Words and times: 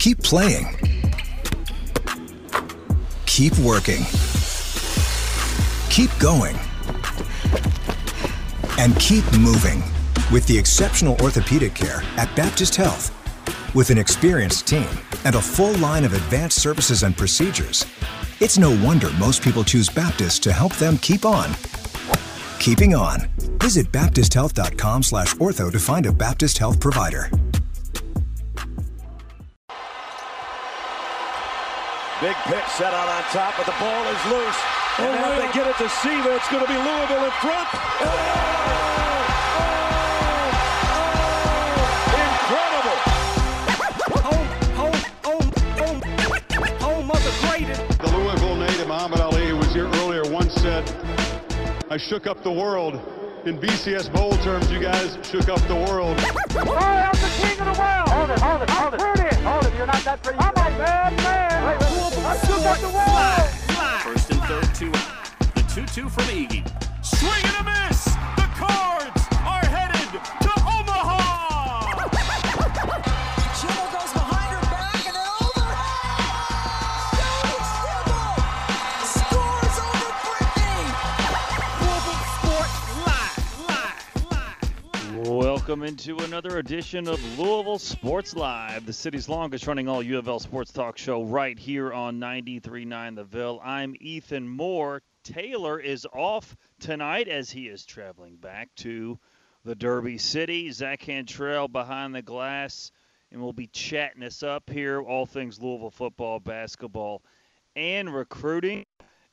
Keep 0.00 0.22
playing. 0.22 0.66
Keep 3.26 3.58
working. 3.58 4.02
Keep 5.90 6.10
going. 6.18 6.58
And 8.78 8.98
keep 8.98 9.30
moving 9.38 9.82
with 10.32 10.46
the 10.46 10.56
exceptional 10.56 11.20
orthopedic 11.20 11.74
care 11.74 12.02
at 12.16 12.34
Baptist 12.34 12.76
Health. 12.76 13.12
With 13.74 13.90
an 13.90 13.98
experienced 13.98 14.66
team 14.66 14.88
and 15.26 15.34
a 15.34 15.42
full 15.42 15.74
line 15.74 16.06
of 16.06 16.14
advanced 16.14 16.62
services 16.62 17.02
and 17.02 17.14
procedures, 17.14 17.84
it's 18.40 18.56
no 18.56 18.70
wonder 18.82 19.10
most 19.18 19.42
people 19.42 19.64
choose 19.64 19.90
Baptist 19.90 20.42
to 20.44 20.52
help 20.54 20.74
them 20.76 20.96
keep 20.96 21.26
on. 21.26 21.52
Keeping 22.58 22.94
on. 22.94 23.28
Visit 23.60 23.92
baptisthealth.com 23.92 25.02
slash 25.02 25.34
ortho 25.34 25.70
to 25.70 25.78
find 25.78 26.06
a 26.06 26.12
Baptist 26.12 26.56
Health 26.56 26.80
provider. 26.80 27.30
Big 32.20 32.36
pitch 32.44 32.68
set 32.76 32.92
out 32.92 33.08
on 33.08 33.22
top, 33.32 33.56
but 33.56 33.64
the 33.64 33.72
ball 33.80 34.04
is 34.04 34.24
loose. 34.26 34.60
And 34.98 35.08
oh, 35.08 35.14
now 35.14 35.32
if 35.32 35.38
they 35.40 35.52
get 35.58 35.66
it 35.66 35.76
to 35.78 35.88
Seaver, 35.88 36.32
it's 36.36 36.50
going 36.50 36.60
to 36.60 36.68
be 36.68 36.76
Louisville 36.76 37.24
in 37.24 37.30
front. 37.40 37.68
Oh, 37.72 38.12
oh, 38.68 39.00
oh, 40.82 41.16
incredible. 42.44 42.98
Home, 44.20 44.48
home, 45.24 45.48
home 46.78 47.10
of 47.10 47.24
the 47.24 47.32
greatest. 47.48 47.80
The 48.00 48.10
Louisville 48.14 48.56
native 48.56 48.86
Muhammad 48.86 49.20
Ali, 49.20 49.48
who 49.48 49.56
was 49.56 49.72
here 49.72 49.86
earlier, 49.86 50.30
once 50.30 50.52
said, 50.52 50.84
I 51.90 51.96
shook 51.96 52.26
up 52.26 52.42
the 52.42 52.52
world. 52.52 53.00
In 53.46 53.58
BCS 53.58 54.12
Bowl 54.12 54.32
terms, 54.38 54.70
you 54.70 54.78
guys 54.80 55.16
shook 55.22 55.48
up 55.48 55.60
the 55.66 55.74
world. 55.74 56.18
Oh, 56.52 56.76
I'm 56.76 57.12
the 57.12 57.30
king 57.40 57.58
of 57.58 57.74
the 57.74 57.80
world. 57.80 58.08
Hold 58.10 58.30
it, 58.30 58.38
hold 58.38 58.62
it, 58.62 58.70
hold 58.70 58.94
it. 58.94 59.00
I'm 59.00 59.16
pretty. 59.16 59.36
Hold 59.36 59.64
it, 59.64 59.74
you're 59.76 59.86
not 59.86 60.04
that 60.04 60.22
pretty. 60.22 60.38
I'm 60.38 60.50
a 60.50 60.52
bad 60.52 61.16
man. 61.16 61.66
Wait, 61.66 61.80
wait, 61.80 62.24
I 62.26 62.36
shook 62.46 62.64
up 62.66 62.78
the 62.78 62.92
world. 62.92 63.48
First 64.02 64.30
and 64.30 64.42
third, 64.42 64.74
two 64.74 64.92
out. 64.94 65.54
The 65.54 65.62
2-2 65.62 66.10
from 66.10 66.24
Iggy. 66.24 66.62
Swing 67.02 67.44
and 67.44 67.66
a 67.66 67.88
miss. 67.88 68.04
The 68.04 68.48
Cards 68.60 69.19
Welcome 85.70 85.86
into 85.86 86.18
another 86.24 86.58
edition 86.58 87.06
of 87.06 87.38
Louisville 87.38 87.78
Sports 87.78 88.34
Live, 88.34 88.86
the 88.86 88.92
city's 88.92 89.28
longest 89.28 89.68
running 89.68 89.88
all 89.88 90.02
U 90.02 90.18
of 90.18 90.26
L 90.26 90.40
sports 90.40 90.72
talk 90.72 90.98
show 90.98 91.22
right 91.22 91.56
here 91.56 91.92
on 91.92 92.18
93.9 92.18 93.14
The 93.14 93.22
Ville. 93.22 93.60
I'm 93.62 93.94
Ethan 94.00 94.48
Moore. 94.48 95.00
Taylor 95.22 95.78
is 95.78 96.08
off 96.12 96.56
tonight 96.80 97.28
as 97.28 97.52
he 97.52 97.68
is 97.68 97.84
traveling 97.84 98.34
back 98.34 98.68
to 98.78 99.16
the 99.64 99.76
Derby 99.76 100.18
City. 100.18 100.72
Zach 100.72 100.98
Cantrell 100.98 101.68
behind 101.68 102.16
the 102.16 102.22
glass, 102.22 102.90
and 103.30 103.40
we'll 103.40 103.52
be 103.52 103.68
chatting 103.68 104.24
us 104.24 104.42
up 104.42 104.68
here, 104.68 105.00
all 105.00 105.24
things 105.24 105.62
Louisville 105.62 105.92
football, 105.92 106.40
basketball, 106.40 107.22
and 107.76 108.12
recruiting. 108.12 108.86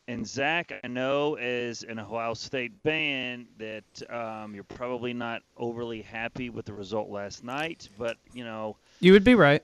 And 0.10 0.26
Zach, 0.26 0.72
I 0.84 0.88
know 0.88 1.36
as 1.36 1.84
an 1.84 2.00
Ohio 2.00 2.34
State 2.34 2.72
fan 2.84 3.46
that 3.58 3.84
um, 4.10 4.56
you're 4.56 4.64
probably 4.64 5.14
not 5.14 5.42
overly 5.58 6.02
happy 6.02 6.50
with 6.50 6.66
the 6.66 6.74
result 6.74 7.10
last 7.10 7.44
night, 7.44 7.90
but 7.98 8.16
you 8.34 8.46
know, 8.46 8.78
You 9.02 9.12
would 9.12 9.26
be 9.26 9.36
right. 9.36 9.62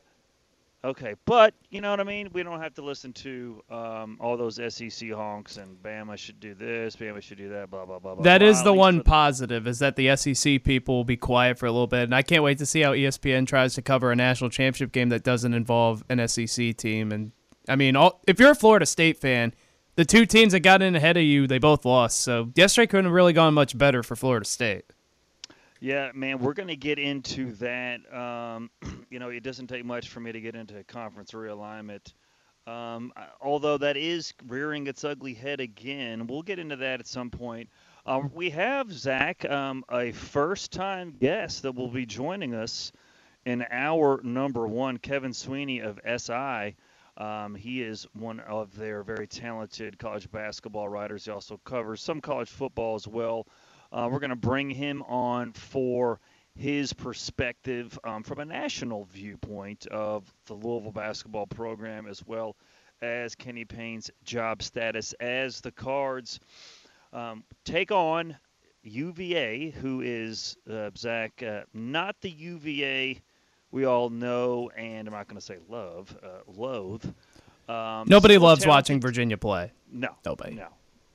okay, 0.83 1.15
but 1.23 1.53
you 1.69 1.79
know 1.79 1.91
what 1.91 2.01
I 2.01 2.03
mean. 2.03 2.27
We 2.33 2.43
don't 2.43 2.59
have 2.59 2.73
to 2.75 2.81
listen 2.81 3.13
to 3.13 3.63
um, 3.71 4.17
all 4.19 4.35
those 4.35 4.59
SEC 4.73 5.11
honks 5.11 5.55
and 5.55 5.81
Bama 5.81 6.17
should 6.17 6.41
do 6.41 6.53
this, 6.53 6.97
Bama 6.97 7.21
should 7.21 7.37
do 7.37 7.47
that, 7.47 7.69
blah 7.71 7.85
blah 7.85 7.99
blah. 7.99 8.15
blah 8.15 8.23
That 8.25 8.39
blah. 8.39 8.47
is 8.49 8.63
the 8.63 8.73
one 8.73 9.01
positive 9.01 9.65
is 9.65 9.79
that 9.79 9.95
the 9.95 10.13
SEC 10.17 10.61
people 10.65 10.95
will 10.97 11.03
be 11.05 11.15
quiet 11.15 11.57
for 11.57 11.67
a 11.67 11.71
little 11.71 11.87
bit, 11.87 12.03
and 12.03 12.13
I 12.13 12.21
can't 12.21 12.43
wait 12.43 12.57
to 12.57 12.65
see 12.65 12.81
how 12.81 12.91
ESPN 12.91 13.47
tries 13.47 13.75
to 13.75 13.81
cover 13.81 14.11
a 14.11 14.15
national 14.17 14.49
championship 14.49 14.91
game 14.91 15.07
that 15.07 15.23
doesn't 15.23 15.53
involve 15.53 16.03
an 16.09 16.27
SEC 16.27 16.75
team. 16.75 17.13
And 17.13 17.31
I 17.69 17.77
mean, 17.77 17.95
all, 17.95 18.19
if 18.27 18.41
you're 18.41 18.51
a 18.51 18.55
Florida 18.55 18.85
State 18.85 19.17
fan, 19.17 19.53
the 19.95 20.05
two 20.05 20.25
teams 20.25 20.53
that 20.53 20.61
got 20.61 20.81
in 20.81 20.95
ahead 20.95 21.17
of 21.17 21.23
you, 21.23 21.47
they 21.47 21.59
both 21.59 21.85
lost. 21.85 22.19
So 22.19 22.49
yesterday 22.55 22.87
couldn't 22.87 23.05
have 23.05 23.13
really 23.13 23.33
gone 23.33 23.53
much 23.53 23.77
better 23.77 24.03
for 24.03 24.15
Florida 24.15 24.45
State. 24.45 24.85
Yeah, 25.79 26.11
man, 26.13 26.39
we're 26.39 26.53
going 26.53 26.69
to 26.69 26.77
get 26.77 26.97
into 26.97 27.51
that. 27.55 27.99
Um, 28.13 28.69
you 29.09 29.19
know, 29.19 29.29
it 29.29 29.43
doesn't 29.43 29.67
take 29.67 29.85
much 29.85 30.09
for 30.09 30.19
me 30.19 30.31
to 30.31 30.39
get 30.39 30.55
into 30.55 30.83
conference 30.85 31.31
realignment. 31.31 32.13
Um, 32.65 33.11
although 33.41 33.77
that 33.77 33.97
is 33.97 34.33
rearing 34.47 34.87
its 34.87 35.03
ugly 35.03 35.33
head 35.33 35.59
again. 35.59 36.27
We'll 36.27 36.41
get 36.43 36.59
into 36.59 36.77
that 36.77 37.01
at 37.01 37.07
some 37.07 37.29
point. 37.29 37.69
Um, 38.05 38.31
we 38.33 38.49
have, 38.51 38.91
Zach, 38.91 39.43
um, 39.49 39.83
a 39.91 40.13
first 40.13 40.71
time 40.71 41.15
guest 41.19 41.63
that 41.63 41.75
will 41.75 41.89
be 41.89 42.05
joining 42.05 42.53
us 42.53 42.93
in 43.45 43.65
our 43.69 44.21
number 44.23 44.65
one, 44.65 44.97
Kevin 44.97 45.33
Sweeney 45.33 45.79
of 45.79 45.99
SI. 46.05 46.75
Um, 47.17 47.53
he 47.55 47.83
is 47.83 48.07
one 48.13 48.39
of 48.39 48.75
their 48.75 49.03
very 49.03 49.27
talented 49.27 49.99
college 49.99 50.31
basketball 50.31 50.89
writers. 50.89 51.25
He 51.25 51.31
also 51.31 51.59
covers 51.63 52.01
some 52.01 52.21
college 52.21 52.49
football 52.49 52.95
as 52.95 53.07
well. 53.07 53.47
Uh, 53.91 54.09
we're 54.11 54.19
going 54.19 54.31
to 54.31 54.35
bring 54.35 54.69
him 54.69 55.03
on 55.03 55.53
for 55.53 56.19
his 56.55 56.93
perspective 56.93 57.97
um, 58.03 58.23
from 58.23 58.39
a 58.39 58.45
national 58.45 59.05
viewpoint 59.05 59.85
of 59.87 60.31
the 60.45 60.53
Louisville 60.53 60.91
basketball 60.91 61.45
program, 61.47 62.07
as 62.07 62.25
well 62.25 62.55
as 63.01 63.35
Kenny 63.35 63.65
Payne's 63.65 64.09
job 64.23 64.63
status 64.63 65.13
as 65.19 65.61
the 65.61 65.71
Cards 65.71 66.39
um, 67.11 67.43
take 67.65 67.91
on 67.91 68.35
UVA, 68.83 69.69
who 69.69 70.01
is, 70.01 70.57
uh, 70.69 70.89
Zach, 70.97 71.43
uh, 71.43 71.61
not 71.73 72.15
the 72.21 72.29
UVA 72.29 73.21
we 73.73 73.85
all 73.85 74.09
know 74.11 74.69
and 74.77 75.07
I'm 75.07 75.13
not 75.13 75.27
going 75.27 75.39
to 75.39 75.45
say 75.45 75.57
love, 75.67 76.15
uh, 76.23 76.27
loathe. 76.55 77.03
Um, 77.67 78.05
Nobody 78.07 78.37
loves 78.37 78.61
talented- 78.61 78.67
watching 78.69 79.01
Virginia 79.01 79.37
play. 79.37 79.71
No. 79.91 80.09
Nobody. 80.23 80.53
No. 80.53 80.67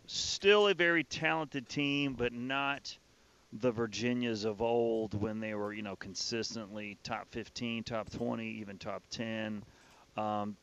Still 0.06 0.66
a 0.68 0.74
very 0.74 1.04
talented 1.04 1.68
team, 1.68 2.14
but 2.14 2.32
not 2.32 2.96
the 3.52 3.70
Virginias 3.70 4.44
of 4.44 4.60
old 4.60 5.14
when 5.14 5.38
they 5.40 5.54
were, 5.54 5.72
you 5.72 5.82
know, 5.82 5.94
consistently 5.96 6.98
top 7.04 7.28
15, 7.30 7.84
top 7.84 8.10
20, 8.10 8.44
even 8.46 8.76
top 8.76 9.02
10. 9.10 9.62
Um, 10.16 10.56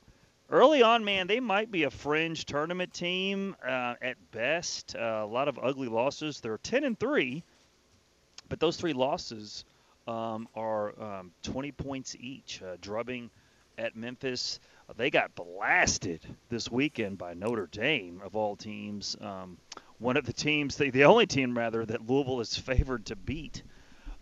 early 0.50 0.84
on, 0.84 1.06
man, 1.06 1.28
they 1.28 1.40
might 1.40 1.72
be 1.72 1.84
a 1.84 1.90
fringe 1.90 2.46
tournament 2.46 2.94
team 2.94 3.56
uh, 3.66 3.96
at 4.02 4.18
best. 4.32 4.96
Uh, 4.96 5.22
a 5.24 5.26
lot 5.26 5.48
of 5.48 5.58
ugly 5.62 5.88
losses. 5.88 6.42
They're 6.42 6.58
10 6.58 6.84
and 6.84 7.00
3, 7.00 7.42
but 8.50 8.60
those 8.60 8.76
three 8.76 8.94
losses 8.94 9.64
um, 10.08 10.48
are 10.56 11.00
um, 11.02 11.32
20 11.44 11.72
points 11.72 12.16
each, 12.20 12.62
uh, 12.62 12.76
drubbing 12.82 13.30
at 13.78 13.96
Memphis. 13.96 14.60
Uh, 14.90 14.94
they 14.96 15.10
got 15.10 15.34
blasted 15.36 16.22
this 16.50 16.70
weekend 16.72 17.18
by 17.18 17.34
Notre 17.34 17.68
Dame, 17.68 18.22
of 18.24 18.36
all 18.36 18.56
teams. 18.56 19.16
Um, 19.20 19.58
one 20.00 20.18
of 20.18 20.26
the 20.26 20.34
teams, 20.34 20.76
the, 20.76 20.90
the 20.92 21.06
only 21.06 21.26
team 21.26 21.58
rather, 21.58 21.86
that 21.86 22.08
Louisville 22.10 22.40
is 22.42 22.56
favored 22.58 23.06
to 23.08 23.16
beat. 23.16 23.64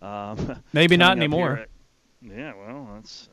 Um, 0.01 0.61
Maybe 0.73 0.97
not 0.97 1.17
anymore. 1.17 1.57
at- 1.57 1.69
yeah, 2.21 2.53
well, 2.55 2.89
that's 2.95 3.27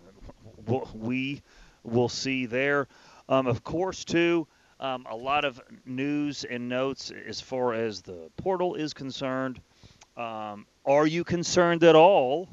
we'll- 0.66 0.90
we 0.94 1.42
will 1.84 2.08
see 2.08 2.46
there. 2.46 2.88
Um, 3.28 3.46
of 3.46 3.62
course, 3.62 4.04
too, 4.04 4.48
um, 4.80 5.06
a 5.08 5.14
lot 5.16 5.44
of 5.44 5.60
news 5.86 6.44
and 6.44 6.68
notes 6.68 7.12
as 7.28 7.40
far 7.40 7.74
as 7.74 8.02
the 8.02 8.30
portal 8.36 8.74
is 8.74 8.92
concerned. 8.92 9.60
Um, 10.20 10.66
are 10.84 11.06
you 11.06 11.24
concerned 11.24 11.82
at 11.82 11.96
all 11.96 12.50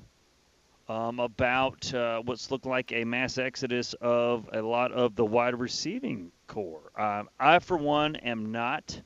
um, 0.87 1.19
about 1.19 1.93
uh, 1.93 2.21
what's 2.21 2.49
looked 2.49 2.65
like 2.65 2.93
a 2.93 3.03
mass 3.03 3.37
exodus 3.37 3.93
of 3.99 4.49
a 4.53 4.61
lot 4.61 4.93
of 4.93 5.17
the 5.17 5.25
wide 5.25 5.53
receiving 5.59 6.31
corps? 6.47 6.89
Um, 6.97 7.27
I, 7.37 7.59
for 7.59 7.75
one, 7.75 8.15
am 8.15 8.53
not. 8.53 9.01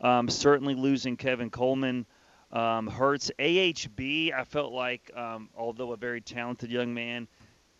Um, 0.00 0.28
certainly 0.28 0.76
losing 0.76 1.16
Kevin 1.16 1.50
Coleman 1.50 2.06
um, 2.52 2.86
hurts. 2.86 3.32
AHB, 3.40 4.32
I 4.32 4.44
felt 4.44 4.72
like, 4.72 5.10
um, 5.16 5.48
although 5.56 5.90
a 5.90 5.96
very 5.96 6.20
talented 6.20 6.70
young 6.70 6.94
man, 6.94 7.26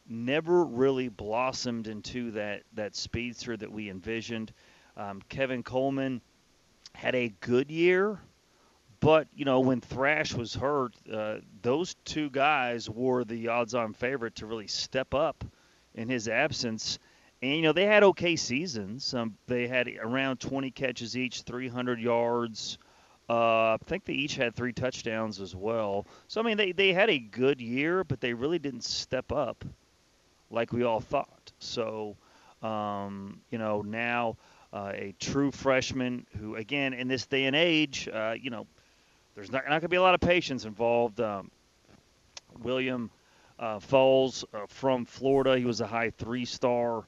never 0.08 0.64
really 0.64 1.10
blossomed 1.10 1.86
into 1.86 2.32
that 2.32 2.64
that 2.72 2.96
speedster 2.96 3.56
that 3.56 3.70
we 3.70 3.88
envisioned. 3.88 4.52
Kevin 5.28 5.62
Coleman 5.62 6.20
had 6.92 7.14
a 7.14 7.28
good 7.40 7.70
year, 7.70 8.20
but 9.02 9.26
you 9.34 9.44
know 9.44 9.60
when 9.60 9.80
Thrash 9.80 10.32
was 10.32 10.54
hurt, 10.54 10.94
uh, 11.12 11.38
those 11.60 11.96
two 12.04 12.30
guys 12.30 12.88
were 12.88 13.24
the 13.24 13.48
odds-on 13.48 13.94
favorite 13.94 14.36
to 14.36 14.46
really 14.46 14.68
step 14.68 15.12
up 15.12 15.44
in 15.94 16.08
his 16.08 16.28
absence. 16.28 17.00
And 17.42 17.56
you 17.56 17.62
know 17.62 17.72
they 17.72 17.86
had 17.86 18.04
okay 18.04 18.36
seasons. 18.36 19.12
Um, 19.12 19.36
they 19.48 19.66
had 19.66 19.88
around 20.00 20.38
20 20.38 20.70
catches 20.70 21.16
each, 21.16 21.42
300 21.42 22.00
yards. 22.00 22.78
Uh, 23.28 23.74
I 23.74 23.78
think 23.86 24.04
they 24.04 24.12
each 24.14 24.36
had 24.36 24.54
three 24.54 24.72
touchdowns 24.72 25.40
as 25.40 25.54
well. 25.56 26.06
So 26.28 26.40
I 26.40 26.44
mean 26.44 26.56
they, 26.56 26.72
they 26.72 26.92
had 26.92 27.10
a 27.10 27.18
good 27.18 27.60
year, 27.60 28.04
but 28.04 28.20
they 28.20 28.34
really 28.34 28.60
didn't 28.60 28.84
step 28.84 29.32
up 29.32 29.64
like 30.50 30.72
we 30.72 30.84
all 30.84 31.00
thought. 31.00 31.52
So 31.58 32.16
um, 32.62 33.40
you 33.50 33.58
know 33.58 33.82
now 33.82 34.36
uh, 34.72 34.92
a 34.94 35.14
true 35.18 35.50
freshman 35.50 36.24
who 36.38 36.54
again 36.54 36.94
in 36.94 37.08
this 37.08 37.26
day 37.26 37.46
and 37.46 37.56
age, 37.56 38.08
uh, 38.08 38.34
you 38.40 38.50
know, 38.50 38.66
there's 39.34 39.50
not, 39.50 39.64
not 39.64 39.70
going 39.70 39.82
to 39.82 39.88
be 39.88 39.96
a 39.96 40.02
lot 40.02 40.14
of 40.14 40.20
patience 40.20 40.64
involved. 40.64 41.20
Um, 41.20 41.50
William 42.60 43.10
uh, 43.58 43.78
Fowles 43.78 44.44
uh, 44.52 44.66
from 44.68 45.04
Florida, 45.04 45.58
he 45.58 45.64
was 45.64 45.80
a 45.80 45.86
high 45.86 46.10
three-star 46.10 47.04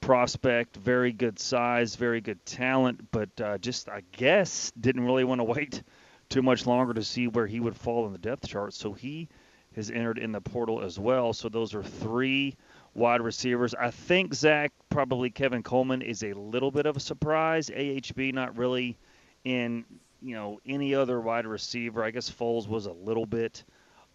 prospect, 0.00 0.76
very 0.76 1.12
good 1.12 1.38
size, 1.38 1.96
very 1.96 2.20
good 2.20 2.44
talent, 2.46 3.10
but 3.10 3.28
uh, 3.40 3.58
just 3.58 3.88
I 3.88 4.02
guess 4.12 4.72
didn't 4.80 5.04
really 5.04 5.24
want 5.24 5.40
to 5.40 5.44
wait 5.44 5.82
too 6.28 6.42
much 6.42 6.66
longer 6.66 6.94
to 6.94 7.04
see 7.04 7.26
where 7.26 7.46
he 7.46 7.60
would 7.60 7.76
fall 7.76 8.06
in 8.06 8.12
the 8.12 8.18
depth 8.18 8.48
chart. 8.48 8.74
So 8.74 8.92
he 8.92 9.28
has 9.74 9.90
entered 9.90 10.18
in 10.18 10.32
the 10.32 10.40
portal 10.40 10.82
as 10.82 10.98
well. 10.98 11.32
So 11.32 11.48
those 11.48 11.74
are 11.74 11.82
three 11.82 12.56
wide 12.94 13.20
receivers. 13.20 13.74
I 13.74 13.90
think 13.90 14.34
Zach 14.34 14.72
probably 14.88 15.30
Kevin 15.30 15.62
Coleman 15.62 16.02
is 16.02 16.22
a 16.22 16.32
little 16.34 16.70
bit 16.70 16.86
of 16.86 16.96
a 16.96 17.00
surprise. 17.00 17.70
AHB 17.70 18.34
not 18.34 18.56
really 18.56 18.96
in 19.44 19.84
you 20.22 20.34
know 20.34 20.60
any 20.66 20.94
other 20.94 21.20
wide 21.20 21.46
receiver. 21.46 22.02
I 22.04 22.10
guess 22.10 22.28
Fowles 22.28 22.68
was 22.68 22.86
a 22.86 22.92
little 22.92 23.26
bit, 23.26 23.64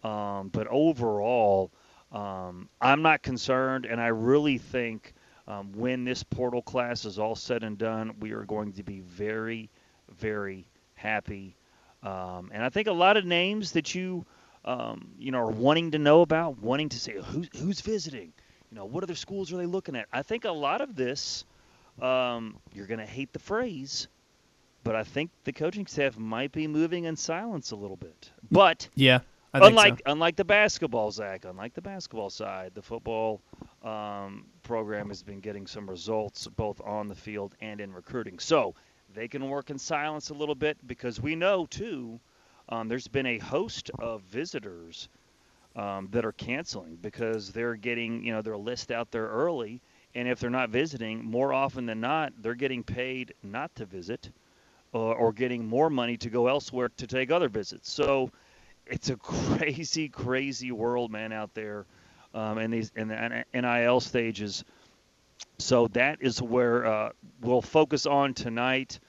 um, 0.02 0.48
but 0.48 0.66
overall, 0.68 1.70
um, 2.12 2.68
I'm 2.80 3.02
not 3.02 3.22
concerned, 3.22 3.86
and 3.86 4.00
I 4.00 4.08
really 4.08 4.58
think 4.58 5.14
um, 5.46 5.72
when 5.72 6.04
this 6.04 6.22
portal 6.22 6.62
class 6.62 7.04
is 7.04 7.18
all 7.18 7.34
said 7.34 7.62
and 7.62 7.76
done, 7.76 8.14
we 8.20 8.32
are 8.32 8.44
going 8.44 8.72
to 8.74 8.82
be 8.82 9.00
very, 9.00 9.68
very 10.18 10.66
happy. 10.94 11.56
Um, 12.02 12.50
and 12.52 12.62
I 12.62 12.68
think 12.68 12.88
a 12.88 12.92
lot 12.92 13.16
of 13.16 13.24
names 13.24 13.72
that 13.72 13.94
you, 13.94 14.24
um, 14.64 15.10
you 15.18 15.32
know, 15.32 15.38
are 15.38 15.50
wanting 15.50 15.90
to 15.92 15.98
know 15.98 16.22
about, 16.22 16.58
wanting 16.58 16.90
to 16.90 16.98
say 16.98 17.16
who's 17.22 17.48
who's 17.58 17.80
visiting, 17.80 18.32
you 18.70 18.76
know, 18.76 18.84
what 18.84 19.02
other 19.02 19.14
schools 19.14 19.52
are 19.52 19.56
they 19.56 19.66
looking 19.66 19.96
at? 19.96 20.06
I 20.12 20.22
think 20.22 20.44
a 20.44 20.52
lot 20.52 20.80
of 20.80 20.96
this, 20.96 21.44
um, 22.00 22.56
you're 22.74 22.86
going 22.86 23.00
to 23.00 23.06
hate 23.06 23.32
the 23.32 23.38
phrase, 23.38 24.08
but 24.84 24.94
I 24.94 25.02
think 25.02 25.30
the 25.44 25.52
coaching 25.52 25.86
staff 25.86 26.16
might 26.16 26.52
be 26.52 26.66
moving 26.68 27.04
in 27.04 27.16
silence 27.16 27.72
a 27.72 27.76
little 27.76 27.96
bit. 27.96 28.30
But 28.50 28.88
yeah, 28.94 29.20
I 29.52 29.66
unlike 29.66 29.98
so. 29.98 30.12
unlike 30.12 30.36
the 30.36 30.44
basketball, 30.44 31.10
Zach, 31.10 31.44
unlike 31.44 31.74
the 31.74 31.82
basketball 31.82 32.30
side, 32.30 32.72
the 32.74 32.82
football 32.82 33.40
um, 33.82 34.46
program 34.62 35.08
has 35.08 35.22
been 35.22 35.40
getting 35.40 35.66
some 35.66 35.88
results 35.88 36.46
both 36.56 36.80
on 36.82 37.08
the 37.08 37.14
field 37.14 37.54
and 37.60 37.80
in 37.80 37.92
recruiting. 37.92 38.38
So 38.38 38.74
they 39.14 39.26
can 39.28 39.48
work 39.48 39.70
in 39.70 39.78
silence 39.78 40.30
a 40.30 40.34
little 40.34 40.54
bit 40.54 40.76
because 40.86 41.20
we 41.20 41.34
know 41.34 41.66
too. 41.66 42.20
Um, 42.68 42.88
there's 42.88 43.08
been 43.08 43.26
a 43.26 43.38
host 43.38 43.90
of 43.98 44.22
visitors 44.22 45.08
um, 45.76 46.08
that 46.12 46.24
are 46.24 46.32
canceling 46.32 46.96
because 47.00 47.52
they're 47.52 47.74
getting 47.74 48.24
you 48.24 48.32
know 48.32 48.42
their 48.42 48.56
list 48.56 48.90
out 48.90 49.10
there 49.10 49.28
early, 49.28 49.80
and 50.14 50.28
if 50.28 50.40
they're 50.40 50.50
not 50.50 50.70
visiting, 50.70 51.24
more 51.24 51.52
often 51.52 51.86
than 51.86 52.00
not, 52.00 52.32
they're 52.40 52.54
getting 52.54 52.82
paid 52.82 53.34
not 53.42 53.74
to 53.76 53.84
visit, 53.84 54.30
or, 54.94 55.14
or 55.14 55.32
getting 55.32 55.66
more 55.66 55.90
money 55.90 56.16
to 56.16 56.30
go 56.30 56.46
elsewhere 56.46 56.88
to 56.96 57.06
take 57.06 57.30
other 57.30 57.48
visits. 57.48 57.92
So 57.92 58.30
it's 58.86 59.10
a 59.10 59.16
crazy, 59.18 60.08
crazy 60.08 60.72
world, 60.72 61.10
man, 61.10 61.32
out 61.32 61.52
there, 61.52 61.84
um, 62.32 62.58
in 62.58 62.70
these 62.70 62.92
in 62.96 63.08
the 63.08 63.44
NIL 63.52 64.00
stages. 64.00 64.64
So 65.58 65.88
that 65.88 66.18
is 66.20 66.40
where 66.40 66.86
uh, 66.86 67.10
we'll 67.40 67.62
focus 67.62 68.06
on 68.06 68.34
tonight. 68.34 69.00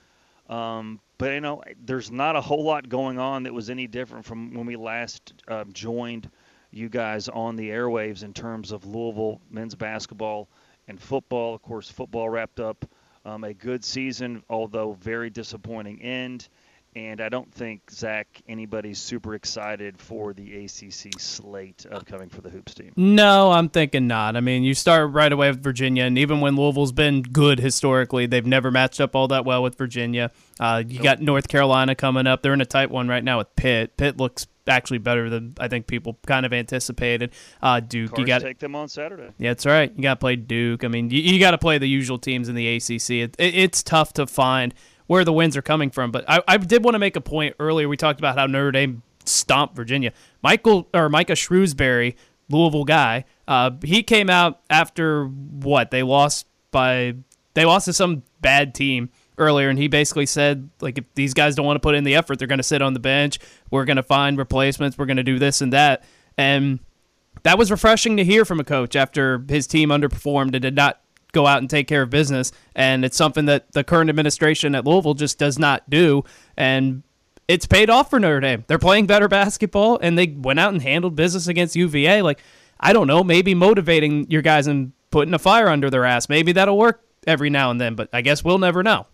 Um, 0.50 1.00
but 1.18 1.32
you 1.34 1.42
know, 1.42 1.64
there's 1.86 2.12
not 2.12 2.36
a 2.36 2.42
whole 2.42 2.64
lot 2.64 2.90
going 2.90 3.20
on 3.20 3.44
that 3.44 3.54
was 3.54 3.70
any 3.70 3.88
different 3.88 4.26
from 4.26 4.54
when 4.54 4.66
we 4.66 4.76
last 4.76 5.34
uh, 5.48 5.64
joined 5.72 6.30
you 6.72 6.90
guys 6.90 7.30
on 7.30 7.56
the 7.56 7.70
airwaves 7.70 8.24
in 8.24 8.34
terms 8.34 8.72
of 8.72 8.86
Louisville 8.86 9.40
men's 9.50 9.76
basketball 9.76 10.50
and 10.88 11.00
football. 11.00 11.56
Of 11.56 11.62
course, 11.62 11.90
football 11.90 12.30
wrapped 12.30 12.60
up 12.60 12.86
um, 13.26 13.44
a 13.44 13.54
good 13.54 13.84
season, 13.84 14.44
although 14.50 14.94
very 14.94 15.30
disappointing 15.30 16.02
end. 16.02 16.48
And 16.96 17.20
I 17.20 17.28
don't 17.28 17.54
think 17.54 17.92
Zach 17.92 18.42
anybody's 18.48 19.00
super 19.00 19.36
excited 19.36 20.00
for 20.00 20.32
the 20.34 20.64
ACC 20.64 21.20
slate 21.20 21.86
upcoming 21.92 22.30
for 22.30 22.40
the 22.40 22.50
hoops 22.50 22.74
team. 22.74 22.94
No, 22.96 23.52
I'm 23.52 23.68
thinking 23.68 24.08
not. 24.08 24.38
I 24.38 24.40
mean, 24.40 24.64
you 24.64 24.74
start 24.74 25.12
right 25.12 25.32
away 25.32 25.50
with 25.50 25.62
Virginia, 25.62 26.06
and 26.06 26.18
even 26.18 26.40
when 26.40 26.56
Louisville's 26.56 26.94
been 26.94 27.22
good 27.22 27.60
historically, 27.60 28.28
they've 28.28 28.46
never 28.46 28.72
matched 28.72 29.02
up 29.02 29.14
all 29.14 29.28
that 29.28 29.44
well 29.44 29.62
with 29.62 29.78
Virginia. 29.78 30.32
Uh, 30.58 30.84
you 30.88 30.96
nope. 30.96 31.04
got 31.04 31.22
North 31.22 31.50
Carolina 31.50 31.96
coming 31.96 32.28
up. 32.28 32.42
They're 32.42 32.54
in 32.54 32.62
a 32.62 32.66
tight 32.66 32.90
one 32.90 33.10
right 33.10 33.26
now 33.26 33.40
with 33.40 33.54
Pitt. 33.58 33.98
Pitt 33.98 34.16
looks 34.16 34.48
actually 34.68 34.98
better 35.00 35.30
than 35.30 35.54
I 35.60 35.68
think 35.68 35.88
people 35.88 36.18
kind 36.26 36.46
of 36.46 36.54
anticipated. 36.54 37.32
Uh, 37.62 37.80
Duke, 37.80 38.12
Cards 38.12 38.20
you 38.20 38.26
got 38.26 38.40
to 38.40 38.46
take 38.46 38.60
them 38.60 38.76
on 38.76 38.88
Saturday. 38.88 39.32
Yeah, 39.38 39.52
that's 39.52 39.66
right. 39.66 39.92
You 39.96 40.02
got 40.02 40.16
to 40.16 40.20
play 40.20 40.36
Duke. 40.36 40.84
I 40.84 40.88
mean, 40.88 41.10
you, 41.10 41.22
you 41.22 41.40
got 41.40 41.52
to 41.52 41.58
play 41.58 41.78
the 41.78 41.88
usual 41.88 42.18
teams 42.18 42.50
in 42.50 42.56
the 42.56 42.76
ACC. 42.76 43.10
It, 43.10 43.36
it, 43.38 43.56
it's 43.56 43.84
tough 43.84 44.14
to 44.14 44.28
find 44.28 44.74
where 45.08 45.24
the 45.24 45.34
wins 45.34 45.56
are 45.56 45.62
coming 45.62 45.90
from. 45.92 46.12
But 46.12 46.26
I, 46.28 46.42
I 46.48 46.58
did 46.58 46.84
want 46.84 46.96
to 46.96 47.00
make 47.00 47.16
a 47.16 47.22
point 47.22 47.56
earlier. 47.60 47.88
We 47.88 47.98
talked 47.98 48.20
about 48.20 48.38
how 48.38 48.48
Notre 48.48 48.72
Dame 48.72 49.04
stomped 49.24 49.76
Virginia. 49.76 50.14
Michael 50.42 50.88
or 50.94 51.10
Micah 51.10 51.34
Shrewsberry, 51.34 52.16
Louisville 52.50 52.86
guy, 52.86 53.26
uh, 53.48 53.72
he 53.84 54.04
came 54.04 54.30
out 54.30 54.62
after 54.70 55.26
what 55.26 55.92
they 55.92 56.04
lost 56.04 56.48
by 56.72 57.16
they 57.54 57.66
lost 57.66 57.86
to 57.86 57.94
some 57.94 58.24
bad 58.42 58.76
team 58.76 59.10
earlier, 59.38 59.70
and 59.70 59.78
he 59.78 59.88
basically 59.88 60.26
said 60.26 60.70
like 60.82 60.98
if 60.98 61.06
these 61.16 61.34
guys 61.34 61.56
don't 61.56 61.66
want 61.66 61.76
to 61.76 61.82
put 61.82 61.96
in 61.96 62.04
the 62.04 62.16
effort, 62.16 62.40
they're 62.40 62.48
going 62.48 62.60
to 62.60 62.64
sit 62.64 62.82
on 62.82 62.94
the 62.94 63.00
bench. 63.00 63.40
We're 63.72 63.86
going 63.86 63.98
to 63.98 64.04
find 64.04 64.38
replacements. 64.38 64.98
We're 64.98 65.06
going 65.06 65.18
to 65.18 65.24
do 65.24 65.40
this 65.40 65.62
and 65.62 65.74
that, 65.74 66.04
and 66.38 66.80
that 67.44 67.58
was 67.58 67.70
refreshing 67.72 68.18
to 68.18 68.24
hear 68.24 68.46
from 68.46 68.60
a 68.60 68.64
coach 68.64 68.96
after 68.96 69.44
his 69.48 69.68
team 69.68 69.90
underperformed 69.90 70.54
and 70.54 70.62
did 70.62 70.76
not 70.76 71.02
go 71.32 71.46
out 71.46 71.60
and 71.60 71.70
take 71.70 71.88
care 71.88 72.02
of 72.02 72.10
business. 72.10 72.52
And 72.76 73.06
it's 73.06 73.18
something 73.18 73.46
that 73.46 73.72
the 73.74 73.84
current 73.84 74.10
administration 74.10 74.74
at 74.74 74.86
Louisville 74.86 75.14
just 75.14 75.38
does 75.38 75.60
not 75.60 75.88
do. 75.90 76.24
And 76.58 77.04
it's 77.48 77.68
paid 77.68 77.90
off 77.90 78.10
for 78.10 78.20
Notre 78.20 78.40
Dame. 78.40 78.64
They're 78.68 78.80
playing 78.80 79.06
better 79.06 79.28
basketball, 79.28 80.00
and 80.02 80.18
they 80.18 80.28
went 80.28 80.60
out 80.60 80.74
and 80.74 80.82
handled 80.82 81.16
business 81.16 81.48
against 81.48 81.76
UVA. 81.76 82.24
Like, 82.24 82.42
I 82.80 82.94
don't 82.94 83.08
know, 83.08 83.24
maybe 83.24 83.54
motivating 83.54 84.30
your 84.32 84.42
guys 84.42 84.66
and 84.66 84.94
putting 85.12 85.34
a 85.34 85.40
fire 85.40 85.68
under 85.68 85.90
their 85.90 86.06
ass. 86.06 86.28
Maybe 86.28 86.54
that'll 86.54 86.78
work 86.78 87.04
every 87.28 87.50
now 87.50 87.70
and 87.70 87.80
then, 87.80 87.96
but 87.96 88.10
I 88.12 88.22
guess 88.22 88.44
we'll 88.44 88.58
never 88.58 88.82
know. 88.82 89.06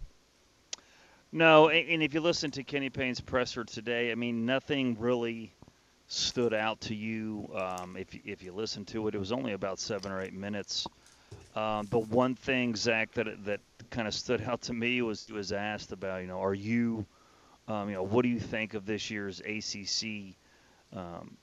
No, 1.34 1.70
and 1.70 2.04
if 2.04 2.14
you 2.14 2.20
listen 2.20 2.52
to 2.52 2.64
Kenny 2.64 2.90
Payne's 2.90 3.22
presser 3.22 3.64
today, 3.64 4.12
I 4.12 4.16
mean, 4.16 4.46
nothing 4.46 4.98
really 5.00 5.54
stood 6.08 6.54
out 6.54 6.82
to 6.82 6.96
you. 6.96 7.50
Um, 7.56 7.96
if 7.96 8.14
if 8.26 8.44
you 8.44 8.52
listen 8.52 8.84
to 8.86 9.08
it, 9.08 9.16
it 9.16 9.18
was 9.18 9.32
only 9.32 9.54
about 9.54 9.80
seven 9.80 10.12
or 10.12 10.22
eight 10.22 10.34
minutes. 10.34 10.86
Um, 11.56 11.88
the 11.90 12.00
one 12.00 12.36
thing, 12.36 12.76
Zach, 12.76 13.14
that 13.14 13.46
that 13.46 13.62
kind 13.92 14.10
of 14.10 14.14
stood 14.14 14.42
out 14.48 14.64
to 14.64 14.74
me 14.74 15.02
was 15.02 15.30
was 15.32 15.54
asked 15.54 15.94
about, 15.94 16.22
you 16.22 16.28
know, 16.28 16.44
are 16.44 16.54
you, 16.54 17.06
um, 17.70 17.88
you 17.88 17.96
know, 17.96 18.04
what 18.04 18.24
do 18.24 18.30
you 18.30 18.40
think 18.40 18.74
of 18.74 18.86
this 18.86 19.10
year's 19.10 19.40
ACC 19.40 20.36
um, 20.94 21.38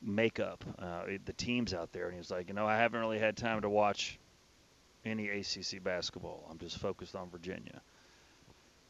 makeup, 0.00 0.64
uh, 0.78 1.02
the 1.24 1.32
teams 1.32 1.74
out 1.74 1.92
there? 1.92 2.04
And 2.04 2.12
he 2.12 2.18
was 2.18 2.30
like, 2.30 2.46
you 2.46 2.54
know, 2.54 2.66
I 2.68 2.76
haven't 2.76 3.00
really 3.00 3.18
had 3.18 3.36
time 3.36 3.62
to 3.62 3.68
watch 3.68 4.20
any 5.04 5.28
ACC 5.30 5.82
basketball. 5.82 6.46
I'm 6.48 6.58
just 6.58 6.78
focused 6.78 7.16
on 7.16 7.28
Virginia. 7.28 7.80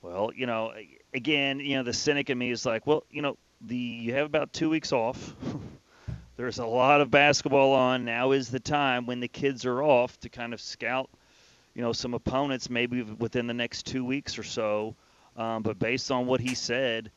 Well, 0.03 0.33
you 0.35 0.47
know, 0.47 0.73
again, 1.15 1.61
you 1.61 1.77
know, 1.77 1.85
the 1.85 1.93
cynic 1.93 2.29
in 2.29 2.37
me 2.37 2.51
is 2.51 2.67
like, 2.67 2.87
well, 2.89 3.05
you 3.11 3.23
know, 3.23 3.39
the 3.61 3.77
you 3.77 4.15
have 4.15 4.27
about 4.27 4.53
two 4.53 4.69
weeks 4.69 4.93
off. 4.93 5.35
There's 6.37 6.59
a 6.59 6.67
lot 6.67 7.01
of 7.01 7.11
basketball 7.11 7.73
on. 7.73 8.05
Now 8.05 8.33
is 8.33 8.51
the 8.51 8.59
time 8.59 9.07
when 9.07 9.21
the 9.21 9.29
kids 9.29 9.65
are 9.65 9.81
off 9.81 10.19
to 10.21 10.29
kind 10.29 10.53
of 10.53 10.61
scout, 10.61 11.09
you 11.75 11.83
know, 11.83 11.93
some 11.93 12.15
opponents 12.15 12.69
maybe 12.69 13.03
within 13.03 13.47
the 13.47 13.55
next 13.55 13.87
two 13.87 14.05
weeks 14.05 14.39
or 14.39 14.43
so. 14.43 14.97
Um, 15.37 15.63
but 15.63 15.79
based 15.79 16.11
on 16.11 16.27
what 16.27 16.41
he 16.41 16.57
said, 16.57 17.13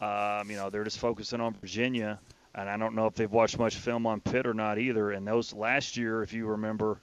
um, 0.00 0.48
you 0.48 0.56
know, 0.56 0.70
they're 0.70 0.84
just 0.84 0.98
focusing 1.00 1.40
on 1.40 1.54
Virginia. 1.54 2.20
And 2.54 2.68
I 2.68 2.76
don't 2.76 2.94
know 2.94 3.06
if 3.06 3.14
they've 3.14 3.30
watched 3.30 3.58
much 3.58 3.76
film 3.76 4.06
on 4.06 4.20
Pitt 4.20 4.46
or 4.46 4.54
not 4.54 4.78
either. 4.78 5.10
And 5.10 5.26
those 5.26 5.52
last 5.52 5.96
year, 5.96 6.22
if 6.22 6.32
you 6.32 6.46
remember, 6.46 7.00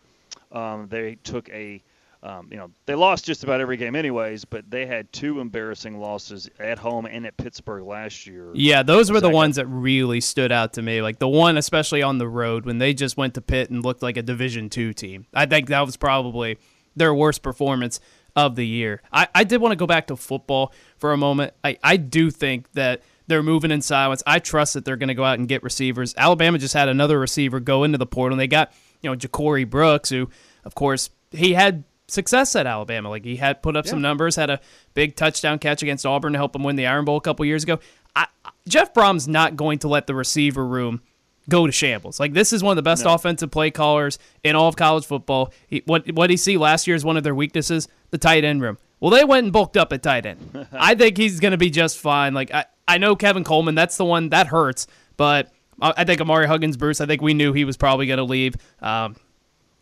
um, 0.51 0.87
they 0.87 1.15
took 1.15 1.49
a 1.49 1.83
Um, 2.25 2.47
you 2.49 2.57
know, 2.57 2.71
they 2.87 2.95
lost 2.95 3.23
just 3.23 3.43
about 3.43 3.61
every 3.61 3.77
game, 3.77 3.95
anyways, 3.95 4.45
but 4.45 4.67
they 4.67 4.87
had 4.87 5.13
two 5.13 5.39
embarrassing 5.39 5.99
losses 5.99 6.49
at 6.59 6.79
home 6.79 7.05
and 7.05 7.23
at 7.27 7.37
Pittsburgh 7.37 7.83
last 7.83 8.25
year. 8.25 8.49
Yeah, 8.55 8.81
those 8.81 9.11
were 9.11 9.21
the 9.21 9.29
ones 9.29 9.57
that 9.57 9.67
really 9.67 10.19
stood 10.21 10.51
out 10.51 10.73
to 10.73 10.81
me. 10.81 11.03
Like 11.03 11.19
the 11.19 11.27
one, 11.27 11.55
especially 11.55 12.01
on 12.01 12.17
the 12.17 12.27
road, 12.27 12.65
when 12.65 12.79
they 12.79 12.95
just 12.95 13.15
went 13.15 13.35
to 13.35 13.41
Pitt 13.41 13.69
and 13.69 13.85
looked 13.85 14.01
like 14.01 14.17
a 14.17 14.23
Division 14.23 14.71
two 14.71 14.91
team. 14.91 15.27
I 15.35 15.45
think 15.45 15.67
that 15.67 15.85
was 15.85 15.97
probably 15.97 16.57
their 16.95 17.13
worst 17.13 17.43
performance 17.43 17.99
of 18.35 18.55
the 18.55 18.65
year. 18.65 19.03
I, 19.13 19.27
I 19.35 19.43
did 19.43 19.61
want 19.61 19.73
to 19.73 19.77
go 19.77 19.85
back 19.85 20.07
to 20.07 20.15
football 20.15 20.73
for 20.97 21.13
a 21.13 21.17
moment. 21.17 21.53
I, 21.63 21.77
I 21.83 21.97
do 21.97 22.31
think 22.31 22.71
that 22.73 23.03
they're 23.27 23.43
moving 23.43 23.69
in 23.69 23.81
silence. 23.81 24.23
I 24.25 24.39
trust 24.39 24.73
that 24.73 24.83
they're 24.83 24.97
going 24.97 25.09
to 25.09 25.13
go 25.13 25.23
out 25.23 25.37
and 25.37 25.47
get 25.47 25.61
receivers. 25.61 26.15
Alabama 26.17 26.57
just 26.57 26.73
had 26.73 26.89
another 26.89 27.19
receiver 27.19 27.59
go 27.59 27.83
into 27.83 27.99
the 27.99 28.07
portal. 28.07 28.33
And 28.33 28.39
they 28.39 28.47
got, 28.47 28.73
you 29.03 29.11
know, 29.11 29.15
Ja'Corey 29.15 29.69
Brooks, 29.69 30.09
who, 30.09 30.29
of 30.63 30.73
course, 30.73 31.11
he 31.31 31.53
had 31.53 31.83
success 32.07 32.55
at 32.55 32.67
Alabama. 32.67 33.09
Like 33.09 33.25
he 33.25 33.35
had 33.35 33.61
put 33.61 33.75
up 33.75 33.87
some 33.87 34.01
numbers, 34.01 34.35
had 34.35 34.49
a 34.49 34.59
big 34.93 35.15
touchdown 35.15 35.59
catch 35.59 35.81
against 35.81 36.05
Auburn 36.05 36.33
to 36.33 36.39
help 36.39 36.55
him 36.55 36.63
win 36.63 36.75
the 36.75 36.85
Iron 36.85 37.05
Bowl 37.05 37.17
a 37.17 37.21
couple 37.21 37.45
years 37.45 37.63
ago. 37.63 37.79
I, 38.15 38.27
Jeff 38.67 38.93
Brohm's 38.93 39.27
not 39.27 39.55
going 39.55 39.79
to 39.79 39.87
let 39.87 40.07
the 40.07 40.15
receiver 40.15 40.65
room 40.65 41.01
go 41.49 41.65
to 41.65 41.71
shambles. 41.71 42.19
Like 42.19 42.33
this 42.33 42.53
is 42.53 42.63
one 42.63 42.71
of 42.71 42.75
the 42.77 42.89
best 42.89 43.05
offensive 43.05 43.51
play 43.51 43.71
callers 43.71 44.17
in 44.43 44.55
all 44.55 44.67
of 44.67 44.75
college 44.75 45.05
football. 45.05 45.53
He, 45.67 45.83
what 45.85 46.11
what 46.11 46.29
he 46.29 46.37
see 46.37 46.57
last 46.57 46.87
year 46.87 46.95
is 46.95 47.05
one 47.05 47.17
of 47.17 47.23
their 47.23 47.35
weaknesses, 47.35 47.87
the 48.11 48.17
tight 48.17 48.43
end 48.43 48.61
room. 48.61 48.77
Well, 48.99 49.11
they 49.11 49.25
went 49.25 49.43
and 49.43 49.53
bulked 49.53 49.77
up 49.77 49.91
at 49.93 50.01
tight 50.01 50.25
end. 50.25 50.67
I 50.71 50.95
think 50.95 51.17
he's 51.17 51.39
going 51.39 51.51
to 51.51 51.57
be 51.57 51.69
just 51.69 51.97
fine. 51.99 52.33
Like 52.33 52.53
I, 52.53 52.65
I 52.87 52.97
know 52.97 53.15
Kevin 53.15 53.43
Coleman, 53.43 53.75
that's 53.75 53.97
the 53.97 54.05
one 54.05 54.29
that 54.29 54.47
hurts, 54.47 54.87
but 55.17 55.51
I 55.81 55.93
I 55.97 56.03
think 56.03 56.21
Ahmari 56.21 56.47
Huggins, 56.47 56.77
Bruce. 56.77 57.01
I 57.01 57.05
think 57.05 57.21
we 57.21 57.33
knew 57.33 57.53
he 57.53 57.65
was 57.65 57.77
probably 57.77 58.07
going 58.07 58.17
to 58.17 58.23
leave. 58.23 58.55
Um, 58.81 59.15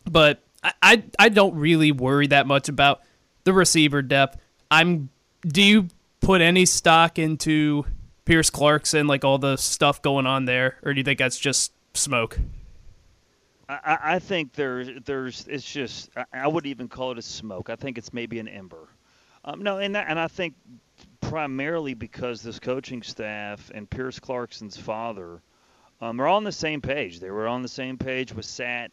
but 0.04 0.42
I, 0.64 0.72
I 0.82 1.04
I 1.18 1.28
don't 1.28 1.54
really 1.54 1.92
worry 1.92 2.26
that 2.28 2.46
much 2.46 2.68
about 2.68 3.02
the 3.44 3.52
receiver 3.52 4.02
depth. 4.02 4.40
I'm. 4.70 5.10
Do 5.46 5.62
you 5.62 5.88
put 6.20 6.40
any 6.40 6.64
stock 6.64 7.18
into 7.18 7.84
Pierce 8.24 8.48
Clarkson, 8.48 9.06
like 9.06 9.24
all 9.24 9.38
the 9.38 9.56
stuff 9.56 10.00
going 10.00 10.26
on 10.26 10.46
there, 10.46 10.78
or 10.82 10.94
do 10.94 10.98
you 10.98 11.04
think 11.04 11.18
that's 11.18 11.38
just 11.38 11.72
smoke? 11.92 12.38
I- 13.68 13.98
I, 14.02 14.18
think 14.18 14.52
there's 14.54 14.88
there's 15.04 15.46
it's 15.48 15.70
just 15.70 16.10
I, 16.16 16.24
I 16.32 16.48
would 16.48 16.66
even 16.66 16.88
call 16.88 17.12
it 17.12 17.18
a 17.18 17.22
smoke. 17.22 17.70
I 17.70 17.76
think 17.76 17.98
it's 17.98 18.12
maybe 18.12 18.38
an 18.38 18.48
ember. 18.48 18.88
Um, 19.44 19.62
no, 19.62 19.78
and 19.78 19.94
that, 19.94 20.06
and 20.08 20.18
I 20.18 20.28
think 20.28 20.54
primarily 21.20 21.94
because 21.94 22.42
this 22.42 22.58
coaching 22.58 23.02
staff 23.02 23.70
and 23.74 23.88
Pierce 23.88 24.18
Clarkson's 24.18 24.76
father 24.76 25.42
um, 26.00 26.20
are 26.20 26.28
on 26.28 26.44
the 26.44 26.52
same 26.52 26.80
page. 26.80 27.20
They 27.20 27.30
were 27.30 27.46
on 27.46 27.62
the 27.62 27.68
same 27.68 27.96
page 27.98 28.32
with 28.34 28.44
Sat. 28.44 28.90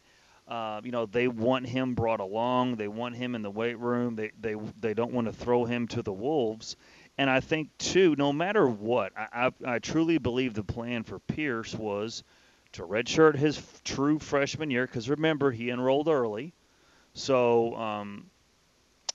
Uh, 0.51 0.81
you 0.83 0.91
know, 0.91 1.05
they 1.05 1.29
want 1.29 1.65
him 1.65 1.93
brought 1.95 2.19
along. 2.19 2.75
They 2.75 2.89
want 2.89 3.15
him 3.15 3.35
in 3.35 3.41
the 3.41 3.49
weight 3.49 3.79
room. 3.79 4.17
They 4.17 4.31
they 4.41 4.55
they 4.81 4.93
don't 4.93 5.13
want 5.13 5.27
to 5.27 5.33
throw 5.33 5.63
him 5.63 5.87
to 5.87 6.01
the 6.03 6.11
wolves. 6.11 6.75
And 7.17 7.29
I 7.29 7.39
think 7.39 7.69
too, 7.77 8.17
no 8.17 8.33
matter 8.33 8.67
what, 8.67 9.13
I, 9.15 9.47
I, 9.65 9.75
I 9.75 9.79
truly 9.79 10.17
believe 10.17 10.53
the 10.53 10.63
plan 10.63 11.03
for 11.03 11.19
Pierce 11.19 11.73
was 11.73 12.25
to 12.73 12.83
redshirt 12.83 13.35
his 13.35 13.59
f- 13.59 13.81
true 13.85 14.19
freshman 14.19 14.69
year 14.69 14.85
because 14.85 15.09
remember 15.09 15.51
he 15.51 15.69
enrolled 15.69 16.09
early, 16.09 16.51
so 17.13 17.73
um, 17.77 18.25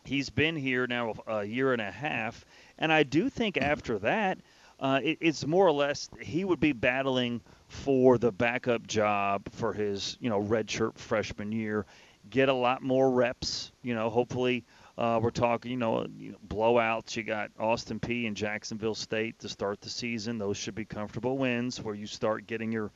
he's 0.07 0.31
been 0.31 0.57
here 0.57 0.87
now 0.87 1.13
a 1.27 1.45
year 1.45 1.75
and 1.75 1.83
a 1.83 1.91
half, 1.91 2.47
and 2.79 2.91
I 2.91 3.03
do 3.03 3.29
think 3.29 3.59
after 3.59 3.99
that, 3.99 4.39
uh, 4.81 5.01
it, 5.03 5.19
it's 5.21 5.47
more 5.47 5.67
or 5.67 5.73
less 5.73 6.09
he 6.19 6.47
would 6.47 6.61
be 6.61 6.73
battling 6.73 7.43
for 7.69 8.19
the 8.19 8.33
backup 8.33 8.87
job 8.87 9.49
for 9.51 9.73
his 9.73 10.17
you 10.21 10.31
know 10.31 10.43
redshirt 10.43 10.99
freshman 10.99 11.53
year, 11.53 11.87
get 12.31 12.49
a 12.49 12.55
lot 12.55 12.83
more 12.83 13.11
reps. 13.11 13.73
You 13.83 13.95
know, 13.95 14.11
hopefully. 14.11 14.65
Uh, 14.99 15.21
we're 15.23 15.31
talking, 15.31 15.71
you 15.71 15.77
know, 15.77 16.07
blowouts. 16.49 17.17
You 17.17 17.23
got 17.23 17.51
Austin 17.61 18.01
Peay 18.01 18.27
and 18.27 18.35
Jacksonville 18.35 18.95
State 18.95 19.39
to 19.41 19.49
start 19.51 19.83
the 19.83 19.91
season. 19.91 20.39
Those 20.39 20.57
should 20.57 20.75
be 20.75 20.87
comfortable 20.87 21.37
wins 21.37 21.83
where 21.83 21.95
you 21.95 22.07
start 22.07 22.47
getting 22.47 22.73
your 22.73 22.91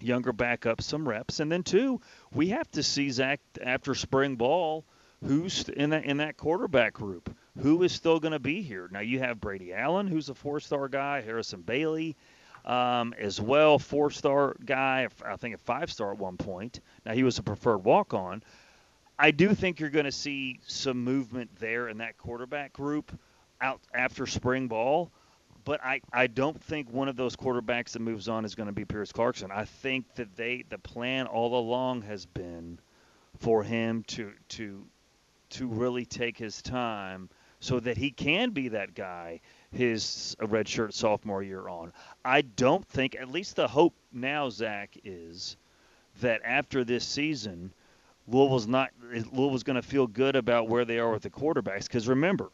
younger 0.00 0.32
backup 0.32 0.80
some 0.80 1.08
reps. 1.08 1.40
And 1.40 1.50
then 1.50 1.62
two, 1.62 2.00
we 2.32 2.48
have 2.50 2.70
to 2.72 2.82
see 2.82 3.10
Zach 3.10 3.40
after 3.60 3.94
spring 3.94 4.36
ball 4.36 4.84
who's 5.24 5.68
in 5.68 5.90
that 5.90 6.04
in 6.04 6.18
that 6.18 6.36
quarterback 6.36 6.94
group. 6.94 7.34
Who 7.60 7.82
is 7.82 7.92
still 7.92 8.20
going 8.20 8.32
to 8.32 8.38
be 8.38 8.62
here? 8.62 8.88
Now 8.90 9.00
you 9.00 9.20
have 9.20 9.40
Brady 9.40 9.72
Allen, 9.72 10.06
who's 10.08 10.28
a 10.28 10.34
four-star 10.34 10.88
guy, 10.88 11.20
Harrison 11.22 11.62
Bailey, 11.62 12.16
um, 12.64 13.14
as 13.18 13.40
well, 13.40 13.78
four-star 13.78 14.56
guy. 14.64 15.08
I 15.24 15.36
think 15.36 15.54
a 15.54 15.58
five-star 15.58 16.12
at 16.12 16.18
one 16.18 16.36
point. 16.36 16.80
Now 17.04 17.12
he 17.12 17.22
was 17.22 17.38
a 17.38 17.42
preferred 17.42 17.84
walk-on. 17.84 18.42
I 19.18 19.30
do 19.30 19.54
think 19.54 19.80
you're 19.80 19.90
going 19.90 20.06
to 20.06 20.12
see 20.12 20.60
some 20.66 21.04
movement 21.04 21.50
there 21.58 21.88
in 21.88 21.98
that 21.98 22.18
quarterback 22.18 22.72
group 22.72 23.12
out 23.60 23.80
after 23.94 24.26
spring 24.26 24.66
ball 24.66 25.12
but 25.64 25.82
I, 25.82 26.00
I 26.12 26.26
don't 26.26 26.62
think 26.62 26.90
one 26.90 27.08
of 27.08 27.16
those 27.16 27.36
quarterbacks 27.36 27.92
that 27.92 28.00
moves 28.00 28.28
on 28.28 28.44
is 28.44 28.54
going 28.54 28.66
to 28.66 28.72
be 28.72 28.84
Pierce 28.84 29.12
Clarkson. 29.12 29.50
I 29.50 29.64
think 29.64 30.14
that 30.16 30.36
they 30.36 30.64
the 30.68 30.78
plan 30.78 31.26
all 31.26 31.58
along 31.58 32.02
has 32.02 32.26
been 32.26 32.78
for 33.38 33.62
him 33.62 34.04
to 34.08 34.32
to 34.50 34.84
to 35.50 35.66
really 35.66 36.04
take 36.04 36.36
his 36.36 36.60
time 36.62 37.30
so 37.60 37.80
that 37.80 37.96
he 37.96 38.10
can 38.10 38.50
be 38.50 38.68
that 38.68 38.94
guy 38.94 39.40
his 39.74 40.36
redshirt 40.40 40.92
sophomore 40.92 41.42
year 41.42 41.68
on. 41.68 41.92
I 42.24 42.42
don't 42.42 42.86
think 42.86 43.16
at 43.16 43.28
least 43.30 43.56
the 43.56 43.68
hope 43.68 43.94
now 44.12 44.48
Zach 44.50 44.96
is 45.04 45.56
that 46.20 46.40
after 46.44 46.84
this 46.84 47.04
season 47.04 47.72
Louisville's 48.28 48.66
not 48.66 48.90
Louisville's 49.12 49.64
going 49.64 49.76
to 49.76 49.82
feel 49.82 50.06
good 50.06 50.36
about 50.36 50.68
where 50.68 50.84
they 50.84 50.98
are 50.98 51.10
with 51.12 51.22
the 51.22 51.30
quarterbacks 51.30 51.84
because 51.86 52.08
remember 52.08 52.50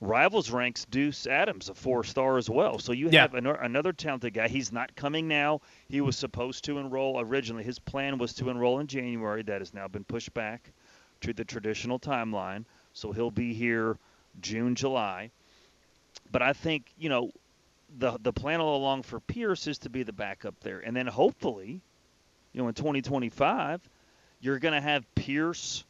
Rivals 0.00 0.50
ranks 0.50 0.84
Deuce 0.86 1.26
Adams 1.28 1.68
a 1.68 1.74
four 1.74 2.02
star 2.02 2.36
as 2.36 2.50
well. 2.50 2.78
So 2.80 2.92
you 2.92 3.08
Yeah. 3.10 3.22
have 3.22 3.34
an, 3.34 3.46
another 3.46 3.92
talented 3.92 4.34
guy. 4.34 4.48
He's 4.48 4.72
not 4.72 4.94
coming 4.96 5.28
now. 5.28 5.60
He 5.88 6.00
was 6.00 6.16
supposed 6.16 6.64
to 6.64 6.78
enroll 6.78 7.20
originally. 7.20 7.62
His 7.62 7.78
plan 7.78 8.18
was 8.18 8.32
to 8.34 8.48
enroll 8.50 8.80
in 8.80 8.88
January. 8.88 9.42
That 9.42 9.60
has 9.60 9.72
now 9.72 9.86
been 9.86 10.02
pushed 10.04 10.34
back 10.34 10.72
to 11.20 11.32
the 11.32 11.44
traditional 11.44 12.00
timeline. 12.00 12.64
So 12.94 13.12
he'll 13.12 13.30
be 13.30 13.54
here 13.54 13.96
June, 14.40 14.74
July. 14.74 15.30
But 16.32 16.42
I 16.42 16.54
think 16.54 16.86
you 16.98 17.10
know 17.10 17.30
the 17.98 18.18
the 18.22 18.32
plan 18.32 18.60
all 18.60 18.76
along 18.76 19.02
for 19.02 19.20
Pierce 19.20 19.66
is 19.66 19.78
to 19.80 19.90
be 19.90 20.02
the 20.02 20.12
backup 20.14 20.58
there, 20.60 20.80
and 20.80 20.96
then 20.96 21.06
hopefully, 21.06 21.82
you 22.52 22.62
know, 22.62 22.68
in 22.68 22.74
2025, 22.74 23.80
you're 24.40 24.58
going 24.58 24.74
to 24.74 24.80
have 24.80 25.04
Pierce, 25.14 25.84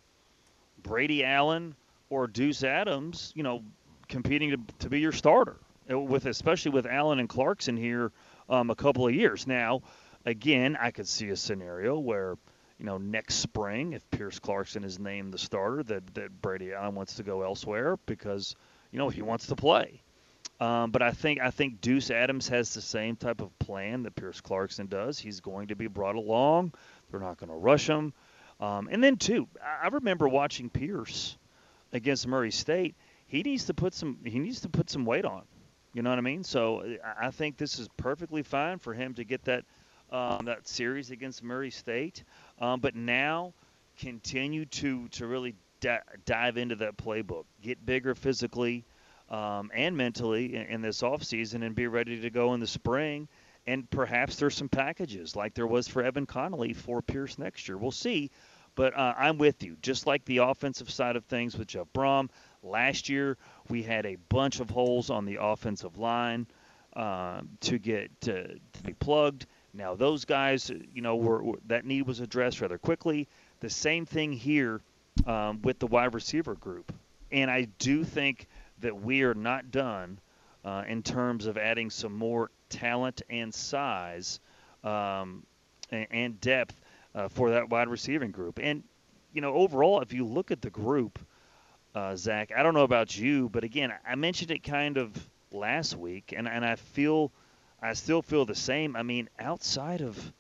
Brady 0.83 1.25
Allen, 1.25 1.75
or 2.11 2.27
Deuce 2.27 2.65
Adams, 2.65 3.33
you 3.37 3.43
know, 3.43 3.63
competing 4.09 4.51
to, 4.51 4.59
to 4.81 4.91
be 4.91 5.01
your 5.01 5.13
starter. 5.13 5.57
uh, 5.91 5.99
With 5.99 6.27
especially 6.27 6.73
with 6.73 6.87
Allen 6.87 7.21
and 7.21 7.29
Clarkson 7.29 7.77
here, 7.77 8.13
um, 8.49 8.71
a 8.71 8.75
couple 8.75 9.07
of 9.07 9.15
years 9.15 9.47
now. 9.47 9.83
Again, 10.27 10.77
I 10.81 10.93
could 10.93 11.09
see 11.09 11.31
a 11.31 11.37
scenario 11.37 11.99
where, 11.99 12.37
you 12.79 12.85
know, 12.87 12.99
next 12.99 13.37
spring, 13.37 13.93
if 13.93 14.09
Pierce 14.11 14.39
Clarkson 14.39 14.85
is 14.85 14.99
named 15.01 15.33
the 15.35 15.39
starter, 15.39 15.83
that 15.85 16.15
that 16.15 16.43
Brady 16.43 16.73
Allen 16.73 16.95
wants 16.95 17.15
to 17.15 17.23
go 17.25 17.43
elsewhere 17.43 17.97
because, 18.07 18.55
you 18.93 18.99
know, 18.99 19.09
he 19.09 19.23
wants 19.23 19.47
to 19.49 19.57
play. 19.57 20.01
Um, 20.63 20.93
but 20.93 21.03
I 21.03 21.11
think 21.11 21.41
I 21.41 21.51
think 21.51 21.81
Deuce 21.81 22.13
Adams 22.13 22.47
has 22.49 22.73
the 22.73 22.81
same 22.81 23.17
type 23.17 23.41
of 23.41 23.59
plan 23.59 24.05
that 24.05 24.15
Pierce 24.15 24.41
Clarkson 24.41 24.87
does. 24.87 25.19
He's 25.19 25.41
going 25.41 25.69
to 25.69 25.75
be 25.75 25.89
brought 25.89 26.15
along. 26.15 26.73
They're 27.11 27.19
not 27.19 27.39
going 27.39 27.51
to 27.51 27.57
rush 27.57 27.89
him. 27.89 28.13
Um, 28.61 28.89
and 28.89 29.03
then 29.03 29.17
too, 29.17 29.49
I 29.61 29.89
remember 29.89 30.29
watching 30.29 30.71
Pierce 30.71 31.37
against 31.93 32.29
Murray 32.29 32.53
State. 32.53 32.95
He 33.27 33.43
needs 33.43 33.65
to 33.65 33.75
put 33.75 33.93
some 33.93 34.19
he 34.25 34.39
needs 34.39 34.61
to 34.61 34.69
put 34.69 34.89
some 34.89 35.05
weight 35.05 35.25
on. 35.25 35.43
You 35.95 36.03
know 36.03 36.11
what 36.11 36.19
I 36.21 36.23
mean? 36.23 36.45
So 36.45 36.97
I- 37.21 37.33
think 37.33 37.57
this 37.57 37.81
is 37.81 37.89
perfectly 37.97 38.45
fine 38.45 38.79
for 38.79 38.95
him 38.95 39.15
to 39.15 39.25
get 39.25 39.43
that 39.47 39.65
um, 40.13 40.45
that 40.45 40.69
series 40.69 41.11
against 41.11 41.43
Murray 41.43 41.73
State. 41.73 42.23
Um, 42.61 42.79
but 42.79 42.95
now 42.95 43.53
continue 43.99 44.67
to 44.67 45.09
to 45.09 45.27
really 45.27 45.57
di- 45.81 45.99
dive 46.25 46.57
into 46.57 46.77
that 46.77 46.97
playbook, 46.97 47.47
get 47.63 47.85
bigger 47.85 48.15
physically 48.15 48.85
um, 49.33 49.71
and 49.75 49.97
mentally 49.97 50.55
in, 50.55 50.63
in 50.67 50.83
this 50.83 51.03
offseason 51.03 51.65
and 51.65 51.75
be 51.75 51.89
ready 51.89 52.21
to 52.21 52.31
go 52.31 52.55
in 52.55 52.61
the 52.61 52.67
spring. 52.67 53.27
And 53.67 53.89
perhaps 53.91 54.37
there's 54.37 54.57
some 54.57 54.69
packages 54.69 55.35
like 55.35 55.55
there 55.55 55.67
was 55.67 55.89
for 55.89 56.03
Evan 56.03 56.27
Conley 56.27 56.75
for 56.75 57.01
Pierce 57.01 57.39
next 57.39 57.67
year. 57.67 57.79
We'll 57.79 57.91
see. 57.91 58.31
But 58.75 58.97
uh, 58.97 59.15
I'm 59.17 59.39
with 59.39 59.63
you. 59.63 59.77
Just 59.83 60.07
like 60.07 60.25
the 60.25 60.39
offensive 60.39 60.91
side 60.91 61.17
of 61.17 61.25
things 61.25 61.57
with 61.57 61.69
Jeff 61.69 61.87
Brohm, 61.95 62.29
last 62.63 63.09
year 63.09 63.37
we 63.69 63.83
had 63.83 64.07
a 64.07 64.17
bunch 64.29 64.61
of 64.61 64.71
holes 64.71 65.11
on 65.11 65.25
the 65.25 65.39
offensive 65.41 65.99
line 65.99 66.47
um, 66.95 67.49
to 67.61 67.79
get 67.79 68.11
to, 68.23 68.49
to 68.49 68.83
be 68.85 68.95
plugged. 68.95 69.47
Now 69.75 69.95
those 69.95 70.25
guys, 70.25 70.71
you 70.93 71.03
know, 71.03 71.17
were, 71.17 71.43
were 71.43 71.59
that 71.67 71.85
need 71.85 72.07
was 72.07 72.21
addressed 72.21 72.61
rather 72.61 72.79
quickly. 72.79 73.29
The 73.61 73.71
same 73.71 74.05
thing 74.05 74.33
here 74.33 74.81
um, 75.27 75.63
with 75.63 75.79
the 75.79 75.87
wide 75.87 76.15
receiver 76.15 76.55
group, 76.55 76.93
and 77.31 77.51
I 77.51 77.69
do 77.79 78.05
think 78.05 78.47
that 78.83 79.01
we 79.01 79.23
are 79.23 79.35
not 79.35 79.71
done 79.71 80.19
uh, 80.65 80.85
in 80.87 81.03
terms 81.03 81.47
of 81.47 81.57
adding 81.57 81.91
some 81.91 82.17
more 82.17 82.51
talent 82.69 83.23
and 83.31 83.53
size 83.53 84.41
um, 84.85 85.45
and, 85.91 86.07
and 86.11 86.41
depth 86.41 86.81
uh, 87.15 87.29
for 87.29 87.51
that 87.51 87.69
wide 87.69 87.89
receiving 87.89 88.31
group. 88.31 88.61
And 88.63 88.83
you 89.33 89.41
know, 89.41 89.55
overall, 89.55 90.01
if 90.01 90.13
you 90.13 90.27
look 90.27 90.51
at 90.51 90.61
the 90.61 90.71
group, 90.71 91.19
uh, 91.95 92.17
Zach, 92.17 92.53
I 92.57 92.63
don't 92.63 92.75
know 92.75 92.85
about 92.85 93.17
you, 93.17 93.49
but 93.49 93.65
again, 93.65 93.93
I 94.07 94.15
mentioned 94.15 94.51
it 94.51 94.63
kind 94.63 94.99
of 94.99 95.11
last 95.53 95.97
week, 95.97 96.35
and 96.37 96.47
and 96.49 96.65
I 96.65 96.77
feel, 96.77 97.33
I 97.81 97.95
still 97.95 98.23
feel 98.23 98.45
the 98.45 98.55
same. 98.55 98.97
I 98.97 99.03
mean, 99.03 99.29
outside 99.39 100.01
of, 100.01 100.33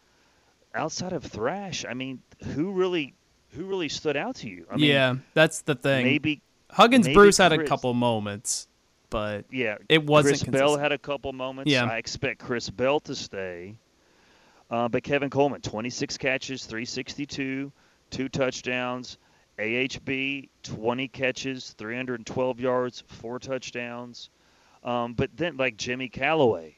outside 0.75 1.13
of 1.13 1.25
Thrash, 1.25 1.85
I 1.89 1.95
mean, 1.95 2.23
who 2.55 2.73
really, 2.73 3.15
who 3.51 3.65
really 3.65 3.89
stood 3.89 4.17
out 4.17 4.37
to 4.37 4.49
you? 4.49 4.67
I 4.71 4.77
mean, 4.77 4.91
yeah, 4.91 5.17
that's 5.35 5.63
the 5.63 5.75
thing. 5.75 6.05
maybe 6.05 6.43
Huggins 6.73 7.07
maybe 7.07 7.15
Bruce 7.15 7.37
had 7.37 7.53
a 7.53 7.65
couple 7.65 7.93
moments, 7.95 8.67
but 9.11 9.45
Yeah, 9.51 9.77
it 9.89 10.05
wasn't 10.05 10.41
Chris 10.43 10.61
Bell 10.61 10.77
had 10.77 10.91
a 10.91 10.99
couple 10.99 11.33
moments. 11.33 11.71
Yeah. 11.71 11.85
I 11.85 11.99
expect 11.99 12.41
Chris 12.41 12.71
Bell 12.71 12.99
to 13.01 13.15
stay. 13.15 13.77
Uh, 14.71 14.89
but 14.89 15.03
Kevin 15.03 15.29
Coleman, 15.29 15.61
26 15.61 16.17
catches, 16.17 16.65
362, 16.65 17.71
two 18.11 18.29
touchdowns. 18.31 19.19
AHB, 19.59 20.49
20 20.63 21.09
catches, 21.09 21.73
312 21.73 22.59
yards, 22.59 23.05
four 23.07 23.39
touchdowns. 23.39 24.31
Um, 24.83 25.13
but 25.13 25.31
then, 25.37 25.59
like 25.59 25.77
Jimmy 25.77 26.09
Calloway, 26.09 26.75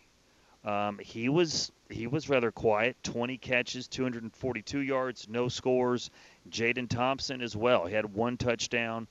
um, 0.64 0.98
he 0.98 1.28
was 1.28 1.70
he 1.88 2.08
was 2.08 2.28
rather 2.28 2.50
quiet. 2.50 2.96
20 3.04 3.38
catches, 3.38 3.86
242 3.86 4.80
yards, 4.80 5.28
no 5.28 5.48
scores. 5.48 6.10
Jaden 6.50 6.88
Thompson 6.88 7.40
as 7.40 7.54
well. 7.56 7.86
He 7.86 7.94
had 7.94 8.12
one 8.12 8.36
touchdown 8.36 9.06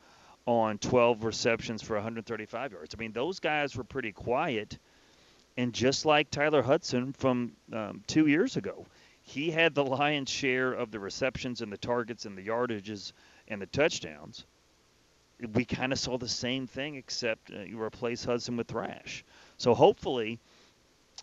on 0.46 0.78
12 0.78 1.24
receptions 1.24 1.82
for 1.82 1.96
135 1.96 2.72
yards. 2.72 2.96
I 2.96 3.00
mean, 3.00 3.14
those 3.14 3.40
guys 3.40 3.76
were 3.76 3.84
pretty 3.84 4.12
quiet. 4.12 4.78
And 5.56 5.74
just 5.74 6.06
like 6.06 6.30
Tyler 6.30 6.62
Hudson 6.62 7.14
from 7.14 7.54
um, 7.72 8.04
two 8.08 8.28
years 8.28 8.58
ago, 8.58 8.86
he 9.22 9.52
had 9.52 9.74
the 9.74 9.86
lion's 9.86 10.30
share 10.30 10.74
of 10.74 10.92
the 10.92 11.00
receptions 11.00 11.62
and 11.62 11.72
the 11.72 11.78
targets 11.78 12.26
and 12.26 12.38
the 12.38 12.46
yardages 12.46 13.14
and 13.48 13.62
the 13.62 13.68
touchdowns. 13.68 14.46
We 15.54 15.66
kind 15.66 15.92
of 15.92 16.00
saw 16.00 16.18
the 16.18 16.30
same 16.30 16.68
thing, 16.68 16.96
except 16.96 17.52
uh, 17.52 17.62
you 17.62 17.82
replace 17.82 18.24
Hudson 18.24 18.56
with 18.58 18.68
Thrash. 18.68 19.24
So 19.58 19.74
hopefully, 19.74 20.40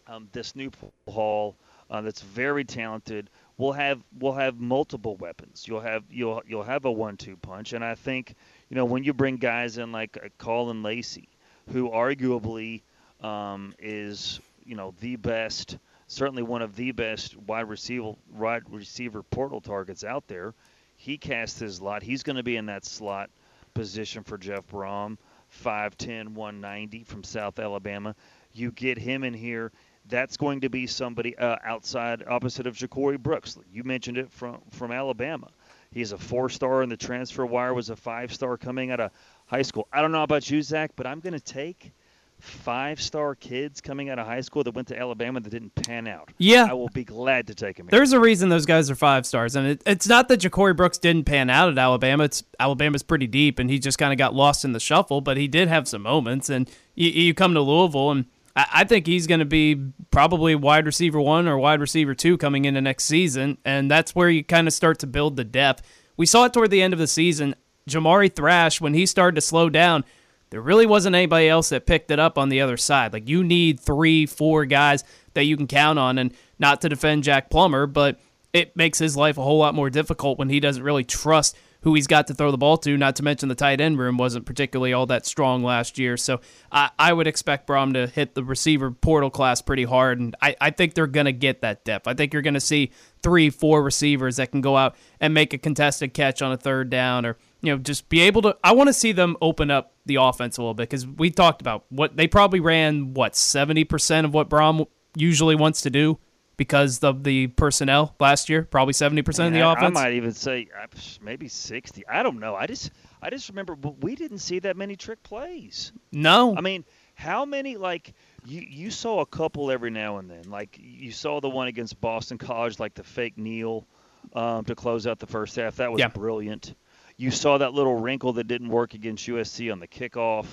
um, 0.06 0.28
this 0.32 0.56
new 0.56 0.70
haul 1.08 1.56
uh, 1.90 2.00
that's 2.02 2.20
very 2.20 2.64
talented 2.64 3.30
will 3.56 3.72
have 3.72 4.00
will 4.18 4.32
have 4.32 4.58
multiple 4.58 5.16
weapons. 5.16 5.66
You'll 5.66 5.80
have 5.80 6.04
you'll 6.10 6.42
you'll 6.46 6.64
have 6.64 6.84
a 6.84 6.92
one-two 6.92 7.36
punch, 7.36 7.72
and 7.72 7.84
I 7.84 7.94
think 7.94 8.34
you 8.70 8.76
know 8.76 8.84
when 8.84 9.04
you 9.04 9.12
bring 9.12 9.36
guys 9.36 9.76
in 9.76 9.92
like 9.92 10.16
uh, 10.16 10.28
Caullin 10.38 10.82
Lacy, 10.82 11.28
who 11.72 11.90
arguably 11.90 12.82
um, 13.20 13.74
is 13.78 14.40
you 14.64 14.76
know 14.76 14.94
the 15.00 15.16
best, 15.16 15.76
certainly 16.06 16.42
one 16.42 16.62
of 16.62 16.76
the 16.76 16.92
best 16.92 17.36
wide 17.36 17.68
receiver 17.68 18.14
wide 18.32 18.62
receiver 18.70 19.22
portal 19.24 19.60
targets 19.60 20.04
out 20.04 20.26
there. 20.28 20.54
He 20.96 21.18
casts 21.18 21.58
his 21.58 21.80
lot. 21.80 22.02
He's 22.02 22.22
going 22.22 22.36
to 22.36 22.42
be 22.42 22.56
in 22.56 22.66
that 22.66 22.84
slot 22.84 23.30
position 23.74 24.22
for 24.22 24.36
Jeff 24.36 24.66
Brohm, 24.66 25.16
5'10", 25.64 26.28
190 26.34 27.04
from 27.04 27.24
South 27.24 27.58
Alabama. 27.58 28.14
You 28.52 28.70
get 28.70 28.98
him 28.98 29.24
in 29.24 29.32
here. 29.32 29.72
That's 30.08 30.36
going 30.36 30.60
to 30.60 30.68
be 30.68 30.86
somebody 30.86 31.36
uh, 31.38 31.56
outside, 31.64 32.22
opposite 32.28 32.66
of 32.66 32.76
Ja'Corey 32.76 33.18
Brooks. 33.18 33.58
You 33.72 33.82
mentioned 33.82 34.18
it 34.18 34.30
from 34.30 34.60
from 34.70 34.92
Alabama. 34.92 35.48
He's 35.92 36.12
a 36.12 36.18
four-star 36.18 36.82
in 36.82 36.88
the 36.88 36.96
transfer 36.96 37.44
wire. 37.44 37.74
Was 37.74 37.90
a 37.90 37.96
five-star 37.96 38.56
coming 38.56 38.90
out 38.90 39.00
of 39.00 39.10
high 39.46 39.62
school. 39.62 39.88
I 39.92 40.00
don't 40.00 40.12
know 40.12 40.22
about 40.22 40.48
you, 40.50 40.62
Zach, 40.62 40.92
but 40.94 41.06
I'm 41.06 41.20
going 41.20 41.32
to 41.32 41.40
take 41.40 41.92
five-star 42.38 43.34
kids 43.34 43.80
coming 43.80 44.08
out 44.08 44.18
of 44.18 44.26
high 44.26 44.40
school 44.40 44.64
that 44.64 44.74
went 44.74 44.88
to 44.88 44.98
Alabama 44.98 45.40
that 45.40 45.50
didn't 45.50 45.74
pan 45.74 46.06
out. 46.06 46.30
Yeah. 46.38 46.68
I 46.70 46.72
will 46.72 46.88
be 46.88 47.04
glad 47.04 47.46
to 47.48 47.54
take 47.54 47.78
him. 47.78 47.86
here. 47.86 47.90
There's 47.98 48.12
a 48.12 48.20
reason 48.20 48.48
those 48.48 48.64
guys 48.66 48.90
are 48.90 48.94
five 48.94 49.26
stars, 49.26 49.56
and 49.56 49.66
it, 49.66 49.82
it's 49.84 50.08
not 50.08 50.28
that 50.28 50.40
Ja'Corey 50.40 50.74
Brooks 50.74 50.96
didn't 50.96 51.24
pan 51.24 51.50
out 51.50 51.70
at 51.70 51.76
Alabama. 51.76 52.24
It's 52.24 52.42
Alabama's 52.58 53.02
pretty 53.02 53.26
deep, 53.26 53.58
and 53.58 53.68
he 53.68 53.78
just 53.78 53.98
kind 53.98 54.12
of 54.12 54.16
got 54.18 54.34
lost 54.34 54.64
in 54.64 54.72
the 54.72 54.80
shuffle. 54.80 55.20
But 55.20 55.36
he 55.36 55.48
did 55.48 55.68
have 55.68 55.86
some 55.86 56.02
moments, 56.02 56.48
and 56.48 56.70
you, 56.94 57.10
you 57.10 57.34
come 57.34 57.52
to 57.52 57.60
Louisville, 57.60 58.10
and 58.10 58.24
I, 58.56 58.84
think 58.84 59.06
he's 59.06 59.26
going 59.26 59.38
to 59.38 59.44
be 59.44 59.92
probably 60.10 60.54
wide 60.54 60.86
receiver 60.86 61.20
one 61.20 61.46
or 61.46 61.56
wide 61.56 61.80
receiver 61.80 62.14
two 62.14 62.36
coming 62.36 62.64
into 62.64 62.80
next 62.80 63.04
season, 63.04 63.58
and 63.64 63.90
that's 63.90 64.14
where 64.14 64.28
you 64.28 64.42
kind 64.42 64.66
of 64.66 64.74
start 64.74 64.98
to 65.00 65.06
build 65.06 65.36
the 65.36 65.44
depth. 65.44 65.82
We 66.16 66.26
saw 66.26 66.44
it 66.44 66.52
toward 66.52 66.70
the 66.70 66.82
end 66.82 66.92
of 66.92 66.98
the 66.98 67.06
season. 67.06 67.54
Jamari 67.88 68.34
Thrash, 68.34 68.80
when 68.80 68.94
he 68.94 69.06
started 69.06 69.36
to 69.36 69.40
slow 69.40 69.70
down, 69.70 70.04
there 70.50 70.60
really 70.60 70.86
wasn't 70.86 71.14
anybody 71.14 71.48
else 71.48 71.68
that 71.68 71.86
picked 71.86 72.10
it 72.10 72.18
up 72.18 72.36
on 72.36 72.48
the 72.48 72.60
other 72.60 72.76
side. 72.76 73.12
Like 73.12 73.28
you 73.28 73.44
need 73.44 73.78
three, 73.78 74.26
four 74.26 74.64
guys 74.64 75.04
that 75.34 75.44
you 75.44 75.56
can 75.56 75.68
count 75.68 75.98
on, 75.98 76.18
and 76.18 76.34
not 76.58 76.80
to 76.80 76.88
defend 76.88 77.24
Jack 77.24 77.50
Plummer, 77.50 77.86
but 77.86 78.18
it 78.52 78.76
makes 78.76 78.98
his 78.98 79.16
life 79.16 79.38
a 79.38 79.42
whole 79.42 79.58
lot 79.58 79.74
more 79.74 79.90
difficult 79.90 80.38
when 80.38 80.48
he 80.48 80.58
doesn't 80.58 80.82
really 80.82 81.04
trust 81.04 81.56
who 81.82 81.94
he's 81.94 82.06
got 82.06 82.26
to 82.26 82.34
throw 82.34 82.50
the 82.50 82.58
ball 82.58 82.76
to. 82.78 82.96
Not 82.96 83.16
to 83.16 83.22
mention 83.22 83.48
the 83.48 83.54
tight 83.54 83.80
end 83.80 83.98
room 83.98 84.16
wasn't 84.16 84.46
particularly 84.46 84.92
all 84.92 85.06
that 85.06 85.26
strong 85.26 85.62
last 85.62 85.98
year. 85.98 86.16
So 86.16 86.40
I, 86.70 86.90
I 86.98 87.12
would 87.12 87.26
expect 87.26 87.66
Brohm 87.66 87.94
to 87.94 88.06
hit 88.06 88.34
the 88.34 88.44
receiver 88.44 88.90
portal 88.90 89.30
class 89.30 89.62
pretty 89.62 89.84
hard, 89.84 90.20
and 90.20 90.36
I, 90.42 90.56
I 90.60 90.70
think 90.70 90.94
they're 90.94 91.06
going 91.06 91.26
to 91.26 91.32
get 91.32 91.62
that 91.62 91.84
depth. 91.84 92.06
I 92.06 92.14
think 92.14 92.32
you're 92.32 92.42
going 92.42 92.54
to 92.54 92.60
see 92.60 92.90
three, 93.22 93.50
four 93.50 93.82
receivers 93.82 94.36
that 94.36 94.50
can 94.50 94.60
go 94.60 94.76
out 94.76 94.96
and 95.20 95.34
make 95.34 95.52
a 95.52 95.58
contested 95.58 96.14
catch 96.14 96.42
on 96.42 96.52
a 96.52 96.56
third 96.56 96.90
down 96.90 97.26
or 97.26 97.36
you 97.62 97.72
know, 97.72 97.78
just 97.78 98.08
be 98.08 98.20
able 98.20 98.42
to. 98.42 98.56
I 98.64 98.72
want 98.72 98.88
to 98.88 98.94
see 98.94 99.12
them 99.12 99.36
open 99.42 99.70
up 99.70 99.92
the 100.06 100.16
offense 100.16 100.56
a 100.56 100.62
little 100.62 100.74
bit 100.74 100.88
because 100.88 101.06
we 101.06 101.30
talked 101.30 101.60
about 101.60 101.84
what 101.90 102.16
they 102.16 102.26
probably 102.26 102.60
ran 102.60 103.14
what 103.14 103.36
seventy 103.36 103.84
percent 103.84 104.24
of 104.24 104.32
what 104.32 104.48
Brohm 104.48 104.86
usually 105.14 105.54
wants 105.54 105.82
to 105.82 105.90
do 105.90 106.18
because 106.60 107.02
of 107.02 107.24
the 107.24 107.46
personnel 107.46 108.14
last 108.20 108.50
year. 108.50 108.64
Probably 108.64 108.92
seventy 108.92 109.22
percent 109.22 109.48
of 109.48 109.54
the 109.54 109.62
I- 109.62 109.72
offense. 109.72 109.96
I 109.98 110.02
might 110.04 110.12
even 110.12 110.32
say 110.34 110.68
uh, 110.78 110.86
maybe 111.22 111.48
60. 111.48 112.06
I 112.06 112.22
don't 112.22 112.38
know. 112.38 112.54
I 112.54 112.66
just 112.66 112.90
I 113.22 113.30
just 113.30 113.48
remember 113.48 113.74
we 114.00 114.14
didn't 114.14 114.38
see 114.40 114.58
that 114.58 114.76
many 114.76 114.94
trick 114.94 115.22
plays. 115.22 115.92
no, 116.12 116.54
I 116.54 116.60
mean, 116.60 116.84
how 117.14 117.46
many 117.46 117.78
like 117.78 118.12
you 118.44 118.60
you 118.60 118.90
saw 118.90 119.20
a 119.22 119.26
couple 119.26 119.70
every 119.70 119.90
now 119.90 120.18
and 120.18 120.30
then. 120.30 120.50
Like 120.50 120.78
you 120.78 121.12
saw 121.12 121.40
the 121.40 121.48
one 121.48 121.66
against 121.68 121.98
Boston 121.98 122.36
College 122.36 122.78
like 122.78 122.92
the 122.92 123.04
fake 123.04 123.38
kneel 123.38 123.86
um, 124.34 124.64
to 124.66 124.74
close 124.74 125.06
out 125.06 125.18
the 125.18 125.26
first 125.26 125.56
half. 125.56 125.76
That 125.76 125.90
was 125.90 125.98
Yeah. 125.98 126.08
brilliant. 126.08 126.74
You 127.16 127.30
saw 127.30 127.56
that 127.56 127.72
little 127.72 127.94
wrinkle 127.98 128.34
that 128.34 128.48
didn't 128.48 128.68
work 128.68 128.92
against 128.92 129.26
USC 129.26 129.72
on 129.72 129.80
the 129.80 129.88
kickoff. 129.88 130.44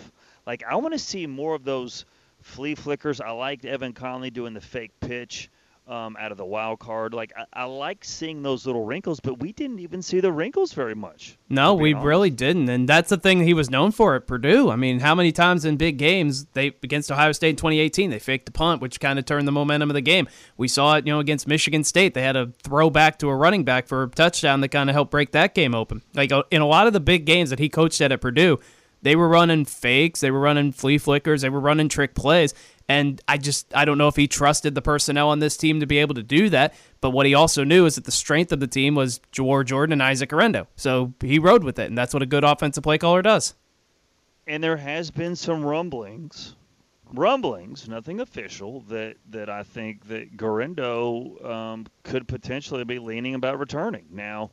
Like 0.46 0.64
I 0.64 0.78
want 0.78 0.94
to 0.94 1.00
see 1.00 1.28
more 1.28 1.54
of 1.54 1.66
those 1.66 2.06
flea 2.42 2.76
flickers. 2.76 3.20
I 3.20 3.32
liked 3.32 3.66
Evan 3.66 3.92
Conley 3.92 4.30
doing 4.32 4.54
the 4.54 4.62
fake 4.62 4.92
pitch 5.02 5.50
um, 5.88 6.18
out 6.20 6.32
of 6.32 6.38
the 6.38 6.46
wild 6.46 6.80
card. 6.80 7.14
Like 7.14 7.34
I, 7.38 7.46
I 7.54 7.64
like 7.66 8.04
seeing 8.04 8.44
those 8.44 8.66
little 8.66 8.86
wrinkles, 8.86 9.20
but 9.20 9.40
we 9.40 9.52
didn't 9.54 9.80
even 9.80 10.02
see 10.02 10.20
the 10.20 10.32
wrinkles 10.32 10.74
very 10.74 10.96
much. 10.96 11.38
No, 11.50 11.74
we 11.74 11.94
honest. 11.94 12.06
really 12.06 12.30
didn't, 12.30 12.70
and 12.70 12.88
that's 12.88 13.10
the 13.10 13.18
thing 13.18 13.42
he 13.44 13.54
was 13.54 13.70
known 13.70 13.92
for 13.92 14.16
at 14.16 14.28
Purdue. 14.28 14.70
I 14.70 14.76
mean, 14.76 15.00
how 15.00 15.16
many 15.16 15.32
times 15.32 15.66
in 15.66 15.78
big 15.78 15.98
games 15.98 16.46
they 16.54 16.68
against 16.84 17.12
Ohio 17.12 17.32
State 17.32 17.52
in 17.52 17.56
2018 17.56 18.10
they 18.10 18.20
faked 18.20 18.46
the 18.46 18.52
punt, 18.52 18.82
which 18.82 19.00
kind 19.00 19.18
of 19.18 19.26
turned 19.26 19.48
the 19.48 19.52
momentum 19.52 19.90
of 19.90 19.94
the 19.94 20.02
game. 20.02 20.28
We 20.58 20.68
saw 20.68 20.96
it, 20.96 21.08
you 21.08 21.14
know, 21.14 21.20
against 21.20 21.48
Michigan 21.48 21.84
State. 21.84 22.14
They 22.14 22.24
had 22.24 22.36
a 22.36 22.52
throwback 22.64 23.20
to 23.20 23.30
a 23.30 23.36
running 23.36 23.64
back 23.64 23.88
for 23.88 24.04
a 24.04 24.10
touchdown 24.10 24.62
that 24.62 24.70
kind 24.70 24.90
of 24.90 24.94
helped 24.94 25.12
break 25.12 25.32
that 25.32 25.56
game 25.56 25.74
open. 25.74 26.02
Like 26.14 26.32
uh, 26.32 26.44
in 26.52 26.62
a 26.62 26.68
lot 26.68 26.88
of 26.88 26.94
the 26.94 27.00
big 27.00 27.26
games 27.26 27.50
that 27.50 27.60
he 27.60 27.70
coached 27.70 28.02
at 28.02 28.12
at 28.12 28.22
Purdue, 28.22 28.60
they 29.02 29.16
were 29.16 29.28
running 29.28 29.66
fakes, 29.66 30.22
they 30.22 30.32
were 30.32 30.40
running 30.40 30.72
flea 30.72 30.98
flickers, 30.98 31.42
they 31.42 31.50
were 31.50 31.60
running 31.60 31.90
trick 31.90 32.16
plays. 32.16 32.54
And 32.90 33.22
I 33.28 33.38
just 33.38 33.74
I 33.76 33.84
don't 33.86 33.98
know 33.98 34.08
if 34.08 34.16
he 34.16 34.28
trusted 34.28 34.74
the 34.76 34.82
personnel 34.82 35.30
on 35.30 35.40
this 35.40 35.58
team 35.58 35.80
to 35.82 35.86
be 35.86 35.98
able 35.98 36.16
to 36.16 36.24
do 36.24 36.50
that. 36.50 36.74
But 37.02 37.10
what 37.12 37.26
he 37.26 37.34
also 37.34 37.64
knew 37.64 37.86
is 37.86 37.96
that 37.96 38.06
the 38.06 38.12
strength 38.12 38.52
of 38.52 38.60
the 38.60 38.68
team 38.68 38.96
was 38.96 39.20
Jawhar 39.34 39.66
Jordan 39.66 39.94
and 39.94 40.04
Isaac 40.04 40.30
Guerendo. 40.30 40.68
So 40.76 41.14
he 41.22 41.38
rode 41.40 41.64
with 41.64 41.80
it, 41.80 41.88
and 41.88 41.98
that's 41.98 42.14
what 42.14 42.24
a 42.24 42.26
good 42.26 42.44
offensive 42.44 42.84
play 42.84 42.98
caller 42.98 43.22
does. 43.22 43.56
and 44.48 44.64
there 44.64 44.78
has 44.78 45.12
been 45.12 45.36
some 45.36 45.64
rumblings, 45.66 46.56
rumblings, 47.14 47.90
nothing 47.90 48.22
official, 48.22 48.82
that 48.88 49.18
that 49.30 49.50
I 49.50 49.64
think 49.64 50.08
that 50.08 50.38
Guerendo 50.38 51.38
um, 51.44 51.86
could 52.04 52.28
potentially 52.28 52.86
be 52.86 53.00
leaning 53.00 53.36
about 53.36 53.60
returning. 53.60 54.06
Now, 54.10 54.52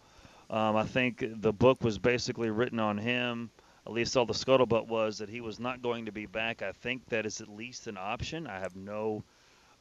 um, 0.51 0.75
I 0.77 0.85
think 0.85 1.25
the 1.41 1.53
book 1.53 1.83
was 1.85 1.99
basically 1.99 2.51
written 2.51 2.81
on 2.81 2.99
him. 2.99 3.51
At 3.87 3.93
least 3.93 4.17
all 4.17 4.25
the 4.25 4.33
scuttlebutt 4.33 4.87
was 4.87 5.19
that 5.19 5.29
he 5.29 5.41
was 5.41 5.61
not 5.61 5.83
going 5.83 6.07
to 6.07 6.13
be 6.13 6.27
back. 6.27 6.63
I 6.63 6.73
think 6.73 7.07
that 7.11 7.27
is 7.27 7.41
at 7.41 7.49
least 7.49 7.87
an 7.87 7.99
option. 7.99 8.47
I 8.47 8.59
have 8.59 8.77
no, 8.77 9.25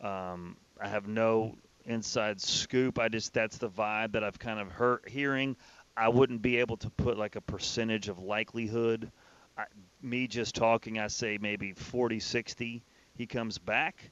um, 0.01 0.57
I 0.79 0.87
have 0.89 1.07
no 1.07 1.55
inside 1.85 2.41
scoop. 2.41 2.99
I 2.99 3.07
just 3.07 3.33
that's 3.33 3.57
the 3.57 3.69
vibe 3.69 4.13
that 4.13 4.23
I've 4.23 4.39
kind 4.39 4.59
of 4.59 4.71
heard 4.71 5.07
hearing. 5.07 5.55
I 5.95 6.09
wouldn't 6.09 6.41
be 6.41 6.57
able 6.57 6.77
to 6.77 6.89
put 6.89 7.17
like 7.17 7.35
a 7.35 7.41
percentage 7.41 8.09
of 8.09 8.19
likelihood. 8.19 9.11
I, 9.57 9.65
me 10.01 10.27
just 10.27 10.55
talking, 10.55 10.99
I 10.99 11.07
say 11.07 11.37
maybe 11.39 11.73
40, 11.73 12.19
60 12.19 12.83
he 13.15 13.25
comes 13.25 13.57
back. 13.57 14.11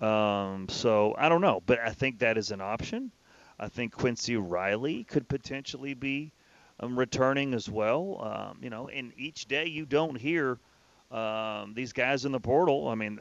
Um, 0.00 0.68
so 0.68 1.14
I 1.16 1.28
don't 1.28 1.40
know, 1.40 1.62
but 1.64 1.78
I 1.78 1.90
think 1.90 2.18
that 2.18 2.36
is 2.36 2.50
an 2.50 2.60
option. 2.60 3.12
I 3.58 3.68
think 3.68 3.92
Quincy 3.92 4.36
Riley 4.36 5.04
could 5.04 5.28
potentially 5.28 5.94
be 5.94 6.32
um, 6.80 6.98
returning 6.98 7.54
as 7.54 7.68
well. 7.68 8.20
Um, 8.22 8.58
you 8.62 8.70
know, 8.70 8.88
and 8.88 9.12
each 9.16 9.46
day 9.46 9.66
you 9.66 9.86
don't 9.86 10.16
hear 10.16 10.58
um, 11.10 11.74
these 11.74 11.92
guys 11.92 12.24
in 12.24 12.32
the 12.32 12.40
portal. 12.40 12.88
I 12.88 12.94
mean, 12.94 13.20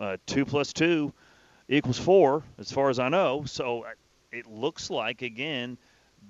uh, 0.00 0.16
two 0.26 0.44
plus 0.44 0.72
two 0.72 1.12
equals 1.68 1.98
four, 1.98 2.42
as 2.58 2.70
far 2.70 2.90
as 2.90 2.98
I 2.98 3.08
know. 3.08 3.44
So 3.46 3.82
uh, 3.82 3.90
it 4.32 4.46
looks 4.46 4.90
like 4.90 5.22
again 5.22 5.78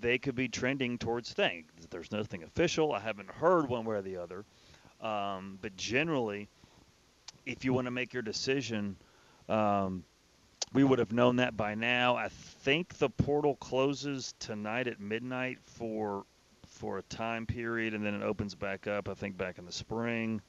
they 0.00 0.18
could 0.18 0.34
be 0.34 0.48
trending 0.48 0.98
towards 0.98 1.32
things. 1.32 1.70
There's 1.90 2.10
nothing 2.10 2.42
official. 2.42 2.92
I 2.92 3.00
haven't 3.00 3.30
heard 3.30 3.68
one 3.68 3.84
way 3.84 3.96
or 3.96 4.02
the 4.02 4.16
other. 4.16 4.44
Um, 5.00 5.58
but 5.60 5.76
generally, 5.76 6.48
if 7.46 7.64
you 7.64 7.72
want 7.72 7.86
to 7.86 7.90
make 7.90 8.12
your 8.12 8.22
decision, 8.22 8.96
um, 9.48 10.04
we 10.74 10.82
would 10.82 10.98
have 10.98 11.12
known 11.12 11.36
that 11.36 11.56
by 11.56 11.76
now. 11.76 12.16
I 12.16 12.28
think 12.28 12.98
the 12.98 13.08
portal 13.08 13.54
closes 13.54 14.34
tonight 14.40 14.88
at 14.88 15.00
midnight 15.00 15.58
for 15.64 16.24
for 16.66 16.98
a 16.98 17.02
time 17.02 17.46
period, 17.46 17.94
and 17.94 18.04
then 18.04 18.14
it 18.14 18.22
opens 18.22 18.56
back 18.56 18.88
up. 18.88 19.08
I 19.08 19.14
think 19.14 19.38
back 19.38 19.58
in 19.58 19.64
the 19.64 19.72
spring. 19.72 20.42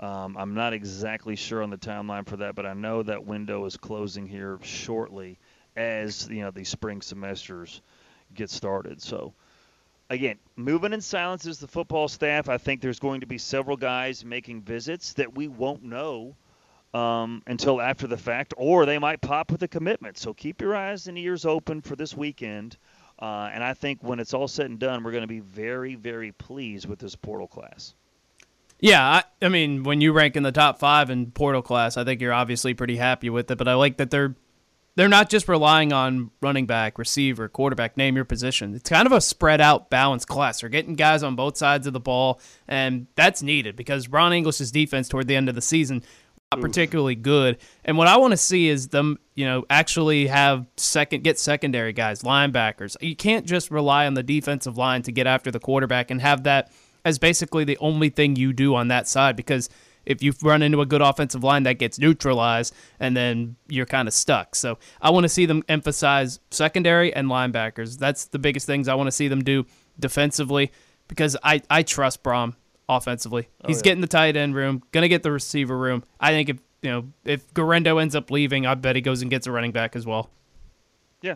Um, 0.00 0.36
I'm 0.38 0.54
not 0.54 0.72
exactly 0.72 1.36
sure 1.36 1.62
on 1.62 1.70
the 1.70 1.76
timeline 1.76 2.26
for 2.26 2.38
that, 2.38 2.54
but 2.54 2.64
I 2.64 2.72
know 2.72 3.02
that 3.02 3.26
window 3.26 3.66
is 3.66 3.76
closing 3.76 4.26
here 4.26 4.58
shortly 4.62 5.38
as 5.76 6.28
you 6.28 6.40
know 6.40 6.50
these 6.50 6.70
spring 6.70 7.02
semesters 7.02 7.82
get 8.34 8.48
started. 8.48 9.02
So 9.02 9.34
again, 10.08 10.38
moving 10.56 10.94
in 10.94 11.02
silence 11.02 11.44
is 11.44 11.58
the 11.58 11.68
football 11.68 12.08
staff. 12.08 12.48
I 12.48 12.56
think 12.56 12.80
there's 12.80 13.00
going 13.00 13.20
to 13.20 13.26
be 13.26 13.38
several 13.38 13.76
guys 13.76 14.24
making 14.24 14.62
visits 14.62 15.12
that 15.14 15.34
we 15.34 15.46
won't 15.46 15.82
know 15.82 16.36
um, 16.94 17.42
until 17.46 17.80
after 17.80 18.06
the 18.06 18.16
fact, 18.16 18.54
or 18.56 18.86
they 18.86 18.98
might 18.98 19.20
pop 19.20 19.50
with 19.50 19.62
a 19.62 19.68
commitment. 19.68 20.18
So 20.18 20.32
keep 20.32 20.60
your 20.60 20.74
eyes 20.74 21.06
and 21.06 21.18
ears 21.18 21.44
open 21.44 21.80
for 21.82 21.96
this 21.96 22.16
weekend. 22.16 22.76
Uh, 23.18 23.50
and 23.52 23.64
I 23.64 23.74
think 23.74 24.02
when 24.02 24.20
it's 24.20 24.32
all 24.32 24.48
said 24.48 24.66
and 24.66 24.78
done, 24.78 25.02
we're 25.02 25.12
going 25.12 25.22
to 25.22 25.26
be 25.26 25.40
very, 25.40 25.96
very 25.96 26.32
pleased 26.32 26.88
with 26.88 26.98
this 26.98 27.16
portal 27.16 27.48
class. 27.48 27.94
Yeah, 28.80 29.04
I, 29.04 29.24
I 29.44 29.48
mean, 29.48 29.82
when 29.82 30.00
you 30.00 30.12
rank 30.12 30.36
in 30.36 30.44
the 30.44 30.52
top 30.52 30.78
five 30.78 31.10
in 31.10 31.32
portal 31.32 31.62
class, 31.62 31.96
I 31.96 32.04
think 32.04 32.20
you're 32.20 32.32
obviously 32.32 32.74
pretty 32.74 32.96
happy 32.96 33.28
with 33.28 33.50
it. 33.50 33.58
But 33.58 33.66
I 33.66 33.74
like 33.74 33.96
that 33.96 34.10
they're 34.10 34.36
they're 34.94 35.08
not 35.08 35.30
just 35.30 35.48
relying 35.48 35.92
on 35.92 36.32
running 36.40 36.66
back, 36.66 36.98
receiver, 36.98 37.48
quarterback, 37.48 37.96
name 37.96 38.16
your 38.16 38.24
position. 38.24 38.74
It's 38.74 38.90
kind 38.90 39.06
of 39.06 39.12
a 39.12 39.20
spread 39.20 39.60
out, 39.60 39.90
balanced 39.90 40.26
class. 40.26 40.60
They're 40.60 40.68
getting 40.68 40.96
guys 40.96 41.22
on 41.22 41.36
both 41.36 41.56
sides 41.56 41.86
of 41.86 41.92
the 41.92 42.00
ball, 42.00 42.40
and 42.66 43.06
that's 43.14 43.40
needed 43.40 43.76
because 43.76 44.08
Ron 44.08 44.32
English's 44.32 44.72
defense 44.72 45.08
toward 45.08 45.28
the 45.28 45.36
end 45.36 45.48
of 45.48 45.54
the 45.54 45.62
season 45.62 46.02
not 46.52 46.62
particularly 46.62 47.14
good. 47.14 47.58
And 47.84 47.98
what 47.98 48.08
I 48.08 48.16
want 48.16 48.32
to 48.32 48.36
see 48.36 48.68
is 48.68 48.88
them, 48.88 49.18
you 49.34 49.44
know, 49.44 49.64
actually 49.68 50.28
have 50.28 50.66
second 50.76 51.22
get 51.22 51.38
secondary 51.38 51.92
guys, 51.92 52.22
linebackers. 52.22 52.96
You 53.00 53.16
can't 53.16 53.46
just 53.46 53.70
rely 53.70 54.06
on 54.06 54.14
the 54.14 54.22
defensive 54.22 54.78
line 54.78 55.02
to 55.02 55.12
get 55.12 55.26
after 55.26 55.50
the 55.50 55.60
quarterback 55.60 56.10
and 56.10 56.20
have 56.20 56.44
that 56.44 56.72
as 57.04 57.18
basically 57.18 57.64
the 57.64 57.78
only 57.78 58.08
thing 58.08 58.36
you 58.36 58.52
do 58.52 58.74
on 58.74 58.88
that 58.88 59.06
side 59.06 59.36
because 59.36 59.68
if 60.06 60.22
you 60.22 60.32
run 60.42 60.62
into 60.62 60.80
a 60.80 60.86
good 60.86 61.02
offensive 61.02 61.44
line 61.44 61.64
that 61.64 61.74
gets 61.74 61.98
neutralized 61.98 62.74
and 62.98 63.14
then 63.14 63.56
you're 63.68 63.86
kind 63.86 64.08
of 64.08 64.14
stuck. 64.14 64.54
So 64.54 64.78
I 65.02 65.10
want 65.10 65.24
to 65.24 65.28
see 65.28 65.44
them 65.44 65.62
emphasize 65.68 66.40
secondary 66.50 67.12
and 67.12 67.28
linebackers. 67.28 67.98
That's 67.98 68.24
the 68.24 68.38
biggest 68.38 68.64
things 68.64 68.88
I 68.88 68.94
want 68.94 69.08
to 69.08 69.12
see 69.12 69.28
them 69.28 69.44
do 69.44 69.66
defensively 70.00 70.72
because 71.08 71.36
I, 71.42 71.60
I 71.68 71.82
trust 71.82 72.22
Brohm 72.22 72.54
offensively. 72.88 73.48
Oh, 73.62 73.68
He's 73.68 73.78
yeah. 73.78 73.82
getting 73.82 74.00
the 74.00 74.06
tight 74.06 74.36
end 74.36 74.54
room, 74.54 74.82
gonna 74.92 75.08
get 75.08 75.22
the 75.22 75.32
receiver 75.32 75.76
room. 75.76 76.04
I 76.20 76.30
think 76.30 76.48
if 76.48 76.58
you 76.82 76.90
know 76.90 77.04
if 77.24 77.52
Guerendo 77.54 77.98
ends 77.98 78.14
up 78.14 78.30
leaving, 78.30 78.66
I 78.66 78.74
bet 78.74 78.96
he 78.96 79.02
goes 79.02 79.22
and 79.22 79.30
gets 79.30 79.46
a 79.46 79.52
running 79.52 79.72
back 79.72 79.96
as 79.96 80.06
well. 80.06 80.30
Yeah. 81.22 81.34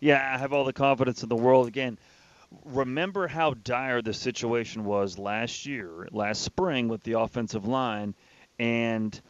Yeah, 0.00 0.32
I 0.34 0.38
have 0.38 0.52
all 0.52 0.64
the 0.64 0.72
confidence 0.72 1.22
in 1.22 1.28
the 1.28 1.36
world. 1.36 1.68
Again, 1.68 1.98
remember 2.64 3.28
how 3.28 3.54
dire 3.54 4.02
the 4.02 4.12
situation 4.12 4.84
was 4.84 5.18
last 5.18 5.64
year, 5.64 6.08
last 6.10 6.42
spring 6.42 6.88
with 6.88 7.02
the 7.04 7.12
offensive 7.12 7.66
line, 7.66 8.14
and 8.58 9.20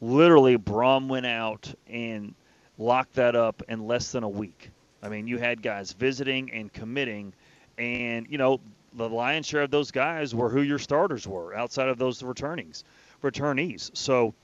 literally 0.00 0.56
Brohm 0.56 1.08
went 1.08 1.26
out 1.26 1.72
and 1.88 2.34
locked 2.78 3.14
that 3.14 3.34
up 3.36 3.62
in 3.68 3.86
less 3.86 4.12
than 4.12 4.22
a 4.22 4.28
week. 4.28 4.70
I 5.02 5.08
mean, 5.08 5.26
you 5.26 5.38
had 5.38 5.62
guys 5.62 5.92
visiting 5.92 6.50
and 6.52 6.72
committing, 6.72 7.34
and 7.76 8.26
you 8.30 8.38
know 8.38 8.60
the 8.94 9.08
lion's 9.08 9.46
share 9.46 9.62
of 9.62 9.70
those 9.70 9.90
guys 9.90 10.34
were 10.34 10.48
who 10.48 10.62
your 10.62 10.78
starters 10.78 11.26
were 11.26 11.54
outside 11.54 11.88
of 11.88 11.98
those 11.98 12.22
returnings, 12.22 12.84
returnees. 13.22 13.90
So 13.96 14.34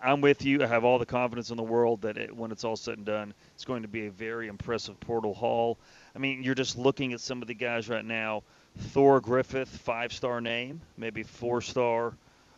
I'm 0.00 0.20
with 0.20 0.44
you. 0.44 0.62
I 0.62 0.66
have 0.66 0.84
all 0.84 0.98
the 0.98 1.06
confidence 1.06 1.50
in 1.50 1.56
the 1.56 1.62
world 1.62 2.02
that 2.02 2.16
it, 2.16 2.36
when 2.36 2.52
it's 2.52 2.64
all 2.64 2.76
said 2.76 2.98
and 2.98 3.06
done, 3.06 3.34
it's 3.54 3.64
going 3.64 3.82
to 3.82 3.88
be 3.88 4.06
a 4.06 4.10
very 4.10 4.48
impressive 4.48 4.98
portal 5.00 5.34
haul. 5.34 5.78
I 6.14 6.18
mean, 6.18 6.42
you're 6.42 6.54
just 6.54 6.76
looking 6.76 7.12
at 7.12 7.20
some 7.20 7.42
of 7.42 7.48
the 7.48 7.54
guys 7.54 7.88
right 7.88 8.04
now. 8.04 8.42
Thor 8.78 9.20
Griffith, 9.20 9.68
five-star 9.68 10.40
name, 10.40 10.80
maybe 10.96 11.22
four-star 11.22 12.14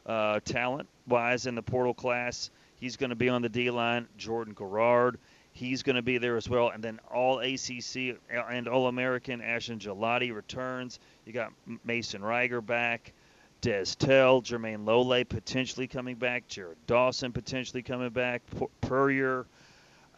uh, 0.06 0.40
talent-wise 0.44 1.46
in 1.46 1.54
the 1.54 1.62
portal 1.62 1.94
class. 1.94 2.50
He's 2.76 2.96
going 2.96 3.10
to 3.10 3.16
be 3.16 3.28
on 3.28 3.42
the 3.42 3.48
D 3.48 3.70
line. 3.70 4.06
Jordan 4.18 4.54
Guerad, 4.54 5.16
he's 5.54 5.82
going 5.82 5.96
to 5.96 6.02
be 6.02 6.18
there 6.18 6.36
as 6.36 6.48
well. 6.48 6.68
And 6.68 6.84
then 6.84 7.00
all 7.12 7.38
ACC 7.38 8.18
and 8.30 8.68
All 8.68 8.88
American 8.88 9.40
Ashton 9.40 9.78
Gillotte 9.78 10.34
returns. 10.34 10.98
You 11.24 11.32
got 11.32 11.52
Mason 11.84 12.20
Reiger 12.20 12.64
back. 12.64 13.12
Des 13.60 13.86
Tell, 13.98 14.42
Jermayne 14.42 14.84
Lole 14.84 15.24
potentially 15.24 15.86
coming 15.86 16.16
back, 16.16 16.46
Jared 16.48 16.76
Dawson 16.86 17.32
potentially 17.32 17.82
coming 17.82 18.10
back, 18.10 18.42
Purrier. 18.82 19.46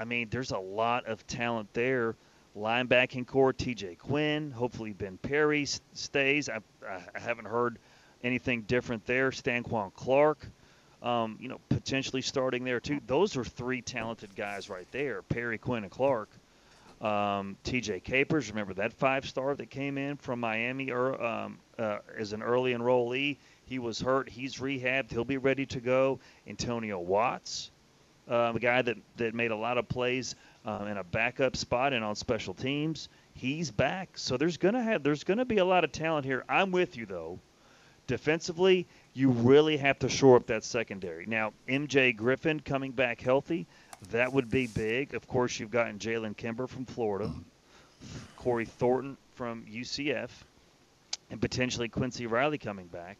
I 0.00 0.04
mean, 0.04 0.26
there's 0.30 0.50
a 0.50 0.58
lot 0.58 1.06
of 1.06 1.24
talent 1.28 1.72
there. 1.72 2.16
Linebacking 2.56 3.24
corps, 3.28 3.52
TJ 3.52 3.98
Quinn. 3.98 4.50
Hopefully, 4.50 4.94
Ben 4.94 5.16
Perry 5.18 5.64
stays. 5.92 6.48
I, 6.48 6.58
I 6.84 7.20
haven't 7.20 7.46
heard 7.46 7.78
anything 8.24 8.62
different 8.62 9.06
there. 9.06 9.30
Stanquan 9.30 9.94
Clark, 9.94 10.48
um, 11.06 11.38
you 11.40 11.48
know, 11.48 11.60
potentially 11.68 12.20
starting 12.20 12.64
there 12.64 12.80
too. 12.80 13.00
Those 13.06 13.36
are 13.36 13.44
three 13.44 13.80
talented 13.80 14.34
guys 14.34 14.68
right 14.68 14.88
there 14.90 15.22
Perry, 15.22 15.56
Quinn, 15.56 15.84
and 15.84 15.92
Clark. 15.92 16.28
Um, 17.00 17.56
TJ 17.64 18.02
Capers, 18.02 18.48
remember 18.48 18.74
that 18.74 18.92
five 18.92 19.28
star 19.28 19.54
that 19.54 19.70
came 19.70 19.98
in 19.98 20.16
from 20.16 20.40
Miami 20.40 20.90
er, 20.90 21.22
um, 21.22 21.58
uh, 21.78 21.98
as 22.18 22.32
an 22.32 22.42
early 22.42 22.72
enrollee? 22.72 23.36
He 23.66 23.78
was 23.78 24.00
hurt. 24.00 24.28
He's 24.28 24.56
rehabbed. 24.56 25.10
He'll 25.10 25.24
be 25.24 25.36
ready 25.36 25.66
to 25.66 25.80
go. 25.80 26.18
Antonio 26.46 26.98
Watts, 26.98 27.70
uh, 28.28 28.52
the 28.52 28.60
guy 28.60 28.82
that, 28.82 28.96
that 29.18 29.34
made 29.34 29.50
a 29.50 29.56
lot 29.56 29.76
of 29.78 29.88
plays 29.88 30.34
uh, 30.64 30.86
in 30.90 30.96
a 30.96 31.04
backup 31.04 31.54
spot 31.54 31.92
and 31.92 32.04
on 32.04 32.16
special 32.16 32.54
teams, 32.54 33.08
he's 33.34 33.70
back. 33.70 34.08
So 34.14 34.36
there's 34.36 34.56
gonna 34.56 34.82
have 34.82 35.04
there's 35.04 35.22
gonna 35.22 35.44
be 35.44 35.58
a 35.58 35.64
lot 35.64 35.84
of 35.84 35.92
talent 35.92 36.24
here. 36.24 36.44
I'm 36.48 36.72
with 36.72 36.96
you 36.96 37.06
though. 37.06 37.38
Defensively, 38.06 38.86
you 39.16 39.30
really 39.30 39.78
have 39.78 39.98
to 40.00 40.10
shore 40.10 40.36
up 40.36 40.46
that 40.46 40.62
secondary. 40.62 41.24
Now, 41.24 41.54
MJ 41.66 42.14
Griffin 42.14 42.60
coming 42.60 42.92
back 42.92 43.18
healthy, 43.18 43.66
that 44.10 44.30
would 44.30 44.50
be 44.50 44.66
big. 44.66 45.14
Of 45.14 45.26
course, 45.26 45.58
you've 45.58 45.70
gotten 45.70 45.98
Jalen 45.98 46.36
Kimber 46.36 46.66
from 46.66 46.84
Florida, 46.84 47.32
Corey 48.36 48.66
Thornton 48.66 49.16
from 49.34 49.64
UCF, 49.64 50.28
and 51.30 51.40
potentially 51.40 51.88
Quincy 51.88 52.26
Riley 52.26 52.58
coming 52.58 52.88
back. 52.88 53.16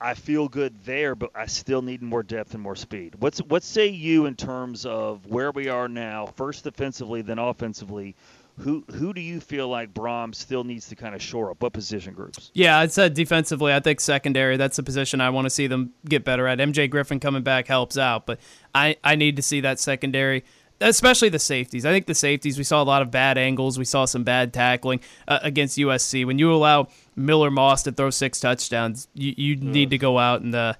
I 0.00 0.14
feel 0.14 0.48
good 0.48 0.72
there, 0.84 1.16
but 1.16 1.30
I 1.34 1.46
still 1.46 1.82
need 1.82 2.00
more 2.00 2.22
depth 2.22 2.54
and 2.54 2.62
more 2.62 2.76
speed. 2.76 3.16
What's 3.18 3.38
what 3.38 3.64
say 3.64 3.88
you 3.88 4.26
in 4.26 4.36
terms 4.36 4.86
of 4.86 5.26
where 5.26 5.50
we 5.50 5.68
are 5.68 5.88
now, 5.88 6.26
first 6.26 6.62
defensively, 6.62 7.22
then 7.22 7.40
offensively? 7.40 8.14
Who 8.58 8.84
who 8.92 9.12
do 9.12 9.20
you 9.20 9.40
feel 9.40 9.68
like 9.68 9.92
Brohm 9.92 10.32
still 10.34 10.62
needs 10.62 10.88
to 10.88 10.94
kind 10.94 11.14
of 11.14 11.20
shore 11.20 11.50
up? 11.50 11.60
What 11.60 11.72
position 11.72 12.14
groups? 12.14 12.52
Yeah, 12.54 12.78
I 12.78 12.86
said 12.86 13.14
defensively. 13.14 13.72
I 13.72 13.80
think 13.80 14.00
secondary. 14.00 14.56
That's 14.56 14.76
the 14.76 14.84
position 14.84 15.20
I 15.20 15.30
want 15.30 15.46
to 15.46 15.50
see 15.50 15.66
them 15.66 15.92
get 16.08 16.24
better 16.24 16.46
at. 16.46 16.58
MJ 16.58 16.88
Griffin 16.88 17.18
coming 17.18 17.42
back 17.42 17.66
helps 17.66 17.98
out, 17.98 18.26
but 18.26 18.38
I 18.72 18.96
I 19.02 19.16
need 19.16 19.34
to 19.36 19.42
see 19.42 19.60
that 19.62 19.80
secondary. 19.80 20.44
Especially 20.80 21.28
the 21.28 21.38
safeties. 21.38 21.86
I 21.86 21.92
think 21.92 22.06
the 22.06 22.14
safeties, 22.14 22.58
we 22.58 22.64
saw 22.64 22.82
a 22.82 22.84
lot 22.84 23.00
of 23.00 23.10
bad 23.10 23.38
angles. 23.38 23.78
We 23.78 23.84
saw 23.84 24.04
some 24.06 24.24
bad 24.24 24.52
tackling 24.52 25.00
uh, 25.26 25.38
against 25.42 25.78
USC. 25.78 26.26
When 26.26 26.38
you 26.38 26.52
allow 26.52 26.88
Miller 27.14 27.50
Moss 27.50 27.84
to 27.84 27.92
throw 27.92 28.10
six 28.10 28.40
touchdowns, 28.40 29.06
you, 29.14 29.34
you 29.36 29.56
need 29.56 29.90
to 29.90 29.98
go 29.98 30.18
out 30.18 30.42
and 30.42 30.52
uh, 30.54 30.74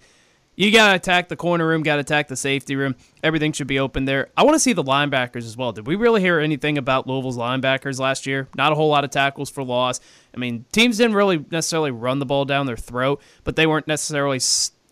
you 0.56 0.70
got 0.70 0.90
to 0.90 0.94
attack 0.94 1.28
the 1.28 1.36
corner 1.36 1.66
room, 1.66 1.82
got 1.82 1.96
to 1.96 2.00
attack 2.00 2.28
the 2.28 2.36
safety 2.36 2.76
room. 2.76 2.94
Everything 3.22 3.52
should 3.52 3.66
be 3.66 3.78
open 3.78 4.04
there. 4.04 4.28
I 4.36 4.44
want 4.44 4.54
to 4.54 4.60
see 4.60 4.72
the 4.72 4.84
linebackers 4.84 5.44
as 5.44 5.56
well. 5.56 5.72
Did 5.72 5.86
we 5.86 5.96
really 5.96 6.20
hear 6.20 6.38
anything 6.38 6.78
about 6.78 7.06
Louisville's 7.06 7.36
linebackers 7.36 7.98
last 7.98 8.26
year? 8.26 8.48
Not 8.56 8.72
a 8.72 8.74
whole 8.74 8.88
lot 8.88 9.04
of 9.04 9.10
tackles 9.10 9.50
for 9.50 9.64
loss. 9.64 10.00
I 10.34 10.38
mean, 10.38 10.64
teams 10.72 10.98
didn't 10.98 11.16
really 11.16 11.44
necessarily 11.50 11.90
run 11.90 12.18
the 12.18 12.26
ball 12.26 12.44
down 12.44 12.66
their 12.66 12.76
throat, 12.76 13.20
but 13.42 13.56
they 13.56 13.66
weren't 13.66 13.88
necessarily 13.88 14.40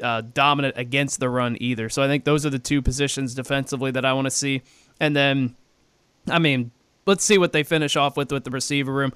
uh, 0.03 0.23
dominant 0.33 0.77
against 0.77 1.21
the 1.21 1.29
run 1.29 1.57
either. 1.61 1.89
So 1.89 2.03
I 2.03 2.09
think 2.09 2.25
those 2.25 2.45
are 2.45 2.51
the 2.51 2.59
two 2.59 2.83
positions 2.83 3.35
defensively 3.35 3.91
that 3.93 4.05
I 4.05 4.13
want 4.15 4.27
to 4.27 4.31
see. 4.31 4.63
And 4.99 5.15
then, 5.15 5.55
I 6.29 6.39
mean, 6.39 6.73
let's 7.07 7.25
see 7.25 7.39
what 7.39 7.53
they 7.53 7.63
finish 7.63 7.97
off 7.97 8.17
with 8.17 8.33
with 8.33 8.45
the 8.45 8.51
receiver 8.51 8.93
room. 8.93 9.13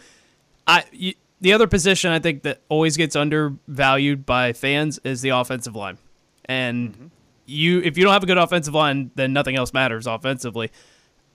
I. 0.67 0.85
You, 0.93 1.15
the 1.39 1.53
other 1.53 1.67
position 1.67 2.13
I 2.13 2.19
think 2.19 2.45
that 2.45 2.63
always 2.71 2.97
gets 2.97 3.15
undervalued 3.15 4.25
by 4.25 4.55
fans 4.55 4.99
is 5.05 5.21
the 5.21 5.29
offensive 5.29 5.77
line. 5.77 5.99
And 6.47 6.93
mm-hmm. 6.93 7.07
you 7.47 7.81
if 7.81 7.99
you 7.99 8.05
don't 8.05 8.13
have 8.13 8.23
a 8.23 8.27
good 8.27 8.39
offensive 8.39 8.75
line, 8.75 9.11
then 9.15 9.33
nothing 9.33 9.57
else 9.57 9.73
matters 9.73 10.07
offensively. 10.07 10.71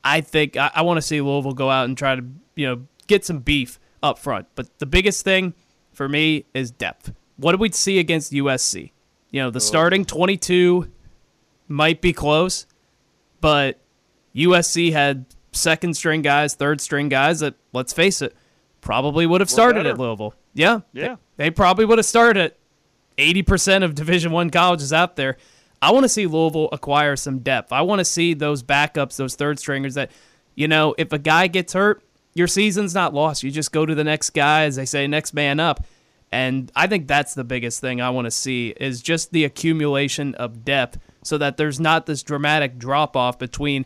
I 0.03 0.21
think 0.21 0.57
I, 0.57 0.71
I 0.75 0.81
want 0.81 0.97
to 0.97 1.01
see 1.01 1.21
Louisville 1.21 1.53
go 1.53 1.69
out 1.69 1.85
and 1.85 1.97
try 1.97 2.15
to, 2.15 2.25
you 2.55 2.67
know, 2.67 2.83
get 3.07 3.25
some 3.25 3.39
beef 3.39 3.79
up 4.01 4.17
front. 4.17 4.47
But 4.55 4.79
the 4.79 4.85
biggest 4.85 5.23
thing 5.23 5.53
for 5.93 6.09
me 6.09 6.45
is 6.53 6.71
depth. 6.71 7.13
What 7.37 7.51
did 7.51 7.59
we 7.59 7.71
see 7.71 7.99
against 7.99 8.31
USC? 8.31 8.91
You 9.31 9.41
know, 9.41 9.49
the 9.49 9.57
oh. 9.57 9.59
starting 9.59 10.05
22 10.05 10.91
might 11.67 12.01
be 12.01 12.13
close, 12.13 12.65
but 13.39 13.79
USC 14.35 14.91
had 14.91 15.25
second 15.51 15.95
string 15.95 16.21
guys, 16.21 16.53
third 16.53 16.81
string 16.81 17.09
guys 17.09 17.39
that, 17.39 17.55
let's 17.73 17.93
face 17.93 18.21
it, 18.21 18.35
probably 18.81 19.25
would 19.25 19.41
have 19.41 19.49
started 19.49 19.85
at 19.85 19.97
Louisville. 19.97 20.33
Yeah, 20.53 20.81
yeah. 20.93 21.15
They, 21.37 21.45
they 21.45 21.51
probably 21.51 21.85
would 21.85 21.97
have 21.97 22.05
started 22.05 22.53
at 23.17 23.23
eighty 23.23 23.41
percent 23.41 23.83
of 23.83 23.95
Division 23.95 24.31
One 24.31 24.49
colleges 24.49 24.93
out 24.93 25.15
there. 25.15 25.37
I 25.81 25.91
want 25.91 26.03
to 26.03 26.09
see 26.09 26.27
Louisville 26.27 26.69
acquire 26.71 27.15
some 27.15 27.39
depth. 27.39 27.71
I 27.71 27.81
want 27.81 27.99
to 27.99 28.05
see 28.05 28.33
those 28.33 28.61
backups, 28.61 29.17
those 29.17 29.35
third 29.35 29.57
stringers 29.57 29.95
that, 29.95 30.11
you 30.53 30.67
know, 30.67 30.93
if 30.97 31.11
a 31.11 31.17
guy 31.17 31.47
gets 31.47 31.73
hurt, 31.73 32.03
your 32.35 32.47
season's 32.47 32.93
not 32.93 33.13
lost. 33.13 33.41
You 33.41 33.49
just 33.49 33.71
go 33.71 33.85
to 33.85 33.95
the 33.95 34.03
next 34.03 34.29
guy, 34.29 34.63
as 34.63 34.75
they 34.75 34.85
say, 34.85 35.07
next 35.07 35.33
man 35.33 35.59
up. 35.59 35.83
And 36.31 36.71
I 36.75 36.87
think 36.87 37.07
that's 37.07 37.33
the 37.33 37.43
biggest 37.43 37.81
thing 37.81 37.99
I 37.99 38.09
want 38.11 38.25
to 38.25 38.31
see 38.31 38.75
is 38.77 39.01
just 39.01 39.31
the 39.31 39.43
accumulation 39.43 40.35
of 40.35 40.63
depth 40.63 40.99
so 41.23 41.37
that 41.39 41.57
there's 41.57 41.79
not 41.79 42.05
this 42.05 42.23
dramatic 42.23 42.77
drop 42.77 43.17
off 43.17 43.37
between 43.37 43.85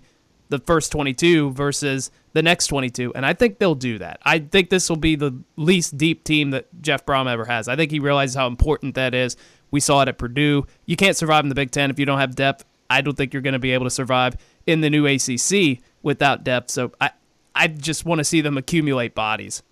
the 0.49 0.59
first 0.59 0.91
22 0.91 1.51
versus 1.51 2.11
the 2.33 2.43
next 2.43 2.67
22. 2.67 3.13
And 3.15 3.25
I 3.25 3.33
think 3.33 3.59
they'll 3.59 3.75
do 3.75 3.97
that. 3.99 4.19
I 4.23 4.39
think 4.39 4.69
this 4.69 4.89
will 4.89 4.97
be 4.97 5.15
the 5.15 5.37
least 5.55 5.97
deep 5.97 6.23
team 6.23 6.51
that 6.51 6.67
Jeff 6.81 7.05
Brohm 7.05 7.31
ever 7.31 7.45
has. 7.45 7.67
I 7.67 7.75
think 7.75 7.91
he 7.91 7.99
realizes 7.99 8.35
how 8.35 8.47
important 8.47 8.95
that 8.95 9.13
is. 9.13 9.37
We 9.71 9.79
saw 9.79 10.01
it 10.01 10.07
at 10.07 10.17
Purdue. 10.17 10.65
You 10.85 10.95
can't 10.95 11.17
survive 11.17 11.43
in 11.43 11.49
the 11.49 11.55
Big 11.55 11.71
Ten 11.71 11.89
if 11.89 11.99
you 11.99 12.05
don't 12.05 12.19
have 12.19 12.35
depth. 12.35 12.65
I 12.89 13.01
don't 13.01 13.17
think 13.17 13.33
you're 13.33 13.41
going 13.41 13.53
to 13.53 13.59
be 13.59 13.71
able 13.71 13.85
to 13.85 13.91
survive 13.91 14.37
in 14.67 14.81
the 14.81 14.89
new 14.89 15.05
ACC 15.07 15.79
without 16.03 16.43
depth. 16.43 16.69
So 16.69 16.91
I, 17.01 17.11
I 17.55 17.67
just 17.67 18.05
want 18.05 18.19
to 18.19 18.23
see 18.23 18.41
them 18.41 18.57
accumulate 18.57 19.15
bodies. 19.15 19.63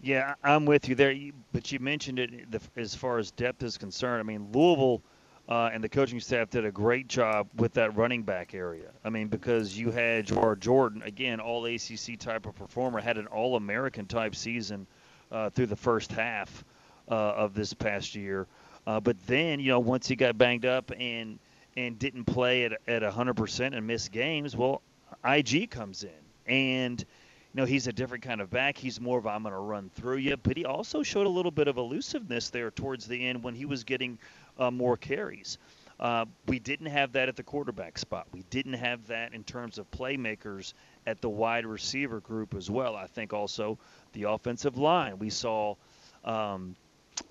Yeah, 0.00 0.34
I'm 0.42 0.66
with 0.66 0.88
you 0.88 0.94
there. 0.94 1.14
But 1.52 1.72
you 1.72 1.78
mentioned 1.78 2.18
it 2.18 2.30
as 2.76 2.94
far 2.94 3.18
as 3.18 3.30
depth 3.30 3.62
is 3.62 3.78
concerned. 3.78 4.20
I 4.20 4.22
mean, 4.22 4.48
Louisville 4.52 5.02
uh, 5.48 5.70
and 5.72 5.84
the 5.84 5.88
coaching 5.88 6.20
staff 6.20 6.48
did 6.50 6.64
a 6.64 6.70
great 6.70 7.06
job 7.06 7.48
with 7.56 7.74
that 7.74 7.96
running 7.96 8.22
back 8.22 8.54
area. 8.54 8.90
I 9.04 9.10
mean, 9.10 9.28
because 9.28 9.76
you 9.76 9.90
had 9.90 10.26
Jawhar 10.26 10.58
Jordan, 10.58 11.02
again, 11.02 11.40
all 11.40 11.66
ACC 11.66 12.18
type 12.18 12.46
of 12.46 12.54
performer, 12.54 13.00
had 13.00 13.18
an 13.18 13.26
All 13.26 13.56
American 13.56 14.06
type 14.06 14.34
season 14.34 14.86
uh, 15.30 15.50
through 15.50 15.66
the 15.66 15.76
first 15.76 16.12
half 16.12 16.64
uh, 17.10 17.14
of 17.14 17.54
this 17.54 17.74
past 17.74 18.14
year. 18.14 18.46
Uh, 18.86 19.00
but 19.00 19.18
then, 19.26 19.60
you 19.60 19.68
know, 19.68 19.80
once 19.80 20.06
he 20.08 20.16
got 20.16 20.38
banged 20.38 20.66
up 20.66 20.90
and 20.98 21.38
and 21.76 21.98
didn't 21.98 22.24
play 22.24 22.64
at 22.64 22.72
at 22.86 23.02
100% 23.02 23.76
and 23.76 23.86
missed 23.86 24.12
games, 24.12 24.56
well, 24.56 24.80
IG 25.24 25.70
comes 25.70 26.04
in 26.04 26.10
and 26.46 27.00
you 27.00 27.60
know 27.60 27.64
he's 27.64 27.86
a 27.86 27.92
different 27.92 28.24
kind 28.24 28.40
of 28.40 28.50
back. 28.50 28.76
He's 28.76 29.00
more 29.00 29.18
of 29.18 29.26
I'm 29.26 29.42
going 29.42 29.52
to 29.52 29.58
run 29.58 29.90
through 29.94 30.16
you, 30.18 30.36
but 30.36 30.56
he 30.56 30.64
also 30.64 31.02
showed 31.02 31.26
a 31.26 31.30
little 31.30 31.50
bit 31.50 31.68
of 31.68 31.76
elusiveness 31.76 32.50
there 32.50 32.70
towards 32.70 33.06
the 33.06 33.26
end 33.26 33.42
when 33.42 33.54
he 33.54 33.64
was 33.64 33.84
getting 33.84 34.18
uh, 34.58 34.70
more 34.70 34.96
carries. 34.96 35.58
Uh, 36.00 36.24
we 36.46 36.58
didn't 36.58 36.86
have 36.86 37.12
that 37.12 37.28
at 37.28 37.36
the 37.36 37.42
quarterback 37.42 37.98
spot. 37.98 38.26
We 38.32 38.44
didn't 38.50 38.74
have 38.74 39.06
that 39.06 39.32
in 39.32 39.44
terms 39.44 39.78
of 39.78 39.90
playmakers 39.90 40.74
at 41.06 41.20
the 41.20 41.28
wide 41.28 41.64
receiver 41.64 42.20
group 42.20 42.54
as 42.54 42.68
well. 42.68 42.96
I 42.96 43.06
think 43.06 43.32
also 43.32 43.78
the 44.12 44.24
offensive 44.24 44.76
line. 44.76 45.18
We 45.18 45.30
saw 45.30 45.76
um, 46.24 46.74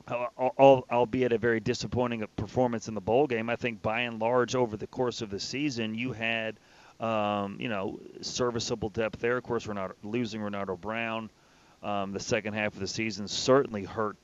albeit 0.10 1.34
a 1.34 1.38
very 1.38 1.60
disappointing 1.60 2.26
performance 2.38 2.88
in 2.88 2.94
the 2.94 3.02
bowl 3.02 3.28
game, 3.28 3.50
I 3.50 3.58
think 3.58 3.82
by 3.82 4.02
and 4.02 4.20
large 4.20 4.56
over 4.56 4.78
the 4.78 4.88
course 4.88 5.22
of 5.22 5.30
the 5.30 5.40
season, 5.40 5.94
you 5.94 6.14
had, 6.14 6.58
um, 7.02 7.58
you 7.60 7.68
know, 7.68 8.00
serviceable 8.22 8.90
depth 8.90 9.20
there. 9.20 9.38
Of 9.38 9.44
course, 9.44 9.66
Ronaldo, 9.66 9.94
losing 10.04 10.40
Ronaldo 10.40 10.80
Brown 10.80 11.30
um, 11.84 12.14
the 12.14 12.20
second 12.20 12.54
half 12.54 12.74
of 12.74 12.80
the 12.80 12.88
season 12.88 13.28
certainly 13.28 13.84
hurt 13.84 14.16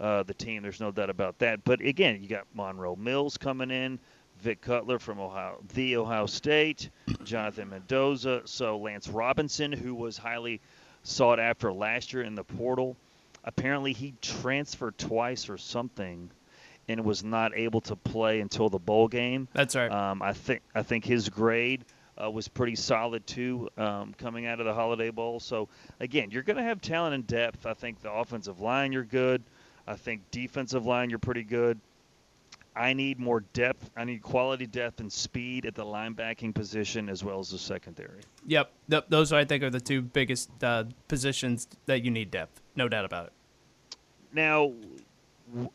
uh, 0.00 0.22
the 0.22 0.34
team. 0.34 0.62
There's 0.62 0.80
no 0.80 0.90
doubt 0.90 1.10
about 1.10 1.38
that. 1.38 1.62
But 1.64 1.80
again, 1.80 2.22
you 2.22 2.28
got 2.28 2.46
Monroe 2.54 2.96
Mills 2.96 3.36
coming 3.36 3.70
in, 3.70 3.98
Vic 4.40 4.60
Cutler 4.60 4.98
from 4.98 5.20
Ohio, 5.20 5.58
the 5.74 5.96
Ohio 5.96 6.26
State, 6.26 6.90
Jonathan 7.24 7.68
Mendoza, 7.68 8.42
so 8.44 8.78
Lance 8.78 9.08
Robinson, 9.08 9.70
who 9.70 9.94
was 9.94 10.16
highly 10.16 10.60
sought 11.02 11.38
after 11.38 11.72
last 11.72 12.12
year 12.12 12.22
in 12.22 12.34
the 12.34 12.44
portal 12.44 12.96
apparently 13.44 13.92
he 13.92 14.14
transferred 14.20 14.96
twice 14.98 15.48
or 15.48 15.58
something 15.58 16.30
and 16.88 17.04
was 17.04 17.22
not 17.22 17.56
able 17.56 17.80
to 17.80 17.96
play 17.96 18.40
until 18.40 18.68
the 18.68 18.78
bowl 18.78 19.08
game. 19.08 19.48
That's 19.52 19.76
right. 19.76 19.90
Um, 19.90 20.22
I 20.22 20.32
think 20.32 20.62
I 20.74 20.82
think 20.82 21.04
his 21.04 21.28
grade 21.28 21.84
uh, 22.22 22.30
was 22.30 22.48
pretty 22.48 22.74
solid 22.74 23.26
too, 23.26 23.68
um, 23.76 24.14
coming 24.18 24.46
out 24.46 24.60
of 24.60 24.66
the 24.66 24.74
Holiday 24.74 25.10
Bowl. 25.10 25.40
So 25.40 25.68
again, 26.00 26.30
you're 26.30 26.42
going 26.42 26.56
to 26.56 26.62
have 26.62 26.80
talent 26.80 27.14
and 27.14 27.26
depth. 27.26 27.66
I 27.66 27.74
think 27.74 28.00
the 28.00 28.12
offensive 28.12 28.60
line 28.60 28.92
you're 28.92 29.04
good. 29.04 29.42
I 29.90 29.96
think 29.96 30.22
defensive 30.30 30.86
line 30.86 31.10
you're 31.10 31.18
pretty 31.18 31.42
good. 31.42 31.80
I 32.76 32.92
need 32.92 33.18
more 33.18 33.40
depth. 33.52 33.90
I 33.96 34.04
need 34.04 34.22
quality 34.22 34.64
depth 34.64 35.00
and 35.00 35.12
speed 35.12 35.66
at 35.66 35.74
the 35.74 35.84
linebacking 35.84 36.54
position 36.54 37.08
as 37.08 37.24
well 37.24 37.40
as 37.40 37.50
the 37.50 37.58
secondary. 37.58 38.20
Yep, 38.46 38.70
those 39.08 39.32
I 39.32 39.44
think 39.44 39.64
are 39.64 39.70
the 39.70 39.80
two 39.80 40.00
biggest 40.00 40.48
uh, 40.62 40.84
positions 41.08 41.66
that 41.86 42.04
you 42.04 42.12
need 42.12 42.30
depth. 42.30 42.62
No 42.76 42.88
doubt 42.88 43.04
about 43.04 43.26
it. 43.26 43.32
Now, 44.32 44.72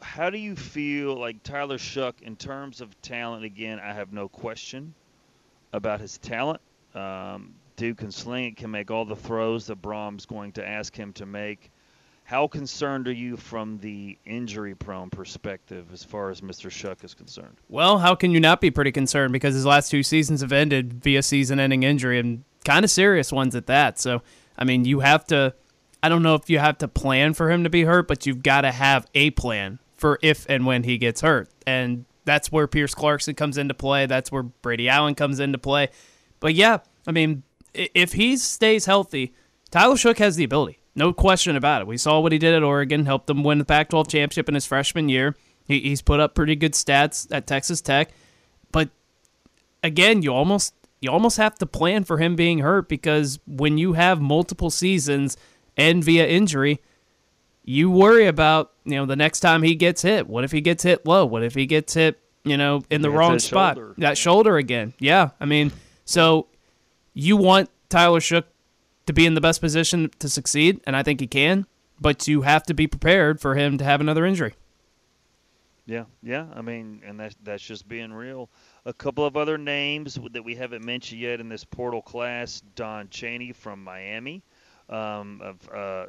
how 0.02 0.30
do 0.30 0.38
you 0.38 0.56
feel 0.56 1.20
like 1.20 1.44
Tyler 1.44 1.78
Shough 1.78 2.22
in 2.22 2.38
terms 2.38 2.80
of 2.80 3.00
talent? 3.02 3.44
Again, 3.44 3.82
I 3.82 3.94
have 3.94 4.14
no 4.14 4.30
question 4.30 4.94
about 5.74 6.00
his 6.00 6.18
talent. 6.20 6.62
Um, 6.94 7.54
dude 7.76 7.98
can 7.98 8.12
sling 8.12 8.46
it, 8.46 8.56
can 8.56 8.72
make 8.72 8.90
all 8.90 9.04
the 9.04 9.18
throws 9.18 9.68
that 9.68 9.82
Brohm's 9.82 10.26
going 10.26 10.54
to 10.54 10.66
ask 10.66 10.96
him 10.96 11.12
to 11.14 11.26
make. 11.26 11.70
How 12.26 12.48
concerned 12.48 13.08
are 13.08 13.14
you 13.14 13.38
from 13.38 13.78
the 13.78 14.18
injury 14.26 14.76
prone 14.76 15.10
perspective 15.10 15.88
as 15.94 16.04
far 16.04 16.32
as 16.32 16.42
Mr. 16.42 16.70
Shough 16.72 17.04
is 17.04 17.14
concerned? 17.14 17.58
Well, 17.70 18.00
how 18.00 18.16
can 18.16 18.32
you 18.32 18.40
not 18.40 18.62
be 18.62 18.72
pretty 18.72 18.92
concerned 18.92 19.32
because 19.32 19.54
his 19.54 19.66
last 19.66 19.92
two 19.92 20.04
seasons 20.04 20.42
have 20.42 20.52
ended 20.52 21.04
via 21.04 21.22
season 21.22 21.60
ending 21.60 21.84
injury 21.84 22.20
and 22.20 22.44
kind 22.66 22.84
of 22.84 22.92
serious 22.92 23.32
ones 23.32 23.56
at 23.56 23.68
that. 23.68 24.00
So, 24.00 24.22
I 24.58 24.66
mean, 24.66 24.84
you 24.84 25.00
have 25.00 25.26
to 25.28 25.54
I 26.04 26.10
don't 26.10 26.22
know 26.22 26.36
if 26.36 26.50
you 26.50 26.60
have 26.60 26.78
to 26.80 26.88
plan 26.88 27.34
for 27.34 27.50
him 27.50 27.64
to 27.64 27.70
be 27.70 27.84
hurt, 27.84 28.08
but 28.08 28.26
you've 28.26 28.44
got 28.44 28.62
to 28.62 28.72
have 28.72 29.08
a 29.16 29.32
plan 29.32 29.80
for 29.96 30.20
if 30.22 30.46
and 30.48 30.66
when 30.66 30.84
he 30.84 30.98
gets 30.98 31.22
hurt. 31.22 31.50
And 31.66 32.06
that's 32.26 32.52
where 32.52 32.68
Pierce 32.68 32.94
Clarkson 32.94 33.34
comes 33.34 33.58
into 33.58 33.74
play. 33.74 34.06
That's 34.06 34.32
where 34.32 34.44
Brady 34.44 34.90
Allen 34.90 35.16
comes 35.16 35.40
into 35.40 35.58
play. 35.58 35.90
But 36.40 36.54
yeah, 36.54 36.80
I 37.08 37.12
mean, 37.12 37.44
if 37.74 38.14
he 38.14 38.38
stays 38.38 38.86
healthy, 38.86 39.34
Tyler 39.72 39.96
Shough 39.96 40.18
has 40.18 40.36
the 40.36 40.44
ability. 40.44 40.80
No 40.96 41.12
question 41.12 41.56
about 41.56 41.82
it. 41.82 41.88
We 41.88 41.98
saw 41.98 42.20
what 42.20 42.32
he 42.32 42.38
did 42.38 42.54
at 42.54 42.64
Oregon, 42.64 43.06
helped 43.06 43.28
them 43.28 43.44
win 43.44 43.58
the 43.58 43.66
Pac 43.66 43.90
12 43.90 44.08
championship 44.08 44.48
in 44.48 44.56
his 44.56 44.66
freshman 44.66 45.10
year. 45.10 45.36
He, 45.68 45.82
he's 45.82 46.02
put 46.02 46.20
up 46.20 46.36
pretty 46.36 46.56
good 46.56 46.74
stats 46.74 47.28
at 47.32 47.48
Texas 47.48 47.82
Tech. 47.82 48.12
But 48.72 48.90
again, 49.84 50.22
you 50.22 50.34
almost 50.34 50.74
you 51.02 51.12
almost 51.12 51.38
have 51.38 51.56
to 51.60 51.66
plan 51.66 52.04
for 52.04 52.18
him 52.18 52.36
being 52.36 52.60
hurt 52.60 52.88
because 52.88 53.40
when 53.46 53.78
you 53.78 53.94
have 53.94 54.22
multiple 54.22 54.70
seasons 54.70 55.38
and 55.78 56.04
via 56.04 56.26
injury, 56.26 56.80
you 57.64 57.92
worry 57.92 58.28
about, 58.28 58.72
you 58.86 58.96
know, 58.96 59.06
the 59.06 59.16
next 59.16 59.42
time 59.42 59.64
he 59.64 59.76
gets 59.76 60.02
hit. 60.02 60.28
What 60.28 60.44
if 60.44 60.52
he 60.52 60.62
gets 60.62 60.84
hit 60.84 61.06
low? 61.06 61.26
What 61.26 61.44
if 61.44 61.56
he 61.56 61.66
gets 61.66 61.94
hit, 61.94 62.20
you 62.44 62.58
know, 62.58 62.84
in 62.90 63.02
the 63.02 63.10
wrong 63.10 63.40
spot? 63.40 63.76
Shoulder. 63.76 63.96
That 63.98 64.18
shoulder 64.18 64.58
again. 64.58 64.94
Yeah. 65.00 65.32
I 65.40 65.46
mean, 65.46 65.72
so 66.06 66.48
you 67.14 67.38
want 67.38 67.70
Tyler 67.90 68.20
Shough 68.20 68.44
to 69.06 69.14
be 69.14 69.26
in 69.26 69.34
the 69.34 69.42
best 69.42 69.62
position 69.62 70.10
to 70.20 70.30
succeed, 70.30 70.82
and 70.86 70.96
I 70.96 71.04
think 71.04 71.20
he 71.20 71.28
can. 71.28 71.66
But 72.00 72.28
you 72.28 72.42
have 72.42 72.64
to 72.64 72.74
be 72.74 72.88
prepared 72.88 73.40
for 73.40 73.56
him 73.56 73.78
to 73.78 73.84
have 73.84 74.02
another 74.02 74.26
injury. 74.26 74.56
Yeah, 75.86 76.06
yeah. 76.24 76.48
I 76.54 76.62
mean, 76.62 77.02
and 77.06 77.20
that's 77.20 77.36
that's 77.44 77.64
just 77.64 77.88
being 77.88 78.12
real. 78.12 78.50
A 78.86 78.94
couple 78.94 79.26
of 79.26 79.38
other 79.38 79.58
names 79.58 80.18
that 80.32 80.44
we 80.44 80.56
haven't 80.56 80.84
mentioned 80.84 81.22
yet 81.22 81.40
in 81.40 81.48
this 81.48 81.64
portal 81.64 82.02
class: 82.02 82.62
Don 82.76 83.08
Chaney 83.10 83.52
from 83.52 83.84
Miami, 83.84 84.42
um, 84.90 85.42
of, 85.44 85.70
uh, 85.72 86.06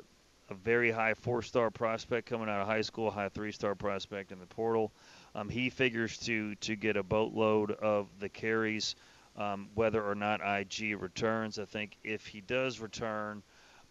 a 0.49 0.55
very 0.55 0.91
high 0.91 1.15
four-star 1.15 1.71
prospect 1.71 2.29
coming 2.29 2.49
out 2.49 2.61
of 2.61 2.67
high 2.67 2.81
school, 2.81 3.11
high 3.11 3.29
three-star 3.29 3.75
prospect 3.75 4.33
in 4.33 4.39
the 4.39 4.47
portal. 4.47 4.93
Um, 5.35 5.49
he 5.49 5.69
figures 5.69 6.17
to 6.19 6.55
to 6.57 6.75
get 6.75 6.97
a 6.97 7.03
boatload 7.03 7.73
of 7.73 8.09
the 8.19 8.31
carries 8.31 8.97
um, 9.37 9.69
whether 9.75 10.03
or 10.03 10.15
not 10.15 10.41
IG 10.41 10.97
returns. 11.01 11.59
I 11.59 11.65
think 11.65 11.97
if 12.03 12.27
he 12.27 12.41
does 12.41 12.81
return, 12.81 13.43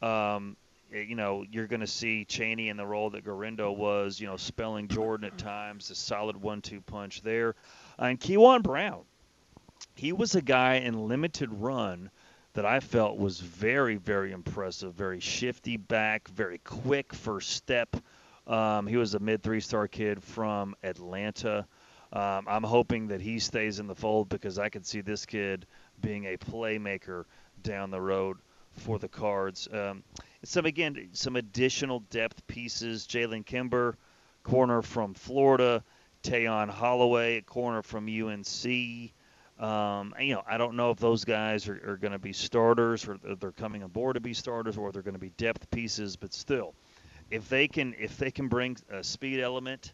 um, 0.01 0.55
eh, 0.93 1.01
you 1.01 1.15
know, 1.15 1.45
you're 1.49 1.67
going 1.67 1.81
to 1.81 1.87
see 1.87 2.25
Chaney 2.25 2.69
in 2.69 2.77
the 2.77 2.85
role 2.85 3.09
that 3.11 3.23
Guerendo 3.23 3.71
was, 3.71 4.19
you 4.19 4.27
know, 4.27 4.37
spelling 4.37 4.87
Jordan 4.87 5.25
at 5.25 5.37
times, 5.37 5.89
a 5.91 5.95
solid 5.95 6.35
one-two 6.41 6.81
punch 6.81 7.21
there. 7.21 7.55
And 7.97 8.19
Keyjuan 8.19 8.63
Brown, 8.63 9.03
he 9.95 10.13
was 10.13 10.35
a 10.35 10.41
guy 10.41 10.75
in 10.75 11.07
limited 11.07 11.49
run 11.51 12.09
that 12.53 12.65
I 12.65 12.79
felt 12.79 13.17
was 13.17 13.39
very, 13.39 13.97
very 13.97 14.31
impressive. 14.31 14.93
Very 14.93 15.19
shifty 15.19 15.77
back, 15.77 16.27
very 16.29 16.59
quick 16.59 17.13
first 17.13 17.51
step. 17.51 17.95
Um, 18.47 18.87
he 18.87 18.97
was 18.97 19.13
a 19.13 19.19
mid 19.19 19.43
three-star 19.43 19.87
kid 19.87 20.23
from 20.23 20.75
Atlanta. 20.83 21.67
Um, 22.15 22.45
I'm 22.47 22.63
hoping 22.63 23.09
that 23.09 23.19
he 23.19 23.39
stays 23.39 23.79
in 23.79 23.87
the 23.87 23.95
fold 23.95 24.29
because 24.29 24.57
I 24.57 24.69
could 24.69 24.85
see 24.85 25.01
this 25.01 25.25
kid 25.25 25.65
being 26.01 26.25
a 26.25 26.37
playmaker 26.37 27.25
down 27.61 27.91
the 27.91 27.99
road 27.99 28.37
for 28.71 28.97
the 28.97 29.09
Cards. 29.09 29.67
Um, 29.71 30.01
some 30.43 30.65
again, 30.65 31.09
some 31.11 31.35
additional 31.35 31.99
depth 32.11 32.47
pieces. 32.47 33.05
Jalen 33.05 33.45
Kimber, 33.45 33.97
corner 34.43 34.81
from 34.81 35.13
Florida. 35.13 35.83
Tayon 36.23 36.69
Holloway, 36.69 37.41
corner 37.41 37.83
from 37.83 38.07
UNC. 38.07 39.11
Um, 39.59 40.15
you 40.19 40.33
know, 40.33 40.41
I 40.47 40.57
don't 40.57 40.75
know 40.75 40.89
if 40.89 40.97
those 40.97 41.23
guys 41.23 41.67
are, 41.67 41.91
are 41.91 41.97
going 41.97 42.13
to 42.13 42.19
be 42.19 42.33
starters 42.33 43.07
or 43.07 43.19
they're 43.39 43.51
coming 43.51 43.83
aboard 43.83 44.15
to 44.15 44.19
be 44.19 44.33
starters 44.33 44.75
or 44.77 44.91
they're 44.91 45.03
going 45.03 45.13
to 45.13 45.19
be 45.19 45.29
depth 45.37 45.69
pieces. 45.69 46.15
But 46.15 46.33
still, 46.33 46.73
if 47.29 47.47
they 47.47 47.67
can 47.67 47.93
if 47.99 48.17
they 48.17 48.31
can 48.31 48.47
bring 48.47 48.77
a 48.89 49.03
speed 49.03 49.39
element 49.39 49.93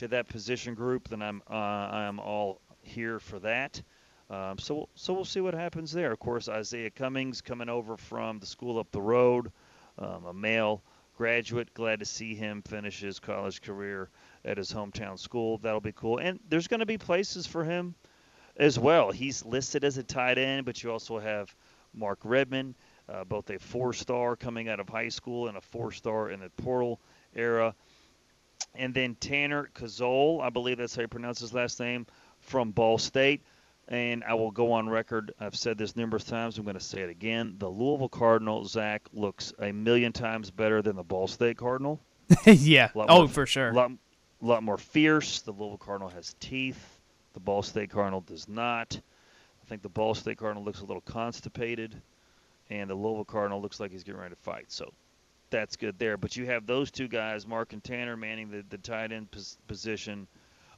to 0.00 0.08
that 0.08 0.28
position 0.28 0.74
group, 0.74 1.08
then 1.08 1.20
I'm 1.20 1.42
uh, 1.48 1.54
I'm 1.54 2.18
all 2.18 2.62
here 2.82 3.18
for 3.18 3.38
that. 3.40 3.82
Um, 4.30 4.58
so 4.58 4.88
so 4.94 5.12
we'll 5.12 5.26
see 5.26 5.40
what 5.40 5.52
happens 5.52 5.92
there. 5.92 6.10
Of 6.10 6.18
course, 6.18 6.48
Isaiah 6.48 6.90
Cummings 6.90 7.42
coming 7.42 7.68
over 7.68 7.98
from 7.98 8.38
the 8.38 8.46
school 8.46 8.78
up 8.78 8.90
the 8.92 9.02
road, 9.02 9.52
um, 9.98 10.24
a 10.24 10.32
Male 10.32 10.82
graduate. 11.18 11.74
Glad 11.74 11.98
to 11.98 12.06
see 12.06 12.34
him 12.34 12.62
finish 12.62 13.00
his 13.00 13.18
college 13.18 13.60
career 13.60 14.08
at 14.42 14.56
his 14.56 14.72
hometown 14.72 15.18
school. 15.18 15.58
That'll 15.58 15.82
be 15.82 15.92
cool. 15.92 16.16
And 16.16 16.40
there's 16.48 16.66
going 16.66 16.80
to 16.80 16.86
be 16.86 16.96
places 16.96 17.46
for 17.46 17.62
him 17.62 17.94
as 18.56 18.78
well. 18.78 19.10
He's 19.10 19.44
listed 19.44 19.84
as 19.84 19.98
a 19.98 20.02
tight 20.02 20.38
end, 20.38 20.64
but 20.64 20.82
you 20.82 20.90
also 20.90 21.18
have 21.18 21.54
Mark 21.92 22.20
Redman, 22.24 22.74
uh, 23.06 23.24
both 23.24 23.50
a 23.50 23.58
four-star 23.58 24.36
coming 24.36 24.70
out 24.70 24.80
of 24.80 24.88
high 24.88 25.10
school 25.10 25.48
and 25.48 25.58
a 25.58 25.60
four-star 25.60 26.30
in 26.30 26.40
the 26.40 26.48
portal 26.62 27.00
era. 27.34 27.74
And 28.74 28.94
then 28.94 29.14
Tanner 29.16 29.70
Koziol, 29.74 30.40
I 30.42 30.50
believe 30.50 30.78
that's 30.78 30.94
how 30.94 31.02
you 31.02 31.08
pronounce 31.08 31.40
his 31.40 31.52
last 31.52 31.80
name, 31.80 32.06
from 32.40 32.70
Ball 32.70 32.98
State. 32.98 33.42
And 33.88 34.22
I 34.22 34.34
will 34.34 34.52
go 34.52 34.70
on 34.72 34.88
record. 34.88 35.32
I've 35.40 35.56
said 35.56 35.76
this 35.76 35.96
numerous 35.96 36.22
times. 36.22 36.56
I'm 36.56 36.64
going 36.64 36.74
to 36.74 36.80
say 36.80 37.00
it 37.00 37.10
again. 37.10 37.56
The 37.58 37.68
Louisville 37.68 38.08
Cardinal, 38.08 38.64
Zach, 38.64 39.02
looks 39.12 39.52
a 39.58 39.72
million 39.72 40.12
times 40.12 40.50
better 40.50 40.80
than 40.80 40.94
the 40.94 41.02
Ball 41.02 41.26
State 41.26 41.56
Cardinal. 41.56 42.00
yeah. 42.46 42.90
Oh, 42.94 43.18
more- 43.18 43.28
for 43.28 43.46
sure. 43.46 43.72
lot, 43.72 43.90
lot 44.40 44.62
more 44.62 44.78
fierce. 44.78 45.40
The 45.40 45.50
Louisville 45.50 45.78
Cardinal 45.78 46.08
has 46.10 46.36
teeth. 46.38 47.00
The 47.32 47.40
Ball 47.40 47.62
State 47.62 47.90
Cardinal 47.90 48.20
does 48.20 48.48
not. 48.48 48.96
I 48.96 49.68
think 49.68 49.82
the 49.82 49.88
Ball 49.88 50.14
State 50.14 50.38
Cardinal 50.38 50.64
looks 50.64 50.80
a 50.80 50.84
little 50.84 51.02
constipated, 51.02 52.00
and 52.70 52.88
the 52.88 52.94
Louisville 52.94 53.24
Cardinal 53.24 53.60
looks 53.60 53.80
like 53.80 53.90
he's 53.90 54.04
getting 54.04 54.20
ready 54.20 54.34
to 54.34 54.40
fight. 54.40 54.66
So 54.68 54.92
that's 55.50 55.76
good 55.76 55.98
there. 55.98 56.16
But 56.16 56.36
you 56.36 56.46
have 56.46 56.66
those 56.66 56.90
two 56.90 57.08
guys, 57.08 57.46
Mark 57.46 57.72
and 57.72 57.82
Tanner, 57.82 58.16
manning 58.16 58.50
the, 58.50 58.64
the 58.68 58.78
tight 58.78 59.12
end 59.12 59.30
pos- 59.30 59.58
position, 59.66 60.26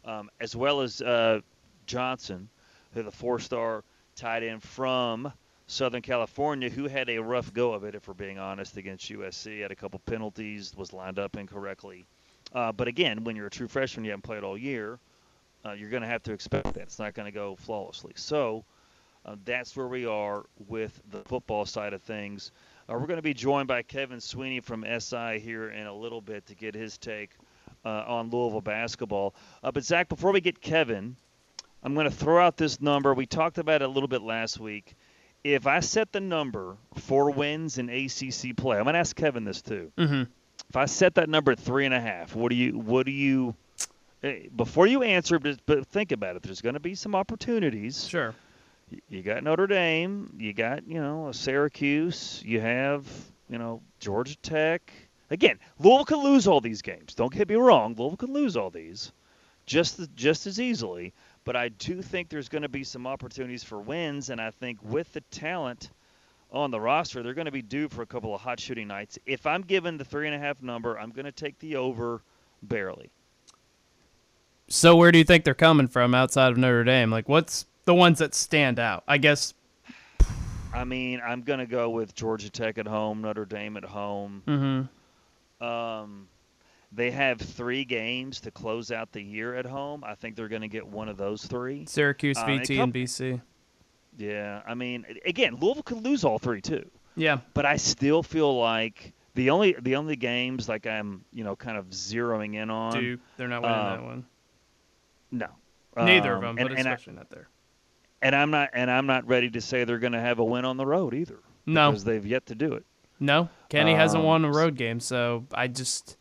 um, 0.04 0.30
as 0.40 0.56
well 0.56 0.80
as 0.80 1.00
uh, 1.00 1.40
Johnson, 1.86 2.48
who 2.94 3.02
the 3.02 3.10
four-star 3.10 3.84
tight 4.16 4.42
end 4.42 4.62
from 4.62 5.32
Southern 5.66 6.02
California, 6.02 6.68
who 6.68 6.86
had 6.86 7.08
a 7.08 7.18
rough 7.18 7.52
go 7.52 7.72
of 7.72 7.84
it, 7.84 7.94
if 7.94 8.08
we're 8.08 8.14
being 8.14 8.38
honest, 8.38 8.76
against 8.76 9.10
USC. 9.10 9.62
Had 9.62 9.70
a 9.70 9.76
couple 9.76 10.00
penalties, 10.00 10.74
was 10.76 10.92
lined 10.92 11.18
up 11.18 11.36
incorrectly. 11.36 12.04
Uh, 12.54 12.72
but 12.72 12.88
again, 12.88 13.24
when 13.24 13.36
you're 13.36 13.46
a 13.46 13.50
true 13.50 13.68
freshman, 13.68 14.04
you 14.04 14.10
haven't 14.10 14.22
played 14.22 14.44
all 14.44 14.58
year, 14.58 14.98
uh, 15.64 15.72
you're 15.72 15.88
going 15.90 16.02
to 16.02 16.08
have 16.08 16.22
to 16.24 16.32
expect 16.32 16.74
that. 16.74 16.82
It's 16.82 16.98
not 16.98 17.14
going 17.14 17.26
to 17.26 17.32
go 17.32 17.56
flawlessly. 17.56 18.12
So 18.16 18.64
uh, 19.24 19.36
that's 19.44 19.76
where 19.76 19.86
we 19.86 20.04
are 20.04 20.44
with 20.68 21.00
the 21.10 21.22
football 21.22 21.64
side 21.64 21.92
of 21.92 22.02
things. 22.02 22.50
Uh, 22.88 22.94
we're 22.94 23.06
going 23.06 23.16
to 23.16 23.22
be 23.22 23.34
joined 23.34 23.68
by 23.68 23.82
Kevin 23.82 24.20
Sweeney 24.20 24.60
from 24.60 24.84
SI 24.98 25.38
here 25.38 25.70
in 25.70 25.86
a 25.86 25.94
little 25.94 26.20
bit 26.20 26.46
to 26.46 26.54
get 26.54 26.74
his 26.74 26.98
take 26.98 27.30
uh, 27.84 28.04
on 28.06 28.30
Louisville 28.30 28.60
basketball. 28.60 29.34
Uh, 29.62 29.70
but 29.70 29.84
Zach, 29.84 30.08
before 30.08 30.32
we 30.32 30.40
get 30.40 30.60
Kevin, 30.60 31.16
I'm 31.82 31.94
going 31.94 32.08
to 32.08 32.14
throw 32.14 32.44
out 32.44 32.56
this 32.56 32.80
number. 32.80 33.14
We 33.14 33.26
talked 33.26 33.58
about 33.58 33.82
it 33.82 33.84
a 33.84 33.88
little 33.88 34.08
bit 34.08 34.22
last 34.22 34.58
week. 34.60 34.94
If 35.44 35.66
I 35.66 35.80
set 35.80 36.12
the 36.12 36.20
number 36.20 36.76
for 36.96 37.30
wins 37.30 37.78
in 37.78 37.88
ACC 37.88 38.56
play, 38.56 38.78
I'm 38.78 38.84
going 38.84 38.94
to 38.94 39.00
ask 39.00 39.16
Kevin 39.16 39.44
this 39.44 39.60
too. 39.62 39.90
Mm-hmm. 39.98 40.22
If 40.68 40.76
I 40.76 40.84
set 40.86 41.14
that 41.16 41.28
number 41.28 41.52
at 41.52 41.58
three 41.58 41.84
and 41.84 41.94
a 41.94 42.00
half, 42.00 42.34
what 42.36 42.50
do 42.50 42.54
you? 42.56 42.78
What 42.78 43.06
do 43.06 43.12
you? 43.12 43.54
eh, 44.22 44.44
Before 44.54 44.86
you 44.86 45.02
answer, 45.02 45.38
but, 45.40 45.58
but 45.66 45.86
think 45.88 46.12
about 46.12 46.36
it. 46.36 46.42
There's 46.42 46.60
going 46.60 46.74
to 46.74 46.80
be 46.80 46.94
some 46.94 47.14
opportunities. 47.16 48.06
Sure. 48.06 48.34
You 49.08 49.22
got 49.22 49.42
Notre 49.44 49.66
Dame. 49.66 50.34
You 50.38 50.52
got 50.52 50.86
you 50.86 51.00
know 51.00 51.28
a 51.28 51.34
Syracuse. 51.34 52.42
You 52.44 52.60
have 52.60 53.06
you 53.48 53.58
know 53.58 53.80
Georgia 54.00 54.36
Tech. 54.36 54.92
Again, 55.30 55.58
Louisville 55.78 56.04
can 56.04 56.18
lose 56.18 56.46
all 56.46 56.60
these 56.60 56.82
games. 56.82 57.14
Don't 57.14 57.32
get 57.32 57.48
me 57.48 57.54
wrong. 57.54 57.94
Louisville 57.96 58.16
can 58.16 58.32
lose 58.32 58.56
all 58.56 58.70
these, 58.70 59.12
just 59.66 60.00
just 60.14 60.46
as 60.46 60.60
easily. 60.60 61.12
But 61.44 61.56
I 61.56 61.70
do 61.70 62.02
think 62.02 62.28
there's 62.28 62.48
going 62.48 62.62
to 62.62 62.68
be 62.68 62.84
some 62.84 63.06
opportunities 63.06 63.64
for 63.64 63.80
wins, 63.80 64.30
and 64.30 64.40
I 64.40 64.50
think 64.50 64.78
with 64.82 65.12
the 65.12 65.22
talent 65.22 65.90
on 66.52 66.70
the 66.70 66.80
roster, 66.80 67.22
they're 67.22 67.34
going 67.34 67.46
to 67.46 67.50
be 67.50 67.62
due 67.62 67.88
for 67.88 68.02
a 68.02 68.06
couple 68.06 68.34
of 68.34 68.40
hot 68.40 68.60
shooting 68.60 68.86
nights. 68.86 69.18
If 69.26 69.46
I'm 69.46 69.62
given 69.62 69.96
the 69.96 70.04
three 70.04 70.26
and 70.26 70.36
a 70.36 70.38
half 70.38 70.62
number, 70.62 70.98
I'm 70.98 71.10
going 71.10 71.24
to 71.24 71.32
take 71.32 71.58
the 71.58 71.76
over 71.76 72.22
barely. 72.62 73.10
So 74.68 74.94
where 74.96 75.10
do 75.10 75.18
you 75.18 75.24
think 75.24 75.44
they're 75.44 75.54
coming 75.54 75.88
from 75.88 76.14
outside 76.14 76.52
of 76.52 76.58
Notre 76.58 76.84
Dame? 76.84 77.10
Like, 77.10 77.28
what's 77.28 77.66
the 77.84 77.94
ones 77.94 78.18
that 78.18 78.34
stand 78.34 78.78
out? 78.78 79.04
I 79.08 79.18
guess. 79.18 79.54
I 80.74 80.84
mean, 80.84 81.20
I'm 81.24 81.42
going 81.42 81.58
to 81.58 81.66
go 81.66 81.90
with 81.90 82.14
Georgia 82.14 82.48
Tech 82.50 82.78
at 82.78 82.86
home, 82.86 83.20
Notre 83.20 83.44
Dame 83.44 83.76
at 83.76 83.84
home. 83.84 84.42
Mm-hmm. 84.46 85.64
Um, 85.64 86.28
they 86.92 87.10
have 87.10 87.40
three 87.40 87.84
games 87.84 88.40
to 88.40 88.50
close 88.50 88.90
out 88.90 89.12
the 89.12 89.22
year 89.22 89.54
at 89.54 89.66
home. 89.66 90.02
I 90.04 90.14
think 90.14 90.34
they're 90.36 90.48
going 90.48 90.62
to 90.62 90.68
get 90.68 90.86
one 90.86 91.08
of 91.08 91.16
those 91.16 91.44
three. 91.44 91.84
Syracuse, 91.86 92.38
Uh, 92.38 92.44
VT, 92.46 92.82
and 92.82 92.92
BC. 92.92 93.40
Yeah, 94.16 94.62
I 94.66 94.74
mean, 94.74 95.06
again, 95.24 95.56
Louisville 95.56 95.82
could 95.82 96.04
lose 96.04 96.24
all 96.24 96.38
three 96.38 96.60
too. 96.60 96.84
Yeah. 97.16 97.38
But 97.54 97.64
I 97.66 97.76
still 97.76 98.22
feel 98.22 98.58
like 98.58 99.12
the 99.34 99.50
only 99.50 99.74
the 99.80 99.96
only 99.96 100.16
games 100.16 100.68
like 100.68 100.86
I'm 100.86 101.24
you 101.32 101.44
know 101.44 101.56
kind 101.56 101.78
of 101.78 101.86
zeroing 101.90 102.54
in 102.56 102.68
on. 102.70 102.92
Duke. 102.92 103.20
They're 103.38 103.48
not 103.48 103.62
winning 103.62 103.78
um, 103.78 103.84
that 103.96 104.02
one. 104.04 104.26
No. 105.30 105.46
Neither 105.96 106.32
Um, 106.32 106.36
of 106.36 106.42
them, 106.42 106.58
and- 106.58 106.68
but 106.70 106.78
and 106.78 106.88
I- 106.88 106.92
especially 106.92 107.14
not 107.14 107.30
there. 107.30 107.48
And 108.22 108.34
I'm 108.34 108.50
not 108.50 108.70
and 108.72 108.90
I'm 108.90 109.06
not 109.06 109.26
ready 109.26 109.50
to 109.50 109.60
say 109.60 109.84
they're 109.84 109.98
going 109.98 110.12
to 110.14 110.20
have 110.20 110.38
a 110.38 110.44
win 110.44 110.64
on 110.64 110.76
the 110.78 110.86
road 110.86 111.12
either. 111.14 111.40
No. 111.66 111.90
because 111.90 112.04
they've 112.04 112.24
yet 112.26 112.46
to 112.46 112.54
do 112.54 112.72
it. 112.74 112.84
No, 113.20 113.48
Kenny 113.68 113.94
hasn't 113.94 114.20
Um, 114.22 114.26
won 114.26 114.44
a 114.44 114.50
road 114.50 114.76
game, 114.76 114.98
so 114.98 115.46
I 115.54 115.68
just, 115.68 116.16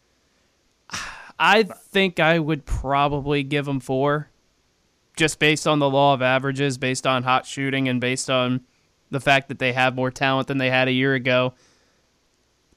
I 1.39 1.63
think 1.63 2.19
I 2.19 2.37
would 2.37 2.63
probably 2.65 3.41
give 3.41 3.65
them 3.65 3.79
four, 3.79 4.29
just 5.15 5.39
based 5.39 5.65
on 5.67 5.79
the 5.79 5.89
law 5.89 6.13
of 6.13 6.21
averages, 6.21 6.77
based 6.77 7.07
on 7.07 7.23
hot 7.23 7.47
shooting, 7.47 7.87
and 7.87 7.99
based 7.99 8.29
on 8.29 8.61
the 9.09 9.19
fact 9.19 9.47
that 9.47 9.57
they 9.57 9.73
have 9.73 9.95
more 9.95 10.11
talent 10.11 10.47
than 10.47 10.59
they 10.59 10.69
had 10.69 10.87
a 10.87 10.91
year 10.91 11.15
ago. 11.15 11.55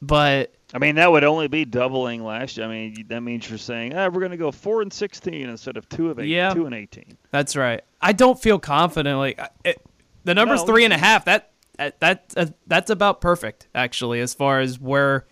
But 0.01 0.55
I 0.73 0.79
mean, 0.79 0.97
that 0.97 1.11
would 1.13 1.25
only 1.25 1.47
be 1.47 1.65
doubling 1.65 2.25
last 2.25 2.57
year. 2.57 2.67
I 2.67 2.71
mean, 2.71 3.05
that 3.09 3.21
means 3.21 3.49
you're 3.49 3.59
saying, 3.59 3.95
ah, 3.95 4.07
we're 4.09 4.21
going 4.21 4.31
to 4.33 4.37
go 4.37 4.51
four 4.51 4.83
and 4.83 4.93
sixteen 4.93 5.49
instead 5.49 5.77
of 5.77 5.89
two 5.89 6.11
of 6.11 6.19
eight, 6.19 6.27
Yeah. 6.29 6.53
two 6.55 6.67
and 6.67 6.75
eighteen. 6.75 7.17
that's 7.31 7.55
right. 7.55 7.83
I 8.01 8.13
don't 8.13 8.41
feel 8.41 8.59
confident. 8.59 9.19
Like 9.19 9.41
it, 9.65 9.81
the 10.25 10.35
number's 10.35 10.61
No, 10.61 10.67
three 10.67 10.85
and 10.85 10.93
a 10.93 10.99
half. 10.99 11.27
That 11.27 11.53
that 11.77 12.01
that 12.01 12.35
uh, 12.37 12.47
that's 12.67 12.91
about 12.91 13.21
perfect, 13.21 13.69
actually, 13.75 14.21
as 14.21 14.35
far 14.35 14.61
as 14.61 14.81
where 14.81 15.27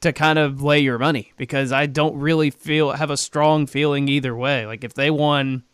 to 0.00 0.12
kind 0.12 0.38
of 0.38 0.62
lay 0.62 0.78
your 0.80 0.98
money 0.98 1.32
because 1.36 1.72
I 1.72 1.86
don't 1.86 2.16
really 2.18 2.50
feel 2.50 2.92
have 2.92 3.10
a 3.10 3.16
strong 3.16 3.66
feeling 3.66 4.06
either 4.08 4.34
way. 4.36 4.64
Like 4.66 4.84
if 4.84 4.94
they 4.94 5.10
won 5.10 5.64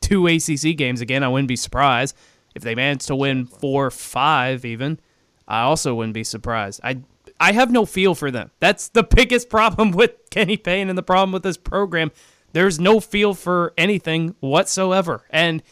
two 0.00 0.26
ACC 0.26 0.76
games 0.76 1.00
again, 1.00 1.22
I 1.24 1.28
wouldn't 1.28 1.48
be 1.48 1.56
surprised. 1.56 2.14
If 2.54 2.62
they 2.62 2.74
managed 2.74 3.06
to 3.08 3.16
win 3.16 3.46
four, 3.46 3.90
five, 3.90 4.64
even, 4.64 5.00
I 5.48 5.62
also 5.62 5.94
wouldn't 5.94 6.14
be 6.14 6.22
surprised. 6.24 6.80
I 6.84 6.98
I 7.40 7.52
have 7.52 7.70
no 7.70 7.84
feel 7.84 8.14
for 8.14 8.30
them. 8.30 8.50
That's 8.60 8.88
the 8.88 9.02
biggest 9.16 9.48
problem 9.48 9.90
with 9.90 10.12
Kenny 10.30 10.56
Payne 10.56 10.88
and 10.88 10.96
the 10.96 11.02
problem 11.02 11.32
with 11.32 11.42
this 11.42 11.56
program. 11.56 12.12
There's 12.52 12.78
no 12.78 13.00
feel 13.00 13.34
for 13.34 13.74
anything 13.76 14.36
whatsoever, 14.40 15.24
and 15.30 15.62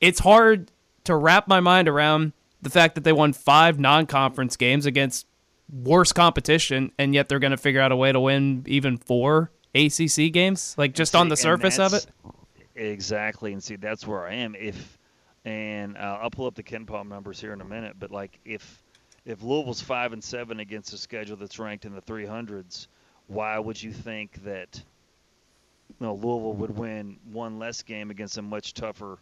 it's 0.00 0.20
hard 0.20 0.72
to 1.04 1.14
wrap 1.14 1.46
my 1.46 1.60
mind 1.60 1.88
around 1.88 2.32
the 2.60 2.70
fact 2.70 2.96
that 2.96 3.04
they 3.04 3.12
won 3.12 3.32
five 3.32 3.78
non-conference 3.78 4.56
games 4.56 4.86
against 4.86 5.26
worse 5.72 6.12
competition, 6.12 6.90
and 6.98 7.14
yet 7.14 7.28
they're 7.28 7.38
going 7.38 7.52
to 7.52 7.56
figure 7.56 7.80
out 7.80 7.92
a 7.92 7.96
way 7.96 8.10
to 8.10 8.18
win 8.18 8.64
even 8.66 8.96
four 8.96 9.52
ACC 9.74 10.32
games, 10.32 10.74
like 10.76 10.94
just 10.94 11.14
on 11.14 11.28
the 11.28 11.36
surface 11.36 11.78
of 11.78 11.94
it. 11.94 12.06
Exactly, 12.74 13.52
and 13.52 13.62
see 13.62 13.76
that's 13.76 14.06
where 14.06 14.26
I 14.26 14.34
am. 14.34 14.54
If 14.54 14.98
and 15.44 15.96
uh, 15.96 16.18
I'll 16.20 16.30
pull 16.30 16.46
up 16.46 16.56
the 16.56 16.62
KenPom 16.62 17.08
numbers 17.08 17.40
here 17.40 17.52
in 17.52 17.60
a 17.60 17.64
minute, 17.64 17.94
but 17.98 18.10
like 18.10 18.38
if 18.44 18.82
if 19.26 19.42
Louisville's 19.42 19.82
five 19.82 20.12
and 20.12 20.22
seven 20.22 20.60
against 20.60 20.92
a 20.94 20.98
schedule 20.98 21.36
that's 21.36 21.58
ranked 21.58 21.84
in 21.84 21.94
the 21.94 22.00
300s, 22.00 22.86
why 23.26 23.58
would 23.58 23.82
you 23.82 23.92
think 23.92 24.44
that 24.44 24.80
you 25.88 26.06
know, 26.06 26.14
Louisville 26.14 26.54
would 26.54 26.76
win 26.78 27.18
one 27.32 27.58
less 27.58 27.82
game 27.82 28.10
against 28.10 28.38
a 28.38 28.42
much 28.42 28.72
tougher 28.72 29.18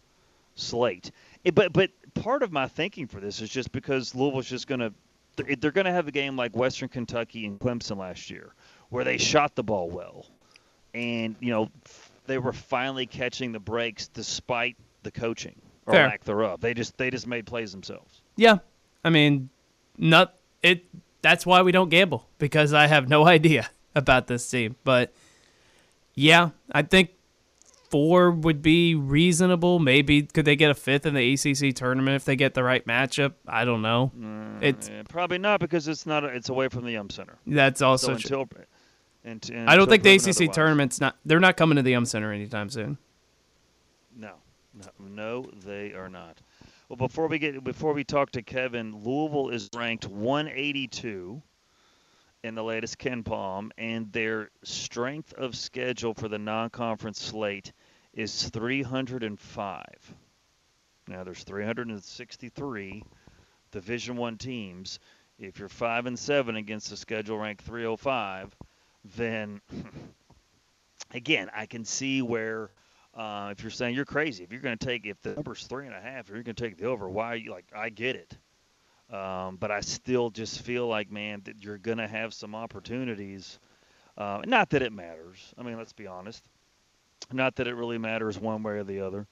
slate? 0.55 1.11
It, 1.43 1.55
but 1.55 1.73
but 1.73 1.89
part 2.13 2.43
of 2.43 2.51
my 2.51 2.67
thinking 2.67 3.07
for 3.07 3.19
this 3.19 3.41
is 3.41 3.49
just 3.49 3.71
because 3.71 4.15
Louisville's 4.15 4.47
just 4.47 4.67
going 4.67 4.79
to 4.79 4.93
they're 5.37 5.71
going 5.71 5.85
to 5.85 5.91
have 5.91 6.07
a 6.07 6.11
game 6.11 6.37
like 6.37 6.55
Western 6.55 6.87
Kentucky 6.87 7.45
and 7.45 7.59
Clemson 7.59 7.97
last 7.97 8.29
year, 8.29 8.53
where 8.89 9.03
they 9.03 9.17
shot 9.17 9.53
the 9.55 9.63
ball 9.63 9.89
well, 9.89 10.25
and 10.93 11.35
you 11.39 11.51
know 11.51 11.69
they 12.25 12.37
were 12.37 12.53
finally 12.53 13.05
catching 13.05 13.51
the 13.51 13.59
breaks 13.59 14.07
despite 14.07 14.77
the 15.03 15.11
coaching 15.11 15.55
or 15.85 15.93
Fair. 15.93 16.07
lack 16.07 16.23
thereof. 16.23 16.61
They 16.61 16.73
just 16.73 16.97
they 16.97 17.09
just 17.09 17.27
made 17.27 17.45
plays 17.45 17.71
themselves. 17.71 18.21
Yeah, 18.37 18.59
I 19.03 19.09
mean, 19.09 19.49
not 19.97 20.35
it. 20.61 20.85
That's 21.21 21.45
why 21.45 21.61
we 21.61 21.71
don't 21.71 21.89
gamble 21.89 22.27
because 22.37 22.73
I 22.73 22.87
have 22.87 23.09
no 23.09 23.25
idea 23.37 23.69
about 23.95 24.27
this 24.27 24.49
team. 24.49 24.75
But 24.83 25.13
yeah, 26.13 26.51
I 26.71 26.81
think 26.83 27.11
four 27.89 28.31
would 28.31 28.61
be 28.61 28.95
reasonable. 28.95 29.79
Maybe 29.79 30.23
could 30.23 30.45
they 30.45 30.55
get 30.55 30.71
a 30.71 30.75
fifth 30.75 31.05
in 31.05 31.13
the 31.13 31.33
ACC 31.33 31.75
tournament 31.75 32.15
if 32.15 32.25
they 32.25 32.35
get 32.35 32.53
the 32.53 32.63
right 32.63 32.85
matchup? 32.85 33.33
I 33.47 33.65
don't 33.65 33.81
know. 33.81 34.11
Mm, 34.17 34.61
it's 34.61 34.89
yeah, 34.89 35.03
probably 35.07 35.37
not 35.37 35.59
because 35.59 35.87
it's 35.87 36.05
not. 36.05 36.23
It's 36.23 36.49
away 36.49 36.67
from 36.67 36.83
the 36.83 36.91
Yum 36.91 37.09
Center. 37.09 37.37
That's 37.47 37.81
also 37.81 38.17
so 38.17 38.27
true. 38.27 38.47
until, 39.23 39.57
and, 39.57 39.69
I 39.69 39.75
don't 39.75 39.89
think 39.89 40.03
the 40.03 40.13
ACC 40.13 40.27
otherwise. 40.27 40.55
tournament's 40.55 41.01
not. 41.01 41.15
They're 41.25 41.39
not 41.39 41.57
coming 41.57 41.77
to 41.77 41.81
the 41.81 41.91
Yum 41.91 42.05
Center 42.05 42.31
anytime 42.31 42.69
soon. 42.69 42.97
No, 44.17 44.33
no, 44.73 45.07
no, 45.07 45.49
they 45.65 45.93
are 45.93 46.09
not. 46.09 46.41
Well, 46.87 46.97
before 46.97 47.27
we 47.27 47.39
get 47.39 47.63
before 47.63 47.93
we 47.93 48.03
talk 48.03 48.31
to 48.31 48.43
Kevin, 48.43 49.03
Louisville 49.03 49.49
is 49.49 49.69
ranked 49.75 50.05
182 50.05 51.41
in 52.43 52.53
the 52.53 52.63
latest 52.63 52.99
KenPom, 52.99 53.71
and 53.75 54.11
their 54.11 54.51
strength 54.63 55.33
of 55.33 55.55
schedule 55.55 56.13
for 56.13 56.27
the 56.27 56.37
non-conference 56.37 57.19
slate 57.19 57.73
is 58.13 58.49
305. 58.49 59.83
Now 61.07 61.23
there's 61.23 61.43
363 61.43 63.03
Division 63.71 64.15
One 64.15 64.37
teams. 64.37 64.99
If 65.39 65.57
you're 65.57 65.69
five 65.69 66.05
and 66.05 66.19
seven 66.19 66.55
against 66.55 66.91
the 66.91 66.97
schedule 66.97 67.39
ranked 67.39 67.63
305, 67.63 68.55
then 69.15 69.59
again 71.15 71.49
I 71.51 71.65
can 71.65 71.83
see 71.83 72.21
where 72.21 72.69
uh, 73.15 73.49
if 73.51 73.63
you're 73.63 73.71
saying 73.71 73.95
you're 73.95 74.05
crazy, 74.05 74.43
if 74.43 74.51
you're 74.51 74.61
going 74.61 74.77
to 74.77 74.85
take 74.85 75.05
if 75.05 75.21
the 75.21 75.33
number's 75.33 75.65
three 75.67 75.85
and 75.85 75.95
a 75.95 76.01
half, 76.01 76.27
you're 76.27 76.43
going 76.43 76.55
to 76.55 76.63
take 76.63 76.77
the 76.77 76.85
over, 76.85 77.09
why 77.09 77.43
like? 77.49 77.65
I 77.75 77.89
get 77.89 78.15
it, 78.15 79.15
um, 79.15 79.57
but 79.57 79.71
I 79.71 79.79
still 79.79 80.29
just 80.29 80.61
feel 80.61 80.87
like 80.87 81.11
man 81.11 81.41
that 81.45 81.63
you're 81.63 81.77
going 81.77 81.99
to 81.99 82.07
have 82.07 82.33
some 82.33 82.55
opportunities. 82.55 83.59
Uh, 84.17 84.41
not 84.45 84.69
that 84.71 84.81
it 84.81 84.93
matters. 84.93 85.53
I 85.57 85.63
mean, 85.63 85.77
let's 85.77 85.93
be 85.93 86.07
honest. 86.07 86.43
Not 87.31 87.55
that 87.55 87.67
it 87.67 87.73
really 87.73 87.97
matters 87.97 88.39
one 88.39 88.63
way 88.63 88.73
or 88.73 88.83
the 88.83 89.01
other. 89.01 89.27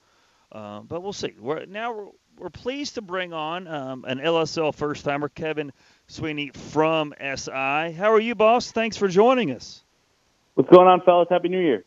Uh, 0.52 0.80
but 0.80 1.02
we'll 1.02 1.12
see. 1.12 1.34
We're, 1.38 1.64
now 1.66 1.92
we're, 1.92 2.08
we're 2.38 2.50
pleased 2.50 2.94
to 2.94 3.02
bring 3.02 3.32
on 3.32 3.66
um, 3.66 4.04
an 4.06 4.18
LSL 4.18 4.74
first 4.74 5.04
timer, 5.04 5.28
Kevin 5.28 5.72
Sweeney 6.06 6.50
from 6.54 7.14
SI. 7.18 7.50
How 7.50 8.12
are 8.12 8.20
you, 8.20 8.34
boss? 8.34 8.70
Thanks 8.70 8.96
for 8.96 9.08
joining 9.08 9.50
us. 9.50 9.82
What's 10.54 10.70
going 10.70 10.86
on, 10.86 11.00
fellas? 11.02 11.28
Happy 11.30 11.48
New 11.48 11.60
Year. 11.60 11.84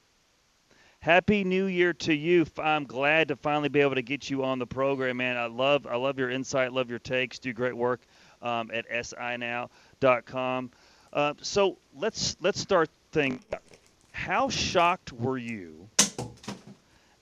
Happy 1.08 1.46
New 1.46 1.68
Year 1.68 1.94
to 1.94 2.14
you. 2.14 2.46
I'm 2.60 2.84
glad 2.84 3.30
to 3.30 3.38
finally 3.38 3.70
be 3.70 3.80
able 3.80 3.96
to 3.96 4.02
get 4.02 4.30
you 4.30 4.44
on 4.44 4.60
the 4.60 4.68
program, 4.68 5.16
man. 5.16 5.38
I 5.38 5.46
love 5.46 5.88
I 5.88 5.96
love 5.96 6.20
your 6.20 6.30
insight, 6.30 6.74
love 6.74 6.90
your 6.90 7.00
takes. 7.00 7.40
Do 7.40 7.54
great 7.54 7.78
work 7.78 8.02
um, 8.42 8.70
at 8.74 8.90
sinow.com. 8.90 10.70
Uh, 11.14 11.34
so 11.42 11.78
let's 11.98 12.36
let's 12.42 12.60
start 12.60 12.90
things. 13.14 13.42
How 14.12 14.50
shocked 14.50 15.14
were 15.14 15.38
you 15.38 15.88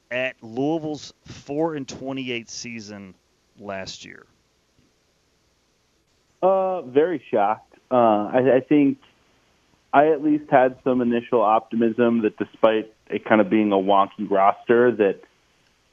at 0.10 0.36
Louisville's 0.42 1.14
four 1.24 1.76
and 1.76 1.88
twenty-eight 1.88 2.50
season 2.50 3.14
last 3.60 4.04
year? 4.04 4.26
Uh, 6.42 6.82
very 6.82 7.24
shocked. 7.30 7.76
Uh, 7.92 7.96
I, 8.34 8.56
I 8.56 8.60
think 8.62 8.98
I 9.94 10.08
at 10.08 10.24
least 10.24 10.50
had 10.50 10.76
some 10.84 11.02
initial 11.02 11.44
optimism 11.44 12.24
that 12.24 12.36
despite 12.38 12.92
it 13.10 13.26
kind 13.26 13.42
of 13.42 13.50
being 13.50 13.72
a 13.72 13.76
wonky 13.76 14.30
roster, 14.30 14.92
that 14.92 15.22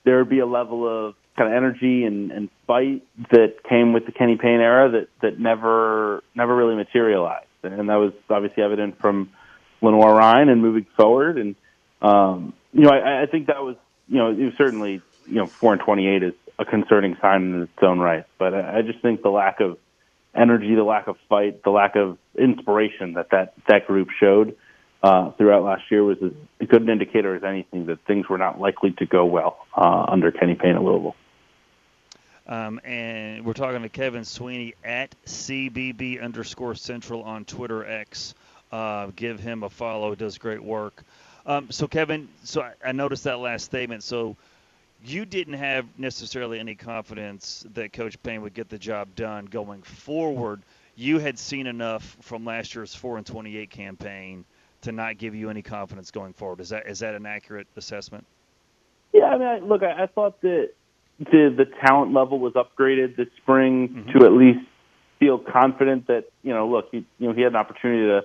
there 0.04 0.18
would 0.18 0.28
be 0.28 0.40
a 0.40 0.46
level 0.46 0.86
of 0.88 1.14
kind 1.36 1.50
of 1.50 1.56
energy 1.56 2.04
and, 2.04 2.30
and 2.30 2.48
fight 2.66 3.02
that 3.30 3.62
came 3.68 3.92
with 3.92 4.06
the 4.06 4.12
Kenny 4.12 4.36
Payne 4.36 4.60
era 4.60 4.90
that, 4.90 5.08
that 5.22 5.38
never 5.38 6.22
never 6.34 6.54
really 6.54 6.74
materialized. 6.74 7.46
And 7.62 7.88
that 7.88 7.96
was 7.96 8.12
obviously 8.28 8.62
evident 8.62 8.98
from 8.98 9.30
Lenoir-Rhyne 9.80 10.48
and 10.48 10.60
moving 10.60 10.86
forward. 10.96 11.38
And 11.38 11.54
um, 12.00 12.54
you 12.72 12.82
know, 12.82 12.90
I, 12.90 13.22
I 13.22 13.26
think 13.26 13.46
that 13.46 13.62
was 13.62 13.76
you 14.08 14.18
know, 14.18 14.30
it 14.30 14.44
was 14.44 14.54
certainly 14.58 15.00
you 15.26 15.36
know, 15.36 15.46
four 15.46 15.72
and 15.72 15.82
twenty 15.82 16.08
eight 16.08 16.22
is 16.22 16.34
a 16.58 16.64
concerning 16.64 17.16
sign 17.20 17.42
in 17.42 17.62
its 17.62 17.82
own 17.82 17.98
right. 17.98 18.24
But 18.38 18.54
I, 18.54 18.78
I 18.78 18.82
just 18.82 19.00
think 19.00 19.22
the 19.22 19.30
lack 19.30 19.60
of 19.60 19.78
energy, 20.34 20.74
the 20.74 20.84
lack 20.84 21.06
of 21.06 21.16
fight, 21.28 21.62
the 21.62 21.70
lack 21.70 21.96
of 21.96 22.18
inspiration 22.36 23.14
that 23.14 23.30
that, 23.30 23.54
that 23.68 23.86
group 23.86 24.08
showed 24.18 24.56
uh, 25.02 25.32
throughout 25.32 25.64
last 25.64 25.90
year 25.90 26.04
was 26.04 26.18
as 26.22 26.68
good 26.68 26.82
an 26.82 26.88
indicator 26.88 27.34
as 27.34 27.42
anything 27.42 27.86
that 27.86 28.04
things 28.06 28.28
were 28.28 28.38
not 28.38 28.60
likely 28.60 28.92
to 28.92 29.06
go 29.06 29.24
well 29.24 29.66
uh, 29.76 30.06
under 30.08 30.30
Kenny 30.30 30.54
Payne 30.54 30.76
at 30.76 30.82
Louisville. 30.82 31.16
Um, 32.46 32.80
and 32.84 33.44
we're 33.44 33.52
talking 33.52 33.82
to 33.82 33.88
Kevin 33.88 34.24
Sweeney 34.24 34.74
at 34.84 35.14
CBB 35.26 36.22
underscore 36.22 36.74
Central 36.74 37.22
on 37.22 37.44
Twitter 37.44 37.84
X. 37.86 38.34
Uh, 38.70 39.10
give 39.14 39.38
him 39.38 39.62
a 39.62 39.70
follow. 39.70 40.14
Does 40.14 40.38
great 40.38 40.62
work. 40.62 41.02
Um, 41.46 41.70
so 41.70 41.86
Kevin, 41.86 42.28
so 42.44 42.62
I, 42.62 42.72
I 42.84 42.92
noticed 42.92 43.24
that 43.24 43.38
last 43.38 43.64
statement. 43.64 44.02
So 44.02 44.36
you 45.04 45.24
didn't 45.24 45.54
have 45.54 45.86
necessarily 45.98 46.58
any 46.58 46.74
confidence 46.74 47.66
that 47.74 47.92
Coach 47.92 48.20
Payne 48.22 48.42
would 48.42 48.54
get 48.54 48.68
the 48.68 48.78
job 48.78 49.08
done 49.16 49.46
going 49.46 49.82
forward. 49.82 50.62
You 50.94 51.18
had 51.18 51.38
seen 51.38 51.66
enough 51.66 52.16
from 52.20 52.44
last 52.44 52.74
year's 52.74 52.94
four 52.94 53.16
and 53.16 53.26
twenty-eight 53.26 53.70
campaign 53.70 54.44
to 54.82 54.92
not 54.92 55.18
give 55.18 55.34
you 55.34 55.50
any 55.50 55.62
confidence 55.62 56.10
going 56.10 56.32
forward. 56.32 56.60
Is 56.60 56.68
that 56.70 56.86
is 56.86 57.00
that 57.00 57.14
an 57.14 57.26
accurate 57.26 57.66
assessment? 57.76 58.26
Yeah, 59.12 59.24
I 59.24 59.38
mean, 59.38 59.48
I, 59.48 59.58
look, 59.58 59.82
I, 59.82 60.04
I 60.04 60.06
thought 60.06 60.40
that 60.42 60.70
the 61.18 61.54
the 61.56 61.66
talent 61.84 62.12
level 62.12 62.38
was 62.38 62.54
upgraded 62.54 63.16
this 63.16 63.28
spring 63.42 63.88
mm-hmm. 63.88 64.18
to 64.18 64.26
at 64.26 64.32
least 64.32 64.60
feel 65.18 65.38
confident 65.38 66.06
that 66.08 66.24
you 66.42 66.52
know, 66.52 66.68
look, 66.68 66.86
he, 66.90 67.06
you 67.18 67.28
know, 67.28 67.34
he 67.34 67.42
had 67.42 67.52
an 67.52 67.56
opportunity 67.56 68.06
to 68.06 68.22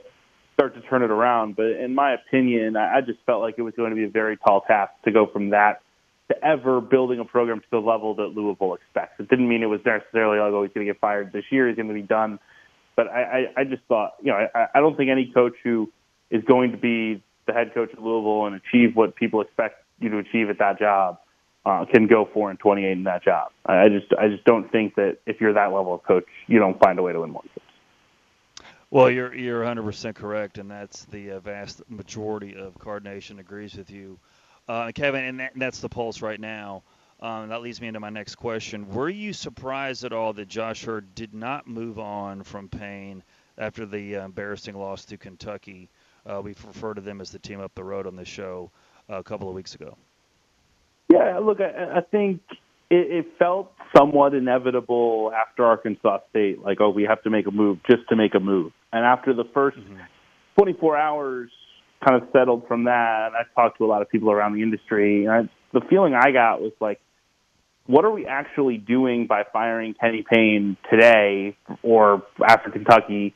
start 0.54 0.74
to 0.76 0.82
turn 0.82 1.04
it 1.04 1.12
around. 1.12 1.56
But 1.56 1.68
in 1.68 1.94
my 1.94 2.14
opinion, 2.14 2.76
I, 2.76 2.98
I 2.98 3.02
just 3.02 3.20
felt 3.26 3.42
like 3.42 3.56
it 3.58 3.62
was 3.62 3.74
going 3.76 3.92
to 3.92 3.96
be 3.96 4.06
a 4.06 4.10
very 4.10 4.38
tall 4.38 4.62
task 4.62 4.92
to 5.06 5.12
go 5.12 5.28
from 5.28 5.52
that 5.52 5.82
to 6.30 6.46
ever 6.46 6.82
building 6.82 7.20
a 7.20 7.26
program 7.26 7.60
to 7.60 7.66
the 7.72 7.78
level 7.78 8.16
that 8.16 8.28
Louisville 8.36 8.74
expects. 8.74 9.20
It 9.20 9.30
didn't 9.30 9.48
mean 9.48 9.64
it 9.64 9.68
was 9.68 9.80
necessarily 9.86 10.40
like, 10.40 10.52
oh, 10.52 10.64
he's 10.64 10.74
going 10.74 10.86
to 10.86 10.92
get 10.92 11.00
fired 11.00 11.32
this 11.32 11.46
year, 11.52 11.68
he's 11.68 11.78
going 11.78 11.88
to 11.88 11.94
be 11.94 12.02
done. 12.02 12.40
But 12.96 13.08
I, 13.08 13.22
I, 13.56 13.62
I 13.62 13.64
just 13.64 13.84
thought, 13.88 14.16
you 14.22 14.32
know, 14.32 14.48
I, 14.54 14.68
I 14.74 14.80
don't 14.80 14.98
think 14.98 15.10
any 15.10 15.32
coach 15.34 15.54
who 15.64 15.90
is 16.30 16.44
going 16.44 16.72
to 16.72 16.78
be 16.78 17.24
the 17.46 17.54
head 17.54 17.74
coach 17.74 17.92
at 17.94 18.02
Louisville 18.02 18.46
and 18.46 18.56
achieve 18.56 18.96
what 18.96 19.16
people 19.16 19.42
expect 19.42 19.84
you 20.00 20.10
to 20.10 20.18
achieve 20.18 20.50
at 20.50 20.60
that 20.60 20.80
job 20.80 21.20
uh, 21.66 21.86
can 21.86 22.08
go 22.08 22.26
four 22.34 22.50
and 22.50 22.60
twenty 22.60 22.86
eight 22.86 22.94
in 22.94 23.04
that 23.04 23.24
job. 23.24 23.52
I 23.66 23.90
just 23.90 24.08
I 24.18 24.30
just 24.30 24.46
don't 24.46 24.72
think 24.72 24.96
that 24.96 25.18
if 25.26 25.42
you're 25.42 25.54
that 25.54 25.74
level 25.74 25.94
of 25.94 26.04
coach, 26.04 26.26
you 26.48 26.60
don't 26.60 26.80
find 26.80 26.98
a 26.98 27.02
way 27.02 27.14
to 27.14 27.22
win 27.22 27.32
more 27.32 27.44
games. 27.44 27.68
Well, 28.90 29.12
you're 29.12 29.36
you're 29.36 29.64
100% 29.64 30.16
correct, 30.16 30.60
and 30.60 30.72
that's 30.72 31.04
the 31.06 31.32
uh, 31.32 31.40
vast 31.42 31.82
majority 31.90 32.56
of 32.56 32.80
Card 32.80 33.04
Nation 33.04 33.40
agrees 33.40 33.76
with 33.76 33.92
you, 33.92 34.18
uh, 34.70 34.94
Kevin. 34.96 35.26
And, 35.26 35.40
that, 35.42 35.54
and, 35.54 35.62
that's 35.62 35.82
the 35.82 35.90
pulse 35.90 36.22
right 36.22 36.40
now. 36.40 36.84
Um, 37.20 37.50
that 37.50 37.62
leads 37.62 37.82
me 37.82 37.90
into 37.90 38.00
my 38.00 38.12
next 38.12 38.36
question. 38.36 38.88
Were 38.90 39.10
you 39.10 39.34
surprised 39.34 40.06
at 40.06 40.14
all 40.14 40.32
that 40.34 40.48
Josh 40.48 40.88
Heird 40.88 41.16
did 41.16 41.34
not 41.34 41.68
move 41.68 42.00
on 42.00 42.44
from 42.44 42.70
Payne 42.70 43.24
after 43.58 43.86
the 43.86 44.18
uh, 44.18 44.26
embarrassing 44.26 44.76
loss 44.76 45.04
to 45.06 45.18
Kentucky? 45.18 45.90
Uh, 46.28 46.42
we 46.42 46.56
refer 46.66 46.94
to 46.94 47.02
them 47.02 47.22
as 47.22 47.32
the 47.32 47.40
team 47.40 47.62
up 47.62 47.74
the 47.76 47.84
road 47.84 48.06
on 48.06 48.16
this 48.16 48.28
show 48.28 48.70
uh, 49.10 49.16
a 49.16 49.24
couple 49.24 49.48
of 49.48 49.56
weeks 49.56 49.76
ago. 49.76 49.98
Yeah, 51.10 51.40
look, 51.40 51.60
I, 51.62 52.00
I 52.00 52.02
think 52.02 52.42
it, 52.90 53.26
it 53.26 53.26
felt 53.40 53.72
somewhat 53.96 54.34
inevitable 54.34 55.32
after 55.34 55.64
Arkansas 55.66 56.20
State, 56.30 56.60
like, 56.62 56.82
oh, 56.82 56.90
we 56.90 57.04
have 57.04 57.22
to 57.24 57.30
make 57.30 57.48
a 57.48 57.52
move 57.52 57.80
just 57.90 58.08
to 58.10 58.16
make 58.16 58.36
a 58.36 58.40
move. 58.40 58.74
And 58.92 59.06
after 59.06 59.34
the 59.34 59.46
1st 59.46 59.80
mm-hmm. 59.80 59.98
24 60.60 60.98
hours 60.98 61.50
kind 62.06 62.22
of 62.22 62.28
settled 62.34 62.68
from 62.68 62.86
that, 62.86 63.30
I 63.34 63.44
talked 63.56 63.78
to 63.78 63.86
a 63.86 63.88
lot 63.88 64.02
of 64.02 64.10
people 64.10 64.32
around 64.32 64.56
the 64.56 64.64
industry, 64.64 65.26
and 65.26 65.32
I, 65.32 65.50
the 65.74 65.82
feeling 65.90 66.14
I 66.14 66.32
got 66.32 66.62
was 66.62 66.74
like, 66.82 67.00
what 67.86 68.04
are 68.04 68.12
we 68.12 68.26
actually 68.26 68.78
doing 68.78 69.28
by 69.28 69.44
firing 69.52 69.96
Kenny 70.00 70.26
Payne 70.30 70.76
today 70.92 71.56
or 71.84 72.24
after 72.46 72.70
Kentucky 72.70 73.34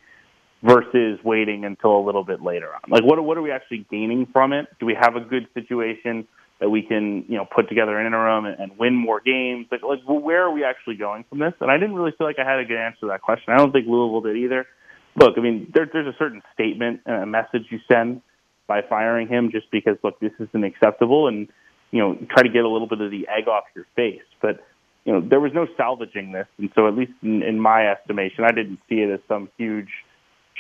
versus 0.64 1.20
waiting 1.24 1.66
until 1.66 1.98
a 1.98 2.04
little 2.04 2.24
bit 2.24 2.42
later 2.42 2.74
on? 2.74 2.82
Like, 2.90 3.04
what 3.04 3.24
what 3.24 3.38
are 3.38 3.42
we 3.42 3.52
actually 3.52 3.86
gaining 3.90 4.28
from 4.32 4.54
it? 4.54 4.68
Do 4.80 4.86
we 4.86 4.96
have 5.00 5.16
a 5.16 5.22
good 5.22 5.48
situation 5.54 6.28
that 6.60 6.70
we 6.70 6.84
can, 6.84 7.26
you 7.28 7.38
know, 7.38 7.46
put 7.46 7.68
together 7.68 7.98
an 7.98 8.06
interim 8.06 8.46
and, 8.46 8.60
and 8.60 8.78
win 8.78 8.96
more 8.96 9.20
games? 9.20 9.68
Like, 9.72 9.82
like 9.84 10.00
where 10.06 10.44
are 10.44 10.52
we 10.52 10.64
actually 10.64 10.96
going 10.96 11.26
from 11.30 11.40
this? 11.40 11.54
And 11.60 11.72
I 11.72 11.78
didn't 11.78 11.96
really 11.96 12.14
feel 12.18 12.28
like 12.28 12.38
I 12.40 12.50
had 12.50 12.60
a 12.60 12.66
good 12.66 12.78
answer 12.78 13.02
to 13.02 13.08
that 13.08 13.22
question. 13.22 13.54
I 13.54 13.58
don't 13.58 13.72
think 13.72 13.88
Louisville 13.88 14.22
did 14.22 14.38
either. 14.38 14.68
Look, 15.16 15.34
I 15.38 15.42
mean, 15.42 15.72
there, 15.74 15.90
there's 15.92 16.08
a 16.08 16.18
certain 16.18 16.42
statement 16.54 17.02
and 17.06 17.24
a 17.24 17.26
message 17.26 17.64
you 17.70 17.80
send 17.92 18.22
by 18.68 18.82
firing 18.88 19.28
him 19.28 19.50
just 19.52 19.70
because, 19.72 19.98
look, 20.04 20.20
this 20.20 20.32
isn't 20.40 20.64
acceptable, 20.64 21.28
and 21.28 21.50
you 21.90 22.00
know, 22.00 22.16
try 22.30 22.44
to 22.44 22.50
get 22.50 22.64
a 22.64 22.70
little 22.70 22.88
bit 22.88 23.02
of 23.02 23.12
the 23.12 23.28
egg 23.28 23.50
off 23.50 23.66
your 23.76 23.86
face. 23.96 24.22
But 24.42 24.64
you 25.04 25.12
know, 25.12 25.20
there 25.20 25.40
was 25.40 25.52
no 25.54 25.68
salvaging 25.76 26.32
this, 26.32 26.48
and 26.58 26.70
so 26.76 26.88
at 26.88 26.94
least 26.94 27.12
in, 27.24 27.42
in 27.44 27.60
my 27.60 27.92
estimation, 27.92 28.46
I 28.46 28.52
didn't 28.52 28.80
see 28.88 29.02
it 29.02 29.12
as 29.12 29.20
some 29.28 29.50
huge 29.58 29.90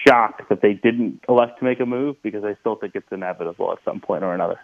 shock 0.07 0.47
that 0.49 0.61
they 0.61 0.73
didn't 0.73 1.23
elect 1.27 1.59
to 1.59 1.65
make 1.65 1.79
a 1.79 1.85
move 1.85 2.21
because 2.21 2.43
I 2.43 2.55
still 2.59 2.75
think 2.75 2.95
it's 2.95 3.11
inevitable 3.11 3.71
at 3.71 3.79
some 3.83 3.99
point 3.99 4.23
or 4.23 4.33
another. 4.33 4.59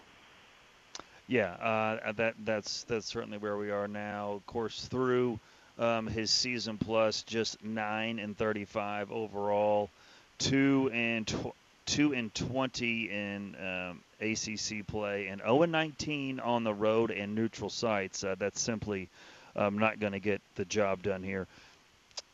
Yeah, 1.28 1.52
uh, 1.54 2.12
that 2.14 2.36
that's 2.46 2.84
that's 2.86 3.06
certainly 3.06 3.38
where 3.38 3.58
we 3.58 3.70
are 3.70 3.88
now. 3.88 4.32
Of 4.32 4.46
course, 4.46 4.86
through 4.86 5.40
um, 5.78 6.08
his 6.08 6.32
season 6.32 6.78
plus, 6.78 7.24
just 7.24 7.64
nine 7.64 8.20
and 8.20 8.38
thirty-five 8.38 9.12
overall, 9.12 9.90
two 10.38 10.90
and 10.94 11.28
tw- 11.28 11.54
two 11.86 12.14
and 12.14 12.34
twenty 12.34 13.10
in 13.12 13.56
um, 13.56 14.02
ACC 14.22 14.88
play, 14.88 15.28
and 15.28 15.42
zero 15.42 15.64
and 15.64 15.72
nineteen 15.72 16.40
on 16.40 16.64
the 16.64 16.74
road 16.74 17.12
and 17.12 17.36
neutral 17.36 17.70
sites. 17.70 18.24
Uh, 18.24 18.36
that's 18.40 18.62
simply 18.62 19.10
um, 19.58 19.78
not 19.78 20.00
going 20.00 20.14
to 20.14 20.20
get 20.20 20.42
the 20.56 20.64
job 20.66 21.04
done 21.04 21.24
here. 21.24 21.46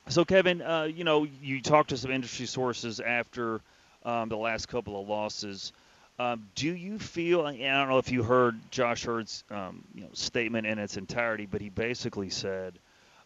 So, 0.10 0.26
Kevin, 0.26 0.62
uh, 0.62 0.84
you 0.84 1.06
know, 1.06 1.26
you 1.42 1.62
talked 1.62 1.90
to 1.90 1.98
some 1.98 2.12
industry 2.12 2.46
sources 2.46 3.00
after 3.00 3.62
um, 4.04 4.28
the 4.28 4.38
last 4.38 4.68
couple 4.68 5.00
of 5.00 5.08
losses. 5.08 5.72
Um, 6.20 6.48
do 6.56 6.68
you 6.68 7.00
feel? 7.00 7.46
I 7.46 7.56
don't 7.56 7.90
know 7.90 7.98
if 7.98 8.12
you 8.12 8.22
heard 8.22 8.60
Josh 8.70 9.08
Heird's 9.08 9.44
um, 9.50 9.84
you 9.96 10.02
know, 10.02 10.10
statement 10.14 10.68
in 10.68 10.78
its 10.78 10.98
entirety, 10.98 11.48
but 11.48 11.62
he 11.62 11.70
basically 11.70 12.30
said 12.30 12.78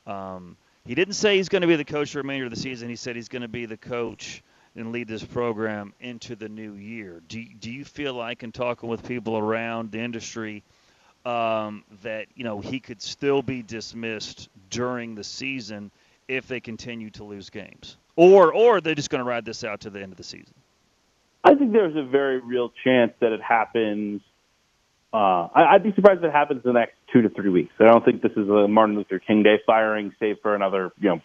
um, 0.05 0.55
he 0.85 0.95
didn't 0.95 1.15
say 1.15 1.37
he's 1.37 1.49
going 1.49 1.63
to 1.63 1.67
be 1.67 1.75
the 1.75 1.83
coach 1.83 2.13
the 2.13 2.19
remainder 2.19 2.45
of 2.45 2.51
the 2.51 2.59
season. 2.59 2.89
He 2.89 2.95
said 2.95 3.15
he's 3.15 3.27
going 3.27 3.41
to 3.41 3.47
be 3.47 3.65
the 3.65 3.77
coach 3.77 4.41
and 4.75 4.91
lead 4.91 5.07
this 5.07 5.23
program 5.23 5.93
into 5.99 6.35
the 6.35 6.47
new 6.47 6.73
year. 6.73 7.21
Do 7.27 7.43
do 7.59 7.71
you 7.71 7.83
feel 7.83 8.13
like, 8.13 8.43
in 8.43 8.51
talking 8.51 8.87
with 8.87 9.05
people 9.05 9.35
around 9.37 9.91
the 9.91 9.99
industry, 9.99 10.63
um, 11.25 11.83
that 12.03 12.27
you 12.35 12.43
know 12.43 12.61
he 12.61 12.79
could 12.79 13.01
still 13.01 13.41
be 13.41 13.63
dismissed 13.63 14.47
during 14.69 15.15
the 15.15 15.23
season 15.23 15.91
if 16.27 16.47
they 16.47 16.59
continue 16.59 17.09
to 17.11 17.23
lose 17.23 17.49
games, 17.49 17.97
or 18.15 18.53
or 18.53 18.81
they're 18.81 18.95
just 18.95 19.09
going 19.09 19.23
to 19.23 19.29
ride 19.29 19.45
this 19.45 19.63
out 19.63 19.81
to 19.81 19.89
the 19.89 20.01
end 20.01 20.11
of 20.11 20.17
the 20.17 20.23
season? 20.23 20.53
I 21.43 21.55
think 21.55 21.71
there's 21.71 21.95
a 21.95 22.03
very 22.03 22.39
real 22.39 22.71
chance 22.83 23.13
that 23.21 23.31
it 23.31 23.41
happens. 23.41 24.21
Uh, 25.13 25.47
I, 25.53 25.75
I'd 25.75 25.83
be 25.83 25.93
surprised 25.93 26.19
if 26.19 26.25
it 26.25 26.31
happens 26.33 26.61
in 26.65 26.73
the 26.73 26.79
next 26.79 26.95
two 27.13 27.21
to 27.21 27.29
three 27.29 27.49
weeks. 27.49 27.73
I 27.79 27.85
don't 27.85 28.03
think 28.03 28.21
this 28.21 28.33
is 28.33 28.49
a 28.49 28.67
Martin 28.67 28.95
Luther 28.95 29.19
King 29.19 29.43
Day 29.43 29.59
firing, 29.65 30.13
save 30.19 30.37
for 30.41 30.55
another, 30.55 30.91
you 30.99 31.09
know, 31.09 31.21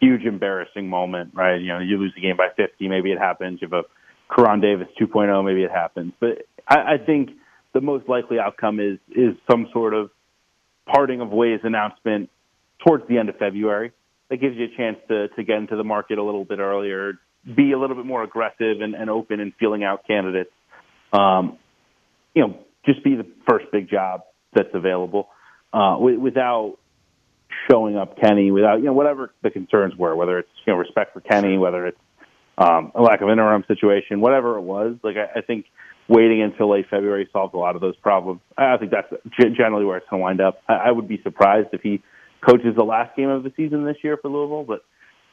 huge 0.00 0.22
embarrassing 0.22 0.88
moment, 0.88 1.32
right? 1.34 1.60
You 1.60 1.68
know, 1.68 1.78
you 1.80 1.98
lose 1.98 2.14
the 2.14 2.22
game 2.22 2.36
by 2.36 2.48
50, 2.56 2.88
maybe 2.88 3.12
it 3.12 3.18
happens. 3.18 3.60
You 3.60 3.68
have 3.70 3.84
a 3.84 4.34
Karan 4.34 4.60
Davis 4.60 4.88
2.0, 5.00 5.44
maybe 5.44 5.64
it 5.64 5.70
happens. 5.70 6.12
But 6.18 6.46
I, 6.66 6.94
I 6.94 6.98
think 7.04 7.30
the 7.74 7.80
most 7.80 8.08
likely 8.08 8.38
outcome 8.38 8.80
is 8.80 8.98
is 9.10 9.36
some 9.50 9.68
sort 9.72 9.94
of 9.94 10.10
parting 10.86 11.20
of 11.20 11.30
ways 11.30 11.60
announcement 11.64 12.30
towards 12.86 13.06
the 13.08 13.18
end 13.18 13.28
of 13.28 13.36
February. 13.36 13.92
That 14.30 14.38
gives 14.38 14.56
you 14.56 14.66
a 14.66 14.76
chance 14.76 14.98
to 15.08 15.28
to 15.28 15.42
get 15.42 15.56
into 15.56 15.76
the 15.76 15.84
market 15.84 16.18
a 16.18 16.22
little 16.22 16.44
bit 16.44 16.58
earlier, 16.58 17.14
be 17.56 17.72
a 17.72 17.78
little 17.78 17.96
bit 17.96 18.04
more 18.04 18.22
aggressive 18.22 18.80
and, 18.80 18.94
and 18.94 19.08
open 19.08 19.40
in 19.40 19.52
feeling 19.58 19.84
out 19.84 20.06
candidates. 20.06 20.50
Um, 21.12 21.58
you 22.34 22.46
know, 22.46 22.58
just 22.84 23.02
be 23.02 23.14
the 23.14 23.26
first 23.48 23.66
big 23.72 23.88
job 23.88 24.22
that's 24.54 24.68
available 24.74 25.28
uh, 25.72 25.94
w- 25.94 26.20
without 26.20 26.76
showing 27.70 27.96
up 27.96 28.18
Kenny, 28.20 28.50
without 28.50 28.76
you 28.76 28.84
know 28.84 28.92
whatever 28.92 29.32
the 29.42 29.50
concerns 29.50 29.94
were, 29.96 30.14
whether 30.14 30.38
it's 30.38 30.48
you 30.66 30.72
know 30.72 30.78
respect 30.78 31.12
for 31.12 31.20
Kenny, 31.20 31.58
whether 31.58 31.86
it's 31.86 31.98
um, 32.56 32.92
a 32.94 33.02
lack 33.02 33.20
of 33.20 33.28
interim 33.28 33.64
situation, 33.68 34.20
whatever 34.20 34.56
it 34.56 34.62
was. 34.62 34.96
Like 35.02 35.16
I, 35.16 35.38
I 35.38 35.42
think 35.42 35.66
waiting 36.08 36.42
until 36.42 36.70
late 36.70 36.86
February 36.90 37.28
solved 37.32 37.54
a 37.54 37.58
lot 37.58 37.74
of 37.74 37.80
those 37.80 37.96
problems. 37.96 38.40
I 38.56 38.76
think 38.78 38.90
that's 38.90 39.12
generally 39.56 39.84
where 39.84 39.98
it's 39.98 40.08
going 40.08 40.20
to 40.20 40.24
wind 40.24 40.40
up. 40.40 40.62
I, 40.68 40.74
I 40.88 40.90
would 40.90 41.08
be 41.08 41.20
surprised 41.22 41.68
if 41.72 41.82
he 41.82 42.02
coaches 42.40 42.74
the 42.76 42.84
last 42.84 43.16
game 43.16 43.28
of 43.28 43.42
the 43.42 43.52
season 43.56 43.84
this 43.84 43.96
year 44.02 44.16
for 44.16 44.28
Louisville, 44.28 44.64
but 44.64 44.84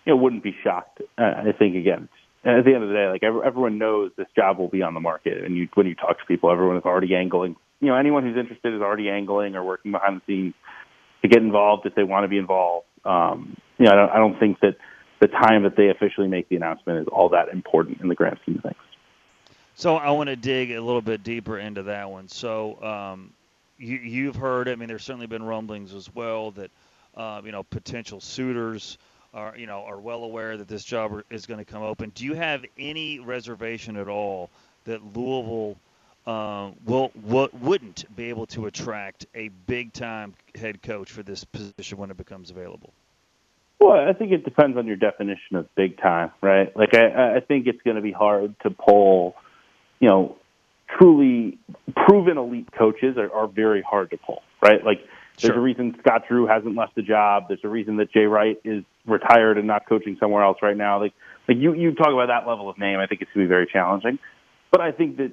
you 0.06 0.14
know 0.14 0.18
wouldn't 0.18 0.44
be 0.44 0.56
shocked. 0.64 1.02
Uh, 1.18 1.24
I 1.24 1.52
think 1.58 1.76
again, 1.76 2.10
at 2.44 2.64
the 2.64 2.74
end 2.74 2.84
of 2.84 2.90
the 2.90 2.96
day, 2.96 3.08
like 3.08 3.24
everyone 3.24 3.78
knows 3.78 4.12
this 4.18 4.28
job 4.36 4.58
will 4.58 4.68
be 4.68 4.82
on 4.82 4.94
the 4.94 5.00
market, 5.00 5.44
and 5.44 5.56
you 5.56 5.68
when 5.74 5.88
you 5.88 5.96
talk 5.96 6.20
to 6.20 6.26
people, 6.28 6.52
everyone 6.52 6.78
is 6.78 6.84
already 6.84 7.16
angling. 7.16 7.56
You 7.80 7.88
know, 7.90 7.96
anyone 7.96 8.24
who's 8.24 8.38
interested 8.38 8.74
is 8.74 8.82
already 8.82 9.10
angling 9.10 9.56
or 9.56 9.64
working 9.64 9.92
behind 9.92 10.22
the 10.22 10.22
scenes 10.26 10.54
to 11.22 11.28
get 11.28 11.42
involved 11.42 11.86
if 11.86 11.96
they 11.96 12.04
want 12.04 12.24
to 12.24 12.28
be 12.28 12.38
involved. 12.38 12.88
Um, 13.04 13.58
you 13.78 13.86
know, 13.86 13.92
I 13.92 13.96
don't, 13.96 14.10
I 14.12 14.18
don't 14.18 14.40
think 14.40 14.60
that 14.62 14.78
the 15.20 15.28
time 15.28 15.64
that 15.64 15.76
they 15.76 15.90
officially 15.90 16.28
make 16.28 16.50
the 16.50 16.56
announcement 16.56 17.00
is 17.00 17.08
all 17.12 17.30
that 17.30 17.50
important 17.50 18.02
in 18.02 18.08
the 18.08 18.16
grand 18.16 18.38
scheme 18.44 18.58
of 18.58 18.64
things. 18.64 18.76
So 19.76 19.98
I 19.98 20.12
want 20.12 20.30
to 20.30 20.36
dig 20.36 20.72
a 20.72 20.82
little 20.82 21.02
bit 21.02 21.24
deeper 21.24 21.58
into 21.60 21.84
that 21.84 22.10
one. 22.10 22.30
So 22.30 22.82
um, 22.82 23.34
you, 23.78 23.98
you've 23.98 24.36
heard. 24.36 24.70
I 24.70 24.76
mean, 24.76 24.88
there's 24.88 25.04
certainly 25.04 25.28
been 25.28 25.44
rumblings 25.44 25.94
as 25.94 26.14
well 26.14 26.52
that 26.52 26.72
uh, 27.16 27.42
you 27.44 27.52
know 27.52 27.64
potential 27.64 28.20
suitors 28.20 28.98
are 29.34 29.56
you 29.58 29.68
know 29.68 29.84
are 29.84 30.00
well 30.00 30.24
aware 30.24 30.58
that 30.58 30.68
this 30.68 30.84
job 30.84 31.24
is 31.30 31.46
going 31.46 31.60
to 31.60 31.66
come 31.66 31.84
open. 31.84 32.12
Do 32.16 32.26
you 32.26 32.34
have 32.34 32.66
any 32.78 33.20
reservation 33.20 33.98
at 33.98 34.08
all 34.08 34.50
that 34.86 35.02
Louisville 35.16 35.78
uh, 36.28 36.72
will, 36.86 37.12
will 37.24 37.50
wouldn't 37.62 38.06
be 38.16 38.30
able 38.30 38.48
to 38.48 38.66
attract 38.66 39.26
a 39.36 39.50
big 39.68 39.94
time 39.94 40.34
head 40.56 40.82
coach 40.82 41.12
for 41.12 41.24
this 41.24 41.44
position 41.44 41.98
when 41.98 42.10
it 42.10 42.18
becomes 42.18 42.50
available? 42.50 42.92
Well, 43.80 43.92
I 43.92 44.14
think 44.14 44.32
it 44.32 44.44
depends 44.44 44.78
on 44.78 44.88
your 44.88 44.96
definition 44.96 45.58
of 45.58 45.74
big 45.76 46.00
time, 46.00 46.32
right? 46.42 46.76
Like 46.76 46.96
I, 46.96 47.36
I 47.36 47.40
think 47.42 47.68
it's 47.68 47.82
going 47.84 47.98
to 47.98 48.02
be 48.02 48.12
hard 48.12 48.56
to 48.62 48.70
pull, 48.72 49.36
you 50.00 50.08
know, 50.08 50.38
truly 50.98 51.60
proven 52.08 52.38
elite 52.38 52.70
coaches 52.72 53.18
are, 53.18 53.32
are 53.32 53.48
very 53.48 53.82
hard 53.82 54.12
to 54.12 54.18
pull, 54.18 54.42
right? 54.64 54.84
Like 54.84 55.02
there's 55.42 55.52
Sure. 55.52 55.58
a 55.58 55.62
reason 55.62 55.96
Scott 56.00 56.24
Drew 56.28 56.46
hasn't 56.48 56.76
left 56.76 56.96
the 56.96 57.02
job. 57.02 57.46
There's 57.48 57.64
a 57.64 57.70
reason 57.70 57.98
that 57.98 58.12
Jay 58.12 58.26
Wright 58.26 58.60
is 58.64 58.84
retired 59.06 59.58
and 59.58 59.68
not 59.68 59.88
coaching 59.88 60.18
somewhere 60.20 60.44
else 60.44 60.58
right 60.62 60.78
now. 60.78 61.00
Like 61.00 61.14
like 61.48 61.58
you 61.58 61.74
you 61.74 61.94
talk 61.94 62.10
about 62.10 62.28
that 62.28 62.48
level 62.48 62.70
of 62.70 62.78
name, 62.78 63.00
I 63.00 63.08
think 63.08 63.22
it's 63.22 63.32
going 63.34 63.46
to 63.46 63.48
be 63.48 63.54
very 63.54 63.68
challenging. 63.72 64.20
But 64.72 64.82
I 64.82 64.92
think 64.92 65.18
that 65.18 65.32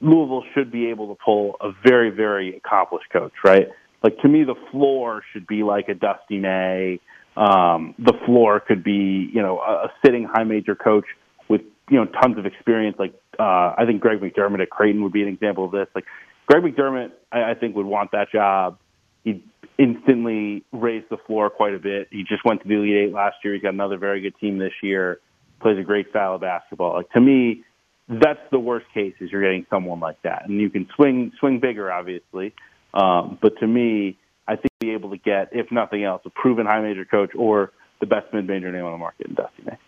Louisville 0.00 0.44
should 0.54 0.70
be 0.70 0.88
able 0.90 1.14
to 1.14 1.20
pull 1.24 1.56
a 1.60 1.72
very 1.84 2.10
very 2.10 2.56
accomplished 2.56 3.10
coach, 3.12 3.32
right? 3.44 3.68
Like 4.02 4.18
to 4.18 4.28
me, 4.28 4.44
the 4.44 4.56
floor 4.70 5.22
should 5.32 5.46
be 5.46 5.62
like 5.62 5.88
a 5.88 5.94
Dusty 5.94 6.38
May. 6.38 7.00
Um, 7.36 7.94
the 7.98 8.12
floor 8.26 8.60
could 8.60 8.82
be 8.82 9.30
you 9.32 9.40
know 9.40 9.58
a, 9.60 9.86
a 9.86 9.92
sitting 10.04 10.24
high 10.24 10.44
major 10.44 10.74
coach 10.74 11.06
with 11.48 11.62
you 11.88 11.96
know 11.98 12.06
tons 12.06 12.38
of 12.38 12.46
experience. 12.46 12.96
Like 12.98 13.14
uh, 13.38 13.74
I 13.78 13.84
think 13.86 14.00
Greg 14.00 14.20
McDermott 14.20 14.60
at 14.60 14.70
Creighton 14.70 15.02
would 15.04 15.12
be 15.12 15.22
an 15.22 15.28
example 15.28 15.64
of 15.64 15.70
this. 15.70 15.86
Like 15.94 16.04
Greg 16.46 16.62
McDermott, 16.64 17.12
I, 17.30 17.52
I 17.52 17.54
think 17.54 17.76
would 17.76 17.86
want 17.86 18.10
that 18.12 18.30
job. 18.30 18.78
He 19.24 19.44
instantly 19.78 20.64
raised 20.72 21.06
the 21.10 21.16
floor 21.26 21.50
quite 21.50 21.74
a 21.74 21.78
bit. 21.78 22.08
He 22.10 22.24
just 22.24 22.44
went 22.44 22.62
to 22.62 22.68
the 22.68 22.74
Elite 22.74 23.08
Eight 23.08 23.12
last 23.12 23.36
year. 23.44 23.54
He's 23.54 23.62
got 23.62 23.74
another 23.74 23.98
very 23.98 24.20
good 24.20 24.38
team 24.38 24.58
this 24.58 24.72
year. 24.82 25.20
Plays 25.60 25.78
a 25.78 25.82
great 25.82 26.10
style 26.10 26.34
of 26.34 26.40
basketball. 26.40 26.94
Like 26.94 27.10
to 27.10 27.20
me, 27.20 27.64
that's 28.08 28.40
the 28.50 28.58
worst 28.58 28.86
case 28.92 29.14
is 29.20 29.30
you're 29.30 29.42
getting 29.42 29.66
someone 29.70 30.00
like 30.00 30.20
that, 30.22 30.48
and 30.48 30.60
you 30.60 30.70
can 30.70 30.88
swing 30.96 31.32
swing 31.38 31.60
bigger, 31.60 31.92
obviously. 31.92 32.52
Um, 32.94 33.38
but 33.40 33.58
to 33.60 33.66
me, 33.66 34.18
I 34.46 34.56
think 34.56 34.72
be 34.82 34.90
able 34.90 35.10
to 35.10 35.16
get, 35.16 35.50
if 35.52 35.70
nothing 35.70 36.02
else, 36.04 36.22
a 36.26 36.30
proven 36.30 36.66
high 36.66 36.82
major 36.82 37.04
coach 37.04 37.30
or 37.36 37.72
the 38.00 38.06
best 38.06 38.32
mid 38.34 38.46
major 38.46 38.70
name 38.72 38.84
on 38.84 38.92
the 38.92 38.98
market 38.98 39.28
in 39.28 39.34
Dusty 39.34 39.62
May. 39.64 39.78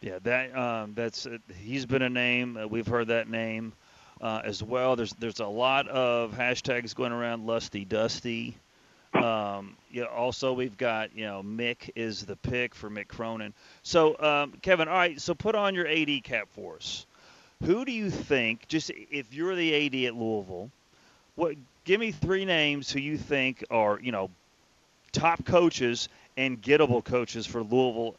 Yeah, 0.00 0.18
that 0.22 0.56
um, 0.56 0.92
that's 0.94 1.26
uh, 1.26 1.38
he's 1.58 1.86
been 1.86 2.02
a 2.02 2.10
name. 2.10 2.56
Uh, 2.56 2.66
we've 2.68 2.86
heard 2.86 3.08
that 3.08 3.28
name 3.28 3.72
uh, 4.20 4.42
as 4.44 4.62
well. 4.62 4.96
There's 4.96 5.12
there's 5.14 5.40
a 5.40 5.46
lot 5.46 5.88
of 5.88 6.32
hashtags 6.32 6.94
going 6.94 7.12
around. 7.12 7.46
Lusty 7.46 7.84
Dusty. 7.84 8.56
Um, 9.14 9.76
yeah. 9.90 10.04
Also, 10.04 10.52
we've 10.52 10.76
got 10.76 11.16
you 11.16 11.24
know 11.24 11.42
Mick 11.42 11.90
is 11.94 12.24
the 12.24 12.36
pick 12.36 12.74
for 12.74 12.90
Mick 12.90 13.08
Cronin. 13.08 13.54
So 13.82 14.18
um, 14.20 14.52
Kevin, 14.62 14.88
all 14.88 14.94
right. 14.94 15.20
So 15.20 15.34
put 15.34 15.54
on 15.54 15.74
your 15.74 15.86
AD 15.86 16.22
cap 16.24 16.48
for 16.52 16.76
us. 16.76 17.06
Who 17.64 17.84
do 17.84 17.92
you 17.92 18.10
think? 18.10 18.68
Just 18.68 18.90
if 19.10 19.32
you're 19.34 19.54
the 19.54 19.86
AD 19.86 19.94
at 20.06 20.14
Louisville, 20.14 20.70
what? 21.34 21.54
Give 21.84 22.00
me 22.00 22.12
three 22.12 22.44
names 22.44 22.90
who 22.92 23.00
you 23.00 23.16
think 23.16 23.64
are 23.70 23.98
you 24.00 24.12
know 24.12 24.30
top 25.12 25.44
coaches 25.44 26.08
and 26.36 26.60
gettable 26.60 27.02
coaches 27.02 27.46
for 27.46 27.62
Louisville 27.62 28.14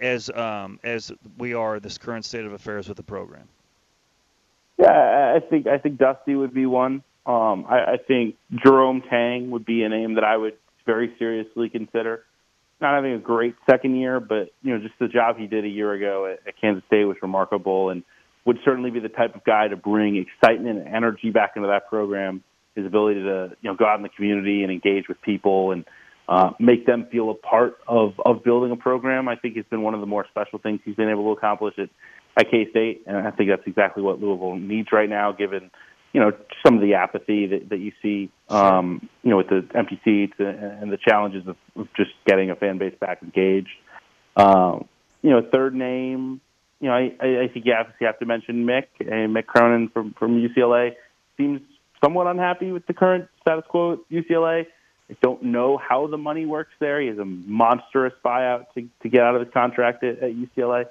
as 0.00 0.30
um, 0.30 0.78
as 0.84 1.12
we 1.36 1.54
are 1.54 1.80
this 1.80 1.98
current 1.98 2.24
state 2.24 2.44
of 2.44 2.52
affairs 2.52 2.88
with 2.88 2.96
the 2.96 3.02
program. 3.02 3.48
Yeah, 4.78 5.34
I- 5.36 5.40
think 5.40 5.66
I 5.66 5.78
think 5.78 5.98
Dusty 5.98 6.34
would 6.34 6.54
be 6.54 6.66
one. 6.66 7.02
Um, 7.26 7.66
I, 7.68 7.92
I 7.92 7.96
think 8.06 8.36
Jerome 8.64 9.02
Tang 9.02 9.50
would 9.50 9.64
be 9.64 9.82
a 9.82 9.88
name 9.88 10.14
that 10.14 10.24
I 10.24 10.36
would 10.36 10.56
very 10.86 11.14
seriously 11.18 11.68
consider. 11.68 12.24
Not 12.80 12.94
having 12.94 13.12
a 13.12 13.18
great 13.18 13.54
second 13.68 13.96
year, 13.96 14.20
but 14.20 14.50
you 14.62 14.72
know, 14.72 14.78
just 14.78 14.94
the 15.00 15.08
job 15.08 15.36
he 15.36 15.46
did 15.46 15.64
a 15.64 15.68
year 15.68 15.92
ago 15.92 16.26
at, 16.26 16.46
at 16.46 16.60
Kansas 16.60 16.84
State 16.86 17.04
was 17.04 17.16
remarkable, 17.20 17.90
and 17.90 18.02
would 18.44 18.58
certainly 18.64 18.90
be 18.90 19.00
the 19.00 19.08
type 19.08 19.34
of 19.34 19.44
guy 19.44 19.68
to 19.68 19.76
bring 19.76 20.16
excitement 20.16 20.78
and 20.78 20.88
energy 20.88 21.30
back 21.30 21.52
into 21.56 21.68
that 21.68 21.88
program. 21.88 22.42
His 22.74 22.86
ability 22.86 23.22
to 23.22 23.56
you 23.60 23.70
know 23.70 23.76
go 23.76 23.84
out 23.84 23.96
in 23.96 24.02
the 24.02 24.08
community 24.08 24.62
and 24.62 24.70
engage 24.72 25.08
with 25.08 25.20
people 25.22 25.72
and 25.72 25.84
uh, 26.28 26.50
make 26.60 26.86
them 26.86 27.08
feel 27.10 27.30
a 27.30 27.34
part 27.34 27.78
of 27.88 28.12
of 28.24 28.44
building 28.44 28.70
a 28.70 28.76
program. 28.76 29.28
I 29.28 29.36
think 29.36 29.56
has 29.56 29.66
been 29.66 29.82
one 29.82 29.94
of 29.94 30.00
the 30.00 30.06
more 30.06 30.24
special 30.30 30.60
things 30.60 30.80
he's 30.84 30.94
been 30.94 31.10
able 31.10 31.24
to 31.34 31.38
accomplish 31.38 31.74
at 31.78 31.90
at 32.38 32.50
K 32.50 32.70
State, 32.70 33.02
and 33.06 33.16
I 33.16 33.30
think 33.32 33.50
that's 33.50 33.66
exactly 33.66 34.02
what 34.02 34.20
Louisville 34.20 34.56
needs 34.56 34.92
right 34.92 35.08
now, 35.08 35.32
given 35.32 35.70
you 36.12 36.20
know 36.20 36.32
some 36.64 36.76
of 36.76 36.80
the 36.80 36.94
apathy 36.94 37.46
that, 37.46 37.68
that 37.70 37.78
you 37.78 37.92
see, 38.00 38.30
um, 38.48 39.08
you 39.22 39.30
know, 39.30 39.38
with 39.38 39.48
the 39.48 39.66
empty 39.74 40.00
seats 40.04 40.34
and, 40.38 40.90
the 40.90 40.96
challenges 40.96 41.46
of, 41.46 41.56
just 41.96 42.10
getting 42.26 42.50
a 42.50 42.56
fan 42.56 42.78
base 42.78 42.94
back 42.98 43.22
engaged. 43.22 43.68
Um, 44.36 44.86
you 45.20 45.30
know, 45.30 45.42
third 45.52 45.74
name, 45.74 46.40
you 46.80 46.88
know, 46.88 46.94
I, 46.94 47.12
I 47.20 47.48
think 47.52 47.66
you 47.66 47.74
obviously 47.74 48.06
have 48.06 48.20
to 48.20 48.26
mention 48.26 48.64
Mick 48.64 48.86
and 49.00 49.34
Mick 49.34 49.46
Cronin 49.46 49.88
from 49.88 50.14
from 50.18 50.40
UCLA. 50.40 50.94
Seems 51.36 51.60
somewhat 52.02 52.28
unhappy 52.28 52.70
with 52.70 52.86
the 52.86 52.94
current 52.94 53.28
status 53.42 53.64
quo 53.68 53.94
at 53.94 53.98
UCLA. 54.10 54.66
I 55.10 55.16
don't 55.22 55.42
know 55.42 55.76
how 55.78 56.06
the 56.06 56.18
money 56.18 56.46
works 56.46 56.72
there. 56.78 57.00
He 57.00 57.08
has 57.08 57.18
a 57.18 57.24
monstrous 57.24 58.12
buyout 58.24 58.66
to 58.74 58.88
to 59.02 59.08
get 59.08 59.22
out 59.22 59.34
of 59.34 59.44
his 59.44 59.52
contract 59.52 60.04
at, 60.04 60.20
at 60.20 60.30
UCLA. 60.32 60.86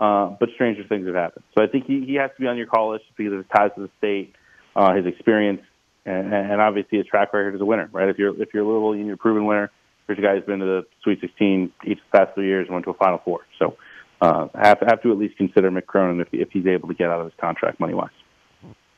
Uh, 0.00 0.34
but 0.40 0.48
stranger 0.54 0.82
things 0.88 1.06
have 1.06 1.14
happened. 1.14 1.44
So 1.54 1.62
I 1.62 1.66
think 1.66 1.84
he, 1.84 2.04
he 2.06 2.14
has 2.14 2.30
to 2.34 2.40
be 2.40 2.48
on 2.48 2.56
your 2.56 2.66
call 2.66 2.92
list 2.92 3.04
because 3.16 3.34
of 3.34 3.38
his 3.38 3.46
ties 3.54 3.70
to 3.76 3.82
the 3.82 3.90
state, 3.98 4.34
uh, 4.74 4.94
his 4.94 5.04
experience, 5.04 5.60
and, 6.06 6.32
and 6.32 6.60
obviously 6.60 6.98
his 6.98 7.06
track 7.06 7.34
record 7.34 7.54
as 7.54 7.60
a 7.60 7.64
winner. 7.66 7.88
Right? 7.92 8.08
If 8.08 8.18
you're 8.18 8.40
if 8.42 8.54
you're 8.54 8.64
Louisville, 8.64 8.96
you're 8.96 9.14
a 9.14 9.18
proven 9.18 9.44
winner. 9.44 9.70
Here's 10.06 10.18
a 10.18 10.22
guy 10.22 10.34
who's 10.34 10.44
been 10.44 10.58
to 10.60 10.64
the 10.64 10.86
Sweet 11.02 11.20
16 11.20 11.72
each 11.84 11.92
of 11.92 11.98
the 12.10 12.18
past 12.18 12.34
three 12.34 12.46
years 12.46 12.66
and 12.66 12.74
went 12.74 12.84
to 12.86 12.90
a 12.90 12.94
Final 12.94 13.18
Four. 13.18 13.40
So 13.58 13.76
uh, 14.22 14.48
have 14.54 14.78
have 14.80 15.02
to 15.02 15.12
at 15.12 15.18
least 15.18 15.36
consider 15.36 15.70
Mick 15.70 15.86
Cronin 15.86 16.20
if 16.20 16.28
if 16.32 16.50
he's 16.50 16.66
able 16.66 16.88
to 16.88 16.94
get 16.94 17.10
out 17.10 17.20
of 17.20 17.26
his 17.26 17.34
contract 17.38 17.78
money 17.78 17.94
wise. 17.94 18.08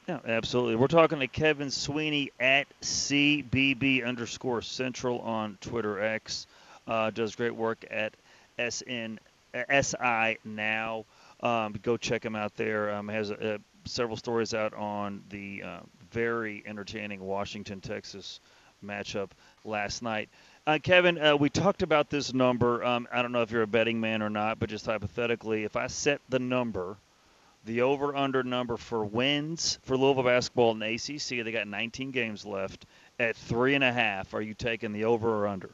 Yeah, 0.09 0.21
absolutely. 0.25 0.77
We're 0.77 0.89
talking 0.89 1.19
to 1.19 1.29
Kevin 1.29 1.71
Sweeney 1.71 2.31
at 2.39 2.67
CBB 2.81 4.05
underscore 4.05 4.63
Central 4.63 5.21
on 5.21 5.59
Twitter 5.61 6.01
X. 6.01 6.47
Uh, 6.87 7.11
does 7.11 7.37
great 7.37 7.55
work 7.55 7.85
at 7.91 8.15
SN 8.59 9.19
SI 9.55 10.39
now. 10.45 11.05
Um, 11.41 11.75
go 11.83 11.97
check 11.97 12.25
him 12.25 12.37
out 12.37 12.55
there. 12.57 12.95
Um, 12.95 13.09
has 13.09 13.31
uh, 13.31 13.59
several 13.85 14.17
stories 14.17 14.55
out 14.55 14.75
on 14.75 15.23
the 15.31 15.63
uh, 15.63 15.81
very 16.11 16.63
entertaining 16.67 17.21
Washington 17.21 17.81
Texas 17.81 18.41
matchup 18.85 19.31
last 19.65 20.03
night. 20.03 20.29
Uh, 20.67 20.79
Kevin, 20.83 21.21
uh, 21.21 21.37
we 21.37 21.51
talked 21.51 21.83
about 21.83 22.11
this 22.11 22.33
number. 22.33 22.85
Um, 22.85 23.09
I 23.13 23.23
don't 23.23 23.33
know 23.33 23.43
if 23.43 23.51
you're 23.51 23.63
a 23.63 23.67
betting 23.67 24.01
man 24.01 24.23
or 24.23 24.31
not, 24.31 24.59
but 24.59 24.69
just 24.69 24.87
hypothetically, 24.87 25.65
if 25.65 25.77
I 25.77 25.89
set 25.89 26.21
the 26.29 26.39
number, 26.39 26.97
the 27.65 27.83
over 27.83 28.15
under 28.15 28.43
number 28.43 28.77
for 28.77 29.05
wins 29.05 29.79
for 29.83 29.97
Louisville 29.97 30.23
basketball 30.23 30.73
in 30.73 30.83
ACC, 30.83 31.45
they 31.45 31.53
got 31.53 31.67
19 31.67 32.13
games 32.13 32.45
left 32.45 32.87
at 33.19 33.37
three 33.37 33.75
and 33.75 33.85
a 33.85 33.93
half. 33.93 34.35
Are 34.35 34.43
you 34.43 34.55
taking 34.55 34.93
the 34.93 35.05
over 35.05 35.29
or 35.29 35.49
under? 35.49 35.71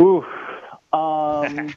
Oof. 0.00 0.24
Um, 0.92 1.74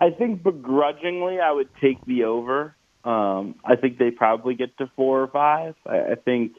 I 0.00 0.10
think 0.10 0.42
begrudgingly, 0.42 1.40
I 1.40 1.52
would 1.52 1.68
take 1.80 2.04
the 2.06 2.24
over. 2.24 2.74
Um, 3.04 3.54
I 3.64 3.76
think 3.76 3.98
they 3.98 4.10
probably 4.10 4.54
get 4.54 4.76
to 4.78 4.90
four 4.96 5.22
or 5.22 5.28
five. 5.28 5.74
I, 5.86 5.98
I 5.98 6.14
think 6.16 6.52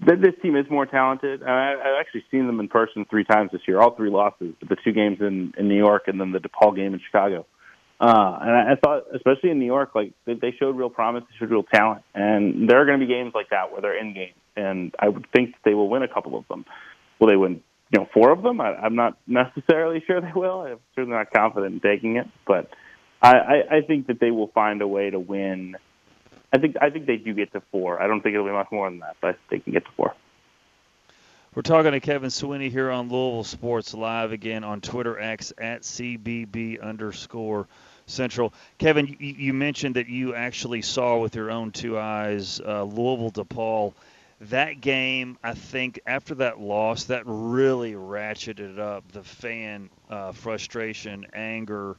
that 0.00 0.20
this 0.20 0.34
team 0.42 0.56
is 0.56 0.66
more 0.70 0.86
talented. 0.86 1.42
I, 1.42 1.74
I've 1.74 2.00
actually 2.00 2.24
seen 2.30 2.46
them 2.46 2.60
in 2.60 2.68
person 2.68 3.04
three 3.10 3.24
times 3.24 3.50
this 3.52 3.62
year, 3.66 3.80
all 3.80 3.94
three 3.94 4.10
losses, 4.10 4.54
but 4.60 4.68
the 4.68 4.76
two 4.82 4.92
games 4.92 5.18
in, 5.20 5.52
in 5.58 5.68
New 5.68 5.76
York 5.76 6.04
and 6.06 6.20
then 6.20 6.32
the 6.32 6.38
DePaul 6.38 6.74
game 6.74 6.94
in 6.94 7.00
Chicago. 7.04 7.46
Uh, 8.00 8.38
and 8.40 8.50
I, 8.50 8.72
I 8.72 8.74
thought, 8.76 9.04
especially 9.12 9.50
in 9.50 9.58
New 9.58 9.66
York, 9.66 9.94
like 9.94 10.12
they, 10.24 10.34
they 10.34 10.52
showed 10.52 10.76
real 10.76 10.90
promise, 10.90 11.24
they 11.28 11.36
showed 11.36 11.50
real 11.50 11.64
talent, 11.64 12.02
and 12.14 12.70
there 12.70 12.80
are 12.80 12.86
going 12.86 13.00
to 13.00 13.04
be 13.04 13.12
games 13.12 13.32
like 13.34 13.50
that 13.50 13.72
where 13.72 13.80
they're 13.80 13.98
in 13.98 14.14
games, 14.14 14.36
and 14.56 14.94
I 15.00 15.08
would 15.08 15.26
think 15.32 15.52
that 15.52 15.60
they 15.64 15.74
will 15.74 15.88
win 15.88 16.04
a 16.04 16.08
couple 16.08 16.38
of 16.38 16.46
them. 16.46 16.64
Will 17.18 17.26
they 17.26 17.36
win 17.36 17.60
you 17.90 18.00
know, 18.00 18.08
four 18.12 18.30
of 18.30 18.42
them. 18.42 18.60
I, 18.60 18.74
I'm 18.74 18.94
not 18.94 19.18
necessarily 19.26 20.02
sure 20.06 20.20
they 20.20 20.32
will. 20.34 20.60
I'm 20.60 20.78
certainly 20.94 21.16
not 21.16 21.32
confident 21.32 21.74
in 21.74 21.80
taking 21.80 22.16
it, 22.16 22.28
but 22.46 22.70
I, 23.22 23.32
I, 23.32 23.76
I 23.76 23.80
think 23.82 24.06
that 24.08 24.20
they 24.20 24.30
will 24.30 24.48
find 24.48 24.82
a 24.82 24.88
way 24.88 25.10
to 25.10 25.18
win. 25.18 25.76
I 26.52 26.58
think 26.58 26.76
I 26.80 26.90
think 26.90 27.06
they 27.06 27.16
do 27.16 27.34
get 27.34 27.52
to 27.52 27.62
four. 27.70 28.00
I 28.00 28.06
don't 28.06 28.22
think 28.22 28.34
it'll 28.34 28.46
be 28.46 28.52
much 28.52 28.68
more 28.72 28.88
than 28.88 29.00
that, 29.00 29.16
but 29.20 29.38
they 29.50 29.58
can 29.58 29.72
get 29.72 29.84
to 29.84 29.90
four. 29.96 30.14
We're 31.54 31.62
talking 31.62 31.92
to 31.92 32.00
Kevin 32.00 32.30
Sweeney 32.30 32.68
here 32.68 32.90
on 32.90 33.08
Louisville 33.08 33.42
Sports 33.42 33.92
Live 33.92 34.32
again 34.32 34.64
on 34.64 34.80
Twitter 34.80 35.18
X 35.18 35.52
at 35.58 35.82
CBB 35.82 36.80
underscore 36.80 37.66
Central. 38.06 38.52
Kevin, 38.78 39.16
you, 39.18 39.34
you 39.34 39.52
mentioned 39.52 39.96
that 39.96 40.08
you 40.08 40.34
actually 40.34 40.82
saw 40.82 41.18
with 41.18 41.34
your 41.34 41.50
own 41.50 41.72
two 41.72 41.98
eyes 41.98 42.60
uh, 42.60 42.84
Louisville 42.84 43.32
DePaul 43.32 43.94
that 44.40 44.80
game, 44.80 45.36
I 45.42 45.54
think 45.54 46.00
after 46.06 46.34
that 46.36 46.60
loss, 46.60 47.04
that 47.04 47.22
really 47.26 47.94
ratcheted 47.94 48.78
up 48.78 49.10
the 49.12 49.22
fan 49.22 49.90
uh, 50.08 50.32
frustration, 50.32 51.26
anger, 51.32 51.96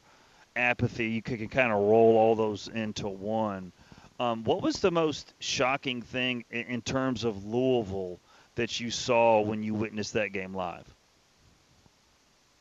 apathy. 0.56 1.08
You 1.08 1.22
could 1.22 1.52
kind 1.52 1.72
of 1.72 1.80
roll 1.80 2.18
all 2.18 2.36
those 2.36 2.68
into 2.70 3.08
one. 3.08 3.72
Um, 4.20 4.44
what 4.44 4.62
was 4.62 4.80
the 4.80 4.92
most 4.92 5.34
shocking 5.40 6.02
thing 6.02 6.44
in, 6.52 6.64
in 6.66 6.82
terms 6.82 7.24
of 7.24 7.46
Louisville 7.46 8.20
that 8.56 8.80
you 8.80 8.92
saw 8.92 9.42
when 9.42 9.64
you 9.64 9.74
witnessed 9.74 10.14
that 10.14 10.34
game 10.34 10.54
live? 10.54 10.86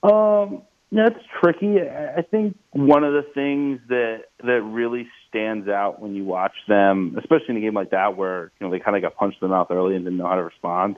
Um, 0.03 0.62
that's 0.93 1.18
tricky. 1.41 1.81
I 1.81 2.22
think 2.22 2.57
one 2.70 3.05
of 3.05 3.12
the 3.12 3.22
things 3.35 3.81
that 3.89 4.24
that 4.45 4.62
really 4.62 5.09
stands 5.29 5.68
out 5.68 6.01
when 6.01 6.14
you 6.14 6.24
watch 6.24 6.55
them, 6.66 7.16
especially 7.18 7.51
in 7.51 7.57
a 7.57 7.61
game 7.61 7.74
like 7.74 7.91
that 7.91 8.16
where 8.16 8.51
you 8.59 8.66
know 8.66 8.70
they 8.70 8.79
kind 8.81 8.97
of 8.97 9.03
got 9.03 9.16
punched 9.16 9.39
in 9.41 9.49
the 9.49 9.55
mouth 9.55 9.68
early 9.70 9.95
and 9.95 10.05
didn't 10.05 10.18
know 10.18 10.29
how 10.29 10.37
to 10.37 10.45
respond, 10.45 10.97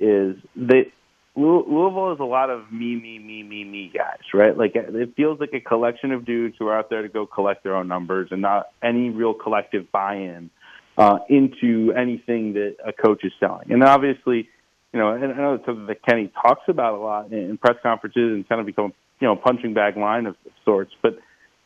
is 0.00 0.36
they 0.54 0.92
Louisville 1.36 2.14
is 2.14 2.20
a 2.20 2.24
lot 2.24 2.48
of 2.48 2.72
me, 2.72 2.96
me, 2.96 3.18
me, 3.18 3.42
me, 3.42 3.62
me 3.62 3.92
guys, 3.94 4.20
right? 4.32 4.56
Like 4.56 4.72
it 4.74 5.14
feels 5.16 5.38
like 5.38 5.52
a 5.52 5.60
collection 5.60 6.12
of 6.12 6.24
dudes 6.24 6.56
who 6.58 6.66
are 6.68 6.78
out 6.78 6.88
there 6.88 7.02
to 7.02 7.08
go 7.08 7.26
collect 7.26 7.62
their 7.62 7.76
own 7.76 7.88
numbers 7.88 8.28
and 8.30 8.40
not 8.40 8.70
any 8.82 9.10
real 9.10 9.34
collective 9.34 9.92
buy-in 9.92 10.48
uh, 10.96 11.18
into 11.28 11.92
anything 11.92 12.54
that 12.54 12.76
a 12.84 12.92
coach 12.92 13.22
is 13.22 13.32
selling. 13.38 13.70
And 13.70 13.84
obviously, 13.84 14.48
you 14.94 14.98
know, 14.98 15.10
and 15.10 15.24
I 15.24 15.36
know 15.36 15.54
it's 15.54 15.66
something 15.66 15.86
that 15.86 16.02
Kenny 16.02 16.32
talks 16.42 16.62
about 16.68 16.94
a 16.94 16.98
lot 16.98 17.30
in 17.30 17.58
press 17.58 17.76
conferences 17.82 18.32
and 18.32 18.48
kind 18.48 18.60
of 18.60 18.66
become, 18.66 18.94
you 19.20 19.28
know, 19.28 19.36
punching 19.36 19.74
bag 19.74 19.98
line 19.98 20.24
of 20.24 20.36
sorts. 20.64 20.92
But 21.02 21.18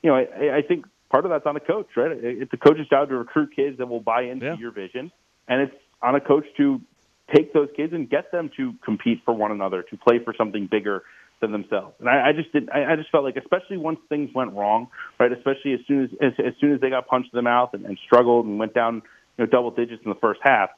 you 0.03 0.11
know, 0.11 0.17
I, 0.17 0.57
I 0.57 0.63
think 0.67 0.85
part 1.11 1.25
of 1.25 1.31
that's 1.31 1.47
on 1.47 1.55
the 1.55 1.61
coach, 1.61 1.89
right? 1.97 2.13
It's 2.13 2.53
a 2.53 2.57
coach's 2.57 2.89
job 2.89 3.09
to 3.09 3.17
recruit 3.17 3.51
kids 3.55 3.79
that 3.79 3.87
will 3.87 4.01
buy 4.01 4.23
into 4.23 4.47
yeah. 4.47 4.57
your 4.57 4.71
vision, 4.71 5.13
and 5.49 5.63
it's 5.63 5.75
on 6.03 6.15
a 6.15 6.21
coach 6.21 6.45
to 6.57 6.81
take 7.35 7.53
those 7.53 7.69
kids 7.77 7.93
and 7.93 8.09
get 8.09 8.33
them 8.33 8.51
to 8.57 8.75
compete 8.85 9.23
for 9.25 9.35
one 9.35 9.53
another, 9.53 9.83
to 9.83 9.97
play 9.97 10.19
for 10.19 10.35
something 10.37 10.67
bigger 10.67 11.03
than 11.41 11.53
themselves. 11.53 11.95
And 12.01 12.09
I, 12.09 12.29
I 12.29 12.33
just 12.33 12.53
did. 12.53 12.69
I, 12.71 12.93
I 12.93 12.97
just 12.97 13.11
felt 13.11 13.25
like, 13.25 13.37
especially 13.37 13.77
once 13.77 13.99
things 14.09 14.31
went 14.35 14.53
wrong, 14.53 14.89
right? 15.19 15.33
Especially 15.33 15.75
as 15.75 15.81
soon 15.87 16.05
as 16.05 16.11
as, 16.21 16.33
as 16.39 16.53
soon 16.61 16.73
as 16.73 16.81
they 16.81 16.91
got 16.91 17.07
punched 17.07 17.31
in 17.33 17.37
the 17.37 17.43
mouth 17.43 17.71
and, 17.75 17.85
and 17.85 17.99
struggled 18.05 18.47
and 18.47 18.59
went 18.59 18.75
down, 18.75 19.03
you 19.37 19.45
know, 19.45 19.47
double 19.47 19.71
digits 19.71 20.03
in 20.05 20.11
the 20.11 20.19
first 20.21 20.41
half. 20.43 20.71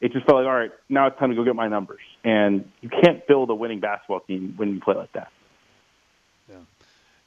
It 0.00 0.12
just 0.12 0.24
felt 0.24 0.38
like, 0.38 0.46
all 0.46 0.54
right, 0.54 0.70
now 0.88 1.08
it's 1.08 1.18
time 1.18 1.28
to 1.28 1.36
go 1.36 1.44
get 1.44 1.54
my 1.54 1.68
numbers. 1.68 2.00
And 2.24 2.70
you 2.80 2.88
can't 2.88 3.26
build 3.26 3.50
a 3.50 3.54
winning 3.54 3.80
basketball 3.80 4.20
team 4.20 4.54
when 4.56 4.74
you 4.74 4.80
play 4.80 4.94
like 4.94 5.12
that. 5.12 5.30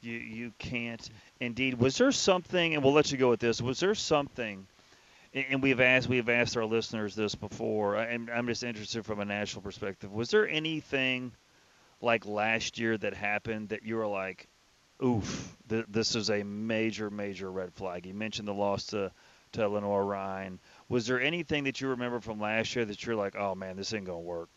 You 0.04 0.18
you 0.18 0.54
can't. 0.60 1.10
Indeed. 1.39 1.76
Was 1.76 1.97
there 1.97 2.12
something? 2.12 2.74
And 2.74 2.84
we'll 2.84 2.93
let 2.93 3.12
you 3.12 3.18
go 3.18 3.30
with 3.30 3.39
this. 3.39 3.62
Was 3.62 3.80
there 3.80 3.95
something? 3.95 4.68
And 5.34 5.64
we've 5.64 5.80
asked 5.80 6.08
we've 6.08 6.30
asked 6.30 6.58
our 6.58 6.66
listeners 6.66 7.16
this 7.16 7.34
before, 7.36 7.95
and 7.95 8.30
I'm 8.30 8.45
just 8.47 8.64
interested 8.64 9.06
from 9.06 9.20
a 9.20 9.26
national 9.26 9.64
perspective. 9.64 10.12
Was 10.12 10.30
there 10.30 10.47
anything 10.47 11.32
like 12.01 12.26
last 12.26 12.78
year 12.78 12.97
that 12.97 13.14
happened 13.14 13.70
that 13.70 13.84
you 13.84 13.95
were 13.95 14.06
like, 14.06 14.47
"Oof, 15.04 15.58
th- 15.70 15.86
this 15.89 16.16
is 16.16 16.30
a 16.30 16.43
major, 16.43 17.10
major 17.10 17.49
red 17.49 17.74
flag"? 17.74 18.06
You 18.06 18.14
mentioned 18.14 18.47
the 18.47 18.54
loss 18.54 18.88
to 18.88 19.12
to 19.54 19.68
Lenoir-Rhyne. 19.68 20.60
Was 20.89 21.06
there 21.08 21.22
anything 21.22 21.64
that 21.66 21.80
you 21.80 21.89
remember 21.89 22.20
from 22.20 22.39
last 22.39 22.76
year 22.76 22.86
that 22.86 23.06
you're 23.06 23.16
like, 23.16 23.36
"Oh 23.36 23.56
man, 23.56 23.76
this 23.76 23.93
ain't 23.93 24.06
gonna 24.06 24.20
work"? 24.20 24.49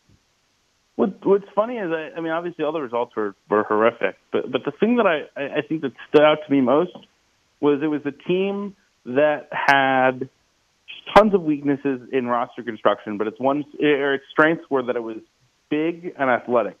What, 0.97 1.23
what's 1.23 1.45
funny 1.53 1.75
is, 1.75 1.91
I, 1.91 2.17
I 2.17 2.21
mean, 2.21 2.31
obviously 2.31 2.65
all 2.65 2.71
the 2.71 2.81
results 2.81 3.15
were, 3.15 3.35
were 3.51 3.63
horrific, 3.63 4.17
but 4.31 4.51
but 4.51 4.61
the 4.65 4.71
thing 4.79 4.97
that 4.97 5.05
I, 5.05 5.59
I 5.59 5.61
think 5.61 5.81
that 5.83 5.91
stood 6.09 6.23
out 6.23 6.39
to 6.45 6.51
me 6.51 6.59
most 6.59 6.97
was 7.61 7.81
it 7.83 7.87
was 7.87 8.01
a 8.05 8.11
team 8.11 8.75
that 9.05 9.47
had 9.51 10.27
tons 11.15 11.35
of 11.35 11.43
weaknesses 11.43 12.01
in 12.11 12.25
roster 12.25 12.63
construction, 12.63 13.19
but 13.19 13.27
its 13.27 13.39
one 13.39 13.63
or 13.79 14.15
its 14.15 14.23
strengths 14.31 14.63
were 14.71 14.81
that 14.87 14.95
it 14.95 15.03
was 15.03 15.17
big 15.69 16.13
and 16.17 16.31
athletic, 16.31 16.79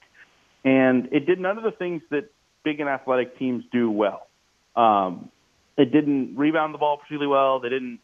and 0.65 1.09
it 1.11 1.27
did 1.27 1.39
none 1.39 1.59
of 1.59 1.63
the 1.63 1.71
things 1.71 2.01
that 2.09 2.31
big 2.63 2.79
and 2.79 2.89
athletic 2.89 3.37
teams 3.37 3.65
do 3.71 3.91
well. 3.91 4.25
Um, 4.75 5.29
it 5.77 5.91
didn't 5.91 6.35
rebound 6.37 6.73
the 6.73 6.79
ball 6.79 6.97
particularly 6.97 7.29
well. 7.29 7.59
They 7.59 7.69
didn't 7.69 7.99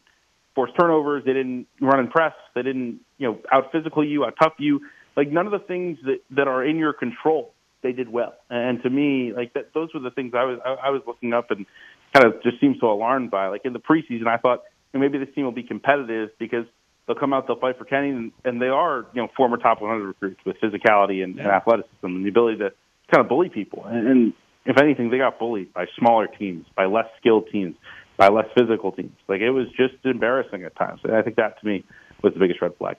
force 0.54 0.70
turnovers. 0.78 1.24
They 1.26 1.32
didn't 1.32 1.66
run 1.80 1.98
and 1.98 2.08
press. 2.08 2.34
They 2.54 2.62
didn't 2.62 3.00
you 3.18 3.32
know 3.32 3.38
out 3.50 3.72
physical 3.72 4.06
you, 4.06 4.24
out 4.24 4.34
tough 4.40 4.54
you 4.58 4.80
like 5.16 5.30
none 5.30 5.46
of 5.46 5.52
the 5.52 5.58
things 5.58 5.98
that 6.04 6.20
that 6.30 6.48
are 6.48 6.64
in 6.64 6.76
your 6.76 6.92
control 6.92 7.52
they 7.82 7.92
did 7.92 8.08
well. 8.08 8.34
And 8.50 8.82
to 8.82 8.90
me, 8.90 9.32
like 9.32 9.52
that, 9.52 9.74
those 9.74 9.92
were 9.94 10.00
the 10.00 10.10
things 10.10 10.32
I 10.34 10.44
was 10.44 10.58
I, 10.64 10.88
I 10.88 10.90
was 10.90 11.02
looking 11.06 11.32
up 11.32 11.50
and 11.50 11.66
kind 12.12 12.26
of 12.26 12.42
just 12.42 12.60
seemed 12.60 12.76
so 12.80 12.90
alarmed 12.90 13.30
by. 13.30 13.48
Like 13.48 13.62
in 13.64 13.72
the 13.72 13.78
preseason, 13.78 14.26
I 14.26 14.38
thought 14.38 14.62
you 14.92 14.98
know, 14.98 15.06
maybe 15.06 15.24
this 15.24 15.32
team 15.34 15.44
will 15.44 15.52
be 15.52 15.62
competitive 15.62 16.30
because 16.38 16.66
they'll 17.06 17.16
come 17.16 17.32
out, 17.32 17.46
they'll 17.46 17.58
fight 17.58 17.78
for 17.78 17.84
Kenny, 17.84 18.10
and, 18.10 18.32
and 18.44 18.60
they 18.60 18.68
are 18.68 19.06
you 19.12 19.22
know 19.22 19.28
former 19.36 19.56
top 19.56 19.80
100 19.80 20.06
recruits 20.06 20.40
with 20.44 20.56
physicality 20.60 21.22
and, 21.22 21.36
yeah. 21.36 21.42
and 21.42 21.50
athleticism 21.52 22.06
and 22.06 22.24
the 22.24 22.30
ability 22.30 22.58
to 22.58 22.72
kind 23.12 23.20
of 23.20 23.28
bully 23.28 23.50
people. 23.50 23.84
And, 23.84 24.08
and 24.08 24.32
if 24.64 24.78
anything, 24.78 25.10
they 25.10 25.18
got 25.18 25.38
bullied 25.38 25.72
by 25.74 25.86
smaller 25.98 26.26
teams, 26.26 26.66
by 26.74 26.86
less 26.86 27.06
skilled 27.20 27.48
teams, 27.52 27.76
by 28.16 28.28
less 28.28 28.46
physical 28.56 28.92
teams. 28.92 29.16
Like 29.28 29.40
it 29.40 29.50
was 29.50 29.66
just 29.76 29.94
embarrassing 30.04 30.64
at 30.64 30.74
times. 30.76 31.00
And 31.04 31.14
I 31.14 31.22
think 31.22 31.36
that 31.36 31.60
to 31.60 31.66
me 31.66 31.84
was 32.22 32.32
the 32.32 32.40
biggest 32.40 32.62
red 32.62 32.74
flag. 32.76 32.96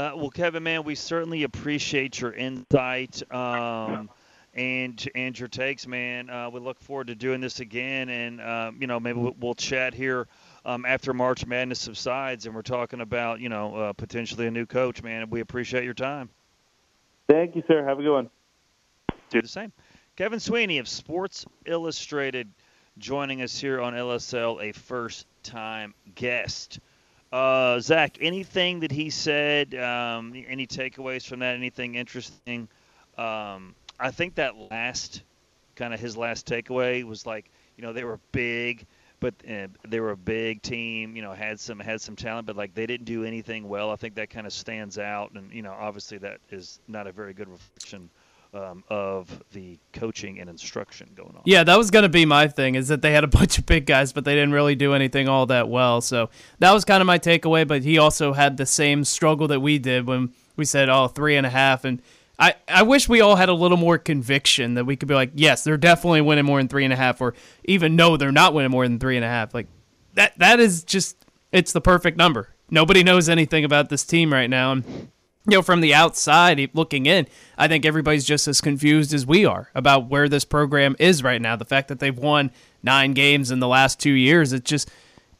Uh, 0.00 0.12
well, 0.16 0.30
Kevin, 0.30 0.62
man, 0.62 0.82
we 0.82 0.94
certainly 0.94 1.42
appreciate 1.42 2.18
your 2.18 2.32
insight 2.32 3.22
um, 3.30 4.08
and 4.54 5.06
and 5.14 5.38
your 5.38 5.46
takes, 5.46 5.86
man. 5.86 6.30
Uh, 6.30 6.48
we 6.48 6.58
look 6.58 6.80
forward 6.80 7.08
to 7.08 7.14
doing 7.14 7.42
this 7.42 7.60
again, 7.60 8.08
and 8.08 8.40
uh, 8.40 8.72
you 8.78 8.86
know 8.86 8.98
maybe 8.98 9.18
we'll, 9.18 9.36
we'll 9.38 9.54
chat 9.54 9.92
here 9.92 10.26
um, 10.64 10.86
after 10.86 11.12
March 11.12 11.44
Madness 11.44 11.80
subsides, 11.80 12.46
and 12.46 12.54
we're 12.54 12.62
talking 12.62 13.02
about 13.02 13.40
you 13.40 13.50
know 13.50 13.76
uh, 13.76 13.92
potentially 13.92 14.46
a 14.46 14.50
new 14.50 14.64
coach, 14.64 15.02
man. 15.02 15.28
We 15.28 15.40
appreciate 15.40 15.84
your 15.84 15.92
time. 15.92 16.30
Thank 17.28 17.54
you, 17.54 17.62
sir. 17.68 17.84
Have 17.84 17.98
a 17.98 18.02
good 18.02 18.14
one. 18.14 18.30
Do 19.28 19.42
the 19.42 19.48
same. 19.48 19.70
Kevin 20.16 20.40
Sweeney 20.40 20.78
of 20.78 20.88
Sports 20.88 21.44
Illustrated 21.66 22.48
joining 22.96 23.42
us 23.42 23.58
here 23.58 23.82
on 23.82 23.92
LSL, 23.92 24.66
a 24.66 24.72
first 24.72 25.26
time 25.42 25.92
guest. 26.14 26.80
Uh, 27.32 27.78
Zach, 27.78 28.18
anything 28.20 28.80
that 28.80 28.90
he 28.90 29.10
said, 29.10 29.74
um, 29.74 30.32
any 30.48 30.66
takeaways 30.66 31.24
from 31.24 31.40
that, 31.40 31.54
anything 31.54 31.94
interesting? 31.94 32.68
Um, 33.16 33.74
I 34.00 34.10
think 34.10 34.34
that 34.36 34.56
last, 34.56 35.22
kind 35.76 35.94
of 35.94 36.00
his 36.00 36.16
last 36.16 36.46
takeaway 36.46 37.04
was 37.04 37.26
like, 37.26 37.48
you 37.76 37.82
know, 37.82 37.92
they 37.92 38.02
were 38.02 38.18
big, 38.32 38.84
but 39.20 39.34
uh, 39.48 39.68
they 39.86 40.00
were 40.00 40.10
a 40.10 40.16
big 40.16 40.60
team. 40.62 41.14
You 41.14 41.22
know, 41.22 41.32
had 41.32 41.60
some 41.60 41.78
had 41.78 42.00
some 42.00 42.16
talent, 42.16 42.46
but 42.46 42.56
like 42.56 42.74
they 42.74 42.86
didn't 42.86 43.06
do 43.06 43.24
anything 43.24 43.68
well. 43.68 43.90
I 43.90 43.96
think 43.96 44.16
that 44.16 44.30
kind 44.30 44.46
of 44.46 44.52
stands 44.52 44.98
out, 44.98 45.32
and 45.32 45.52
you 45.52 45.62
know, 45.62 45.74
obviously 45.78 46.18
that 46.18 46.40
is 46.50 46.80
not 46.88 47.06
a 47.06 47.12
very 47.12 47.32
good 47.32 47.48
reflection 47.48 48.10
um, 48.52 48.84
of 48.88 49.42
the 49.52 49.78
coaching 49.92 50.40
and 50.40 50.50
instruction 50.50 51.10
going 51.14 51.34
on. 51.36 51.42
Yeah, 51.44 51.64
that 51.64 51.78
was 51.78 51.90
going 51.90 52.02
to 52.02 52.08
be 52.08 52.24
my 52.24 52.48
thing 52.48 52.74
is 52.74 52.88
that 52.88 53.02
they 53.02 53.12
had 53.12 53.24
a 53.24 53.28
bunch 53.38 53.58
of 53.58 53.66
big 53.66 53.86
guys, 53.86 54.12
but 54.12 54.24
they 54.24 54.34
didn't 54.34 54.52
really 54.52 54.74
do 54.74 54.94
anything 54.94 55.28
all 55.28 55.46
that 55.46 55.68
well. 55.68 56.00
So 56.00 56.30
that 56.58 56.72
was 56.72 56.84
kind 56.84 57.00
of 57.00 57.06
my 57.06 57.18
takeaway. 57.18 57.66
But 57.66 57.82
he 57.82 57.98
also 57.98 58.32
had 58.32 58.56
the 58.56 58.66
same 58.66 59.04
struggle 59.04 59.48
that 59.48 59.60
we 59.60 59.78
did 59.78 60.06
when 60.06 60.32
we 60.56 60.64
said, 60.64 60.88
oh, 60.88 61.08
three 61.08 61.36
and 61.36 61.46
a 61.46 61.50
half. 61.50 61.84
And 61.84 62.02
I, 62.38 62.54
I 62.66 62.82
wish 62.82 63.08
we 63.08 63.20
all 63.20 63.36
had 63.36 63.48
a 63.48 63.54
little 63.54 63.76
more 63.76 63.98
conviction 63.98 64.74
that 64.74 64.86
we 64.86 64.96
could 64.96 65.08
be 65.08 65.14
like, 65.14 65.32
yes, 65.34 65.62
they're 65.62 65.76
definitely 65.76 66.22
winning 66.22 66.46
more 66.46 66.58
than 66.58 66.68
three 66.68 66.84
and 66.84 66.92
a 66.92 66.96
half, 66.96 67.20
or 67.20 67.34
even 67.64 67.96
no, 67.96 68.16
they're 68.16 68.32
not 68.32 68.54
winning 68.54 68.70
more 68.70 68.86
than 68.88 68.98
three 68.98 69.16
and 69.16 69.24
a 69.24 69.28
half. 69.28 69.52
Like 69.54 69.66
that 70.14 70.38
that 70.38 70.58
is 70.58 70.82
just 70.82 71.16
it's 71.52 71.72
the 71.72 71.80
perfect 71.80 72.16
number. 72.16 72.48
Nobody 72.70 73.02
knows 73.02 73.28
anything 73.28 73.64
about 73.64 73.88
this 73.90 74.04
team 74.04 74.32
right 74.32 74.48
now. 74.48 74.72
And 74.72 75.10
you 75.46 75.56
know, 75.56 75.62
from 75.62 75.80
the 75.80 75.94
outside 75.94 76.70
looking 76.74 77.06
in, 77.06 77.26
I 77.56 77.66
think 77.66 77.86
everybody's 77.86 78.24
just 78.24 78.46
as 78.46 78.60
confused 78.60 79.14
as 79.14 79.26
we 79.26 79.46
are 79.46 79.70
about 79.74 80.08
where 80.08 80.28
this 80.28 80.44
program 80.44 80.96
is 80.98 81.22
right 81.22 81.40
now. 81.40 81.56
The 81.56 81.64
fact 81.64 81.88
that 81.88 81.98
they've 81.98 82.16
won 82.16 82.50
nine 82.82 83.14
games 83.14 83.50
in 83.50 83.58
the 83.60 83.68
last 83.68 83.98
two 83.98 84.12
years, 84.12 84.52
it's 84.52 84.68
just 84.68 84.90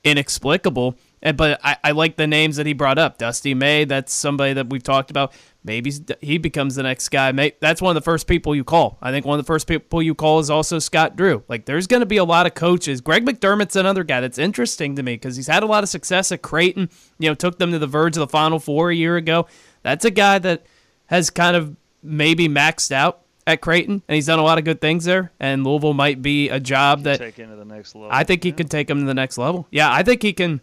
inexplicable. 0.03 0.97
And, 1.23 1.37
but 1.37 1.61
I, 1.63 1.77
I 1.85 1.91
like 1.91 2.17
the 2.17 2.27
names 2.27 2.57
that 2.57 2.65
he 2.65 2.73
brought 2.73 2.99
up. 2.99 3.19
Dusty 3.19 3.53
May, 3.53 3.85
that's 3.85 4.13
somebody 4.13 4.55
that 4.55 4.71
we've 4.71 4.83
talked 4.83 5.11
about. 5.11 5.35
Maybe 5.63 5.93
he 6.23 6.39
becomes 6.39 6.77
the 6.77 6.83
next 6.83 7.11
guy. 7.11 7.33
May, 7.33 7.53
that's 7.61 7.83
one 7.83 7.95
of 7.95 8.03
the 8.03 8.05
first 8.05 8.27
people 8.27 8.55
you 8.55 8.65
call. 8.65 8.97
I 9.03 9.11
think 9.11 9.27
one 9.27 9.39
of 9.39 9.45
the 9.45 9.47
first 9.47 9.67
people 9.67 10.01
you 10.01 10.15
call 10.15 10.39
is 10.39 10.49
also 10.49 10.79
Scott 10.79 11.17
Drew. 11.17 11.45
Like, 11.47 11.67
there's 11.67 11.87
going 11.87 12.01
to 12.01 12.07
be 12.07 12.17
a 12.17 12.25
lot 12.25 12.47
of 12.47 12.55
coaches. 12.55 13.03
Greg 13.03 13.27
McDermott's 13.27 13.77
another 13.77 14.03
guy 14.03 14.23
that's 14.23 14.39
interesting 14.39 14.97
to 14.97 15.03
me 15.03 15.15
because 15.15 15.37
he's 15.37 15.49
had 15.49 15.63
a 15.63 15.67
lot 15.67 15.83
of 15.83 15.91
success 15.91 16.33
at 16.33 16.41
Creighton. 16.41 16.89
You 17.19 17.29
know, 17.29 17.35
took 17.35 17.59
them 17.59 17.73
to 17.73 17.79
the 17.79 17.87
verge 17.87 18.17
of 18.17 18.21
the 18.21 18.29
Final 18.29 18.59
Four 18.59 18.91
a 18.91 18.95
year 18.95 19.17
ago. 19.19 19.47
That's 19.83 20.05
a 20.05 20.11
guy 20.11 20.39
that 20.39 20.65
has 21.07 21.31
kind 21.31 21.57
of 21.57 21.77
maybe 22.03 22.49
maxed 22.49 22.93
out 22.93 23.21
at 23.47 23.61
Creighton, 23.61 24.03
and 24.07 24.15
he's 24.15 24.27
done 24.27 24.39
a 24.39 24.43
lot 24.45 24.59
of 24.59 24.65
good 24.65 24.81
things 24.81 25.05
there. 25.05 25.33
And 25.41 25.65
Louisville 25.65 25.95
might 25.95 26.23
be 26.23 26.49
a 26.51 26.61
job 26.61 27.03
that 27.05 27.19
take 27.19 27.37
him 27.37 27.51
to 27.51 27.57
the 27.57 27.65
next 27.65 27.95
level. 27.95 28.11
I 28.13 28.25
think 28.25 28.45
he 28.45 28.53
can 28.53 28.69
take 28.69 28.89
him 28.89 29.01
to 29.01 29.07
the 29.07 29.15
next 29.15 29.39
level. 29.39 29.67
Yeah, 29.71 29.91
I 29.93 30.03
think 30.03 30.23
he 30.23 30.33
can. 30.33 30.61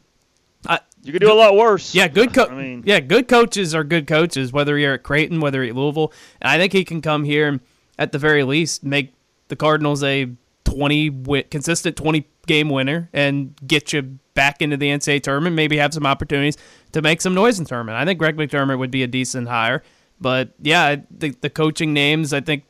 I, 0.66 0.80
you 1.04 1.12
could 1.14 1.22
do 1.22 1.32
a 1.32 1.34
lot 1.34 1.56
worse. 1.56 1.94
Yeah, 1.96 2.08
good. 2.08 2.34
Co- 2.34 2.46
I 2.48 2.56
mean, 2.56 2.84
yeah, 2.86 3.00
good 3.00 3.28
coaches 3.28 3.74
are 3.76 3.84
good 3.84 4.08
coaches, 4.08 4.52
whether 4.52 4.78
you're 4.78 4.94
at 4.96 5.04
Creighton, 5.04 5.40
whether 5.40 5.64
you're 5.64 5.72
at 5.74 5.76
Louisville. 5.78 6.12
And 6.42 6.50
I 6.50 6.58
think 6.58 6.74
he 6.74 6.84
can 6.84 7.02
come 7.02 7.24
here 7.24 7.48
and, 7.48 7.60
at 8.00 8.12
the 8.12 8.20
very 8.20 8.44
least, 8.44 8.84
make 8.84 9.14
the 9.48 9.56
Cardinals 9.56 10.04
a 10.04 10.30
20 10.66 11.10
wi- 11.10 11.46
consistent 11.50 11.96
20 11.96 12.26
game 12.46 12.70
winner 12.70 13.10
and 13.14 13.56
get 13.66 13.94
you 13.94 14.20
back 14.38 14.62
into 14.62 14.78
the 14.78 14.88
NCAA 14.88 15.24
tournament. 15.24 15.56
Maybe 15.56 15.78
have 15.78 15.96
some 15.96 16.06
opportunities 16.06 16.58
to 16.92 17.02
make 17.02 17.22
some 17.22 17.34
noise 17.34 17.58
in 17.58 17.64
the 17.64 17.70
tournament. 17.70 17.98
I 17.98 18.06
think 18.06 18.20
Greg 18.20 18.38
McDermott 18.38 18.78
would 18.78 18.92
be 18.92 19.02
a 19.02 19.08
decent 19.08 19.48
hire. 19.48 19.82
But 20.22 20.52
yeah, 20.62 20.98
the 21.12 21.32
the 21.42 21.50
coaching 21.50 21.92
names, 21.92 22.32
I 22.32 22.42
think, 22.42 22.64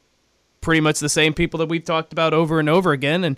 pretty 0.62 0.82
much 0.82 1.00
the 1.00 1.10
same 1.10 1.34
people 1.34 1.58
that 1.60 1.68
we've 1.68 1.84
talked 1.84 2.14
about 2.14 2.34
over 2.34 2.60
and 2.60 2.70
over 2.70 2.94
again, 2.94 3.24
and 3.26 3.38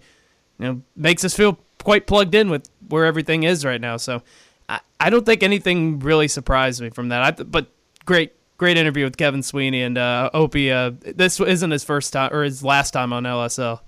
you 0.59 0.65
know 0.65 0.81
makes 0.95 1.25
us 1.25 1.35
feel 1.35 1.57
quite 1.83 2.05
plugged 2.05 2.35
in 2.35 2.49
with 2.49 2.69
where 2.87 3.05
everything 3.05 3.43
is 3.43 3.65
right 3.65 3.81
now. 3.81 3.97
So 3.97 4.21
I, 4.69 4.79
I 4.99 5.09
don't 5.09 5.25
think 5.25 5.41
anything 5.41 5.99
really 5.99 6.27
surprised 6.27 6.81
me 6.81 6.91
from 6.91 7.09
that. 7.09 7.23
I, 7.23 7.43
but 7.43 7.67
great 8.05 8.33
great 8.57 8.77
interview 8.77 9.05
with 9.05 9.17
Kevin 9.17 9.41
Sweeney 9.41 9.81
and 9.81 9.97
uh, 9.97 10.29
Opie. 10.33 10.71
Uh, 10.71 10.91
this 11.01 11.39
isn't 11.39 11.71
his 11.71 11.83
first 11.83 12.13
time 12.13 12.31
or 12.31 12.43
his 12.43 12.63
last 12.63 12.91
time 12.91 13.11
on 13.11 13.23
LSL. 13.23 13.81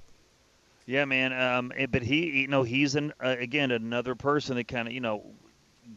Yeah, 0.85 1.05
man. 1.05 1.33
Um, 1.33 1.71
eh, 1.75 1.85
but 1.85 2.01
he, 2.01 2.41
you 2.41 2.47
know, 2.47 2.63
he's 2.63 2.95
an 2.95 3.13
uh, 3.23 3.35
again 3.39 3.71
another 3.71 4.15
person 4.15 4.55
that 4.55 4.67
kind 4.67 4.87
of, 4.87 4.93
you 4.93 4.99
know, 5.01 5.23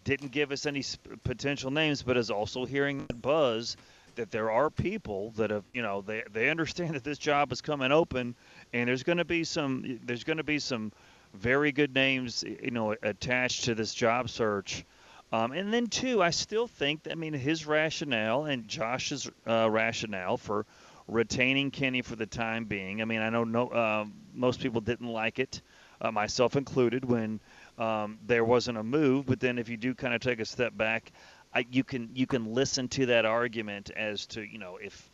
didn't 0.04 0.30
give 0.30 0.52
us 0.52 0.66
any 0.66 0.82
sp- 0.84 1.22
potential 1.24 1.70
names, 1.70 2.02
but 2.02 2.16
is 2.16 2.30
also 2.30 2.64
hearing 2.64 3.06
buzz 3.20 3.76
that 4.16 4.30
there 4.30 4.50
are 4.50 4.70
people 4.70 5.30
that 5.32 5.50
have, 5.50 5.64
you 5.72 5.82
know, 5.82 6.02
they 6.02 6.22
they 6.32 6.50
understand 6.50 6.94
that 6.94 7.04
this 7.04 7.18
job 7.18 7.50
is 7.52 7.60
coming 7.60 7.92
open, 7.92 8.34
and 8.72 8.88
there's 8.88 9.02
going 9.02 9.18
to 9.18 9.24
be 9.24 9.44
some, 9.44 9.98
there's 10.04 10.24
going 10.24 10.36
to 10.36 10.44
be 10.44 10.58
some 10.58 10.92
very 11.32 11.72
good 11.72 11.94
names, 11.94 12.44
you 12.44 12.70
know, 12.70 12.94
attached 13.02 13.64
to 13.64 13.74
this 13.74 13.92
job 13.94 14.28
search. 14.28 14.84
Um, 15.32 15.50
and 15.50 15.74
then 15.74 15.88
two, 15.88 16.22
I 16.22 16.30
still 16.30 16.68
think, 16.68 17.08
I 17.10 17.16
mean, 17.16 17.32
his 17.32 17.66
rationale 17.66 18.44
and 18.44 18.68
Josh's 18.68 19.28
uh, 19.48 19.68
rationale 19.68 20.36
for 20.36 20.64
retaining 21.08 21.70
Kenny 21.70 22.02
for 22.02 22.16
the 22.16 22.26
time 22.26 22.64
being. 22.64 23.02
I 23.02 23.04
mean, 23.04 23.20
I 23.20 23.30
know 23.30 23.44
no, 23.44 23.68
uh, 23.68 24.04
most 24.34 24.60
people 24.60 24.80
didn't 24.80 25.08
like 25.08 25.38
it, 25.38 25.60
uh, 26.00 26.10
myself 26.10 26.56
included, 26.56 27.04
when 27.04 27.40
um, 27.78 28.18
there 28.26 28.44
wasn't 28.44 28.78
a 28.78 28.82
move. 28.82 29.26
But 29.26 29.40
then, 29.40 29.58
if 29.58 29.68
you 29.68 29.76
do 29.76 29.94
kind 29.94 30.14
of 30.14 30.20
take 30.20 30.40
a 30.40 30.44
step 30.44 30.76
back, 30.76 31.12
I, 31.54 31.66
you 31.70 31.84
can 31.84 32.10
you 32.14 32.26
can 32.26 32.52
listen 32.54 32.88
to 32.88 33.06
that 33.06 33.24
argument 33.24 33.90
as 33.96 34.26
to 34.26 34.42
you 34.42 34.58
know 34.58 34.78
if 34.82 35.10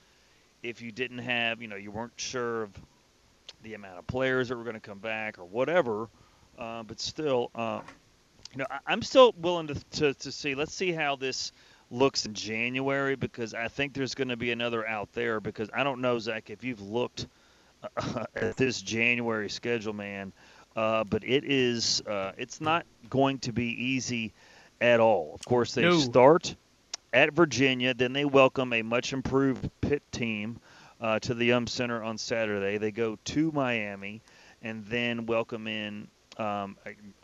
if 0.63 0.83
you 0.83 0.93
didn't 0.93 1.19
have 1.19 1.61
you 1.61 1.69
know 1.69 1.77
you 1.77 1.91
weren't 1.91 2.13
sure 2.17 2.63
of 2.65 2.71
the 3.63 3.75
amount 3.75 3.99
of 3.99 4.07
players 4.07 4.49
that 4.49 4.57
were 4.57 4.65
going 4.65 4.75
to 4.75 4.81
come 4.81 4.99
back 4.99 5.39
or 5.39 5.45
whatever, 5.45 6.09
uh, 6.59 6.83
but 6.83 6.99
still, 6.99 7.51
uh, 7.55 7.81
you 8.53 8.59
know, 8.59 8.67
I, 8.71 8.79
I'm 8.87 9.03
still 9.03 9.35
willing 9.39 9.67
to, 9.69 9.75
to 9.75 10.15
to 10.15 10.33
see. 10.33 10.55
Let's 10.55 10.75
see 10.75 10.93
how 10.93 11.17
this 11.17 11.53
looks 11.91 12.27
in 12.27 12.35
January 12.35 13.17
because 13.17 13.55
I 13.55 13.69
think 13.69 13.95
there's 13.95 14.15
going 14.15 14.29
to 14.29 14.37
be 14.37 14.51
another 14.53 14.87
out 14.87 15.13
there 15.13 15.41
because 15.41 15.69
I 15.75 15.83
don't 15.85 16.01
know 16.01 16.19
Zach 16.19 16.51
if 16.51 16.65
you've 16.65 16.81
looked 16.81 17.27
uh, 17.97 18.25
at 18.37 18.57
this 18.57 18.81
January 18.81 19.49
schedule, 19.51 19.93
man, 19.93 20.33
uh, 20.77 21.05
but 21.05 21.25
it 21.25 21.45
is 21.45 22.01
uh, 22.07 22.33
it's 22.39 22.61
not 22.61 22.87
going 23.09 23.39
to 23.41 23.53
be 23.53 23.67
easy 23.67 24.33
at 24.81 25.01
all. 25.01 25.33
Of 25.35 25.45
course, 25.45 25.75
they 25.75 25.83
No. 25.83 25.91
start 25.91 26.55
at 27.13 27.33
Virginia, 27.33 27.93
then 27.95 28.13
they 28.13 28.25
welcome 28.25 28.73
a 28.73 28.83
much 28.83 29.13
improved 29.13 29.69
Pitt 29.81 30.03
team 30.13 30.59
uh, 31.01 31.19
to 31.21 31.35
the 31.35 31.47
Yum 31.47 31.67
Center 31.67 32.03
on 32.03 32.19
Saturday. 32.19 32.79
They 32.79 32.93
go 32.93 33.19
to 33.25 33.51
Miami 33.53 34.23
and 34.63 34.85
then 34.87 35.27
welcome 35.27 35.67
in 35.67 36.09
um, 36.37 36.77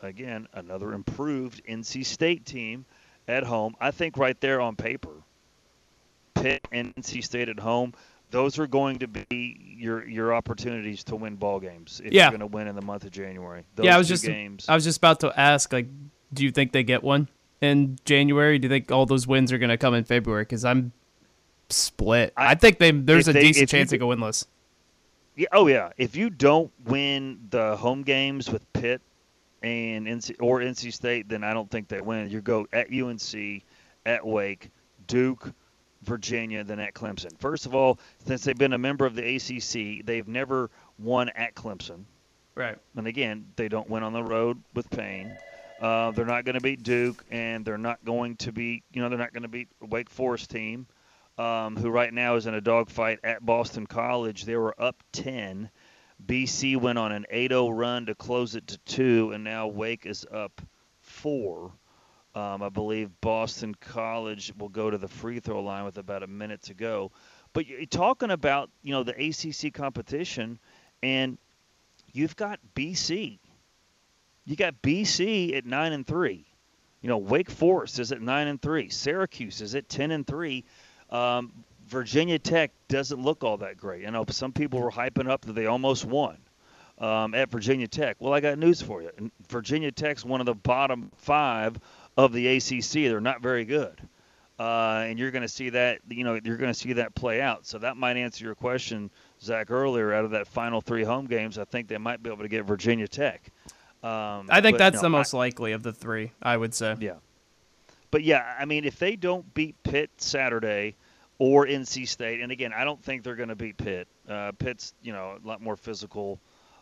again 0.02 0.48
another 0.54 0.92
improved 0.92 1.64
NC 1.66 2.04
State 2.04 2.44
team 2.44 2.84
at 3.28 3.44
home. 3.44 3.74
I 3.80 3.90
think 3.90 4.16
right 4.16 4.40
there 4.40 4.60
on 4.60 4.76
paper, 4.76 5.10
Pitt 6.34 6.66
and 6.72 6.94
NC 6.96 7.22
State 7.24 7.48
at 7.48 7.58
home. 7.58 7.94
Those 8.30 8.58
are 8.58 8.66
going 8.66 8.98
to 8.98 9.06
be 9.06 9.76
your 9.78 10.06
your 10.06 10.34
opportunities 10.34 11.04
to 11.04 11.16
win 11.16 11.36
ball 11.36 11.60
games 11.60 12.00
if 12.04 12.12
Yeah. 12.12 12.24
you're 12.24 12.30
going 12.38 12.40
to 12.40 12.46
win 12.56 12.66
in 12.66 12.74
the 12.74 12.82
month 12.82 13.04
of 13.04 13.12
January. 13.12 13.64
Those 13.76 13.86
yeah, 13.86 13.94
I 13.94 13.98
was 13.98 14.08
just 14.08 14.24
games. 14.24 14.66
I 14.68 14.74
was 14.74 14.82
just 14.84 14.98
about 14.98 15.20
to 15.20 15.32
ask, 15.38 15.72
like, 15.72 15.86
do 16.32 16.44
you 16.44 16.50
think 16.50 16.72
they 16.72 16.82
get 16.82 17.04
one 17.04 17.28
in 17.60 17.98
January? 18.04 18.58
Do 18.58 18.66
you 18.66 18.68
think 18.68 18.90
all 18.90 19.06
those 19.06 19.26
wins 19.28 19.52
are 19.52 19.58
going 19.58 19.70
to 19.70 19.76
come 19.78 19.94
in 19.94 20.02
February? 20.04 20.42
Because 20.42 20.64
I'm 20.64 20.92
split. 21.70 22.32
I, 22.36 22.56
think 22.56 22.78
they 22.78 22.90
there's 22.90 23.28
a 23.28 23.32
they- 23.32 23.42
decent 23.42 23.72
you 23.72 23.78
chance 23.78 23.90
they 23.90 23.98
go 23.98 24.08
winless. 24.08 24.46
Yeah, 25.36 25.48
oh 25.52 25.66
yeah. 25.68 25.90
If 25.96 26.16
you 26.16 26.28
don't 26.30 26.72
win 26.84 27.38
the 27.50 27.76
home 27.76 28.02
games 28.02 28.50
with 28.50 28.70
Pitt 28.72 29.02
and 29.66 30.06
NC 30.06 30.36
or 30.40 30.60
NC 30.60 30.92
State, 30.92 31.28
then 31.28 31.44
I 31.44 31.52
don't 31.54 31.70
think 31.70 31.88
they 31.88 32.00
win. 32.00 32.30
You 32.30 32.40
go 32.40 32.66
at 32.72 32.92
UNC, 32.92 33.62
at 34.04 34.26
Wake, 34.26 34.70
Duke, 35.06 35.52
Virginia, 36.02 36.64
then 36.64 36.78
at 36.78 36.94
Clemson. 36.94 37.36
First 37.38 37.66
of 37.66 37.74
all, 37.74 37.98
since 38.24 38.44
they've 38.44 38.56
been 38.56 38.72
a 38.72 38.78
member 38.78 39.06
of 39.06 39.14
the 39.14 39.36
ACC, 39.36 40.04
they've 40.06 40.28
never 40.28 40.70
won 40.98 41.28
at 41.30 41.54
Clemson. 41.54 42.04
Right. 42.54 42.78
And 42.96 43.06
again, 43.06 43.46
they 43.56 43.68
don't 43.68 43.88
win 43.90 44.02
on 44.02 44.12
the 44.12 44.22
road 44.22 44.62
with 44.74 44.88
Payne. 44.90 45.36
Uh, 45.80 46.10
they're 46.12 46.24
not 46.24 46.44
going 46.44 46.54
to 46.54 46.60
beat 46.60 46.82
Duke, 46.82 47.22
and 47.30 47.64
they're 47.64 47.76
not 47.76 48.02
going 48.04 48.36
to 48.36 48.52
beat, 48.52 48.82
you 48.92 49.02
know, 49.02 49.10
they're 49.10 49.18
not 49.18 49.34
going 49.34 49.42
to 49.42 49.48
beat 49.48 49.68
Wake 49.80 50.08
Forest 50.08 50.50
team, 50.50 50.86
um, 51.36 51.76
who 51.76 51.90
right 51.90 52.12
now 52.14 52.36
is 52.36 52.46
in 52.46 52.54
a 52.54 52.62
dogfight 52.62 53.18
at 53.22 53.44
Boston 53.44 53.86
College. 53.86 54.44
They 54.44 54.56
were 54.56 54.74
up 54.80 55.02
10. 55.12 55.68
BC 56.24 56.80
went 56.80 56.98
on 56.98 57.12
an 57.12 57.26
8-0 57.32 57.76
run 57.76 58.06
to 58.06 58.14
close 58.14 58.54
it 58.54 58.66
to 58.68 58.78
two, 58.78 59.32
and 59.32 59.44
now 59.44 59.66
Wake 59.66 60.06
is 60.06 60.26
up 60.32 60.62
four. 61.00 61.72
Um, 62.34 62.62
I 62.62 62.68
believe 62.68 63.10
Boston 63.20 63.74
College 63.74 64.52
will 64.58 64.68
go 64.68 64.90
to 64.90 64.98
the 64.98 65.08
free 65.08 65.40
throw 65.40 65.62
line 65.62 65.84
with 65.84 65.98
about 65.98 66.22
a 66.22 66.26
minute 66.26 66.62
to 66.64 66.74
go. 66.74 67.10
But 67.52 67.66
you're 67.66 67.86
talking 67.86 68.30
about, 68.30 68.70
you 68.82 68.92
know, 68.92 69.02
the 69.02 69.12
ACC 69.12 69.72
competition, 69.72 70.58
and 71.02 71.38
you've 72.12 72.36
got 72.36 72.60
BC. 72.74 73.38
You 74.44 74.56
got 74.56 74.82
BC 74.82 75.56
at 75.56 75.64
nine 75.64 75.92
and 75.92 76.06
three. 76.06 76.46
You 77.00 77.08
know, 77.08 77.18
Wake 77.18 77.50
Forest 77.50 77.98
is 77.98 78.12
at 78.12 78.20
nine 78.20 78.48
and 78.48 78.60
three. 78.60 78.90
Syracuse 78.90 79.60
is 79.60 79.74
at 79.74 79.88
ten 79.88 80.10
and 80.10 80.26
three. 80.26 80.64
Um, 81.08 81.64
Virginia 81.86 82.38
Tech 82.38 82.72
doesn't 82.88 83.22
look 83.22 83.44
all 83.44 83.56
that 83.58 83.76
great. 83.76 84.06
I 84.06 84.10
know 84.10 84.24
some 84.28 84.52
people 84.52 84.80
were 84.80 84.90
hyping 84.90 85.28
up 85.28 85.42
that 85.42 85.52
they 85.52 85.66
almost 85.66 86.04
won 86.04 86.36
um, 86.98 87.34
at 87.34 87.50
Virginia 87.50 87.86
Tech. 87.86 88.16
Well, 88.18 88.32
I 88.32 88.40
got 88.40 88.58
news 88.58 88.82
for 88.82 89.02
you. 89.02 89.10
Virginia 89.48 89.92
Tech's 89.92 90.24
one 90.24 90.40
of 90.40 90.46
the 90.46 90.54
bottom 90.54 91.10
five 91.16 91.78
of 92.16 92.32
the 92.32 92.56
ACC. 92.56 92.92
They're 92.92 93.20
not 93.20 93.40
very 93.40 93.64
good, 93.64 94.00
uh, 94.58 95.04
and 95.06 95.18
you're 95.18 95.30
going 95.30 95.42
to 95.42 95.48
see 95.48 95.70
that. 95.70 96.00
You 96.08 96.24
know, 96.24 96.40
you're 96.42 96.56
going 96.56 96.72
to 96.72 96.78
see 96.78 96.94
that 96.94 97.14
play 97.14 97.40
out. 97.40 97.66
So 97.66 97.78
that 97.78 97.96
might 97.96 98.16
answer 98.16 98.44
your 98.44 98.54
question, 98.54 99.10
Zach, 99.40 99.70
earlier. 99.70 100.12
Out 100.12 100.24
of 100.24 100.32
that 100.32 100.48
final 100.48 100.80
three 100.80 101.04
home 101.04 101.26
games, 101.26 101.58
I 101.58 101.64
think 101.64 101.88
they 101.88 101.98
might 101.98 102.22
be 102.22 102.30
able 102.30 102.42
to 102.42 102.48
get 102.48 102.64
Virginia 102.64 103.06
Tech. 103.06 103.52
Um, 104.02 104.48
I 104.50 104.60
think 104.60 104.74
but, 104.74 104.78
that's 104.78 104.96
no, 104.96 105.02
the 105.02 105.10
most 105.10 105.34
I, 105.34 105.38
likely 105.38 105.72
of 105.72 105.82
the 105.82 105.92
three. 105.92 106.32
I 106.42 106.56
would 106.56 106.74
say. 106.74 106.96
Yeah. 107.00 107.14
But 108.10 108.24
yeah, 108.24 108.54
I 108.58 108.64
mean, 108.64 108.84
if 108.84 108.98
they 108.98 109.16
don't 109.16 109.52
beat 109.52 109.80
Pitt 109.82 110.10
Saturday 110.16 110.96
or 111.38 111.66
NC 111.66 112.08
State, 112.08 112.40
and 112.40 112.50
again, 112.50 112.72
I 112.72 112.84
don't 112.84 113.02
think 113.02 113.22
they're 113.22 113.36
going 113.36 113.50
to 113.50 113.56
beat 113.56 113.76
Pitt. 113.76 114.08
Uh, 114.28 114.52
Pitt's 114.58 114.94
you 115.02 115.12
know 115.12 115.38
a 115.42 115.46
lot 115.46 115.60
more 115.60 115.76
physical, 115.76 116.40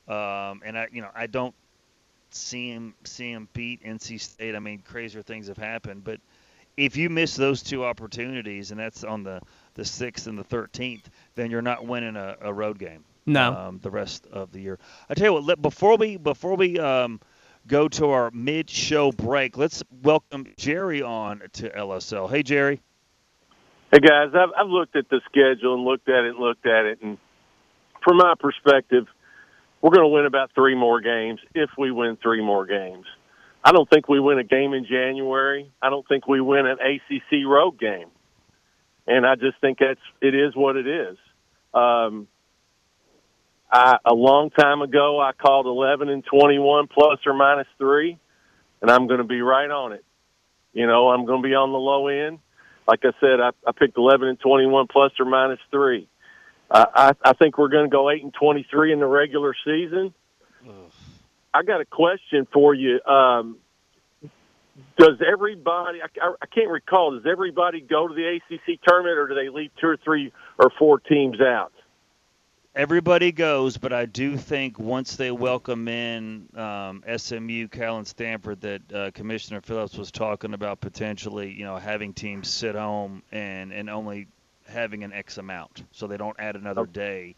um, 0.09 0.63
and 0.65 0.79
I 0.79 0.89
you 0.93 1.03
know 1.03 1.11
I 1.15 1.27
don't 1.27 1.55
see 2.31 2.71
him 2.71 2.95
see 3.05 3.31
him 3.31 3.49
beat 3.53 3.83
NC 3.85 4.21
State. 4.21 4.55
I 4.55 4.59
mean, 4.59 4.83
crazier 4.87 5.23
things 5.23 5.49
have 5.49 5.59
happened, 5.59 6.05
but 6.05 6.21
if 6.77 6.97
you 6.97 7.09
miss 7.11 7.37
those 7.37 7.63
two 7.63 7.85
opportunities, 7.85 8.71
and 8.71 8.81
that's 8.81 9.05
on 9.05 9.23
the 9.23 9.41
the 9.75 9.85
sixth 9.85 10.27
and 10.27 10.39
the 10.39 10.45
thirteenth, 10.45 11.09
then 11.35 11.51
you're 11.51 11.63
not 11.63 11.87
winning 11.87 12.17
a, 12.17 12.37
a 12.41 12.53
road 12.53 12.79
game. 12.79 13.05
No. 13.27 13.55
Um, 13.55 13.81
the 13.83 13.91
rest 13.91 14.27
of 14.33 14.53
the 14.53 14.61
year. 14.61 14.79
I 15.09 15.15
tell 15.15 15.27
you 15.29 15.33
what. 15.35 15.45
Let, 15.45 15.63
before 15.63 15.97
we 15.97 16.17
before 16.17 16.57
we 16.57 16.79
um, 16.79 17.21
go 17.67 17.89
to 17.89 18.11
our 18.11 18.31
mid-show 18.33 19.13
break, 19.13 19.57
let's 19.57 19.83
welcome 20.03 20.47
Jerry 20.57 21.03
on 21.03 21.43
to 21.55 21.71
LSL. 21.71 22.31
Hey, 22.31 22.43
Jerry. 22.43 22.81
Hey 23.95 24.01
guys, 24.01 24.31
I've, 24.35 24.49
I've 24.59 24.71
looked 24.71 24.97
at 24.97 25.09
the 25.09 25.21
schedule 25.27 25.75
and 25.75 25.85
looked 25.85 26.09
at 26.09 26.25
it 26.25 26.31
and 26.31 26.39
looked 26.41 26.67
at 26.67 26.85
it, 26.85 26.99
and 27.01 27.17
from 28.03 28.17
my 28.17 28.35
perspective, 28.37 29.07
we're 29.81 29.93
going 29.93 30.03
to 30.03 30.09
win 30.09 30.27
about 30.27 30.51
three 30.53 30.75
more 30.75 31.01
games 31.01 31.39
if 31.55 31.71
we 31.79 31.93
win 31.93 32.19
three 32.21 32.43
more 32.43 32.67
games. 32.67 33.07
I 33.63 33.71
don't 33.71 33.89
think 33.89 34.09
we 34.09 34.19
win 34.19 34.41
a 34.41 34.43
game 34.43 34.75
in 34.75 34.85
January. 34.85 35.71
I 35.81 35.91
don't 35.91 36.05
think 36.09 36.27
we 36.27 36.41
win 36.41 36.67
an 36.67 36.79
ACC 36.81 37.47
road 37.47 37.79
game, 37.79 38.09
and 39.07 39.25
I 39.25 39.37
just 39.37 39.61
think 39.61 39.79
that's 39.79 40.01
it 40.21 40.35
is 40.35 40.57
what 40.57 40.75
it 40.75 40.89
is. 40.89 41.17
Um, 41.73 42.27
I, 43.71 43.99
a 44.05 44.13
long 44.13 44.51
time 44.51 44.83
ago, 44.83 45.21
I 45.21 45.31
called 45.41 45.67
11 45.67 46.09
and 46.09 46.25
21 46.25 46.89
plus 46.89 47.21
or 47.25 47.35
minus 47.35 47.69
three, 47.79 48.19
and 48.83 48.91
I'm 48.91 49.07
going 49.07 49.19
to 49.19 49.25
be 49.25 49.41
right 49.41 49.71
on 49.71 49.93
it. 49.93 50.05
You 50.73 50.89
know, 50.89 51.11
I'm 51.11 51.27
going 51.27 51.43
to 51.43 51.49
be 51.49 51.55
on 51.55 51.71
the 51.71 51.79
low 51.79 52.09
end. 52.09 52.41
Like 52.87 53.01
I 53.05 53.13
said, 53.21 53.41
I, 53.41 53.51
I 53.67 53.73
picked 53.73 53.97
11 53.97 54.29
and 54.29 54.41
21 54.41 54.87
plus 54.89 55.13
or 55.19 55.25
minus 55.25 55.61
three. 55.71 56.09
Uh, 56.71 56.87
I, 56.95 57.13
I 57.25 57.33
think 57.35 57.59
we're 57.59 57.69
going 57.69 57.85
to 57.85 57.91
go 57.91 58.11
8 58.11 58.23
and 58.23 58.35
23 58.35 58.93
in 58.93 59.01
the 59.01 59.07
regular 59.07 59.55
season. 59.65 60.15
I 61.53 61.63
got 61.63 61.81
a 61.81 61.85
question 61.85 62.47
for 62.53 62.75
you. 62.75 63.01
Um, 63.05 63.59
does 64.99 65.21
everybody? 65.27 66.01
I, 66.03 66.07
I, 66.21 66.35
I 66.43 66.47
can't 66.47 66.71
recall. 66.71 67.13
Does 67.13 67.27
everybody 67.31 67.81
go 67.81 68.09
to 68.09 68.15
the 68.15 68.39
ACC 68.39 68.81
tournament, 68.87 69.19
or 69.19 69.29
do 69.29 69.35
they 69.35 69.49
leave 69.49 69.71
two 69.81 69.87
or 69.87 69.97
three 69.97 70.33
or 70.59 70.71
four 70.79 70.99
teams 70.99 71.41
out? 71.41 71.73
Everybody 72.77 73.31
goes, 73.31 73.77
but 73.77 73.93
I 73.93 74.05
do 74.05 74.37
think 74.37 74.81
once 74.81 75.15
they 75.15 75.31
welcome 75.31 75.87
in 75.87 76.49
um, 76.57 77.05
SMU, 77.17 77.69
Cal, 77.69 77.99
and 77.99 78.07
Stanford, 78.07 78.61
that 78.63 78.93
uh, 78.93 79.11
Commissioner 79.13 79.61
Phillips 79.61 79.97
was 79.97 80.11
talking 80.11 80.55
about 80.55 80.81
potentially, 80.81 81.53
you 81.53 81.65
know, 81.65 81.77
having 81.77 82.13
teams 82.13 82.49
sit 82.49 82.75
home 82.75 83.23
and 83.31 83.73
and 83.73 83.89
only 83.89 84.27
having 84.67 85.05
an 85.05 85.13
X 85.13 85.39
amount, 85.39 85.85
so 85.93 86.09
they 86.09 86.17
don't 86.17 86.35
add 86.41 86.57
another 86.57 86.85
day 86.85 87.37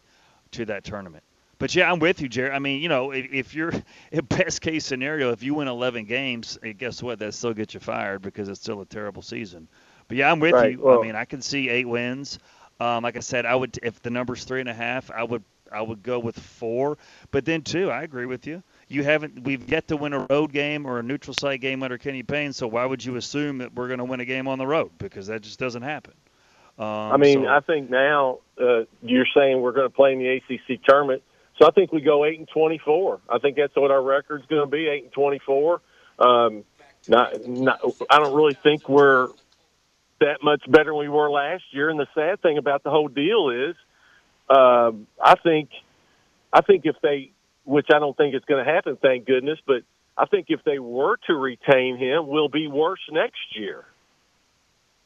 to 0.52 0.64
that 0.64 0.84
tournament. 0.84 1.22
But 1.58 1.74
yeah, 1.74 1.92
I'm 1.92 1.98
with 1.98 2.22
you, 2.22 2.28
Jerry. 2.30 2.52
I 2.52 2.58
mean, 2.58 2.80
you 2.80 2.88
know, 2.88 3.10
if, 3.10 3.30
if 3.30 3.54
you're 3.54 3.72
in 4.12 4.24
best 4.24 4.62
case 4.62 4.86
scenario, 4.86 5.32
if 5.32 5.42
you 5.42 5.52
win 5.52 5.68
11 5.68 6.06
games, 6.06 6.58
eh, 6.62 6.72
guess 6.72 7.02
what? 7.02 7.18
That 7.18 7.34
still 7.34 7.52
gets 7.52 7.74
you 7.74 7.80
fired 7.80 8.22
because 8.22 8.48
it's 8.48 8.60
still 8.60 8.80
a 8.80 8.86
terrible 8.86 9.20
season. 9.20 9.68
But 10.08 10.16
yeah, 10.16 10.30
I'm 10.32 10.40
with 10.40 10.52
Right, 10.54 10.72
you. 10.72 10.80
well- 10.80 10.98
I 10.98 11.02
mean, 11.02 11.14
I 11.16 11.26
can 11.26 11.42
see 11.42 11.68
eight 11.68 11.86
wins. 11.86 12.38
Um, 12.78 13.04
like 13.04 13.16
I 13.16 13.20
said, 13.20 13.46
I 13.46 13.54
would 13.54 13.78
if 13.82 14.02
the 14.02 14.10
number's 14.10 14.44
three 14.44 14.60
and 14.60 14.68
a 14.68 14.74
half, 14.74 15.10
I 15.10 15.22
would 15.22 15.42
I 15.72 15.82
would 15.82 16.02
go 16.02 16.18
with 16.18 16.38
four. 16.38 16.98
But 17.30 17.44
then 17.44 17.62
two, 17.62 17.90
I 17.90 18.02
agree 18.02 18.26
with 18.26 18.46
you. 18.46 18.62
You 18.88 19.02
haven't 19.02 19.44
we've 19.44 19.68
yet 19.68 19.88
to 19.88 19.96
win 19.96 20.12
a 20.12 20.26
road 20.30 20.52
game 20.52 20.86
or 20.86 20.98
a 20.98 21.02
neutral 21.02 21.34
site 21.34 21.60
game 21.60 21.82
under 21.82 21.98
Kenny 21.98 22.22
Payne. 22.22 22.52
So 22.52 22.66
why 22.66 22.84
would 22.84 23.04
you 23.04 23.16
assume 23.16 23.58
that 23.58 23.74
we're 23.74 23.88
going 23.88 23.98
to 23.98 24.04
win 24.04 24.20
a 24.20 24.24
game 24.24 24.46
on 24.48 24.58
the 24.58 24.66
road? 24.66 24.90
Because 24.98 25.26
that 25.28 25.42
just 25.42 25.58
doesn't 25.58 25.82
happen. 25.82 26.14
Um, 26.78 26.86
I 26.86 27.16
mean, 27.16 27.44
so- 27.44 27.48
I 27.48 27.60
think 27.60 27.90
now 27.90 28.40
uh, 28.60 28.84
you're 29.02 29.26
saying 29.34 29.60
we're 29.60 29.72
going 29.72 29.88
to 29.88 29.94
play 29.94 30.12
in 30.12 30.18
the 30.18 30.28
ACC 30.28 30.82
tournament, 30.84 31.22
so 31.58 31.66
I 31.66 31.70
think 31.70 31.92
we 31.92 32.02
go 32.02 32.24
eight 32.26 32.38
and 32.38 32.48
twenty-four. 32.48 33.20
I 33.30 33.38
think 33.38 33.56
that's 33.56 33.74
what 33.74 33.90
our 33.90 34.02
record's 34.02 34.46
going 34.46 34.60
to 34.62 34.70
be: 34.70 34.86
eight 34.86 35.04
and 35.04 35.12
twenty-four. 35.12 35.80
Um, 36.18 36.64
not, 37.08 37.46
not, 37.46 37.80
I 38.10 38.18
don't 38.18 38.34
really 38.34 38.54
think 38.54 38.88
we're 38.88 39.28
that 40.20 40.38
much 40.42 40.62
better 40.68 40.90
than 40.90 40.98
we 40.98 41.08
were 41.08 41.30
last 41.30 41.64
year. 41.72 41.90
And 41.90 41.98
the 41.98 42.06
sad 42.14 42.40
thing 42.42 42.58
about 42.58 42.82
the 42.82 42.90
whole 42.90 43.08
deal 43.08 43.50
is, 43.50 43.76
um, 44.48 45.06
I 45.22 45.34
think, 45.42 45.70
I 46.52 46.62
think 46.62 46.82
if 46.84 46.96
they, 47.02 47.32
which 47.64 47.86
I 47.94 47.98
don't 47.98 48.16
think 48.16 48.34
it's 48.34 48.44
going 48.44 48.64
to 48.64 48.70
happen, 48.70 48.96
thank 48.96 49.26
goodness, 49.26 49.58
but 49.66 49.82
I 50.16 50.26
think 50.26 50.46
if 50.48 50.62
they 50.64 50.78
were 50.78 51.18
to 51.26 51.34
retain 51.34 51.98
him, 51.98 52.28
we'll 52.28 52.48
be 52.48 52.68
worse 52.68 53.00
next 53.10 53.54
year. 53.54 53.84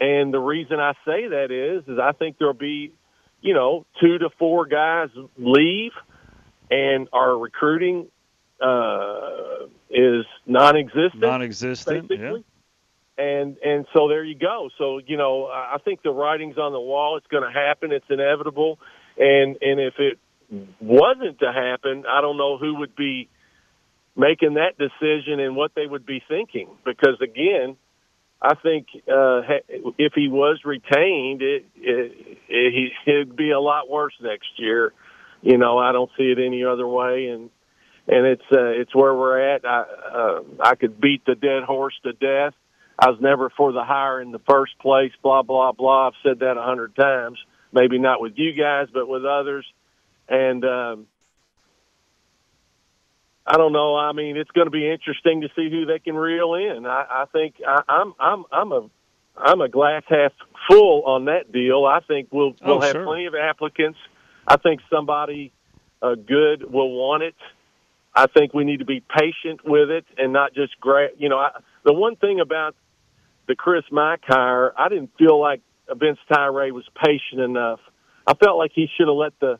And 0.00 0.32
the 0.32 0.38
reason 0.38 0.78
I 0.78 0.92
say 1.04 1.28
that 1.28 1.50
is, 1.50 1.88
is 1.88 1.98
I 1.98 2.12
think 2.12 2.38
there'll 2.38 2.54
be, 2.54 2.92
you 3.40 3.54
know, 3.54 3.84
two 4.00 4.18
to 4.18 4.30
four 4.38 4.66
guys 4.66 5.08
leave, 5.36 5.92
and 6.70 7.08
our 7.12 7.36
recruiting 7.36 8.06
uh, 8.60 9.66
is 9.90 10.24
non-existent. 10.46 11.20
non-existent. 11.20 12.10
Yeah. 12.10 12.36
And 13.20 13.58
and 13.58 13.86
so 13.94 14.08
there 14.08 14.24
you 14.24 14.34
go. 14.38 14.70
So 14.78 14.98
you 15.06 15.16
know, 15.18 15.44
I 15.46 15.76
think 15.84 16.02
the 16.02 16.10
writing's 16.10 16.56
on 16.56 16.72
the 16.72 16.80
wall. 16.80 17.16
It's 17.18 17.26
going 17.26 17.42
to 17.42 17.52
happen. 17.52 17.92
It's 17.92 18.06
inevitable. 18.08 18.78
And 19.18 19.56
and 19.60 19.78
if 19.80 19.94
it 19.98 20.18
wasn't 20.80 21.38
to 21.40 21.52
happen, 21.52 22.04
I 22.08 22.20
don't 22.22 22.38
know 22.38 22.56
who 22.56 22.76
would 22.76 22.96
be 22.96 23.28
making 24.16 24.54
that 24.54 24.78
decision 24.78 25.38
and 25.40 25.54
what 25.54 25.72
they 25.74 25.86
would 25.86 26.06
be 26.06 26.22
thinking. 26.28 26.68
Because 26.84 27.20
again, 27.22 27.76
I 28.42 28.54
think 28.54 28.86
uh, 29.06 29.42
if 29.98 30.12
he 30.14 30.28
was 30.28 30.60
retained, 30.64 31.42
it, 31.42 31.66
it, 31.76 32.38
it 32.48 32.72
he- 32.72 33.10
it'd 33.10 33.36
be 33.36 33.50
a 33.50 33.60
lot 33.60 33.88
worse 33.90 34.14
next 34.22 34.48
year. 34.56 34.92
You 35.42 35.58
know, 35.58 35.78
I 35.78 35.92
don't 35.92 36.10
see 36.16 36.24
it 36.24 36.38
any 36.38 36.64
other 36.64 36.86
way, 36.86 37.28
and 37.28 37.50
and 38.08 38.26
it's 38.26 38.48
uh, 38.52 38.80
it's 38.80 38.94
where 38.94 39.14
we're 39.14 39.54
at. 39.54 39.64
I 39.64 39.80
uh, 40.14 40.40
I 40.60 40.74
could 40.74 41.00
beat 41.00 41.24
the 41.26 41.34
dead 41.34 41.64
horse 41.64 41.94
to 42.04 42.12
death. 42.12 42.54
I 43.00 43.08
was 43.10 43.18
never 43.20 43.48
for 43.50 43.72
the 43.72 43.82
hire 43.82 44.20
in 44.20 44.30
the 44.30 44.40
first 44.40 44.78
place. 44.78 45.12
Blah 45.22 45.42
blah 45.42 45.72
blah. 45.72 46.08
I've 46.08 46.14
said 46.22 46.40
that 46.40 46.56
a 46.58 46.62
hundred 46.62 46.94
times. 46.94 47.38
Maybe 47.72 47.98
not 47.98 48.20
with 48.20 48.34
you 48.36 48.52
guys, 48.52 48.88
but 48.92 49.08
with 49.08 49.24
others. 49.24 49.64
And 50.28 50.64
um, 50.64 51.06
I 53.46 53.56
don't 53.56 53.72
know. 53.72 53.96
I 53.96 54.12
mean, 54.12 54.36
it's 54.36 54.50
going 54.50 54.66
to 54.66 54.70
be 54.70 54.88
interesting 54.90 55.40
to 55.42 55.48
see 55.56 55.70
who 55.70 55.86
they 55.86 55.98
can 55.98 56.14
reel 56.14 56.54
in. 56.54 56.84
I, 56.86 57.06
I 57.10 57.24
think 57.32 57.54
I, 57.66 57.82
I'm 57.88 58.14
I'm 58.18 58.44
I'm 58.52 58.72
a 58.72 58.90
I'm 59.36 59.60
a 59.60 59.68
glass 59.68 60.02
half 60.08 60.32
full 60.68 61.02
on 61.04 61.24
that 61.26 61.50
deal. 61.50 61.84
I 61.86 62.00
think 62.00 62.28
we'll 62.30 62.54
Oh, 62.62 62.66
we'll 62.66 62.80
have 62.82 62.92
sure. 62.92 63.04
plenty 63.04 63.26
of 63.26 63.34
applicants. 63.34 63.98
I 64.46 64.56
think 64.56 64.80
somebody 64.90 65.52
uh, 66.02 66.14
good 66.16 66.70
will 66.70 66.90
want 66.92 67.22
it. 67.22 67.34
I 68.14 68.26
think 68.26 68.52
we 68.52 68.64
need 68.64 68.80
to 68.80 68.84
be 68.84 69.00
patient 69.00 69.64
with 69.64 69.90
it 69.90 70.04
and 70.18 70.32
not 70.32 70.52
just 70.52 70.78
grab. 70.80 71.10
You 71.18 71.28
know, 71.28 71.38
I, 71.38 71.50
the 71.84 71.92
one 71.92 72.16
thing 72.16 72.40
about 72.40 72.74
the 73.50 73.56
Chris 73.56 73.82
Mack 73.90 74.20
hire, 74.28 74.72
I 74.78 74.88
didn't 74.88 75.10
feel 75.18 75.40
like 75.40 75.60
Vince 75.92 76.20
Tyra 76.30 76.70
was 76.70 76.84
patient 77.04 77.40
enough. 77.40 77.80
I 78.24 78.34
felt 78.34 78.56
like 78.58 78.70
he 78.72 78.86
should 78.96 79.08
have 79.08 79.16
let 79.16 79.32
the. 79.40 79.58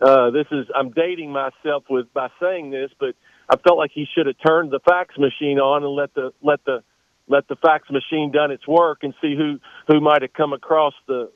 Uh, 0.00 0.30
this 0.30 0.46
is 0.50 0.66
I'm 0.74 0.90
dating 0.90 1.30
myself 1.30 1.84
with 1.88 2.12
by 2.12 2.30
saying 2.40 2.72
this, 2.72 2.90
but 2.98 3.14
I 3.48 3.56
felt 3.58 3.78
like 3.78 3.92
he 3.94 4.06
should 4.12 4.26
have 4.26 4.34
turned 4.44 4.72
the 4.72 4.80
fax 4.80 5.16
machine 5.16 5.60
on 5.60 5.84
and 5.84 5.94
let 5.94 6.12
the 6.14 6.32
let 6.42 6.64
the 6.64 6.82
let 7.28 7.46
the 7.46 7.54
fax 7.54 7.88
machine 7.90 8.32
done 8.32 8.50
its 8.50 8.66
work 8.66 9.04
and 9.04 9.14
see 9.22 9.36
who 9.36 9.60
who 9.86 10.00
might 10.00 10.22
have 10.22 10.32
come 10.32 10.52
across 10.52 10.94
the, 11.06 11.30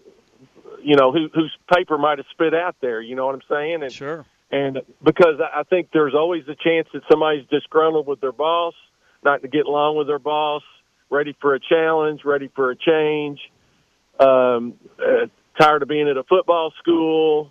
you 0.83 0.97
know, 0.97 1.13
who 1.13 1.29
whose 1.33 1.57
paper 1.73 1.97
might 1.99 2.19
have 2.19 2.27
spit 2.33 2.53
out 2.53 2.75
there. 2.81 3.01
You 3.01 3.15
know 3.15 3.27
what 3.27 3.37
I'm 3.37 3.49
saying? 3.49 3.85
And 3.85 3.93
Sure. 3.93 4.27
and 4.51 4.83
because 5.05 5.39
I 5.41 5.61
I 5.61 5.63
think 5.63 5.91
there's 5.93 6.15
always 6.15 6.43
a 6.49 6.57
chance 6.57 6.89
that 6.95 7.03
somebody's 7.09 7.47
disgruntled 7.49 8.09
with 8.09 8.21
their 8.21 8.33
boss, 8.33 8.75
not 9.23 9.43
to 9.43 9.49
get 9.49 9.67
along 9.67 9.97
with 9.97 10.09
their 10.09 10.19
boss, 10.19 10.63
ready 11.11 11.37
for 11.41 11.55
a 11.55 11.61
challenge, 11.61 12.21
ready 12.25 12.51
for 12.55 12.71
a 12.71 12.77
change, 12.77 13.41
um, 14.19 14.75
uh, 14.99 15.27
tired 15.61 15.83
of 15.83 15.89
being 15.89 16.09
at 16.09 16.17
a 16.17 16.25
football 16.25 16.73
school, 16.79 17.51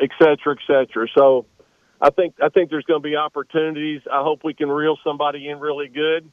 et 0.00 0.10
cetera, 0.18 0.54
et 0.54 0.58
cetera. 0.66 1.06
So 1.16 1.46
I 2.00 2.10
think 2.10 2.34
I 2.42 2.48
think 2.48 2.70
there's 2.70 2.84
going 2.84 3.02
to 3.02 3.08
be 3.08 3.16
opportunities. 3.16 4.02
I 4.10 4.22
hope 4.22 4.40
we 4.44 4.54
can 4.54 4.68
reel 4.68 4.96
somebody 5.04 5.48
in 5.48 5.58
really 5.58 5.88
good. 5.88 6.30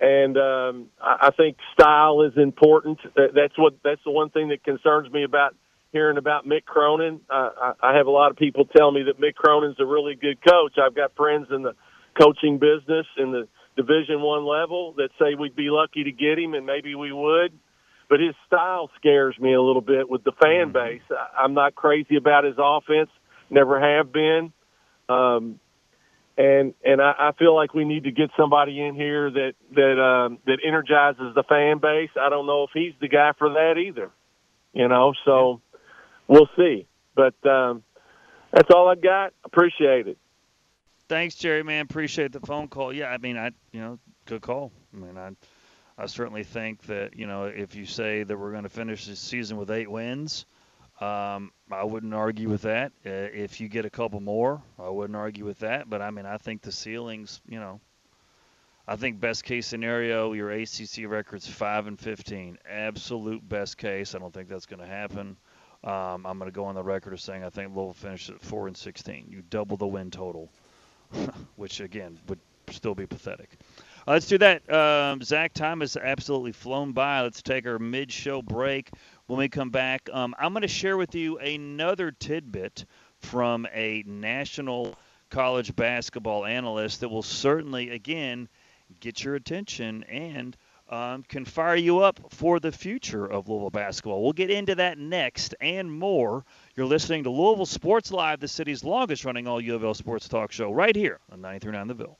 And 0.00 0.36
um, 0.36 0.86
I, 1.00 1.28
I 1.28 1.30
think 1.36 1.56
style 1.74 2.22
is 2.22 2.32
important. 2.36 2.98
That's 3.14 3.56
what 3.56 3.74
that's 3.84 4.02
the 4.04 4.10
one 4.10 4.30
thing 4.30 4.48
that 4.48 4.64
concerns 4.64 5.12
me 5.12 5.22
about 5.22 5.54
hearing 5.92 6.16
about 6.16 6.46
Mick 6.46 6.64
Cronin. 6.64 7.20
Uh, 7.30 7.50
I, 7.60 7.72
I 7.90 7.96
have 7.96 8.06
a 8.06 8.10
lot 8.10 8.30
of 8.30 8.36
people 8.36 8.64
tell 8.64 8.90
me 8.90 9.04
that 9.04 9.20
Mick 9.20 9.34
Cronin's 9.34 9.76
a 9.78 9.86
really 9.86 10.14
good 10.14 10.38
coach. 10.42 10.78
I've 10.82 10.94
got 10.94 11.14
friends 11.14 11.48
in 11.50 11.62
the 11.62 11.74
coaching 12.20 12.58
business 12.58 13.06
in 13.16 13.30
the 13.30 13.46
Division 13.76 14.20
One 14.20 14.44
level 14.44 14.94
that 14.98 15.10
say 15.18 15.34
we'd 15.38 15.56
be 15.56 15.70
lucky 15.70 16.04
to 16.04 16.12
get 16.12 16.38
him, 16.38 16.54
and 16.54 16.66
maybe 16.66 16.94
we 16.94 17.12
would. 17.12 17.52
But 18.08 18.20
his 18.20 18.34
style 18.46 18.90
scares 18.98 19.38
me 19.38 19.54
a 19.54 19.62
little 19.62 19.80
bit 19.80 20.08
with 20.08 20.22
the 20.24 20.32
fan 20.32 20.72
base. 20.72 21.00
I, 21.10 21.42
I'm 21.44 21.54
not 21.54 21.74
crazy 21.74 22.16
about 22.16 22.44
his 22.44 22.56
offense, 22.58 23.08
never 23.48 23.80
have 23.80 24.12
been. 24.12 24.52
Um, 25.08 25.58
and 26.36 26.74
and 26.84 27.00
I, 27.00 27.12
I 27.18 27.32
feel 27.38 27.54
like 27.54 27.74
we 27.74 27.84
need 27.84 28.04
to 28.04 28.10
get 28.10 28.30
somebody 28.36 28.80
in 28.80 28.94
here 28.94 29.30
that 29.30 29.52
that 29.74 30.00
um, 30.02 30.38
that 30.46 30.58
energizes 30.66 31.34
the 31.34 31.42
fan 31.48 31.78
base. 31.78 32.10
I 32.20 32.28
don't 32.30 32.46
know 32.46 32.64
if 32.64 32.70
he's 32.72 32.94
the 33.00 33.08
guy 33.08 33.32
for 33.38 33.50
that 33.50 33.74
either, 33.78 34.10
you 34.72 34.88
know. 34.88 35.12
So 35.24 35.60
we'll 36.28 36.48
see. 36.56 36.86
But 37.14 37.34
um, 37.48 37.82
that's 38.52 38.70
all 38.74 38.88
I 38.88 38.94
got. 38.94 39.34
Appreciate 39.44 40.08
it. 40.08 40.18
Thanks, 41.12 41.34
Jerry. 41.34 41.62
Man, 41.62 41.82
appreciate 41.82 42.32
the 42.32 42.40
phone 42.40 42.68
call. 42.68 42.90
Yeah, 42.90 43.10
I 43.10 43.18
mean, 43.18 43.36
I 43.36 43.50
you 43.70 43.80
know, 43.82 43.98
good 44.24 44.40
call. 44.40 44.72
I 44.94 44.96
mean, 44.96 45.18
I 45.18 45.32
I 45.98 46.06
certainly 46.06 46.42
think 46.42 46.84
that 46.84 47.18
you 47.18 47.26
know 47.26 47.44
if 47.44 47.74
you 47.74 47.84
say 47.84 48.22
that 48.22 48.34
we're 48.34 48.52
going 48.52 48.62
to 48.62 48.70
finish 48.70 49.04
the 49.04 49.14
season 49.14 49.58
with 49.58 49.70
eight 49.70 49.90
wins. 49.90 50.46
Um, 51.02 51.52
I 51.70 51.84
wouldn't 51.84 52.14
argue 52.14 52.48
with 52.48 52.62
that. 52.62 52.92
Uh, 53.04 53.10
if 53.10 53.60
you 53.60 53.68
get 53.68 53.84
a 53.84 53.90
couple 53.90 54.20
more, 54.20 54.62
I 54.78 54.88
wouldn't 54.88 55.14
argue 55.14 55.44
with 55.44 55.58
that. 55.58 55.90
But 55.90 56.00
I 56.00 56.10
mean, 56.10 56.24
I 56.24 56.38
think 56.38 56.62
the 56.62 56.72
ceilings, 56.72 57.42
you 57.46 57.60
know, 57.60 57.78
I 58.88 58.96
think 58.96 59.20
best 59.20 59.44
case 59.44 59.66
scenario, 59.66 60.32
your 60.32 60.50
ACC 60.50 61.06
record's 61.06 61.46
five 61.46 61.88
and 61.88 62.00
fifteen. 62.00 62.56
Absolute 62.66 63.46
best 63.46 63.76
case. 63.76 64.14
I 64.14 64.18
don't 64.18 64.32
think 64.32 64.48
that's 64.48 64.64
going 64.64 64.80
to 64.80 64.86
happen. 64.86 65.36
Um, 65.84 66.24
I'm 66.24 66.38
going 66.38 66.50
to 66.50 66.54
go 66.54 66.64
on 66.64 66.74
the 66.74 66.82
record 66.82 67.12
of 67.12 67.20
saying 67.20 67.44
I 67.44 67.50
think 67.50 67.76
Louisville 67.76 67.92
finishes 67.92 68.30
at 68.30 68.40
four 68.40 68.66
and 68.66 68.74
sixteen. 68.74 69.26
You 69.28 69.42
double 69.50 69.76
the 69.76 69.86
win 69.86 70.10
total, 70.10 70.50
which 71.56 71.80
again 71.80 72.18
would 72.28 72.40
still 72.70 72.94
be 72.94 73.06
pathetic. 73.06 73.50
Uh, 74.06 74.12
let's 74.12 74.26
do 74.26 74.38
that. 74.38 74.68
Um, 74.72 75.22
Zach, 75.22 75.52
time 75.52 75.80
has 75.80 75.96
absolutely 75.96 76.52
flown 76.52 76.92
by. 76.92 77.20
Let's 77.22 77.42
take 77.42 77.66
our 77.66 77.78
mid-show 77.78 78.42
break. 78.42 78.90
When 79.26 79.38
we 79.38 79.48
come 79.48 79.70
back, 79.70 80.08
um, 80.12 80.34
I'm 80.38 80.52
going 80.52 80.62
to 80.62 80.68
share 80.68 80.96
with 80.96 81.14
you 81.14 81.38
another 81.38 82.10
tidbit 82.10 82.84
from 83.18 83.66
a 83.72 84.02
national 84.06 84.96
college 85.30 85.74
basketball 85.76 86.44
analyst 86.44 87.00
that 87.00 87.08
will 87.08 87.22
certainly, 87.22 87.90
again, 87.90 88.48
get 89.00 89.22
your 89.22 89.34
attention 89.34 90.02
and 90.04 90.56
um, 90.92 91.22
can 91.22 91.46
fire 91.46 91.74
you 91.74 92.00
up 92.00 92.20
for 92.28 92.60
the 92.60 92.70
future 92.70 93.24
of 93.24 93.48
Louisville 93.48 93.70
basketball. 93.70 94.22
We'll 94.22 94.34
get 94.34 94.50
into 94.50 94.74
that 94.74 94.98
next 94.98 95.54
and 95.60 95.90
more. 95.90 96.44
You're 96.76 96.86
listening 96.86 97.24
to 97.24 97.30
Louisville 97.30 97.64
Sports 97.64 98.12
Live, 98.12 98.40
the 98.40 98.48
city's 98.48 98.84
longest 98.84 99.24
running 99.24 99.48
all 99.48 99.60
U 99.60 99.74
of 99.74 99.82
L 99.82 99.94
sports 99.94 100.28
talk 100.28 100.52
show, 100.52 100.70
right 100.70 100.94
here 100.94 101.18
on 101.30 101.40
93.9 101.40 101.88
The 101.88 101.94
Ville. 101.94 102.18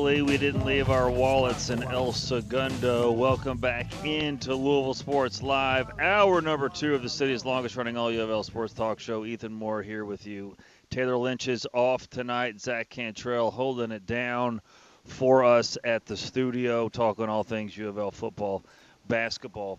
Luckily, 0.00 0.22
we 0.22 0.38
didn't 0.38 0.64
leave 0.64 0.88
our 0.88 1.10
wallets 1.10 1.68
in 1.68 1.82
El 1.82 2.12
Segundo. 2.12 3.12
Welcome 3.12 3.58
back 3.58 3.86
into 4.02 4.54
Louisville 4.54 4.94
Sports 4.94 5.42
Live, 5.42 5.90
hour 6.00 6.40
number 6.40 6.70
two 6.70 6.94
of 6.94 7.02
the 7.02 7.08
city's 7.10 7.44
longest 7.44 7.76
running 7.76 7.98
all 7.98 8.10
U 8.10 8.22
of 8.22 8.30
L 8.30 8.42
sports 8.42 8.72
talk 8.72 8.98
show. 8.98 9.26
Ethan 9.26 9.52
Moore 9.52 9.82
here 9.82 10.06
with 10.06 10.26
you. 10.26 10.56
Taylor 10.88 11.18
Lynch 11.18 11.48
is 11.48 11.66
off 11.74 12.08
tonight. 12.08 12.58
Zach 12.62 12.88
Cantrell 12.88 13.50
holding 13.50 13.92
it 13.92 14.06
down 14.06 14.62
for 15.04 15.44
us 15.44 15.76
at 15.84 16.06
the 16.06 16.16
studio, 16.16 16.88
talking 16.88 17.28
all 17.28 17.44
things 17.44 17.76
U 17.76 17.86
of 17.86 17.98
L 17.98 18.10
football, 18.10 18.64
basketball, 19.06 19.78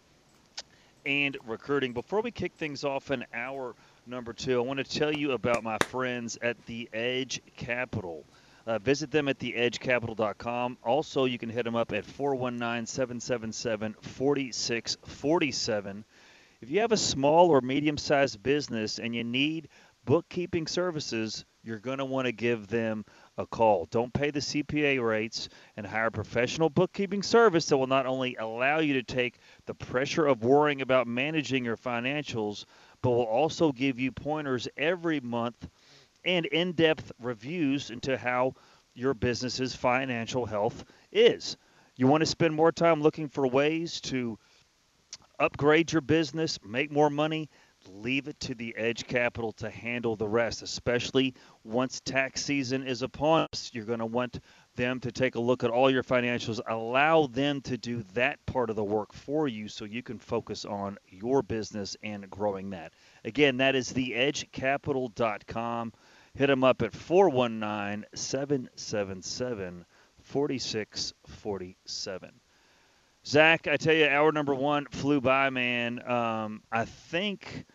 and 1.03 1.35
recruiting. 1.47 1.93
Before 1.93 2.21
we 2.21 2.29
kick 2.29 2.53
things 2.53 2.83
off 2.83 3.09
in 3.09 3.25
hour 3.33 3.73
number 4.05 4.33
two, 4.33 4.59
I 4.59 4.61
want 4.61 4.77
to 4.77 4.99
tell 4.99 5.11
you 5.11 5.31
about 5.31 5.63
my 5.63 5.79
friends 5.87 6.37
at 6.43 6.63
the 6.67 6.87
Edge 6.93 7.41
Capital. 7.57 8.23
Uh, 8.67 8.79
visit 8.79 9.11
them 9.11 9.27
at 9.27 9.39
theedgecapital.com. 9.39 10.77
Also, 10.83 11.25
you 11.25 11.37
can 11.37 11.49
hit 11.49 11.65
them 11.65 11.75
up 11.75 11.93
at 11.93 12.05
419 12.05 12.85
777 12.85 13.95
4647. 14.01 16.05
If 16.61 16.69
you 16.69 16.81
have 16.81 16.91
a 16.91 16.97
small 16.97 17.49
or 17.49 17.61
medium 17.61 17.97
sized 17.97 18.41
business 18.43 18.99
and 18.99 19.15
you 19.15 19.23
need 19.23 19.69
bookkeeping 20.05 20.67
services, 20.67 21.45
you're 21.63 21.79
going 21.79 21.99
to 21.99 22.05
want 22.05 22.25
to 22.25 22.31
give 22.31 22.67
them 22.67 23.05
a 23.37 23.45
call. 23.45 23.87
Don't 23.91 24.13
pay 24.13 24.31
the 24.31 24.39
CPA 24.39 25.03
rates 25.03 25.49
and 25.77 25.85
hire 25.85 26.07
a 26.07 26.11
professional 26.11 26.69
bookkeeping 26.69 27.23
service 27.23 27.67
that 27.67 27.77
will 27.77 27.87
not 27.87 28.05
only 28.05 28.35
allow 28.35 28.79
you 28.79 28.93
to 28.93 29.03
take 29.03 29.37
the 29.65 29.73
pressure 29.73 30.25
of 30.25 30.43
worrying 30.43 30.81
about 30.81 31.07
managing 31.07 31.65
your 31.65 31.77
financials, 31.77 32.65
but 33.01 33.11
will 33.11 33.23
also 33.23 33.71
give 33.71 33.99
you 33.99 34.11
pointers 34.11 34.67
every 34.77 35.19
month 35.19 35.67
and 36.23 36.45
in 36.47 36.73
depth 36.73 37.11
reviews 37.19 37.89
into 37.89 38.17
how 38.17 38.53
your 38.93 39.13
business's 39.13 39.75
financial 39.75 40.45
health 40.45 40.83
is. 41.11 41.57
You 41.95 42.07
want 42.07 42.21
to 42.21 42.25
spend 42.25 42.55
more 42.55 42.71
time 42.71 43.01
looking 43.01 43.29
for 43.29 43.47
ways 43.47 44.01
to 44.01 44.37
upgrade 45.39 45.91
your 45.91 46.01
business, 46.01 46.59
make 46.63 46.91
more 46.91 47.09
money, 47.09 47.49
leave 47.89 48.27
it 48.27 48.39
to 48.39 48.53
the 48.53 48.75
Edge 48.77 49.07
Capital 49.07 49.51
to 49.53 49.67
handle 49.69 50.15
the 50.15 50.27
rest, 50.27 50.61
especially 50.61 51.33
once 51.63 51.99
tax 52.01 52.43
season 52.43 52.85
is 52.85 53.01
upon 53.01 53.47
us. 53.51 53.71
You're 53.73 53.85
going 53.85 53.99
to 53.99 54.05
want 54.05 54.39
them 54.75 54.99
to 54.99 55.11
take 55.11 55.35
a 55.35 55.39
look 55.39 55.63
at 55.63 55.71
all 55.71 55.89
your 55.89 56.03
financials, 56.03 56.59
allow 56.67 57.27
them 57.27 57.61
to 57.61 57.77
do 57.77 58.03
that 58.13 58.45
part 58.45 58.69
of 58.69 58.75
the 58.75 58.83
work 58.83 59.13
for 59.13 59.47
you 59.47 59.67
so 59.67 59.85
you 59.85 60.03
can 60.03 60.19
focus 60.19 60.63
on 60.63 60.97
your 61.09 61.41
business 61.41 61.97
and 62.03 62.29
growing 62.29 62.69
that. 62.69 62.93
Again, 63.25 63.57
that 63.57 63.75
is 63.75 63.91
theedgecapital.com. 63.91 65.93
Hit 66.35 66.47
them 66.47 66.63
up 66.63 66.81
at 66.81 66.93
419 66.93 68.05
777 68.13 69.85
4647. 70.23 72.31
Zach, 73.25 73.67
I 73.67 73.77
tell 73.77 73.93
you, 73.93 74.07
hour 74.07 74.31
number 74.31 74.55
one 74.55 74.85
flew 74.85 75.21
by, 75.21 75.49
man. 75.49 76.01
Um, 76.09 76.63
I 76.71 76.85
think 76.85 77.65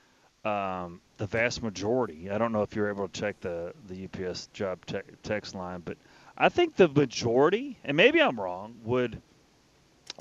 um, 0.45 1.01
the 1.19 1.27
vast 1.27 1.63
majority, 1.63 2.31
I 2.31 2.39
don't 2.39 2.53
know 2.53 2.63
if 2.63 2.75
you're 2.75 2.89
able 2.89 3.09
to 3.09 3.21
check 3.21 3.41
the, 3.41 3.73
the 3.89 4.07
UPS 4.07 4.49
job 4.53 4.85
te- 4.87 5.01
text 5.23 5.55
line, 5.55 5.83
but 5.85 5.99
I 6.37 6.49
think 6.49 6.77
the 6.77 6.89
majority, 6.89 7.79
and 7.85 7.97
maybe 7.97 8.21
I'm 8.21 8.41
wrong, 8.41 8.75
would 8.85 9.21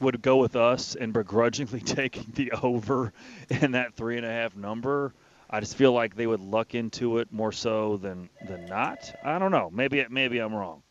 would 0.02 0.22
go 0.22 0.36
with 0.36 0.58
us 0.58 0.96
and 0.96 1.14
begrudgingly 1.14 1.80
taking 1.86 2.26
the 2.36 2.52
over 2.52 3.14
in 3.50 3.72
that 3.72 3.94
three 3.94 4.18
and 4.18 4.26
a 4.26 4.30
half 4.30 4.54
number. 4.56 5.14
I 5.50 5.60
just 5.60 5.76
feel 5.76 5.92
like 5.92 6.16
they 6.16 6.28
would 6.28 6.40
luck 6.40 6.76
into 6.76 7.20
it 7.20 7.32
more 7.32 7.52
so 7.52 7.98
than 7.98 8.30
than 8.48 8.66
not. 8.66 9.14
I 9.24 9.40
don't 9.40 9.52
know. 9.52 9.70
Maybe 9.72 10.06
maybe 10.10 10.40
I'm 10.40 10.54
wrong 10.54 10.84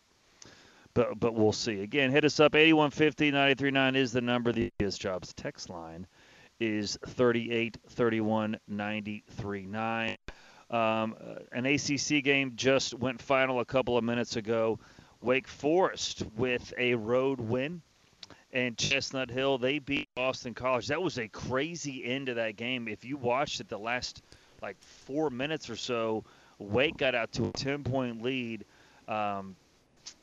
but 0.95 1.19
but 1.19 1.35
we'll 1.35 1.53
see. 1.53 1.83
Again, 1.83 2.11
hit 2.11 2.25
us 2.25 2.41
up 2.41 2.55
8150 2.55 3.31
939 3.33 3.97
is 3.97 4.13
the 4.13 4.21
number. 4.21 4.53
The 4.53 4.73
is 4.79 4.97
jobs 4.97 5.35
text 5.35 5.69
line 5.69 6.07
is 6.61 6.97
38 7.07 7.77
31 7.89 8.57
939. 8.69 10.17
Um, 10.71 11.15
an 11.53 11.67
ACC 11.67 12.25
game 12.25 12.53
just 12.55 12.95
went 12.95 13.21
final 13.21 13.61
a 13.61 13.65
couple 13.65 13.99
of 13.99 14.05
minutes 14.05 14.37
ago. 14.37 14.79
Wake 15.21 15.49
Forest 15.49 16.25
with 16.37 16.73
a 16.79 16.95
road 16.95 17.41
win. 17.41 17.83
And 18.53 18.79
Chestnut 18.79 19.31
Hill, 19.31 19.59
they 19.59 19.81
beat 19.81 20.09
Boston 20.15 20.55
College. 20.55 20.87
That 20.87 21.03
was 21.03 21.19
a 21.19 21.27
crazy 21.27 22.05
end 22.05 22.27
to 22.27 22.35
that 22.35 22.55
game. 22.55 22.87
If 22.87 23.05
you 23.05 23.17
watched 23.17 23.61
it 23.61 23.69
the 23.69 23.79
last 23.79 24.23
like 24.65 24.81
four 24.81 25.29
minutes 25.29 25.69
or 25.69 25.77
so, 25.77 26.25
Wake 26.59 26.97
got 26.97 27.15
out 27.15 27.33
to 27.33 27.49
a 27.49 27.53
10 27.53 27.85
point 27.85 28.23
lead. 28.23 28.65
Um, 29.07 29.57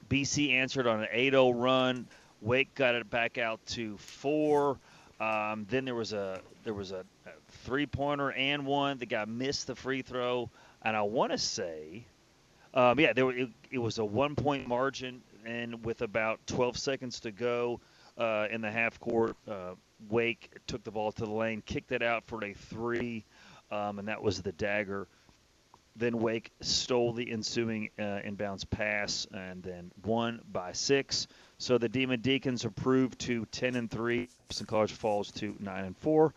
BC 0.10 0.54
answered 0.54 0.88
on 0.88 1.02
an 1.02 1.08
8-0 1.14 1.54
run. 1.56 2.08
Wake 2.42 2.74
got 2.74 2.96
it 2.96 3.08
back 3.12 3.38
out 3.38 3.64
to 3.68 3.98
four. 3.98 4.80
Um, 5.20 5.68
then 5.70 5.86
there 5.86 5.94
was 5.94 6.14
a 6.14 6.42
there 6.64 6.74
was 6.74 6.92
a, 6.92 7.06
a 7.28 7.32
three-pointer 7.66 8.32
and 8.32 8.66
one. 8.66 8.98
The 8.98 9.06
guy 9.06 9.26
missed 9.26 9.68
the 9.68 9.76
free 9.76 10.02
throw, 10.02 10.50
and 10.82 10.98
I 10.98 11.04
want 11.04 11.32
to 11.32 11.38
say, 11.38 12.04
um, 12.74 13.00
yeah, 13.00 13.14
there 13.14 13.30
it, 13.30 13.50
it 13.70 13.78
was 13.78 14.00
a 14.00 14.06
one-point 14.06 14.68
margin, 14.68 15.22
and 15.46 15.86
with 15.86 16.02
about 16.02 16.40
12 16.48 16.78
seconds 16.78 17.20
to 17.20 17.32
go 17.32 17.80
uh, 18.18 18.48
in 18.50 18.62
the 18.62 18.72
half 18.72 19.00
court, 19.00 19.38
uh, 19.48 19.76
Wake 20.10 20.50
took 20.66 20.84
the 20.84 20.92
ball 20.92 21.12
to 21.12 21.26
the 21.26 21.32
lane, 21.32 21.62
kicked 21.68 21.92
it 21.92 22.02
out 22.02 22.24
for 22.26 22.44
a 22.44 22.54
three. 22.54 23.24
Um, 23.72 24.00
and 24.00 24.08
that 24.08 24.22
was 24.22 24.42
the 24.42 24.52
dagger. 24.52 25.08
Then 25.96 26.20
Wake 26.20 26.52
stole 26.62 27.12
the 27.12 27.30
ensuing 27.30 27.90
uh, 28.00 28.22
inbounds 28.26 28.70
pass 28.70 29.28
and 29.34 29.62
then 29.62 29.92
won 30.06 30.42
by 30.52 30.72
six. 30.72 31.28
So 31.58 31.78
the 31.78 31.90
Demon 31.90 32.22
Deacons 32.22 32.64
improved 32.64 33.20
to 33.20 33.46
10 33.46 33.76
and 33.76 33.92
three. 33.92 34.30
St. 34.50 34.68
College 34.68 34.94
falls 34.94 35.32
to 35.34 35.56
nine 35.60 35.86
and 35.86 35.98
four. 35.98 36.34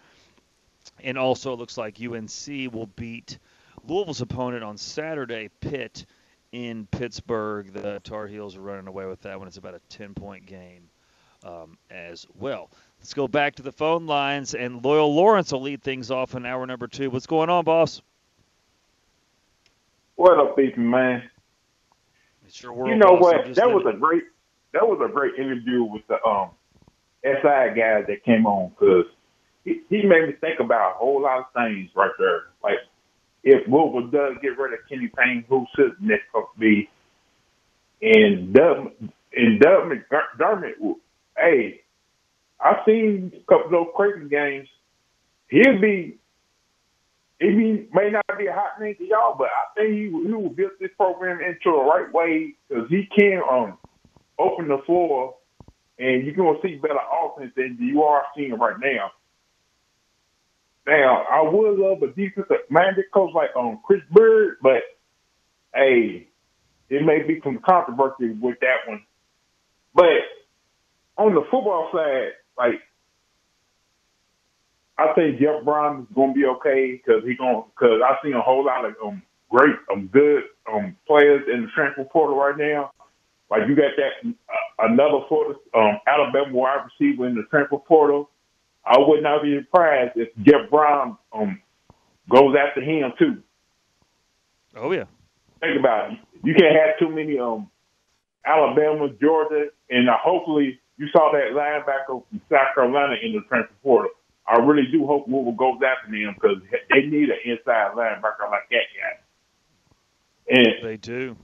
And 1.02 1.16
also, 1.16 1.52
it 1.52 1.58
looks 1.58 1.78
like 1.78 2.00
UNC 2.00 2.72
will 2.72 2.90
beat 2.96 3.38
Louisville's 3.86 4.20
opponent 4.20 4.62
on 4.62 4.76
Saturday, 4.76 5.50
Pitt, 5.60 6.04
in 6.52 6.86
Pittsburgh. 6.90 7.72
The 7.72 8.00
Tar 8.04 8.26
Heels 8.26 8.56
are 8.56 8.60
running 8.60 8.86
away 8.86 9.06
with 9.06 9.22
that 9.22 9.38
one. 9.38 9.48
It's 9.48 9.56
about 9.56 9.74
a 9.74 9.80
10 9.88 10.14
point 10.14 10.46
game 10.46 10.88
um, 11.44 11.78
as 11.90 12.26
well. 12.38 12.70
Let's 13.04 13.12
go 13.12 13.28
back 13.28 13.56
to 13.56 13.62
the 13.62 13.70
phone 13.70 14.06
lines, 14.06 14.54
and 14.54 14.82
Loyal 14.82 15.14
Lawrence 15.14 15.52
will 15.52 15.60
lead 15.60 15.82
things 15.82 16.10
off 16.10 16.34
in 16.34 16.46
hour 16.46 16.64
number 16.64 16.86
two. 16.86 17.10
What's 17.10 17.26
going 17.26 17.50
on, 17.50 17.62
boss? 17.62 18.00
What 20.16 20.38
up, 20.38 20.58
Ethan, 20.58 20.88
man? 20.88 21.22
It's 22.46 22.62
your 22.62 22.72
world. 22.72 22.88
You 22.88 22.96
know 22.96 23.18
boss. 23.20 23.20
What? 23.20 23.54
That 23.56 23.68
was 23.68 23.84
it. 23.86 23.94
a 23.94 23.98
great 23.98 24.22
that 24.72 24.88
was 24.88 25.06
a 25.06 25.12
great 25.12 25.34
interview 25.34 25.84
with 25.84 26.00
the 26.06 26.14
um 26.26 26.52
SI 27.22 27.76
guy 27.78 28.00
that 28.08 28.24
came 28.24 28.46
on 28.46 28.70
because 28.70 29.04
he, 29.64 29.82
he 29.90 30.00
made 30.00 30.26
me 30.26 30.32
think 30.40 30.60
about 30.60 30.92
a 30.92 30.94
whole 30.94 31.20
lot 31.20 31.40
of 31.40 31.44
things 31.52 31.90
right 31.94 32.10
there. 32.18 32.44
Like 32.62 32.78
if 33.42 33.68
Louisville 33.68 34.08
does 34.08 34.38
get 34.40 34.56
rid 34.56 34.72
of 34.72 34.78
Kenny 34.88 35.10
Payne, 35.14 35.44
who 35.46 35.66
should 35.76 35.92
next 36.00 36.28
up 36.34 36.52
be? 36.58 36.88
And 38.00 38.54
Doug 38.54 38.92
and 39.36 39.60
Doug 39.60 39.92
McDermott, 39.92 40.96
hey, 41.36 41.82
I've 42.64 42.84
seen 42.86 43.32
a 43.34 43.40
couple 43.46 43.66
of 43.66 43.70
those 43.72 43.88
Creighton 43.94 44.28
games. 44.28 44.68
He'll 45.48 45.80
be 45.80 46.18
he 47.40 47.88
may- 47.92 48.10
not 48.10 48.24
be 48.38 48.46
a 48.46 48.52
hot 48.54 48.80
name 48.80 48.94
to 48.96 49.04
y'all, 49.04 49.36
but 49.36 49.48
I 49.48 49.74
think 49.76 49.92
he, 49.92 50.04
he 50.04 50.32
will 50.32 50.48
build 50.50 50.72
this 50.80 50.90
program 50.96 51.40
into 51.40 51.58
the 51.66 51.72
right 51.72 52.12
way 52.12 52.54
because 52.68 52.88
he 52.88 53.06
can 53.16 53.42
um 53.50 53.78
open 54.38 54.68
the 54.68 54.78
floor, 54.86 55.36
and 55.98 56.24
you're 56.24 56.34
gonna 56.34 56.58
see 56.62 56.76
better 56.76 56.94
offense 56.94 57.52
than 57.56 57.76
you 57.80 58.02
are 58.02 58.24
seeing 58.36 58.54
right 58.54 58.76
now. 58.80 59.12
Now, 60.86 61.24
I 61.30 61.42
would 61.42 61.78
love 61.78 62.02
a 62.02 62.08
defensive 62.08 62.56
minded 62.70 63.06
coach 63.12 63.32
like 63.34 63.50
um 63.56 63.80
Chris 63.84 64.00
Beard, 64.14 64.56
but 64.62 64.82
hey, 65.74 66.28
it 66.88 67.04
may 67.04 67.22
be 67.26 67.40
some 67.44 67.58
controversy 67.58 68.30
with 68.30 68.58
that 68.60 68.88
one. 68.88 69.04
But 69.94 70.22
on 71.18 71.34
the 71.34 71.42
football 71.50 71.90
side, 71.92 72.32
like 72.56 72.80
I 74.96 75.12
think 75.14 75.40
Jeff 75.40 75.64
Brohm 75.64 76.02
is 76.02 76.08
going 76.14 76.34
to 76.34 76.38
be 76.38 76.46
okay 76.46 76.92
because 76.92 77.24
he 77.24 77.34
going 77.34 77.64
because 77.74 78.00
I've 78.04 78.18
seen 78.22 78.34
a 78.34 78.40
whole 78.40 78.64
lot 78.64 78.84
of 78.84 78.94
um 79.04 79.22
great 79.50 79.74
um 79.92 80.08
good 80.12 80.44
um 80.72 80.96
players 81.06 81.42
in 81.52 81.62
the 81.62 81.68
transfer 81.74 82.04
portal 82.04 82.36
right 82.36 82.56
now. 82.56 82.92
Like 83.50 83.68
you 83.68 83.74
got 83.76 83.92
that 83.96 84.28
uh, 84.28 84.90
another 84.90 85.24
Florida 85.28 85.58
um 85.74 85.98
Alabama 86.06 86.54
wide 86.54 86.86
receiver 87.00 87.26
in 87.26 87.34
the 87.34 87.44
transfer 87.50 87.78
portal. 87.78 88.30
I 88.86 88.98
would 88.98 89.22
not 89.22 89.42
be 89.42 89.58
surprised 89.58 90.12
if 90.16 90.28
Jeff 90.42 90.70
Brohm 90.70 91.18
um 91.32 91.60
goes 92.30 92.54
after 92.56 92.80
him 92.80 93.12
too. 93.18 93.42
Oh 94.76 94.92
yeah. 94.92 95.04
Think 95.60 95.78
about 95.78 96.12
it. 96.12 96.18
You 96.44 96.54
can't 96.54 96.76
have 96.76 96.98
too 97.00 97.08
many 97.08 97.38
um 97.38 97.68
Alabama, 98.46 99.08
Georgia, 99.20 99.68
and 99.88 100.08
uh, 100.08 100.16
hopefully 100.22 100.78
you 100.96 101.08
saw 101.08 101.32
that 101.32 101.52
linebacker 101.52 102.22
from 102.28 102.40
South 102.50 102.74
Carolina 102.74 103.16
in 103.22 103.32
the 103.32 103.40
transfer 103.48 103.74
portal. 103.82 104.10
I 104.46 104.58
really 104.58 104.86
do 104.92 105.06
hope 105.06 105.26
Louisville 105.26 105.52
goes 105.52 105.80
after 105.82 106.10
them 106.10 106.34
because 106.34 106.58
they 106.90 107.06
need 107.06 107.30
an 107.30 107.38
inside 107.44 107.92
linebacker 107.94 108.50
like 108.50 108.68
that 108.70 108.86
guy. 109.00 109.20
And 110.50 110.86
They 110.86 110.96
do. 110.98 111.36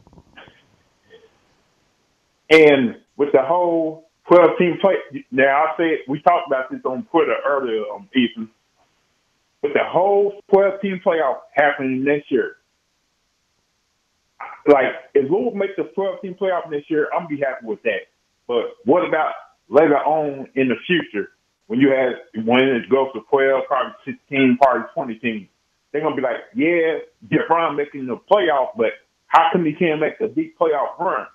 and 2.51 2.97
with 3.17 3.33
the 3.33 3.43
whole 3.43 4.11
12 4.29 4.51
team 4.59 4.79
play, 4.81 4.95
now 5.31 5.65
I 5.65 5.77
said 5.77 5.99
we 6.07 6.21
talked 6.21 6.47
about 6.47 6.71
this 6.71 6.81
on 6.85 7.05
Twitter 7.11 7.37
earlier, 7.47 7.81
on 7.81 8.09
Ethan. 8.15 8.51
With 9.63 9.73
the 9.73 9.85
whole 9.85 10.41
12 10.53 10.81
team 10.81 11.01
playoff 11.05 11.39
happening 11.55 12.05
next 12.05 12.31
year, 12.31 12.57
like 14.67 14.93
if 15.15 15.31
Louisville 15.31 15.55
makes 15.55 15.73
the 15.77 15.85
12 15.85 16.21
team 16.21 16.37
playoff 16.41 16.71
next 16.71 16.91
year, 16.91 17.09
I'm 17.13 17.25
gonna 17.25 17.37
be 17.37 17.41
happy 17.41 17.67
with 17.67 17.83
that. 17.85 18.09
But 18.51 18.83
what 18.85 19.07
about 19.07 19.31
later 19.69 19.95
on 19.95 20.49
in 20.57 20.67
the 20.67 20.75
future 20.85 21.31
when 21.69 21.79
you 21.79 21.95
have 21.95 22.45
when 22.45 22.65
it 22.67 22.91
goes 22.91 23.07
to 23.15 23.21
12, 23.31 23.63
probably 23.69 23.95
16, 24.05 24.59
probably 24.61 24.89
20 24.93 25.15
teams? 25.23 25.49
They're 25.93 26.03
gonna 26.03 26.17
be 26.17 26.23
like, 26.23 26.43
yeah, 26.57 26.99
Jeff 27.31 27.47
Brohm 27.49 27.77
making 27.77 28.09
the 28.09 28.17
playoff, 28.17 28.75
but 28.77 28.91
how 29.29 29.51
come 29.53 29.65
he 29.65 29.73
can't 29.73 30.01
make 30.01 30.19
a 30.19 30.27
deep 30.27 30.59
playoff 30.59 30.99
run? 30.99 31.29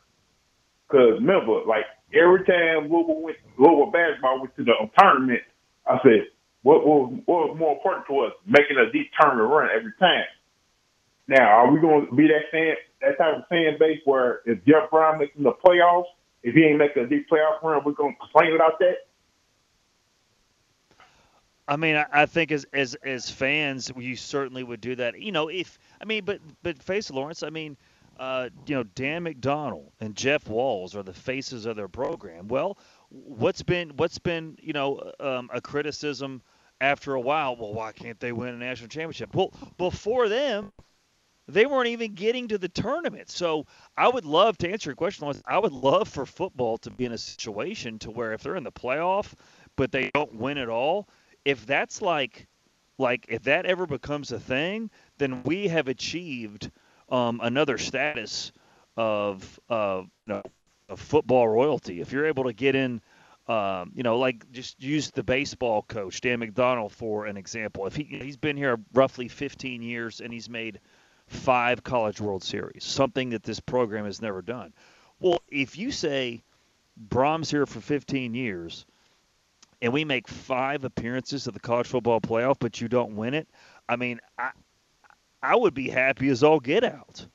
Because 0.90 1.24
remember, 1.24 1.64
like 1.66 1.86
every 2.12 2.44
time 2.44 2.92
Louisville 2.92 3.22
went, 3.22 3.38
Louisville 3.58 3.92
basketball 3.92 4.42
went 4.42 4.54
to 4.58 4.66
the 4.66 4.74
tournament, 5.00 5.44
I 5.88 6.00
said, 6.04 6.28
what 6.64 6.86
was 6.86 7.14
what 7.28 7.48
was 7.48 7.58
more 7.58 7.76
important 7.80 8.08
to 8.08 8.28
us, 8.28 8.34
making 8.46 8.76
a 8.76 8.92
deep 8.92 9.08
tournament 9.18 9.50
run 9.50 9.70
every 9.72 9.94
time. 10.02 10.28
Now, 11.30 11.64
are 11.64 11.72
we 11.72 11.80
going 11.80 12.08
to 12.08 12.14
be 12.14 12.28
that 12.28 12.52
fan, 12.52 12.76
that 13.00 13.18
type 13.18 13.38
of 13.40 13.48
fan 13.48 13.80
base 13.80 14.02
where 14.04 14.42
if 14.46 14.60
Jeff 14.66 14.92
Brohm 14.92 15.20
making 15.20 15.44
the 15.44 15.54
playoffs, 15.64 16.12
if 16.46 16.54
he 16.54 16.64
ain't 16.64 16.78
making 16.78 17.04
a 17.04 17.08
deep 17.08 17.28
playoff 17.28 17.62
run, 17.64 17.82
we're 17.84 17.92
to 17.92 18.16
complain 18.20 18.54
about 18.54 18.78
that? 18.80 19.08
I 21.68 21.76
mean, 21.76 21.96
I, 21.96 22.06
I 22.12 22.26
think 22.28 22.52
as 22.52 22.66
as 22.72 22.94
as 23.04 23.32
fans, 23.32 23.92
you 23.98 24.16
certainly 24.16 24.64
would 24.64 24.80
do 24.80 24.96
that. 24.96 25.20
You 25.20 25.32
know, 25.32 25.48
if 25.48 25.80
I 26.00 26.06
mean, 26.06 26.24
but 26.24 26.40
but 26.62 26.82
face 26.82 27.10
Lawrence. 27.10 27.42
I 27.42 27.50
mean, 27.50 27.76
uh, 28.20 28.50
you 28.68 28.76
know, 28.76 28.84
Dan 28.84 29.26
McDonnell 29.26 29.90
and 30.00 30.16
Jeff 30.16 30.48
Walz 30.48 30.96
are 30.96 31.02
the 31.02 31.14
faces 31.14 31.66
of 31.66 31.76
their 31.76 31.88
program. 31.88 32.48
Well, 32.48 32.78
what's 33.10 33.64
been 33.64 33.94
what's 33.98 34.20
been 34.20 34.56
you 34.62 34.74
know 34.74 35.12
um, 35.20 35.50
a 35.52 35.60
criticism 35.60 36.44
after 36.80 37.16
a 37.16 37.22
while? 37.22 37.56
Well, 37.56 37.74
why 37.74 37.92
can't 37.92 38.20
they 38.20 38.32
win 38.32 38.54
a 38.54 38.58
national 38.58 38.90
championship? 38.90 39.34
Well, 39.34 39.52
before 39.80 40.30
them, 40.30 40.72
they 41.48 41.66
weren't 41.66 41.88
even 41.88 42.14
getting 42.14 42.48
to 42.48 42.58
the 42.58 42.70
tournament. 42.70 43.30
So 43.30 43.66
I 43.98 44.08
would 44.08 44.26
love 44.26 44.58
to 44.60 44.70
answer 44.70 44.90
your 44.90 44.96
question. 44.96 45.32
I 45.46 45.60
would 45.60 45.72
love 45.72 46.08
for 46.08 46.26
football 46.26 46.78
to 46.80 46.90
be 46.90 47.06
in 47.06 47.12
a 47.12 47.18
situation 47.18 48.00
to 48.00 48.12
where 48.12 48.34
if 48.34 48.42
they're 48.42 48.56
in 48.56 48.64
the 48.64 48.72
playoff, 48.72 49.34
but 49.76 49.92
they 49.92 50.10
don't 50.14 50.36
win 50.36 50.58
at 50.58 50.70
all, 50.70 51.08
if 51.44 51.66
that's 51.66 52.02
like, 52.02 52.48
like 52.98 53.26
if 53.30 53.44
that 53.44 53.66
ever 53.66 53.86
becomes 53.86 54.32
a 54.32 54.40
thing, 54.40 54.90
then 55.18 55.44
we 55.44 55.68
have 55.68 55.88
achieved 55.88 56.72
um, 57.10 57.40
another 57.44 57.78
status 57.78 58.52
of, 58.98 59.60
uh, 59.70 60.02
you 60.04 60.34
know, 60.34 60.42
of 60.90 61.00
football 61.00 61.48
royalty. 61.48 62.02
If 62.02 62.12
you're 62.12 62.28
able 62.28 62.46
to 62.46 62.54
get 62.54 62.76
in. 62.76 63.02
Um, 63.48 63.92
you 63.94 64.02
know, 64.02 64.18
like 64.18 64.52
just 64.52 64.82
use 64.82 65.12
the 65.12 65.22
baseball 65.22 65.84
coach 65.84 66.20
Dan 66.20 66.40
McDonnell 66.40 66.90
for 66.90 67.28
an 67.28 67.38
example. 67.38 67.86
If 67.86 67.96
he 67.96 68.04
he's 68.04 68.38
been 68.38 68.58
here 68.58 68.80
roughly 68.92 69.28
15 69.28 69.84
years 69.84 70.20
and 70.20 70.34
he's 70.34 70.50
made 70.50 70.80
five 71.28 71.84
College 71.84 72.22
World 72.22 72.44
Series, 72.44 72.84
something 72.84 73.30
that 73.32 73.44
this 73.44 73.60
program 73.60 74.06
has 74.06 74.22
never 74.22 74.42
done. 74.42 74.74
Well, 75.20 75.42
if 75.50 75.78
you 75.78 75.92
say 75.92 76.44
Brohm's 77.10 77.50
here 77.50 77.66
for 77.66 77.82
15 77.82 78.34
years 78.34 78.86
and 79.82 79.92
we 79.92 80.06
make 80.06 80.28
five 80.28 80.84
appearances 80.84 81.48
at 81.48 81.54
the 81.54 81.60
college 81.60 81.88
football 81.88 82.22
playoff, 82.22 82.58
but 82.60 82.80
you 82.82 82.88
don't 82.88 83.16
win 83.16 83.34
it, 83.34 83.48
I 83.88 83.96
mean, 83.96 84.20
I 84.38 84.52
I 85.42 85.56
would 85.56 85.76
be 85.76 85.90
happy 85.90 86.30
as 86.30 86.42
all 86.42 86.60
get 86.60 86.84
out. 86.84 87.28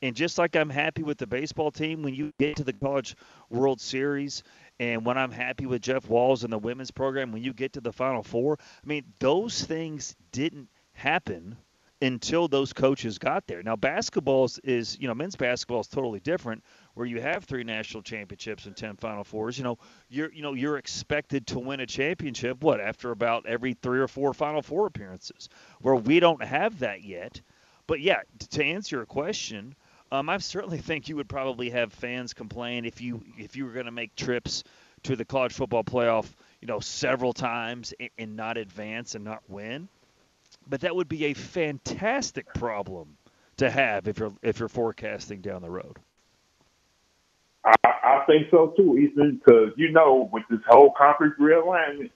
And 0.00 0.16
just 0.16 0.38
like 0.38 0.56
I'm 0.56 0.70
happy 0.70 1.02
with 1.02 1.18
the 1.18 1.26
baseball 1.26 1.70
team 1.70 2.02
when 2.02 2.14
you 2.14 2.32
get 2.38 2.56
to 2.56 2.64
the 2.64 2.72
College 2.72 3.14
World 3.50 3.78
Series, 3.80 4.42
and 4.80 5.04
when 5.04 5.18
I'm 5.18 5.32
happy 5.32 5.66
with 5.66 5.82
Jeff 5.82 6.08
Walz 6.08 6.44
and 6.44 6.52
the 6.52 6.58
women's 6.58 6.90
program 6.90 7.30
when 7.30 7.42
you 7.42 7.52
get 7.52 7.74
to 7.74 7.82
the 7.82 7.92
Final 7.92 8.22
Four, 8.22 8.58
I 8.60 8.86
mean, 8.86 9.04
those 9.18 9.62
things 9.62 10.16
didn't 10.32 10.68
happen 10.92 11.58
until 12.00 12.46
those 12.46 12.72
coaches 12.72 13.18
got 13.18 13.46
there. 13.46 13.62
Now, 13.62 13.74
basketball 13.76 14.48
is, 14.62 14.96
you 15.00 15.08
know, 15.08 15.14
men's 15.14 15.34
basketball 15.36 15.80
is 15.80 15.88
totally 15.88 16.20
different, 16.20 16.62
where 16.94 17.06
you 17.06 17.20
have 17.20 17.44
three 17.44 17.64
national 17.64 18.02
championships 18.02 18.66
and 18.66 18.76
ten 18.76 18.96
Final 18.96 19.24
Fours. 19.24 19.58
You 19.58 19.64
know, 19.64 19.78
you're, 20.08 20.32
you 20.32 20.42
know, 20.42 20.54
you're 20.54 20.78
expected 20.78 21.46
to 21.48 21.58
win 21.58 21.80
a 21.80 21.86
championship. 21.86 22.62
What 22.62 22.80
after 22.80 23.10
about 23.10 23.46
every 23.46 23.74
three 23.74 23.98
or 23.98 24.08
four 24.08 24.32
Final 24.32 24.62
Four 24.62 24.86
appearances, 24.86 25.48
where 25.80 25.96
we 25.96 26.20
don't 26.20 26.42
have 26.42 26.78
that 26.80 27.02
yet. 27.02 27.40
But 27.86 28.00
yeah, 28.00 28.20
to 28.50 28.64
answer 28.64 28.96
your 28.96 29.06
question, 29.06 29.74
um, 30.12 30.28
I 30.28 30.38
certainly 30.38 30.78
think 30.78 31.08
you 31.08 31.16
would 31.16 31.28
probably 31.28 31.70
have 31.70 31.92
fans 31.92 32.32
complain 32.32 32.84
if 32.84 33.00
you 33.00 33.22
if 33.38 33.56
you 33.56 33.64
were 33.64 33.72
going 33.72 33.86
to 33.86 33.92
make 33.92 34.14
trips 34.14 34.62
to 35.04 35.16
the 35.16 35.24
college 35.24 35.52
football 35.52 35.84
playoff, 35.84 36.26
you 36.60 36.68
know, 36.68 36.80
several 36.80 37.32
times 37.32 37.94
and, 37.98 38.10
and 38.18 38.36
not 38.36 38.56
advance 38.56 39.14
and 39.14 39.24
not 39.24 39.42
win. 39.48 39.88
But 40.68 40.80
that 40.82 40.94
would 40.94 41.08
be 41.08 41.26
a 41.26 41.34
fantastic 41.34 42.52
problem 42.54 43.16
to 43.56 43.70
have 43.70 44.08
if 44.08 44.18
you're 44.18 44.32
if 44.42 44.58
you're 44.58 44.68
forecasting 44.68 45.40
down 45.40 45.62
the 45.62 45.70
road. 45.70 45.98
I, 47.64 47.74
I 47.84 48.24
think 48.26 48.48
so 48.50 48.72
too, 48.76 48.96
Ethan, 48.98 49.40
because 49.44 49.72
you 49.76 49.92
know, 49.92 50.28
with 50.32 50.44
this 50.50 50.60
whole 50.68 50.92
conference 50.96 51.34
realignment, 51.40 52.10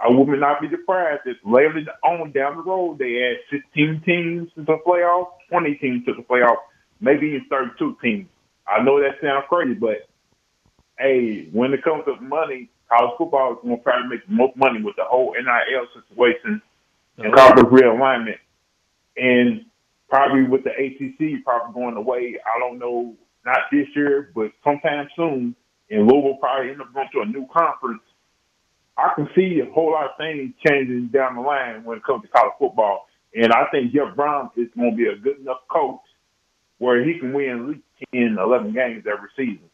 I 0.00 0.08
would 0.08 0.28
not 0.40 0.60
be 0.60 0.68
surprised 0.70 1.22
if 1.26 1.36
later 1.44 1.84
on 2.02 2.32
down 2.32 2.56
the 2.56 2.62
road 2.62 2.98
they 2.98 3.22
add 3.22 3.60
16 3.74 4.02
teams 4.04 4.50
to 4.54 4.62
the 4.62 4.78
playoffs, 4.86 5.30
20 5.50 5.74
teams 5.76 6.04
to 6.06 6.14
the 6.14 6.22
playoffs, 6.22 6.56
maybe 7.00 7.28
even 7.28 7.46
32 7.48 7.96
teams. 8.02 8.28
I 8.66 8.82
know 8.82 9.00
that 9.00 9.20
sounds 9.22 9.44
crazy, 9.48 9.74
but 9.74 10.08
hey, 10.98 11.48
when 11.52 11.72
it 11.72 11.84
comes 11.84 12.04
to 12.06 12.20
money, 12.20 12.68
college 12.88 13.14
football 13.18 13.52
is 13.52 13.58
going 13.62 13.76
to 13.76 13.82
try 13.82 14.02
to 14.02 14.08
make 14.08 14.28
most 14.28 14.56
money 14.56 14.82
with 14.82 14.96
the 14.96 15.04
whole 15.04 15.34
NIL 15.34 15.86
situation 15.94 16.60
and 17.18 17.34
conference 17.34 17.68
realignment. 17.68 18.38
And 19.16 19.66
probably 20.08 20.44
with 20.44 20.64
the 20.64 20.70
ACC 20.70 21.44
probably 21.44 21.74
going 21.74 21.96
away, 21.96 22.36
I 22.44 22.58
don't 22.58 22.78
know, 22.78 23.14
not 23.44 23.58
this 23.70 23.86
year, 23.94 24.30
but 24.34 24.52
sometime 24.62 25.08
soon. 25.16 25.54
And 25.90 26.06
Louisville 26.06 26.38
probably 26.40 26.70
end 26.70 26.80
up 26.80 26.92
going 26.94 27.08
to 27.12 27.20
a 27.20 27.26
new 27.26 27.46
conference. 27.52 28.02
I 28.96 29.12
can 29.14 29.28
see 29.34 29.60
a 29.60 29.72
whole 29.72 29.92
lot 29.92 30.06
of 30.06 30.16
things 30.18 30.54
changing 30.66 31.08
down 31.08 31.34
the 31.34 31.42
line 31.42 31.84
when 31.84 31.98
it 31.98 32.04
comes 32.04 32.22
to 32.22 32.28
college 32.28 32.54
football. 32.58 33.06
And 33.34 33.52
I 33.52 33.64
think 33.70 33.92
Jeff 33.92 34.14
Brohm 34.16 34.50
is 34.56 34.68
going 34.76 34.92
to 34.92 34.96
be 34.96 35.06
a 35.06 35.16
good 35.16 35.40
enough 35.40 35.66
coach 35.68 36.00
where 36.78 37.04
he 37.04 37.18
can 37.18 37.32
win 37.32 37.50
at 37.50 37.68
least 37.68 37.80
10, 38.14 38.36
11 38.38 38.72
games 38.72 39.04
every 39.06 39.28
season 39.36 39.68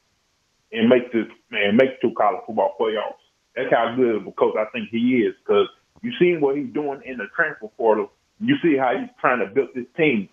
and 0.72 0.88
make 0.88 1.12
the 1.12 1.28
and 1.50 1.76
make 1.76 2.00
two 2.00 2.12
college 2.16 2.40
football 2.46 2.76
playoffs. 2.80 3.20
That's 3.54 3.70
how 3.70 3.94
good 3.96 4.16
of 4.16 4.26
a 4.26 4.32
coach 4.32 4.54
I 4.56 4.66
think 4.72 4.88
he 4.90 5.22
is 5.26 5.34
because 5.44 5.68
you 6.02 6.12
seen 6.18 6.40
what 6.40 6.56
he's 6.56 6.72
doing 6.72 7.02
in 7.04 7.18
the 7.18 7.26
transfer 7.34 7.68
portal. 7.76 8.10
You 8.40 8.56
see 8.62 8.76
how 8.76 8.96
he's 8.98 9.10
trying 9.20 9.40
to 9.40 9.46
build 9.46 9.68
this 9.74 9.86
team. 9.96 10.28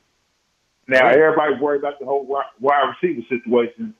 Now 0.88 1.07
everybody's 1.07 1.60
worried 1.60 1.80
about 1.80 1.99
the 1.99 2.06
whole 2.06 2.26
wide 2.60 2.94
receiver 3.02 3.22
situation. 3.27 3.94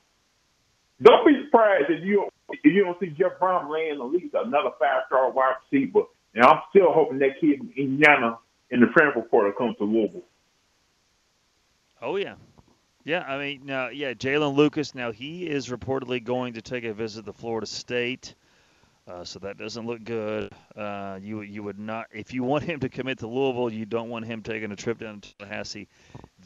Don't 1.02 1.26
be 1.26 1.44
surprised 1.44 1.90
if 1.90 2.02
you 2.04 2.28
if 2.50 2.60
you 2.64 2.84
don't 2.84 2.98
see 2.98 3.08
Jeff 3.08 3.38
Brohm 3.40 3.70
laying 3.70 4.00
at 4.00 4.06
least 4.06 4.34
another 4.34 4.70
five 4.80 5.02
star 5.06 5.30
wide 5.30 5.56
receiver. 5.70 6.02
And 6.34 6.44
I'm 6.44 6.60
still 6.70 6.92
hoping 6.92 7.18
that 7.18 7.40
kid 7.40 7.60
in 7.60 7.72
Indiana 7.76 8.38
in 8.70 8.80
the 8.80 8.86
transfer 8.86 9.22
portal 9.22 9.52
comes 9.52 9.76
to 9.78 9.84
Louisville. 9.84 10.22
Oh 12.00 12.16
yeah, 12.16 12.34
yeah. 13.04 13.20
I 13.20 13.38
mean, 13.38 13.66
now 13.66 13.88
yeah, 13.88 14.14
Jaylin 14.14 14.54
Lucas. 14.54 14.94
Now 14.94 15.12
he 15.12 15.46
is 15.46 15.68
reportedly 15.68 16.24
going 16.24 16.54
to 16.54 16.62
take 16.62 16.84
a 16.84 16.94
visit 16.94 17.26
to 17.26 17.32
Florida 17.32 17.66
State. 17.66 18.34
Uh, 19.08 19.24
so 19.24 19.38
that 19.38 19.56
doesn't 19.56 19.86
look 19.86 20.04
good. 20.04 20.52
Uh, 20.76 21.18
you 21.22 21.40
you 21.40 21.62
would 21.62 21.78
not 21.78 22.06
if 22.12 22.34
you 22.34 22.44
want 22.44 22.64
him 22.70 22.78
to 22.80 22.88
commit 22.88 23.18
to 23.18 23.26
Louisville, 23.26 23.72
you 23.72 23.86
don't 23.86 24.10
want 24.10 24.26
him 24.26 24.42
taking 24.42 24.70
a 24.72 24.76
trip 24.76 24.98
down 24.98 25.20
to 25.20 25.34
Tallahassee. 25.38 25.88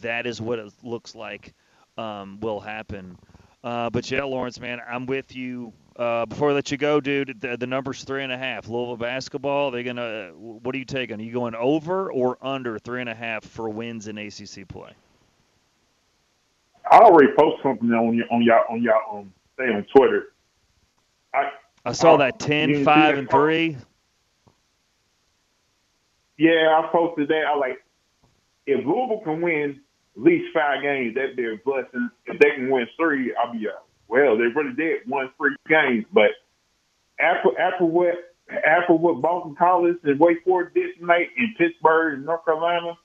That 0.01 0.27
is 0.27 0.41
what 0.41 0.59
it 0.59 0.73
looks 0.83 1.15
like 1.15 1.55
um, 1.99 2.39
will 2.41 2.61
happen. 2.61 3.19
Uh, 3.65 3.91
but 3.91 4.11
yeah, 4.11 4.25
Lawrence, 4.25 4.61
man, 4.61 4.81
I'm 4.89 5.07
with 5.07 5.35
you. 5.35 5.73
Uh, 5.95 6.25
before 6.27 6.51
I 6.51 6.53
let 6.55 6.71
you 6.71 6.79
go, 6.79 7.01
dude, 7.01 7.41
the, 7.41 7.57
the 7.57 7.67
number's 7.67 8.03
three 8.03 8.25
and 8.25 8.33
a 8.33 8.39
half. 8.39 8.67
Louisville 8.67 8.97
basketball. 8.97 9.71
they're 9.71 9.83
gonna. 9.83 10.31
What 10.35 10.75
are 10.75 10.79
you 10.79 10.85
taking? 10.85 11.21
Are 11.21 11.23
you 11.23 11.33
going 11.33 11.55
over 11.55 12.11
or 12.11 12.39
under 12.41 12.79
three 12.79 13.01
and 13.01 13.11
a 13.11 13.15
half 13.15 13.45
for 13.45 13.69
wins 13.69 14.09
in 14.09 14.19
ACC 14.19 14.67
play? 14.69 14.93
I 16.91 16.99
already 16.99 17.33
posted 17.39 17.63
something 17.63 17.91
on 17.91 18.17
your 18.17 18.27
on 18.31 18.43
y'all 18.43 18.65
on 18.69 18.83
y'all 18.83 19.19
um 19.19 19.33
on 19.59 19.87
Twitter. 19.95 20.33
I 21.35 21.51
I 21.85 21.93
saw 21.93 22.15
Oh, 22.15 22.17
that 22.19 22.39
10, 22.39 22.69
you 22.69 22.75
didn't 22.77 22.81
see 22.83 22.85
5, 22.85 22.97
that 22.97 23.19
and 23.19 23.29
post? 23.29 23.41
3. 23.41 23.77
Yeah, 26.39 26.79
I 26.79 26.89
posted 26.91 27.29
that. 27.29 27.45
I 27.49 27.57
like 27.57 27.83
if 28.67 28.85
Louisville 28.87 29.21
can 29.25 29.41
win 29.41 29.81
at 30.17 30.23
least 30.23 30.53
five 30.55 30.83
games, 30.83 31.15
that'd 31.15 31.37
be 31.37 31.47
a 31.47 31.57
blessing. 31.65 32.11
If 32.27 32.39
they 32.39 32.51
can 32.57 32.71
win 32.71 32.87
three, 32.97 33.35
I'll 33.35 33.53
be 33.53 33.67
uh, 33.69 33.73
well. 34.09 34.37
They 34.37 34.45
really 34.45 34.75
did 34.75 35.09
won 35.09 35.31
three 35.37 35.55
games, 35.69 36.05
but 36.13 36.31
after 37.21 37.59
after 37.59 37.85
what 37.85 38.15
after 38.67 38.95
what 38.95 39.21
Boston 39.23 39.55
College 39.57 39.97
and 40.05 40.19
Wake 40.19 40.45
Forest 40.45 40.75
did 40.75 40.99
tonight 40.99 41.29
in 41.37 41.55
Pittsburgh 41.59 42.15
and 42.15 42.27
North 42.27 42.45
Carolina, 42.45 42.97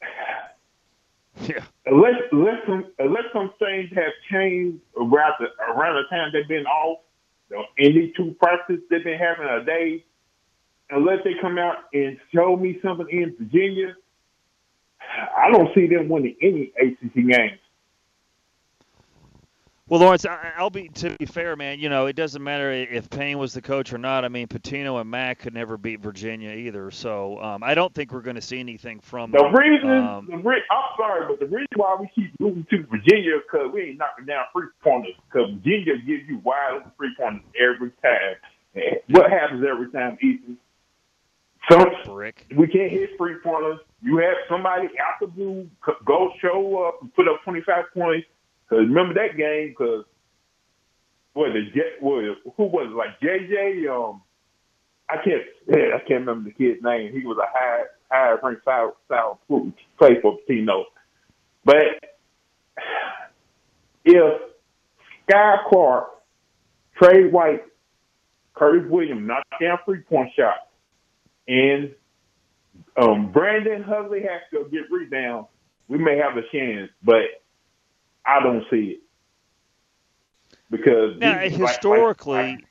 yeah. 1.42 1.64
Unless 1.86 2.14
unless 2.32 2.66
some 2.66 2.86
unless 2.98 3.24
some 3.32 3.52
things 3.58 3.90
have 3.94 4.12
changed 4.30 4.80
around 4.96 5.34
the 5.38 5.46
around 5.72 5.96
the 5.96 6.04
time 6.08 6.30
they've 6.32 6.48
been 6.48 6.66
off, 6.66 7.00
know, 7.50 7.64
two 8.16 8.34
practices 8.40 8.82
they've 8.90 9.04
been 9.04 9.18
having 9.18 9.46
a 9.46 9.64
day, 9.64 10.04
unless 10.90 11.18
they 11.24 11.32
come 11.40 11.58
out 11.58 11.76
and 11.92 12.18
show 12.34 12.56
me 12.56 12.78
something 12.82 13.08
in 13.10 13.34
Virginia, 13.38 13.96
I 15.36 15.50
don't 15.50 15.74
see 15.74 15.86
them 15.86 16.08
winning 16.08 16.36
any 16.40 16.72
ACC 16.80 17.14
games. 17.14 17.60
Well, 19.86 20.00
Lawrence, 20.00 20.24
I- 20.24 20.52
I'll 20.56 20.70
be 20.70 20.88
to 20.88 21.10
be 21.18 21.26
fair, 21.26 21.56
man. 21.56 21.78
You 21.78 21.90
know, 21.90 22.06
it 22.06 22.16
doesn't 22.16 22.42
matter 22.42 22.72
if 22.72 23.10
Payne 23.10 23.36
was 23.36 23.52
the 23.52 23.60
coach 23.60 23.92
or 23.92 23.98
not. 23.98 24.24
I 24.24 24.28
mean, 24.28 24.46
Pitino 24.48 24.98
and 24.98 25.10
Mack 25.10 25.40
could 25.40 25.52
never 25.52 25.76
beat 25.76 26.00
Virginia 26.00 26.52
either. 26.52 26.90
So 26.90 27.38
um, 27.42 27.62
I 27.62 27.74
don't 27.74 27.92
think 27.94 28.10
we're 28.10 28.22
going 28.22 28.36
to 28.36 28.42
see 28.42 28.58
anything 28.58 28.98
from 29.00 29.30
The 29.30 29.44
reason, 29.44 29.90
Um, 29.90 30.26
the 30.30 30.38
re- 30.38 30.62
I'm 30.70 30.96
sorry, 30.96 31.26
but 31.28 31.38
the 31.38 31.46
reason 31.46 31.68
why 31.76 31.98
we 32.00 32.08
keep 32.14 32.32
moving 32.40 32.66
to 32.70 32.86
Virginia 32.86 33.32
because 33.44 33.70
we 33.74 33.82
ain't 33.82 33.98
knocking 33.98 34.24
down 34.24 34.44
three 34.54 34.68
pointers. 34.82 35.12
Because 35.30 35.50
Virginia 35.50 35.96
gives 35.98 36.26
you 36.28 36.38
wide 36.42 36.76
open 36.76 36.90
three 36.96 37.14
pointers 37.18 37.42
every 37.60 37.90
time. 38.02 38.36
And 38.74 38.96
what 39.08 39.30
happens 39.30 39.62
every 39.70 39.90
time, 39.92 40.16
Ethan? 40.22 40.56
Some 41.70 41.90
brick. 42.06 42.46
we 42.56 42.66
can't 42.68 42.90
hit 42.90 43.10
three 43.18 43.36
pointers. 43.42 43.80
You 44.02 44.16
have 44.18 44.36
somebody 44.48 44.86
out 44.98 45.20
the 45.20 45.26
blue 45.26 45.68
go 46.06 46.30
show 46.40 46.84
up 46.86 47.02
and 47.02 47.14
put 47.14 47.28
up 47.28 47.42
25 47.44 47.84
points. 47.94 48.26
Because 48.68 48.86
remember 48.88 49.14
that 49.14 49.36
game? 49.36 49.70
Because 49.70 50.04
what 51.34 51.50
the 51.52 51.64
what, 52.00 52.54
who 52.56 52.64
was 52.64 52.90
it? 52.90 52.96
Like 52.96 53.20
JJ? 53.20 53.88
Um, 53.90 54.22
I 55.08 55.16
can't. 55.16 55.42
Yeah, 55.66 55.96
I 55.96 55.98
can't 55.98 56.26
remember 56.26 56.50
the 56.50 56.54
kid's 56.54 56.82
name. 56.82 57.12
He 57.12 57.26
was 57.26 57.38
a 57.38 57.46
high 57.46 57.84
high 58.10 58.36
ranked 58.42 58.64
foul 58.64 58.96
foul 59.08 59.40
play 59.98 60.20
for 60.22 60.38
Pitino. 60.48 60.84
But 61.64 61.84
if 64.04 64.40
Skyy 65.28 65.56
Clark, 65.68 66.10
Tre 66.96 67.28
White, 67.28 67.64
Curtis 68.54 68.88
Williams 68.88 69.26
knock 69.26 69.44
down 69.60 69.78
three 69.84 70.00
point 70.00 70.30
shots, 70.36 70.60
and 71.48 71.94
um, 72.96 73.32
Brandon 73.32 73.82
Hugley 73.82 74.22
has 74.22 74.42
to 74.52 74.68
get 74.70 74.90
rebounds, 74.90 75.48
we 75.88 75.98
may 75.98 76.16
have 76.16 76.36
a 76.36 76.42
chance, 76.52 76.90
but 77.02 77.43
I 78.26 78.42
don't 78.42 78.64
see 78.70 78.96
it 78.96 79.00
because 80.70 81.18
Now, 81.18 81.40
these- 81.42 81.56
historically, 81.56 82.34
like- 82.36 82.64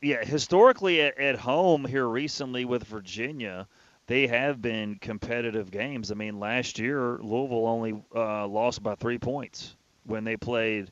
yeah, 0.00 0.24
historically 0.24 1.00
at, 1.00 1.18
at 1.18 1.36
home 1.38 1.84
here 1.84 2.06
recently 2.06 2.64
with 2.64 2.84
Virginia, 2.84 3.66
they 4.06 4.26
have 4.26 4.60
been 4.60 4.96
competitive 4.96 5.70
games. 5.70 6.10
I 6.12 6.14
mean, 6.14 6.38
last 6.38 6.78
year 6.78 7.18
Louisville 7.22 7.66
only 7.66 8.02
uh, 8.14 8.46
lost 8.46 8.82
by 8.82 8.94
three 8.96 9.18
points 9.18 9.76
when 10.04 10.24
they 10.24 10.36
played 10.36 10.90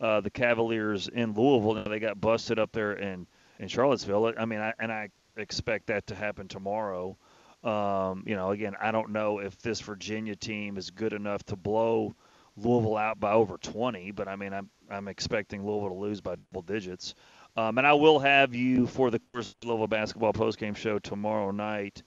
uh, 0.00 0.20
the 0.20 0.30
Cavaliers 0.30 1.06
in 1.08 1.34
Louisville. 1.34 1.76
And 1.76 1.86
they 1.92 2.00
got 2.00 2.20
busted 2.20 2.58
up 2.58 2.72
there 2.72 2.92
in 2.94 3.26
in 3.60 3.68
Charlottesville. 3.68 4.34
I 4.38 4.44
mean, 4.44 4.60
I, 4.60 4.72
and 4.78 4.92
I 4.92 5.08
expect 5.36 5.86
that 5.86 6.06
to 6.08 6.14
happen 6.14 6.46
tomorrow. 6.48 7.16
Um, 7.64 8.24
you 8.26 8.36
know, 8.36 8.50
again, 8.50 8.74
I 8.80 8.92
don't 8.92 9.10
know 9.10 9.40
if 9.40 9.58
this 9.58 9.80
Virginia 9.80 10.36
team 10.36 10.76
is 10.76 10.90
good 10.90 11.12
enough 11.12 11.42
to 11.44 11.56
blow 11.56 12.14
Louisville 12.56 12.96
out 12.96 13.18
by 13.20 13.32
over 13.32 13.58
20, 13.58 14.12
but 14.12 14.28
I 14.28 14.36
mean, 14.36 14.52
I'm 14.52 14.70
I'm 14.90 15.08
expecting 15.08 15.66
Louisville 15.66 15.90
to 15.90 15.94
lose 15.94 16.20
by 16.20 16.36
double 16.36 16.62
digits. 16.62 17.14
Um, 17.56 17.78
and 17.78 17.86
I 17.86 17.92
will 17.92 18.18
have 18.20 18.54
you 18.54 18.86
for 18.86 19.10
the 19.10 19.20
Louisville 19.64 19.86
basketball 19.86 20.32
postgame 20.32 20.76
show 20.76 20.98
tomorrow 20.98 21.50
night 21.50 22.02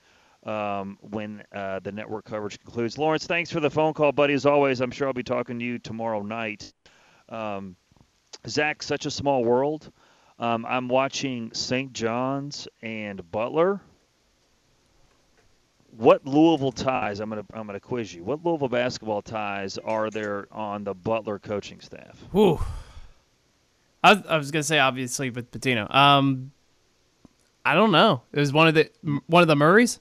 um, 0.45 0.97
when 1.01 1.43
uh, 1.53 1.79
the 1.79 1.91
network 1.91 2.25
coverage 2.25 2.59
concludes. 2.59 2.97
Lawrence, 2.97 3.27
thanks 3.27 3.51
for 3.51 3.59
the 3.59 3.69
phone 3.69 3.93
call, 3.93 4.11
buddy. 4.11 4.33
As 4.33 4.45
always, 4.45 4.81
I'm 4.81 4.91
sure 4.91 5.07
I'll 5.07 5.13
be 5.13 5.23
talking 5.23 5.59
to 5.59 5.65
you 5.65 5.77
tomorrow 5.77 6.21
night. 6.21 6.73
Um, 7.29 7.75
Zach, 8.47 8.81
such 8.81 9.05
a 9.05 9.11
small 9.11 9.43
world. 9.43 9.91
Um, 10.39 10.65
I'm 10.65 10.87
watching 10.87 11.53
St. 11.53 11.93
John's 11.93 12.67
and 12.81 13.29
Butler. 13.31 13.81
What 15.97 16.25
Louisville 16.25 16.71
ties? 16.71 17.19
I'm 17.19 17.29
gonna 17.29 17.45
I'm 17.53 17.65
gonna 17.67 17.79
quiz 17.79 18.13
you. 18.13 18.23
What 18.23 18.43
Louisville 18.45 18.69
basketball 18.69 19.21
ties 19.21 19.77
are 19.77 20.09
there 20.09 20.47
on 20.51 20.83
the 20.83 20.93
Butler 20.93 21.37
coaching 21.39 21.79
staff? 21.81 22.17
Whew. 22.31 22.59
I, 24.03 24.13
was- 24.13 24.25
I 24.27 24.37
was 24.37 24.51
gonna 24.51 24.63
say 24.63 24.79
obviously 24.79 25.29
with 25.29 25.51
Pitino. 25.51 25.93
Um, 25.93 26.51
I 27.65 27.73
don't 27.75 27.91
know. 27.91 28.21
It 28.31 28.39
was 28.39 28.51
one 28.53 28.67
of 28.67 28.73
the 28.73 28.89
one 29.27 29.41
of 29.41 29.47
the 29.47 29.55
Murrays. 29.55 29.99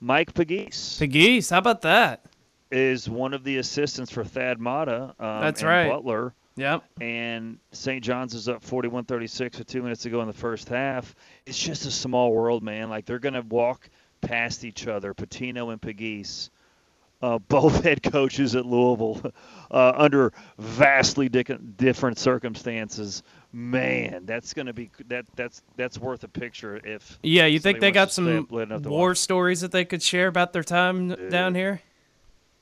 Mike 0.00 0.34
Pegues. 0.34 0.98
Pegues. 0.98 1.50
How 1.50 1.58
about 1.58 1.82
that? 1.82 2.26
Is 2.70 3.08
one 3.08 3.34
of 3.34 3.42
the 3.44 3.58
assistants 3.58 4.10
for 4.10 4.22
Thad 4.24 4.60
Matta. 4.60 5.14
Um, 5.18 5.40
That's 5.40 5.62
right. 5.62 5.88
Butler. 5.88 6.34
Yep. 6.56 6.84
And 7.00 7.58
St. 7.72 8.02
John's 8.02 8.32
is 8.34 8.48
up 8.48 8.64
41-36 8.64 9.58
with 9.58 9.66
two 9.66 9.82
minutes 9.82 10.02
to 10.02 10.10
go 10.10 10.20
in 10.20 10.28
the 10.28 10.32
first 10.32 10.68
half. 10.68 11.14
It's 11.46 11.58
just 11.58 11.84
a 11.86 11.90
small 11.90 12.32
world, 12.32 12.62
man. 12.62 12.88
Like 12.90 13.06
they're 13.06 13.18
gonna 13.18 13.42
walk 13.42 13.88
past 14.24 14.64
each 14.64 14.86
other, 14.86 15.14
Pitino 15.14 15.72
and 15.72 15.80
Pegues. 15.80 16.50
Uh, 17.22 17.38
both 17.48 17.82
head 17.84 18.02
coaches 18.02 18.54
at 18.54 18.66
Louisville 18.66 19.32
uh, 19.70 19.92
under 19.96 20.32
vastly 20.58 21.28
dic- 21.28 21.76
different 21.76 22.18
circumstances. 22.18 23.22
Man, 23.52 24.26
that's 24.26 24.52
gonna 24.52 24.72
be 24.72 24.90
that. 25.08 25.24
That's 25.36 25.62
that's 25.76 25.96
worth 25.98 26.24
a 26.24 26.28
picture 26.28 26.76
if. 26.84 27.18
Yeah, 27.22 27.46
you 27.46 27.60
think 27.60 27.78
they 27.80 27.92
got 27.92 28.10
some 28.12 28.38
up 28.40 28.52
late 28.52 28.62
enough 28.64 28.82
to 28.82 28.88
war 28.90 29.10
watch. 29.10 29.18
stories 29.18 29.60
that 29.60 29.70
they 29.70 29.84
could 29.84 30.02
share 30.02 30.26
about 30.26 30.52
their 30.52 30.64
time 30.64 31.08
down 31.30 31.54
here? 31.54 31.80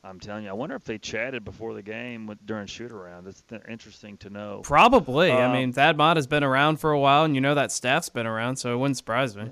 I'm 0.04 0.20
telling 0.20 0.44
you, 0.44 0.50
I 0.50 0.52
wonder 0.52 0.74
if 0.74 0.84
they 0.84 0.98
chatted 0.98 1.44
before 1.44 1.74
the 1.74 1.82
game 1.82 2.26
with, 2.26 2.44
during 2.44 2.66
shoot 2.66 2.90
around. 2.92 3.26
It's 3.28 3.40
th- 3.42 3.62
interesting 3.68 4.16
to 4.18 4.30
know. 4.30 4.60
Probably. 4.64 5.30
I 5.30 5.44
Um, 5.46 5.52
mean, 5.52 5.72
Thad 5.72 5.96
Matta 5.96 6.18
has 6.18 6.26
been 6.26 6.42
around 6.44 6.78
for 6.78 6.90
a 6.90 6.98
while, 6.98 7.24
and 7.24 7.34
you 7.36 7.40
know 7.40 7.54
that 7.54 7.70
staff's 7.72 8.08
been 8.08 8.26
around, 8.26 8.56
so 8.56 8.74
it 8.74 8.76
wouldn't 8.78 8.96
surprise 8.98 9.36
me. 9.36 9.44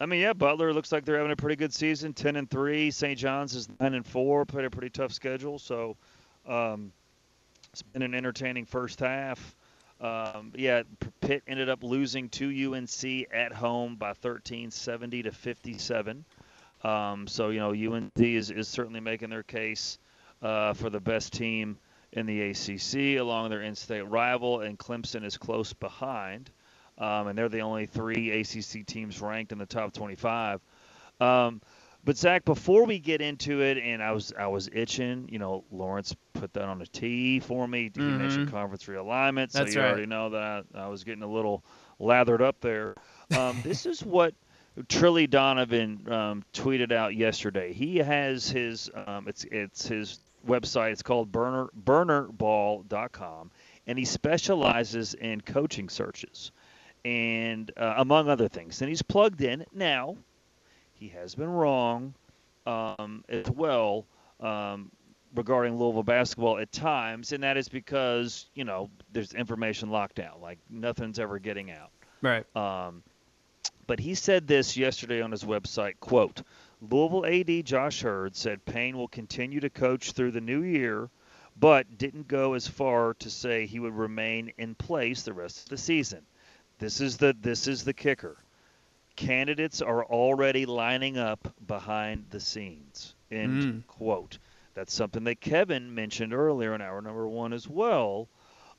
I 0.00 0.06
mean, 0.06 0.20
yeah, 0.20 0.32
Butler 0.32 0.72
looks 0.72 0.90
like 0.92 1.04
they're 1.04 1.18
having 1.18 1.30
a 1.30 1.36
pretty 1.36 1.56
good 1.56 1.74
season, 1.74 2.14
ten 2.14 2.36
and 2.36 2.50
three. 2.50 2.90
St. 2.90 3.18
John's 3.18 3.54
is 3.54 3.68
nine 3.78 3.92
and 3.92 4.06
four. 4.06 4.46
Played 4.46 4.64
a 4.64 4.70
pretty 4.70 4.88
tough 4.88 5.12
schedule, 5.12 5.58
so 5.58 5.96
um, 6.48 6.90
it's 7.70 7.82
been 7.82 8.02
an 8.02 8.14
entertaining 8.14 8.64
first 8.64 9.00
half. 9.00 9.54
Um, 10.00 10.52
yeah, 10.56 10.82
Pitt 11.20 11.42
ended 11.46 11.68
up 11.68 11.82
losing 11.82 12.30
to 12.30 12.72
UNC 12.72 13.28
at 13.30 13.52
home 13.52 13.96
by 13.96 14.14
13, 14.14 14.70
70 14.70 15.24
to 15.24 15.32
57. 15.32 16.24
Um, 16.82 17.26
so 17.26 17.50
you 17.50 17.58
know, 17.60 17.72
UNC 17.72 18.18
is, 18.18 18.50
is 18.50 18.68
certainly 18.68 19.00
making 19.00 19.28
their 19.28 19.42
case 19.42 19.98
uh, 20.40 20.72
for 20.72 20.88
the 20.88 21.00
best 21.00 21.34
team 21.34 21.76
in 22.12 22.24
the 22.24 22.40
ACC, 22.50 23.20
along 23.20 23.50
their 23.50 23.60
in-state 23.60 24.00
rival, 24.02 24.60
and 24.62 24.78
Clemson 24.78 25.24
is 25.24 25.36
close 25.36 25.74
behind 25.74 26.50
um, 27.00 27.26
and 27.28 27.38
they're 27.38 27.48
the 27.48 27.60
only 27.62 27.86
three 27.86 28.30
ACC 28.30 28.86
teams 28.86 29.20
ranked 29.20 29.52
in 29.52 29.58
the 29.58 29.66
top 29.66 29.92
25. 29.92 30.60
Um, 31.20 31.60
but 32.04 32.16
Zach, 32.16 32.44
before 32.44 32.86
we 32.86 32.98
get 32.98 33.20
into 33.20 33.60
it, 33.62 33.78
and 33.78 34.02
I 34.02 34.12
was 34.12 34.32
I 34.38 34.46
was 34.46 34.70
itching, 34.72 35.28
you 35.30 35.38
know, 35.38 35.64
Lawrence 35.70 36.14
put 36.34 36.52
that 36.54 36.64
on 36.64 36.80
a 36.80 36.86
tee 36.86 37.40
for 37.40 37.66
me. 37.68 37.90
He 37.94 38.12
mentioned 38.12 38.46
Mhm. 38.46 38.50
conference 38.50 38.84
realignment, 38.84 39.50
so 39.52 39.64
That's 39.64 39.74
you 39.74 39.80
right. 39.80 39.88
already 39.88 40.06
know 40.06 40.30
that 40.30 40.64
I, 40.74 40.78
I 40.84 40.88
was 40.88 41.04
getting 41.04 41.22
a 41.22 41.30
little 41.30 41.64
lathered 41.98 42.42
up 42.42 42.60
there. 42.60 42.96
Um, 43.32 43.60
this 43.62 43.84
is 43.86 44.02
what 44.02 44.34
Trilly 44.88 45.28
Donovan 45.28 46.10
um, 46.10 46.42
tweeted 46.54 46.90
out 46.92 47.14
yesterday. 47.14 47.72
He 47.74 47.98
has 47.98 48.48
his 48.48 48.90
um, 49.06 49.28
it's 49.28 49.44
it's 49.44 49.86
his 49.86 50.20
website. 50.46 50.92
It's 50.92 51.02
called 51.02 51.30
burner 51.30 51.68
burnerball.com, 51.84 53.50
and 53.86 53.98
he 53.98 54.04
specializes 54.04 55.14
in 55.14 55.40
coaching 55.42 55.88
searches 55.88 56.50
and 57.04 57.70
uh, 57.76 57.94
among 57.98 58.28
other 58.28 58.48
things. 58.48 58.80
And 58.80 58.88
he's 58.88 59.02
plugged 59.02 59.40
in 59.40 59.64
now. 59.72 60.16
He 60.94 61.08
has 61.08 61.34
been 61.34 61.48
wrong 61.48 62.14
um, 62.66 63.24
as 63.28 63.50
well 63.50 64.06
um, 64.40 64.90
regarding 65.34 65.78
Louisville 65.78 66.02
basketball 66.02 66.58
at 66.58 66.72
times, 66.72 67.32
and 67.32 67.42
that 67.42 67.56
is 67.56 67.68
because 67.68 68.46
you 68.54 68.64
know 68.64 68.90
there's 69.12 69.32
information 69.32 69.88
lockdown, 69.88 70.40
like 70.40 70.58
nothing's 70.68 71.18
ever 71.18 71.38
getting 71.38 71.70
out. 71.70 71.90
Right. 72.22 72.44
Um, 72.54 73.02
but 73.86 73.98
he 73.98 74.14
said 74.14 74.46
this 74.46 74.76
yesterday 74.76 75.20
on 75.20 75.32
his 75.32 75.42
website, 75.42 75.94
quote, 75.98 76.42
Louisville 76.80 77.26
AD 77.26 77.66
Josh 77.66 78.04
Heird 78.04 78.36
said 78.36 78.64
Payne 78.64 78.96
will 78.96 79.08
continue 79.08 79.60
to 79.60 79.70
coach 79.70 80.12
through 80.12 80.30
the 80.30 80.40
new 80.40 80.62
year, 80.62 81.10
but 81.58 81.98
didn't 81.98 82.28
go 82.28 82.54
as 82.54 82.68
far 82.68 83.14
to 83.14 83.28
say 83.28 83.66
he 83.66 83.80
would 83.80 83.94
remain 83.94 84.52
in 84.58 84.74
place 84.74 85.22
the 85.22 85.32
rest 85.32 85.64
of 85.64 85.68
the 85.70 85.76
season. 85.76 86.24
This 86.80 87.00
is 87.00 87.18
the 87.18 87.36
this 87.40 87.68
is 87.68 87.84
the 87.84 87.92
kicker. 87.92 88.36
Candidates 89.16 89.82
are 89.82 90.04
already 90.04 90.64
lining 90.66 91.18
up 91.18 91.54
behind 91.66 92.24
the 92.30 92.40
scenes. 92.40 93.14
End 93.30 93.62
Mm. 93.62 93.86
quote. 93.86 94.38
That's 94.74 94.94
something 94.94 95.24
that 95.24 95.40
Kevin 95.40 95.94
mentioned 95.94 96.32
earlier 96.32 96.74
in 96.74 96.80
hour 96.80 97.02
number 97.02 97.28
one 97.28 97.52
as 97.52 97.68
well. 97.68 98.28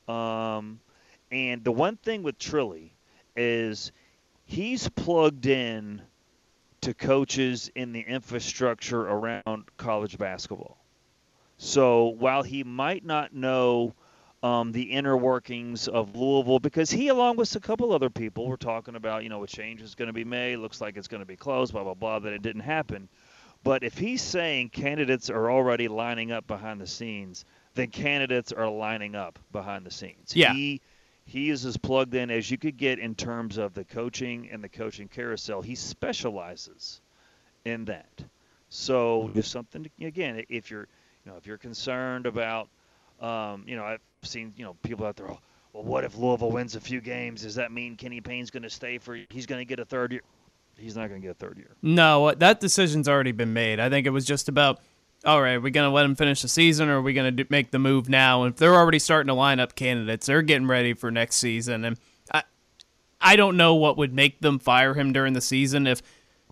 Um, 0.08 0.80
and 1.30 1.62
the 1.62 1.70
one 1.70 1.96
thing 1.96 2.24
with 2.24 2.38
Trilly 2.38 2.90
is 3.36 3.92
he's 4.44 4.88
plugged 4.88 5.46
in 5.46 6.02
to 6.80 6.94
coaches 6.94 7.70
in 7.76 7.92
the 7.92 8.00
infrastructure 8.00 9.02
around 9.02 9.64
college 9.76 10.18
basketball. 10.18 10.76
So 11.58 12.06
while 12.08 12.42
he 12.42 12.64
might 12.64 13.04
not 13.04 13.32
know 13.32 13.94
um, 14.42 14.72
the 14.72 14.82
inner 14.82 15.16
workings 15.16 15.88
of 15.88 16.16
Louisville, 16.16 16.58
because 16.58 16.90
he, 16.90 17.08
along 17.08 17.36
with 17.36 17.54
a 17.54 17.60
couple 17.60 17.92
other 17.92 18.10
people, 18.10 18.46
were 18.46 18.56
talking 18.56 18.96
about, 18.96 19.22
you 19.22 19.28
know, 19.28 19.42
a 19.42 19.46
change 19.46 19.80
is 19.82 19.94
going 19.94 20.08
to 20.08 20.12
be 20.12 20.24
made, 20.24 20.56
looks 20.56 20.80
like 20.80 20.96
it's 20.96 21.08
going 21.08 21.22
to 21.22 21.26
be 21.26 21.36
close, 21.36 21.70
blah, 21.70 21.84
blah, 21.84 21.94
blah, 21.94 22.18
that 22.18 22.32
it 22.32 22.42
didn't 22.42 22.62
happen. 22.62 23.08
But 23.64 23.84
if 23.84 23.96
he's 23.96 24.22
saying 24.22 24.70
candidates 24.70 25.30
are 25.30 25.50
already 25.50 25.86
lining 25.86 26.32
up 26.32 26.46
behind 26.48 26.80
the 26.80 26.86
scenes, 26.86 27.44
then 27.74 27.88
candidates 27.88 28.52
are 28.52 28.68
lining 28.68 29.14
up 29.14 29.38
behind 29.52 29.86
the 29.86 29.90
scenes. 29.90 30.34
Yeah. 30.34 30.52
He, 30.52 30.80
he 31.24 31.50
is 31.50 31.64
as 31.64 31.76
plugged 31.76 32.14
in 32.14 32.30
as 32.30 32.50
you 32.50 32.58
could 32.58 32.76
get 32.76 32.98
in 32.98 33.14
terms 33.14 33.58
of 33.58 33.74
the 33.74 33.84
coaching 33.84 34.48
and 34.50 34.62
the 34.62 34.68
coaching 34.68 35.06
carousel. 35.06 35.62
He 35.62 35.76
specializes 35.76 37.00
in 37.64 37.84
that. 37.84 38.24
So 38.68 39.30
if 39.34 39.46
something 39.46 39.88
again, 40.00 40.44
if 40.48 40.70
you're 40.70 40.88
you 41.24 41.30
know 41.30 41.36
if 41.36 41.46
you're 41.46 41.58
concerned 41.58 42.26
about 42.26 42.68
um, 43.22 43.64
you 43.66 43.76
know 43.76 43.84
I've 43.84 44.00
seen 44.22 44.52
you 44.56 44.64
know 44.64 44.74
people 44.82 45.06
out 45.06 45.16
there. 45.16 45.30
Oh, 45.30 45.38
well, 45.72 45.84
what 45.84 46.04
if 46.04 46.16
Louisville 46.16 46.50
wins 46.50 46.76
a 46.76 46.80
few 46.80 47.00
games? 47.00 47.42
Does 47.42 47.54
that 47.54 47.72
mean 47.72 47.96
Kenny 47.96 48.20
Payne's 48.20 48.50
going 48.50 48.62
to 48.62 48.70
stay 48.70 48.98
for? 48.98 49.18
He's 49.30 49.46
going 49.46 49.60
to 49.60 49.64
get 49.64 49.78
a 49.78 49.84
third 49.84 50.12
year. 50.12 50.22
He's 50.76 50.96
not 50.96 51.08
going 51.08 51.20
to 51.20 51.26
get 51.26 51.30
a 51.30 51.38
third 51.38 51.56
year. 51.58 51.76
No, 51.80 52.32
that 52.32 52.60
decision's 52.60 53.08
already 53.08 53.32
been 53.32 53.52
made. 53.52 53.80
I 53.80 53.88
think 53.88 54.06
it 54.06 54.10
was 54.10 54.24
just 54.24 54.48
about, 54.48 54.80
all 55.24 55.40
right, 55.40 55.54
are 55.54 55.60
we're 55.60 55.70
going 55.70 55.88
to 55.88 55.94
let 55.94 56.04
him 56.04 56.14
finish 56.14 56.42
the 56.42 56.48
season 56.48 56.88
or 56.88 56.98
are 56.98 57.02
we 57.02 57.14
going 57.14 57.36
to 57.36 57.46
make 57.48 57.70
the 57.70 57.78
move 57.78 58.08
now? 58.08 58.42
And 58.42 58.52
if 58.52 58.58
they're 58.58 58.74
already 58.74 58.98
starting 58.98 59.28
to 59.28 59.34
line 59.34 59.60
up 59.60 59.74
candidates, 59.74 60.26
they're 60.26 60.42
getting 60.42 60.66
ready 60.66 60.92
for 60.92 61.10
next 61.10 61.36
season. 61.36 61.84
And 61.84 61.98
I, 62.32 62.42
I 63.20 63.36
don't 63.36 63.56
know 63.56 63.74
what 63.74 63.96
would 63.96 64.12
make 64.12 64.40
them 64.40 64.58
fire 64.58 64.94
him 64.94 65.12
during 65.12 65.34
the 65.34 65.40
season 65.40 65.86
if, 65.86 66.02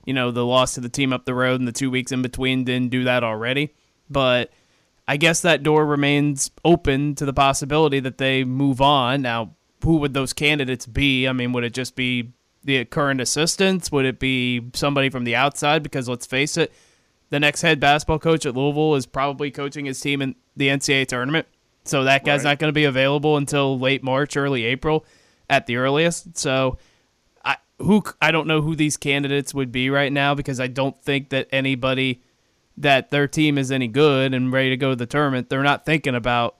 you 0.04 0.14
know, 0.14 0.30
the 0.30 0.46
loss 0.46 0.74
to 0.74 0.80
the 0.80 0.88
team 0.88 1.12
up 1.12 1.24
the 1.24 1.34
road 1.34 1.60
and 1.60 1.68
the 1.68 1.72
two 1.72 1.90
weeks 1.90 2.12
in 2.12 2.22
between 2.22 2.64
didn't 2.64 2.90
do 2.90 3.04
that 3.04 3.24
already. 3.24 3.74
But 4.08 4.50
I 5.10 5.16
guess 5.16 5.40
that 5.40 5.64
door 5.64 5.84
remains 5.84 6.52
open 6.64 7.16
to 7.16 7.26
the 7.26 7.32
possibility 7.32 7.98
that 7.98 8.18
they 8.18 8.44
move 8.44 8.80
on. 8.80 9.22
Now, 9.22 9.56
who 9.82 9.96
would 9.96 10.14
those 10.14 10.32
candidates 10.32 10.86
be? 10.86 11.26
I 11.26 11.32
mean, 11.32 11.52
would 11.52 11.64
it 11.64 11.74
just 11.74 11.96
be 11.96 12.30
the 12.62 12.84
current 12.84 13.20
assistants? 13.20 13.90
Would 13.90 14.04
it 14.04 14.20
be 14.20 14.70
somebody 14.72 15.10
from 15.10 15.24
the 15.24 15.34
outside? 15.34 15.82
Because 15.82 16.08
let's 16.08 16.26
face 16.26 16.56
it, 16.56 16.72
the 17.30 17.40
next 17.40 17.62
head 17.62 17.80
basketball 17.80 18.20
coach 18.20 18.46
at 18.46 18.54
Louisville 18.54 18.94
is 18.94 19.04
probably 19.04 19.50
coaching 19.50 19.84
his 19.86 19.98
team 20.00 20.22
in 20.22 20.36
the 20.56 20.68
NCAA 20.68 21.08
tournament. 21.08 21.48
So 21.82 22.04
that 22.04 22.24
guy's 22.24 22.44
Right. 22.44 22.52
not 22.52 22.58
going 22.60 22.68
to 22.68 22.72
be 22.72 22.84
available 22.84 23.36
until 23.36 23.80
late 23.80 24.04
March, 24.04 24.36
early 24.36 24.64
April 24.64 25.04
at 25.48 25.66
the 25.66 25.74
earliest. 25.74 26.38
So 26.38 26.78
I 27.44 27.56
who 27.78 28.04
I 28.22 28.30
don't 28.30 28.46
know 28.46 28.62
who 28.62 28.76
these 28.76 28.96
candidates 28.96 29.52
would 29.54 29.72
be 29.72 29.90
right 29.90 30.12
now 30.12 30.36
because 30.36 30.60
I 30.60 30.68
don't 30.68 31.02
think 31.02 31.30
that 31.30 31.48
anybody 31.50 32.22
that 32.80 33.10
their 33.10 33.28
team 33.28 33.58
is 33.58 33.70
any 33.70 33.88
good 33.88 34.34
and 34.34 34.52
ready 34.52 34.70
to 34.70 34.76
go 34.76 34.90
to 34.90 34.96
the 34.96 35.06
tournament, 35.06 35.48
they're 35.48 35.62
not 35.62 35.86
thinking 35.86 36.14
about, 36.14 36.56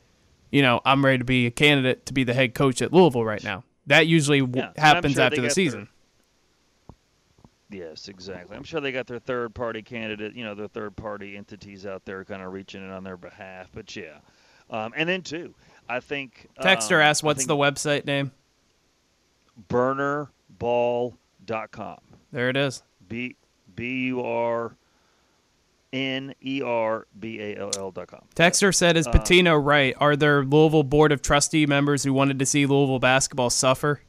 you 0.50 0.62
know, 0.62 0.80
I'm 0.84 1.04
ready 1.04 1.18
to 1.18 1.24
be 1.24 1.46
a 1.46 1.50
candidate 1.50 2.06
to 2.06 2.12
be 2.12 2.24
the 2.24 2.34
head 2.34 2.54
coach 2.54 2.82
at 2.82 2.92
Louisville 2.92 3.24
right 3.24 3.42
now. 3.42 3.64
That 3.86 4.06
usually 4.06 4.40
w 4.40 4.62
Yeah, 4.62 4.72
happens 4.76 5.14
sure 5.14 5.24
after 5.24 5.36
the 5.36 5.42
got 5.42 5.44
their- 5.46 5.50
season. 5.50 5.88
Yes, 7.72 8.08
exactly. 8.08 8.56
I'm 8.56 8.64
sure 8.64 8.80
they 8.80 8.90
got 8.90 9.06
their 9.06 9.20
third 9.20 9.54
party 9.54 9.80
candidate, 9.80 10.34
you 10.34 10.42
know, 10.42 10.56
their 10.56 10.66
third 10.66 10.96
party 10.96 11.36
entities 11.36 11.86
out 11.86 12.04
there 12.04 12.24
kind 12.24 12.42
of 12.42 12.52
reaching 12.52 12.82
in 12.82 12.90
on 12.90 13.04
their 13.04 13.16
behalf. 13.16 13.68
But 13.72 13.94
yeah. 13.94 14.18
Um, 14.70 14.92
and 14.96 15.08
then, 15.08 15.22
too, 15.22 15.54
I 15.88 16.00
think. 16.00 16.48
Texter 16.60 16.96
um, 16.96 17.02
asked, 17.02 17.22
"What's 17.22 17.46
the 17.46 17.56
website 17.56 18.06
name?" 18.06 18.32
burnerball.com. 19.68 21.98
There 22.32 22.48
it 22.48 22.56
is. 22.56 22.82
B 23.08 23.36
B 23.74 24.06
U 24.06 24.22
R 24.22 24.76
N 25.92 26.34
E 26.40 26.62
R 26.62 27.06
B 27.18 27.40
A 27.40 27.56
L 27.56 27.70
L 27.76 27.90
dot 27.90 28.08
com. 28.08 28.22
Texter 28.36 28.74
said, 28.74 28.96
"Is 28.96 29.06
Uh, 29.06 29.12
Pitino 29.12 29.62
right? 29.62 29.94
Are 29.98 30.14
there 30.16 30.44
Louisville 30.44 30.84
board 30.84 31.10
of 31.12 31.20
trustee 31.22 31.66
members 31.66 32.04
who 32.04 32.12
wanted 32.12 32.38
to 32.38 32.46
see 32.46 32.66
Louisville 32.66 32.98
basketball 33.00 33.50
suffer?" 33.50 34.00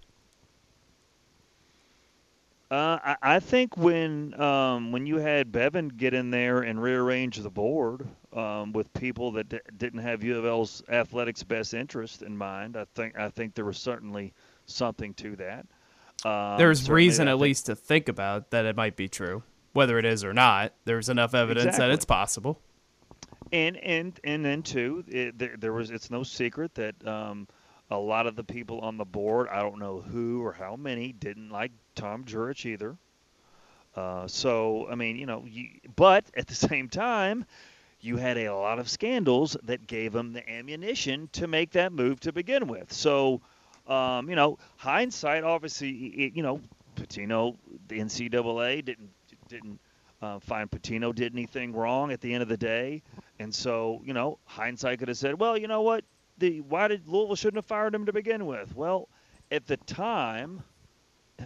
Uh, 2.70 2.98
I, 3.03 3.16
I 3.36 3.40
think 3.40 3.76
when 3.76 4.40
um, 4.40 4.94
when 4.94 5.06
you 5.06 5.18
had 5.18 5.52
Bevin 5.52 5.90
get 5.90 6.14
in 6.14 6.30
there 6.32 6.62
and 6.62 6.82
rearrange 6.82 7.36
the 7.38 7.49
board 7.49 8.08
um, 8.32 8.72
with 8.72 8.94
people 8.94 9.32
that 9.34 9.49
d- 9.49 9.60
didn't 9.78 9.99
have 9.99 10.24
U 10.24 10.38
of 10.38 10.45
L's 10.45 10.82
athletics 10.88 11.44
best 11.44 11.74
interest 11.74 12.22
in 12.22 12.38
mind, 12.38 12.78
I 12.78 12.86
think 12.95 13.20
I 13.20 13.28
think 13.28 13.56
there 13.56 13.66
was 13.66 13.78
certainly 13.78 14.34
something 14.68 15.14
to 15.16 15.36
that. 15.36 15.66
Um, 16.24 16.58
There's 16.58 16.90
reason 16.90 17.28
at 17.28 17.40
least 17.40 17.66
to 17.66 17.76
think 17.76 18.08
about 18.08 18.52
that 18.52 18.66
it 18.66 18.78
might 18.78 18.95
be 18.95 19.10
true, 19.10 19.44
whether 19.73 19.98
it 19.99 20.06
is 20.06 20.23
or 20.23 20.34
not. 20.34 20.73
There's 20.85 21.10
enough 21.10 21.34
evidence 21.34 21.77
that 21.77 21.91
it's 21.91 22.06
possible. 22.06 22.60
And 23.52 23.77
and 23.77 24.19
and 24.23 24.45
then 24.45 24.64
too, 24.64 25.03
it, 25.07 25.38
there, 25.38 25.56
there 25.57 25.73
was. 25.73 25.91
It's 25.91 26.10
no 26.10 26.23
secret 26.23 26.73
that 26.76 26.95
um, 27.07 27.48
a 27.89 27.98
lot 27.98 28.27
of 28.27 28.35
the 28.35 28.43
people 28.43 28.80
on 28.80 28.98
the 28.98 29.06
board, 29.06 29.48
I 29.49 29.61
don't 29.61 29.80
know 29.80 30.02
who 30.02 30.41
or 30.43 30.53
how 30.53 30.76
many, 30.77 31.11
didn't 31.14 31.49
like 31.49 31.72
Tom 31.95 32.23
Jurich 32.26 32.65
either. 32.65 32.98
Uh, 33.95 34.27
so 34.27 34.88
I 34.89 34.95
mean, 34.95 35.18
you 35.18 35.26
know, 35.26 35.43
you, 35.48 35.68
but 35.95 36.26
at 36.35 36.48
the 36.48 36.56
same 36.69 36.88
time, 36.89 37.45
you 37.99 38.18
had 38.18 38.38
a 38.38 38.49
lot 38.56 38.80
of 38.80 38.89
scandals 38.89 39.57
that 39.64 39.85
gave 39.88 40.15
him 40.15 40.34
the 40.34 40.49
ammunition 40.49 41.30
to 41.34 41.48
make 41.48 41.72
that 41.72 41.91
move 41.91 42.19
to 42.22 42.31
begin 42.31 42.68
with. 42.68 42.91
So 42.93 43.41
Um, 43.88 44.30
you 44.30 44.35
know, 44.35 44.57
hindsight, 44.77 45.43
obviously, 45.43 45.89
it, 45.91 46.35
you 46.35 46.43
know, 46.43 46.61
Pitino, 46.95 47.57
the 47.88 47.99
NCAA 47.99 48.85
didn't 48.85 49.10
didn't 49.52 49.82
uh, 50.22 50.40
find 50.40 50.72
Pitino 50.72 51.15
did 51.15 51.34
anything 51.34 51.73
wrong 51.73 52.11
at 52.11 52.22
the 52.22 52.34
end 52.34 52.44
of 52.44 52.49
the 52.49 52.57
day, 52.57 53.03
and 53.40 53.53
so 53.53 54.02
you 54.06 54.14
know, 54.14 54.40
hindsight 54.45 54.99
could 54.99 55.10
have 55.10 55.18
said, 55.18 55.40
well, 55.40 55.57
you 55.57 55.68
know 55.68 55.82
what, 55.82 56.06
the 56.40 56.61
why 56.61 56.88
did 56.88 57.07
Louisville 57.07 57.36
shouldn't 57.36 57.57
have 57.60 57.65
fired 57.65 57.95
him 57.95 58.06
to 58.07 58.14
begin 58.14 58.45
with? 58.48 58.76
Well, 58.76 59.10
at 59.52 59.68
the 59.68 59.78
time, 59.78 60.64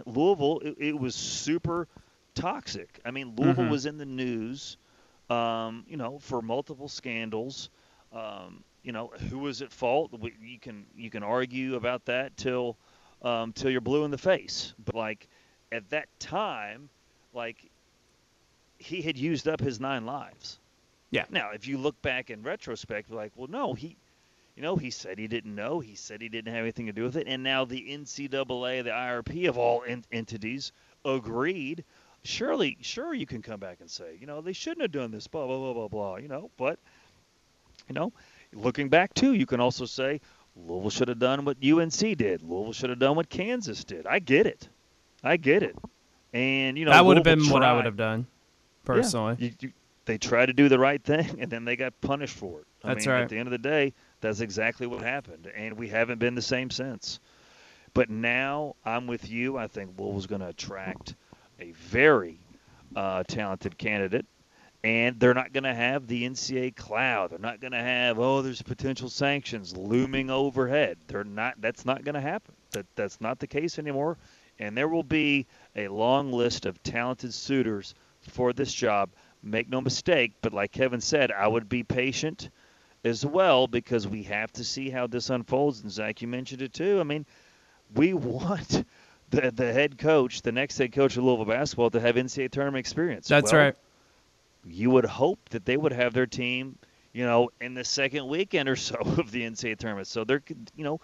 Louisville, 0.05 0.59
it, 0.59 0.75
it 0.79 0.99
was 0.99 1.15
super 1.15 1.87
toxic. 2.35 2.99
I 3.05 3.11
mean, 3.11 3.35
Louisville 3.37 3.67
Mhm. 3.67 3.67
was 3.67 3.85
in 3.85 3.97
the 3.97 4.05
news, 4.05 4.77
um, 5.29 5.85
you 5.87 5.97
know, 5.97 6.19
for 6.19 6.41
multiple 6.41 6.89
scandals. 6.89 7.69
Um, 8.11 8.63
you 8.83 8.91
know, 8.91 9.11
who 9.29 9.39
was 9.39 9.61
at 9.61 9.71
fault? 9.71 10.11
We, 10.19 10.33
you 10.41 10.59
can 10.59 10.85
you 10.95 11.09
can 11.09 11.23
argue 11.23 11.75
about 11.75 12.05
that 12.05 12.37
till 12.37 12.77
um, 13.21 13.53
till 13.53 13.69
you're 13.71 13.81
blue 13.81 14.05
in 14.05 14.11
the 14.11 14.17
face. 14.17 14.73
But 14.83 14.95
like 14.95 15.27
at 15.71 15.89
that 15.89 16.07
time, 16.19 16.89
like 17.33 17.69
he 18.77 19.01
had 19.01 19.17
used 19.17 19.47
up 19.47 19.59
his 19.59 19.79
nine 19.79 20.05
lives. 20.05 20.59
Yeah. 21.11 21.25
Now, 21.29 21.51
if 21.51 21.67
you 21.67 21.77
look 21.77 22.01
back 22.01 22.29
in 22.29 22.43
retrospect, 22.43 23.11
like, 23.11 23.31
well, 23.35 23.47
no, 23.47 23.73
he, 23.73 23.95
you 24.55 24.63
know, 24.63 24.75
he 24.75 24.89
said 24.89 25.17
he 25.17 25.27
didn't 25.27 25.55
know. 25.55 25.79
He 25.79 25.95
said 25.95 26.21
he 26.21 26.29
didn't 26.29 26.53
have 26.53 26.61
anything 26.61 26.87
to 26.87 26.93
do 26.93 27.03
with 27.03 27.15
it. 27.15 27.27
And 27.27 27.43
now 27.43 27.65
the 27.65 27.81
NCAA, 27.89 28.83
the 28.83 28.89
IRP 28.89 29.47
of 29.47 29.57
all 29.57 29.83
en- 29.87 30.05
entities, 30.11 30.71
agreed. 31.03 31.83
Surely, 32.23 32.77
sure, 32.81 33.13
you 33.13 33.25
can 33.25 33.41
come 33.41 33.59
back 33.59 33.77
and 33.81 33.89
say, 33.89 34.17
you 34.19 34.25
know, 34.25 34.41
they 34.41 34.53
shouldn't 34.53 34.81
have 34.81 34.91
done 34.91 35.11
this, 35.11 35.27
blah 35.27 35.45
blah 35.45 35.57
blah 35.57 35.73
blah 35.73 35.87
blah. 35.87 36.15
You 36.17 36.27
know, 36.27 36.49
but 36.57 36.79
you 37.87 37.93
know, 37.93 38.11
looking 38.53 38.89
back 38.89 39.13
too, 39.13 39.33
you 39.33 39.45
can 39.45 39.59
also 39.59 39.85
say 39.85 40.21
Louisville 40.55 40.89
should 40.89 41.07
have 41.09 41.19
done 41.19 41.45
what 41.45 41.57
UNC 41.63 42.17
did. 42.17 42.41
Louisville 42.41 42.73
should 42.73 42.89
have 42.89 42.99
done 42.99 43.15
what 43.15 43.29
Kansas 43.29 43.83
did. 43.83 44.07
I 44.07 44.19
get 44.19 44.47
it. 44.47 44.67
I 45.23 45.37
get 45.37 45.63
it. 45.63 45.77
And 46.33 46.77
you 46.77 46.85
know, 46.85 46.91
that 46.91 47.05
would 47.05 47.17
have 47.17 47.23
been 47.23 47.47
what 47.49 47.63
I 47.63 47.73
would 47.73 47.85
have 47.85 47.97
done, 47.97 48.25
Yeah. 48.87 48.95
personally. 48.95 49.35
You- 49.39 49.53
you- 49.59 49.73
they 50.05 50.17
tried 50.19 50.45
to 50.47 50.53
do 50.53 50.69
the 50.69 50.77
right 50.79 51.03
thing, 51.03 51.37
and 51.39 51.51
then 51.51 51.65
they 51.65 51.75
got 51.75 51.99
punished 52.01 52.35
for 52.35 52.59
it. 52.59 52.67
I 52.83 52.93
That's 52.93 53.07
mean, 53.07 53.15
right. 53.15 53.21
At 53.23 53.29
the 53.29 53.37
end 53.37 53.47
of 53.47 53.51
the 53.51 53.57
day, 53.57 53.93
that's 54.21 54.39
exactly 54.39 54.85
what 54.85 55.01
happened, 55.01 55.47
and 55.55 55.75
we 55.75 55.89
haven't 55.89 56.19
been 56.19 56.35
the 56.35 56.41
same 56.41 56.69
since. 56.69 57.19
But 57.93 58.09
now 58.09 58.75
I'm 58.85 59.07
with 59.07 59.29
you. 59.29 59.57
I 59.57 59.67
think 59.67 59.97
Louisville's 59.97 60.27
going 60.27 60.41
to 60.41 60.49
attract 60.49 61.15
a 61.59 61.71
very 61.71 62.37
uh, 62.95 63.23
talented 63.23 63.77
candidate, 63.77 64.25
and 64.83 65.19
they're 65.19 65.33
not 65.33 65.53
going 65.53 65.63
to 65.63 65.73
have 65.73 66.05
the 66.05 66.23
NCAA 66.25 66.75
cloud. 66.75 67.31
They're 67.31 67.39
not 67.39 67.59
going 67.59 67.71
to 67.71 67.79
have 67.79 68.19
oh, 68.19 68.41
there's 68.41 68.61
potential 68.61 69.09
sanctions 69.09 69.75
looming 69.75 70.29
overhead. 70.29 70.97
They're 71.07 71.23
not. 71.23 71.59
That's 71.59 71.85
not 71.85 72.03
going 72.03 72.15
to 72.15 72.21
happen. 72.21 72.53
That 72.71 72.85
that's 72.95 73.21
not 73.21 73.39
the 73.39 73.47
case 73.47 73.79
anymore. 73.79 74.17
And 74.59 74.77
there 74.77 74.87
will 74.87 75.03
be 75.03 75.47
a 75.75 75.87
long 75.87 76.31
list 76.31 76.65
of 76.65 76.81
talented 76.83 77.33
suitors 77.33 77.95
for 78.27 78.53
this 78.53 78.73
job. 78.73 79.09
Make 79.43 79.69
no 79.69 79.79
mistake, 79.81 80.33
but 80.41 80.53
like 80.53 80.71
Kevin 80.71 81.01
said, 81.01 81.31
I 81.31 81.47
would 81.47 81.69
be 81.69 81.83
patient 81.83 82.49
as 83.03 83.23
well 83.25 83.67
because 83.67 84.07
we 84.07 84.23
have 84.23 84.51
to 84.53 84.63
see 84.63 84.89
how 84.89 85.05
this 85.07 85.29
unfolds. 85.29 85.81
And 85.81 85.91
Zach, 85.91 86.21
you 86.21 86.27
mentioned 86.27 86.63
it 86.63 86.73
too. 86.73 86.99
I 86.99 87.03
mean, 87.03 87.25
we 87.93 88.13
want 88.13 88.85
the 89.29 89.51
the 89.51 89.71
head 89.71 89.97
coach, 89.97 90.41
the 90.41 90.51
next 90.51 90.77
head 90.77 90.91
coach 90.91 91.17
of 91.17 91.23
Louisville 91.23 91.45
basketball, 91.45 91.91
to 91.91 91.99
have 91.99 92.15
NCAA 92.15 92.51
tournament 92.51 92.79
experience. 92.79 93.27
That's 93.27 93.51
Well, 93.51 93.61
right. 93.61 93.75
You 94.67 94.89
would 94.89 95.05
hope 95.05 95.49
that 95.49 95.65
they 95.65 95.77
would 95.77 95.91
have 95.91 96.13
their 96.13 96.25
team, 96.25 96.79
you 97.13 97.23
know, 97.23 97.51
in 97.61 97.75
the 97.75 97.83
second 97.83 98.27
weekend 98.27 98.67
or 98.67 98.75
so 98.75 98.95
of 98.99 99.29
the 99.29 99.43
NCAA 99.43 99.77
tournament. 99.77 100.07
So 100.07 100.23
there 100.23 100.39
could, 100.39 100.71
you 100.75 100.83
know, 100.83 100.99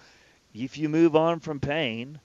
if 0.53 0.79
you 0.79 0.89
move 0.89 1.15
on 1.15 1.39
from 1.39 1.59
Payne, 1.59 2.19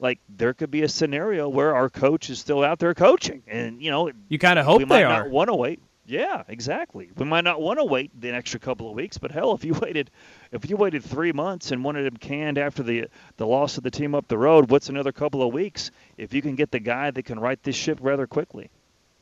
like 0.00 0.18
there 0.28 0.54
could 0.54 0.70
be 0.70 0.82
a 0.82 0.88
scenario 0.88 1.48
where 1.48 1.74
our 1.76 1.88
coach 1.88 2.30
is 2.30 2.38
still 2.40 2.64
out 2.64 2.78
there 2.78 2.94
coaching, 2.94 3.42
and 3.46 3.80
you 3.82 3.90
know, 3.90 4.10
You 4.28 4.38
kind 4.38 4.58
of 4.58 4.64
hope 4.64 4.78
we 4.78 4.84
might 4.84 4.98
they 4.98 5.02
not 5.04 5.26
are. 5.26 5.28
want 5.28 5.48
to 5.48 5.54
wait. 5.54 5.80
Yeah, 6.06 6.42
exactly. 6.48 7.08
We 7.16 7.24
might 7.24 7.44
not 7.44 7.60
want 7.60 7.78
to 7.78 7.84
wait 7.84 8.10
the 8.20 8.34
extra 8.34 8.58
couple 8.58 8.88
of 8.88 8.96
weeks, 8.96 9.16
but 9.18 9.30
hell, 9.30 9.54
if 9.54 9.64
you 9.64 9.74
waited, 9.80 10.10
if 10.50 10.68
you 10.68 10.76
waited 10.76 11.04
three 11.04 11.30
months 11.30 11.70
and 11.70 11.84
wanted 11.84 12.04
him 12.06 12.16
canned 12.16 12.58
after 12.58 12.82
the 12.82 13.06
the 13.36 13.46
loss 13.46 13.76
of 13.76 13.84
the 13.84 13.90
team 13.92 14.14
up 14.16 14.26
the 14.26 14.38
road, 14.38 14.70
what's 14.70 14.88
another 14.88 15.12
couple 15.12 15.42
of 15.42 15.52
weeks 15.52 15.90
if 16.16 16.34
you 16.34 16.42
can 16.42 16.56
get 16.56 16.72
the 16.72 16.80
guy 16.80 17.10
that 17.12 17.22
can 17.24 17.38
right 17.38 17.62
this 17.62 17.76
ship 17.76 17.98
rather 18.00 18.26
quickly? 18.26 18.70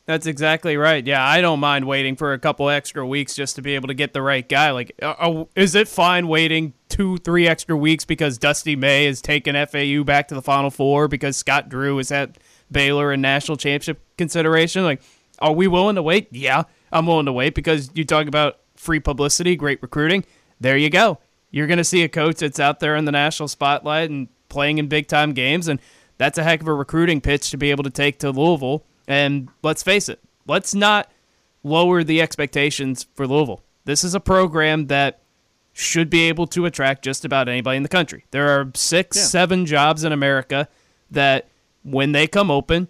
That's 0.09 0.27
exactly 0.27 0.79
right. 0.79 1.07
Yeah, 1.07 1.23
I 1.23 1.43
don't 1.43 1.61
mind 1.61 1.87
waiting 1.87 2.17
for 2.17 2.33
a 2.33 2.39
couple 2.39 2.71
extra 2.71 3.07
weeks 3.07 3.35
just 3.35 3.57
to 3.57 3.63
be 3.63 3.75
able 3.75 3.89
to 3.89 3.95
get 3.95 4.15
the 4.15 4.23
right 4.23 4.49
guy. 4.49 4.71
Like, 4.71 4.93
uh, 5.03 5.15
uh, 5.19 5.45
is 5.55 5.75
it 5.75 5.87
fine 5.87 6.29
waiting 6.29 6.73
two, 6.89 7.19
three 7.19 7.47
extra 7.47 7.77
weeks 7.77 8.07
because 8.07 8.39
Dusty 8.39 8.75
May 8.75 9.05
has 9.05 9.21
taken 9.21 9.55
FAU 9.67 10.05
back 10.05 10.29
to 10.29 10.35
the 10.35 10.41
Final 10.41 10.71
Four 10.71 11.09
because 11.09 11.37
Scott 11.37 11.69
Drew 11.69 11.99
is 11.99 12.11
at 12.11 12.39
Baylor 12.73 13.13
in 13.13 13.21
national 13.21 13.59
championship 13.59 14.01
consideration? 14.17 14.83
Like, 14.83 15.03
are 15.41 15.53
we 15.53 15.67
willing 15.67 15.97
to 15.97 16.03
wait? 16.03 16.29
Yeah, 16.31 16.63
I'm 16.91 17.05
willing 17.05 17.27
to 17.27 17.33
wait 17.33 17.55
because 17.55 17.91
you 17.93 18.07
talk 18.07 18.29
about 18.29 18.61
free 18.77 19.01
publicity, 19.01 19.57
great 19.57 19.83
recruiting. 19.83 20.25
There 20.59 20.79
you 20.79 20.89
go. 20.89 21.19
You're 21.51 21.67
going 21.67 21.77
to 21.77 21.85
see 21.85 22.03
a 22.03 22.09
coach 22.09 22.37
that's 22.37 22.59
out 22.59 22.81
there 22.81 22.97
in 22.97 23.05
the 23.05 23.13
national 23.13 23.49
spotlight 23.49 24.09
and 24.09 24.29
playing 24.49 24.79
in 24.79 24.89
big 24.89 25.07
time 25.07 25.35
games, 25.35 25.69
and 25.69 25.79
that's 26.17 26.39
a 26.39 26.45
heck 26.45 26.63
of 26.63 26.67
a 26.67 26.73
recruiting 26.73 27.21
pitch 27.21 27.51
to 27.51 27.59
be 27.59 27.71
able 27.71 27.85
to 27.85 27.91
take 27.91 28.19
to 28.21 28.31
Louisville. 28.31 28.87
And 29.09 29.49
let's 29.63 29.83
face 29.83 30.09
it, 30.09 30.21
let's 30.47 30.75
not 30.75 31.11
lower 31.65 32.05
the 32.05 32.21
expectations 32.21 33.07
for 33.15 33.27
Louisville. 33.27 33.63
This 33.85 34.05
is 34.05 34.15
a 34.15 34.21
program 34.21 34.87
that 34.87 35.21
should 35.73 36.11
be 36.11 36.23
able 36.29 36.47
to 36.49 36.67
attract 36.67 37.03
just 37.05 37.25
about 37.25 37.49
anybody 37.49 37.77
in 37.79 37.83
the 37.83 37.89
country. 37.89 38.25
There 38.31 38.49
are 38.51 38.71
six, 38.75 39.17
Yeah. 39.17 39.23
seven 39.25 39.67
jobs 39.67 40.05
in 40.05 40.13
America 40.13 40.69
that, 41.11 41.49
when 41.85 42.13
they 42.13 42.27
come 42.27 42.51
open, 42.51 42.89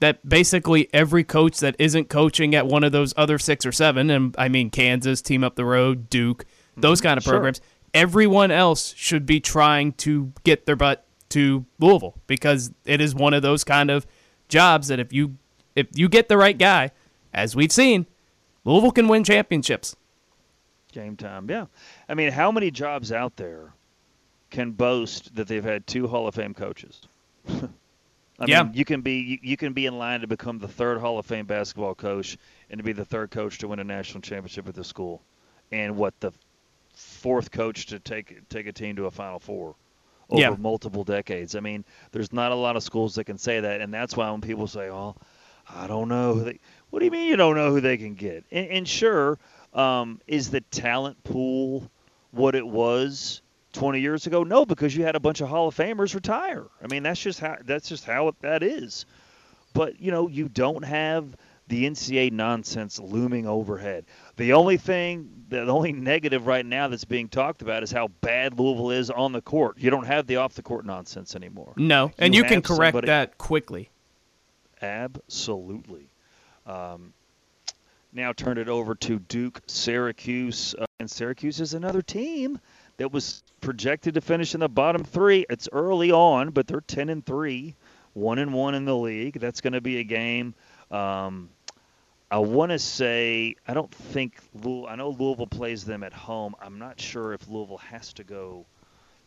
that 0.00 0.26
basically 0.28 0.88
every 0.92 1.22
coach 1.22 1.58
that 1.60 1.76
isn't 1.78 2.08
coaching 2.08 2.54
at 2.54 2.66
one 2.66 2.82
of 2.82 2.92
those 2.92 3.12
other 3.16 3.38
six 3.38 3.66
or 3.66 3.72
seven, 3.72 4.10
and 4.10 4.34
I 4.38 4.48
mean 4.48 4.70
Kansas, 4.70 5.20
Team 5.20 5.44
Up 5.44 5.54
the 5.54 5.64
Road, 5.64 6.08
Duke, 6.08 6.44
mm-hmm. 6.44 6.80
those 6.80 7.00
kind 7.00 7.18
of 7.18 7.24
Sure. 7.24 7.34
programs, 7.34 7.60
everyone 7.92 8.50
else 8.50 8.94
should 8.96 9.26
be 9.26 9.38
trying 9.38 9.92
to 9.94 10.32
get 10.44 10.64
their 10.66 10.76
butt 10.76 11.04
to 11.30 11.66
Louisville 11.78 12.14
because 12.26 12.72
it 12.84 13.00
is 13.00 13.14
one 13.14 13.34
of 13.34 13.42
those 13.42 13.64
kind 13.64 13.90
of 13.90 14.06
jobs 14.48 14.88
that 14.88 14.98
if 14.98 15.12
you 15.12 15.36
if 15.74 15.86
you 15.94 16.08
get 16.08 16.28
the 16.28 16.36
right 16.36 16.56
guy, 16.56 16.90
as 17.32 17.56
we've 17.56 17.72
seen, 17.72 18.06
Louisville 18.64 18.92
can 18.92 19.08
win 19.08 19.24
championships. 19.24 19.96
Game 20.92 21.16
time, 21.16 21.48
yeah. 21.50 21.66
I 22.08 22.14
mean, 22.14 22.30
how 22.32 22.52
many 22.52 22.70
jobs 22.70 23.12
out 23.12 23.36
there 23.36 23.72
can 24.50 24.72
boast 24.72 25.34
that 25.34 25.48
they've 25.48 25.64
had 25.64 25.86
two 25.86 26.06
Hall 26.06 26.28
of 26.28 26.34
Fame 26.34 26.52
coaches? 26.54 27.00
I 27.48 28.46
Yeah. 28.46 28.64
mean, 28.64 28.74
you 28.74 28.84
can 28.84 29.00
be 29.00 29.14
you, 29.20 29.38
you 29.42 29.56
can 29.56 29.72
be 29.72 29.86
in 29.86 29.96
line 29.98 30.20
to 30.20 30.26
become 30.26 30.58
the 30.58 30.68
third 30.68 30.98
Hall 30.98 31.18
of 31.18 31.24
Fame 31.26 31.46
basketball 31.46 31.94
coach 31.94 32.36
and 32.70 32.78
to 32.78 32.84
be 32.84 32.92
the 32.92 33.04
third 33.04 33.30
coach 33.30 33.58
to 33.58 33.68
win 33.68 33.78
a 33.78 33.84
national 33.84 34.20
championship 34.20 34.68
at 34.68 34.74
the 34.74 34.84
school, 34.84 35.22
and 35.70 35.96
what 35.96 36.18
the 36.20 36.32
fourth 36.94 37.50
coach 37.50 37.86
to 37.86 37.98
take 37.98 38.46
take 38.48 38.66
a 38.66 38.72
team 38.72 38.96
to 38.96 39.06
a 39.06 39.10
Final 39.10 39.38
Four 39.38 39.74
over 40.28 40.40
Yeah. 40.40 40.56
multiple 40.58 41.04
decades. 41.04 41.56
I 41.56 41.60
mean, 41.60 41.84
there's 42.10 42.32
not 42.32 42.52
a 42.52 42.54
lot 42.54 42.76
of 42.76 42.82
schools 42.82 43.14
that 43.14 43.24
can 43.24 43.38
say 43.38 43.60
that, 43.60 43.80
and 43.80 43.92
that's 43.94 44.16
why 44.16 44.30
when 44.30 44.40
people 44.42 44.66
say, 44.66 44.90
"Oh, 44.90 45.14
I 45.68 45.86
don't 45.86 46.08
know," 46.08 46.34
who 46.34 46.44
they, 46.44 46.58
what 46.90 46.98
do 46.98 47.04
you 47.04 47.10
mean 47.10 47.28
you 47.28 47.36
don't 47.36 47.56
know 47.56 47.70
who 47.70 47.80
they 47.80 47.96
can 47.96 48.14
get? 48.14 48.44
And, 48.50 48.68
and 48.68 48.88
sure, 48.88 49.38
um, 49.74 50.20
is 50.26 50.50
the 50.50 50.60
talent 50.60 51.22
pool 51.24 51.90
what 52.30 52.54
it 52.54 52.66
was 52.66 53.42
20 53.72 54.00
years 54.00 54.26
ago? 54.26 54.42
No, 54.42 54.66
because 54.66 54.94
you 54.94 55.04
had 55.04 55.16
a 55.16 55.20
bunch 55.20 55.40
of 55.40 55.48
Hall 55.48 55.68
of 55.68 55.76
Famers 55.76 56.14
retire. 56.14 56.66
I 56.82 56.86
mean, 56.88 57.02
that's 57.02 57.20
just 57.20 57.40
how 57.40 57.56
that's 57.64 57.88
just 57.88 58.04
how 58.04 58.28
it, 58.28 58.34
that 58.40 58.62
is. 58.62 59.06
But 59.72 60.00
you 60.00 60.10
know, 60.10 60.28
you 60.28 60.48
don't 60.48 60.84
have 60.84 61.34
the 61.68 61.86
NCAA 61.86 62.32
nonsense 62.32 62.98
looming 62.98 63.46
overhead. 63.46 64.04
The 64.36 64.52
only 64.52 64.76
thing, 64.76 65.30
the 65.48 65.62
only 65.62 65.92
negative 65.92 66.46
right 66.46 66.66
now 66.66 66.88
that's 66.88 67.06
being 67.06 67.28
talked 67.28 67.62
about 67.62 67.82
is 67.82 67.90
how 67.90 68.08
bad 68.20 68.58
Louisville 68.58 68.90
is 68.90 69.10
on 69.10 69.32
the 69.32 69.40
court. 69.40 69.78
You 69.78 69.88
don't 69.88 70.06
have 70.06 70.26
the 70.26 70.36
off 70.36 70.54
the 70.54 70.62
court 70.62 70.84
nonsense 70.84 71.34
anymore. 71.34 71.72
No, 71.76 72.10
and 72.18 72.34
you, 72.34 72.44
can 72.44 72.60
correct 72.60 72.92
somebody- 72.92 73.06
that 73.06 73.38
quickly. 73.38 73.88
Absolutely. 74.82 76.08
Um, 76.66 77.12
now 78.12 78.32
turn 78.32 78.58
it 78.58 78.68
over 78.68 78.94
to 78.96 79.18
Duke 79.18 79.60
Syracuse, 79.66 80.74
uh, 80.78 80.84
and 81.00 81.10
Syracuse 81.10 81.60
is 81.60 81.74
another 81.74 82.02
team 82.02 82.60
that 82.98 83.10
was 83.12 83.42
projected 83.60 84.14
to 84.14 84.20
finish 84.20 84.54
in 84.54 84.60
the 84.60 84.68
bottom 84.68 85.02
three. 85.02 85.46
It's 85.48 85.68
early 85.72 86.12
on, 86.12 86.50
but 86.50 86.66
they're 86.66 86.82
ten 86.82 87.08
and 87.08 87.24
three, 87.24 87.74
one 88.12 88.38
and 88.38 88.52
one 88.52 88.74
in 88.74 88.84
the 88.84 88.96
league. 88.96 89.40
That's 89.40 89.60
going 89.60 89.72
to 89.72 89.80
be 89.80 89.98
a 89.98 90.04
game. 90.04 90.54
Um, 90.90 91.48
I 92.30 92.38
want 92.38 92.72
to 92.72 92.78
say 92.78 93.56
I 93.66 93.74
don't 93.74 93.92
think 93.94 94.40
Louisville, 94.54 94.88
I 94.88 94.96
know 94.96 95.10
Louisville 95.10 95.46
plays 95.46 95.84
them 95.84 96.02
at 96.02 96.12
home. 96.12 96.54
I'm 96.60 96.78
not 96.78 97.00
sure 97.00 97.32
if 97.32 97.48
Louisville 97.48 97.78
has 97.78 98.12
to 98.14 98.24
go 98.24 98.66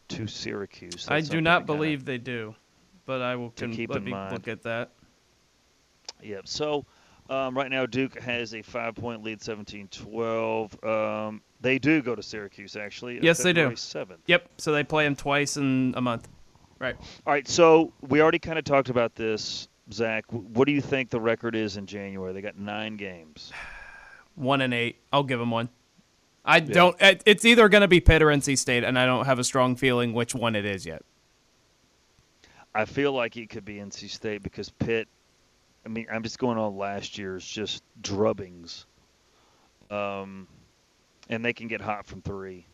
to 0.09 0.27
Syracuse. 0.27 1.07
I 1.09 1.21
do 1.21 1.41
not 1.41 1.65
believe 1.65 2.05
they 2.05 2.17
do, 2.17 2.55
but 3.05 3.21
I 3.21 3.35
will 3.35 3.49
keep 3.51 3.89
let 3.89 3.97
in 3.97 4.03
me 4.05 4.11
mind. 4.11 4.33
look 4.33 4.47
at 4.47 4.63
that. 4.63 4.91
Yep. 6.21 6.47
So, 6.47 6.85
Um, 7.27 7.57
right 7.57 7.71
now, 7.71 7.87
Duke 7.87 8.19
has 8.21 8.53
a 8.53 8.61
five-point 8.61 9.23
lead, 9.23 9.39
17-12. 9.39 10.83
Um, 10.85 11.41
they 11.59 11.79
do 11.79 12.03
go 12.03 12.13
to 12.13 12.21
Syracuse, 12.21 12.75
actually. 12.75 13.19
Yes, 13.19 13.41
they 13.41 13.51
do. 13.51 13.61
February 13.75 13.75
7th. 13.77 14.19
Yep. 14.27 14.47
So 14.59 14.71
they 14.71 14.83
play 14.83 15.05
them 15.05 15.15
twice 15.15 15.57
in 15.57 15.95
a 15.97 16.01
month. 16.01 16.27
Right. 16.77 16.95
All 17.25 17.33
right, 17.33 17.47
so 17.47 17.91
we 18.07 18.21
already 18.21 18.37
kind 18.37 18.59
of 18.59 18.65
talked 18.65 18.89
about 18.89 19.15
this, 19.15 19.69
Zach. 19.91 20.25
What 20.29 20.65
do 20.67 20.71
you 20.71 20.81
think 20.81 21.09
the 21.09 21.19
record 21.19 21.55
is 21.55 21.77
in 21.77 21.87
January? 21.87 22.31
They 22.31 22.41
got 22.41 22.59
nine 22.59 22.95
games. 22.95 23.51
One 24.35 24.61
and 24.61 24.73
eight. 24.73 24.99
I'll 25.11 25.23
give 25.23 25.39
them 25.39 25.49
one. 25.49 25.69
I 26.43 26.59
don't. 26.59 26.95
It's 26.99 27.45
either 27.45 27.69
going 27.69 27.81
to 27.81 27.87
be 27.87 28.01
Pitt 28.01 28.21
or 28.21 28.27
NC 28.27 28.57
State, 28.57 28.83
and 28.83 28.99
I 28.99 29.05
don't 29.05 29.25
have 29.25 29.39
a 29.39 29.43
strong 29.45 29.75
feeling 29.77 30.13
which 30.13 30.35
one 30.35 30.55
it 30.55 30.65
is 30.65 30.85
yet. 30.85 31.03
I 32.75 32.83
feel 32.85 33.13
like 33.13 33.37
it 33.37 33.49
could 33.49 33.63
be 33.65 33.75
NC 33.77 34.09
State 34.09 34.43
because 34.43 34.69
Pitt. 34.69 35.07
I 35.85 35.89
mean, 35.89 36.07
I'm 36.11 36.23
just 36.23 36.39
going 36.39 36.57
on 36.57 36.77
last 36.77 37.17
year's 37.17 37.45
just 37.45 37.83
drubbings, 38.01 38.85
um, 39.91 40.47
and 41.29 41.45
they 41.45 41.53
can 41.53 41.67
get 41.67 41.81
hot 41.81 42.05
from 42.05 42.21
three, 42.21 42.65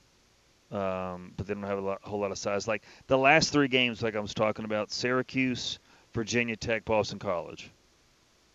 um, 0.72 1.34
but 1.36 1.46
they 1.46 1.54
don't 1.54 1.64
have 1.64 1.78
a 1.78 1.82
lot, 1.82 2.00
a 2.06 2.10
whole 2.10 2.22
lot 2.22 2.32
of 2.32 2.38
size. 2.38 2.68
Like 2.68 2.84
the 3.08 3.18
last 3.18 3.52
three 3.52 3.68
games, 3.68 4.02
like 4.02 4.16
I 4.16 4.20
was 4.20 4.34
talking 4.34 4.64
about, 4.64 4.92
Syracuse, 4.92 5.80
Virginia 6.14 6.56
Tech, 6.56 6.86
Boston 6.86 7.20
College. 7.20 7.70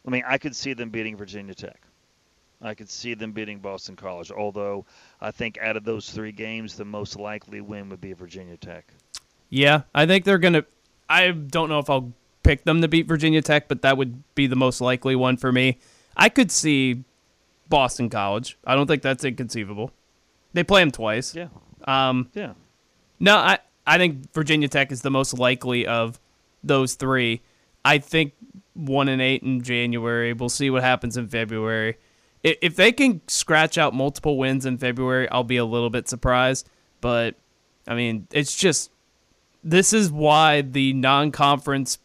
I 0.07 0.11
mean, 0.11 0.23
I 0.27 0.39
could 0.39 0.55
see 0.55 0.73
them 0.73 0.91
beating 0.91 1.17
Virginia 1.17 1.55
Tech. 1.55 1.81
I 2.63 2.75
could 2.75 2.89
see 2.89 3.15
them 3.15 3.33
beating 3.33 3.59
Boston 3.59 3.97
College. 3.97 4.31
Although 4.31 4.87
I 5.21 5.31
think 5.31 5.59
out 5.59 5.77
of 5.77 5.85
those 5.85 6.11
three 6.11 6.33
games, 6.33 6.77
the 6.77 6.85
most 6.85 7.19
likely 7.19 7.61
win 7.61 7.91
would 7.91 8.01
be 8.01 8.13
Virginia 8.15 8.57
Tech. 8.57 8.87
Yeah, 9.51 9.83
I 9.95 10.07
think 10.07 10.25
they're 10.25 10.39
going 10.39 10.55
to. 10.55 10.65
I 11.09 11.31
don't 11.31 11.69
know 11.69 11.79
if 11.79 11.91
I'll 11.91 12.13
pick 12.47 12.65
them 12.65 12.81
to 12.81 12.89
beat 12.89 13.07
Virginia 13.07 13.43
Tech, 13.43 13.69
but 13.69 13.83
that 13.83 13.97
would 13.97 14.23
be 14.35 14.47
the 14.47 14.57
most 14.57 14.81
likely 14.81 15.17
one 15.17 15.37
for 15.37 15.53
me. 15.53 15.79
I 16.17 16.29
could 16.29 16.51
see 16.51 17.05
Boston 17.69 18.09
College. 18.09 18.57
I 18.65 18.75
don't 18.75 18.87
think 18.87 19.03
that's 19.03 19.25
inconceivable. 19.25 19.91
They 20.53 20.65
play 20.65 20.83
them 20.83 20.91
twice. 20.91 21.35
Yeah. 21.35 21.49
Um, 21.85 22.31
Yeah. 22.35 22.55
No, 23.19 23.37
I 23.37 23.59
I 23.87 23.99
think 23.99 24.33
Virginia 24.33 24.69
Tech 24.69 24.93
is 24.93 25.03
the 25.03 25.11
most 25.11 25.39
likely 25.39 25.87
of 25.87 26.21
those 26.63 26.95
three. 26.95 27.43
I 27.85 27.99
think 27.99 28.35
one 28.75 29.09
and 29.09 29.23
eight 29.23 29.43
in 29.43 29.63
January. 29.63 30.33
We'll 30.33 30.49
see 30.49 30.71
what 30.71 30.83
happens 30.83 31.17
in 31.17 31.29
February. 31.29 31.97
If 32.43 32.77
they 32.77 32.93
can 32.93 33.23
scratch 33.27 33.79
out 33.79 33.95
multiple 33.95 34.39
wins 34.39 34.67
in 34.67 34.79
February, 34.79 35.29
I'll 35.31 35.45
be 35.45 35.57
a 35.57 35.65
little 35.65 35.91
bit 35.91 36.09
surprised. 36.09 36.69
But 37.01 37.37
I 37.89 37.95
mean, 37.95 38.29
it's 38.33 38.55
just 38.55 38.91
this 39.65 39.93
is 39.93 40.13
why 40.13 40.61
the 40.61 40.93
non-conference 40.93 41.99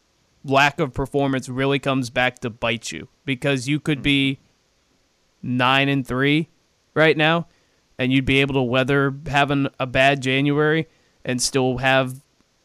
lack 0.44 0.80
of 0.80 0.94
performance 0.94 1.50
really 1.50 1.80
comes 1.80 2.10
back 2.10 2.40
to 2.40 2.50
bite 2.50 2.92
you 2.92 3.08
because 3.26 3.68
you 3.68 3.80
could 3.80 4.02
be 4.02 4.40
nine 5.42 5.90
and 5.90 6.06
three 6.06 6.50
right 6.94 7.16
now, 7.16 7.48
and 7.98 8.12
you'd 8.12 8.26
be 8.26 8.42
able 8.42 8.56
to 8.56 8.62
weather 8.62 9.14
having 9.28 9.68
a 9.80 9.86
bad 9.86 10.22
January 10.22 10.88
and 11.24 11.42
still 11.42 11.78
have 11.78 12.22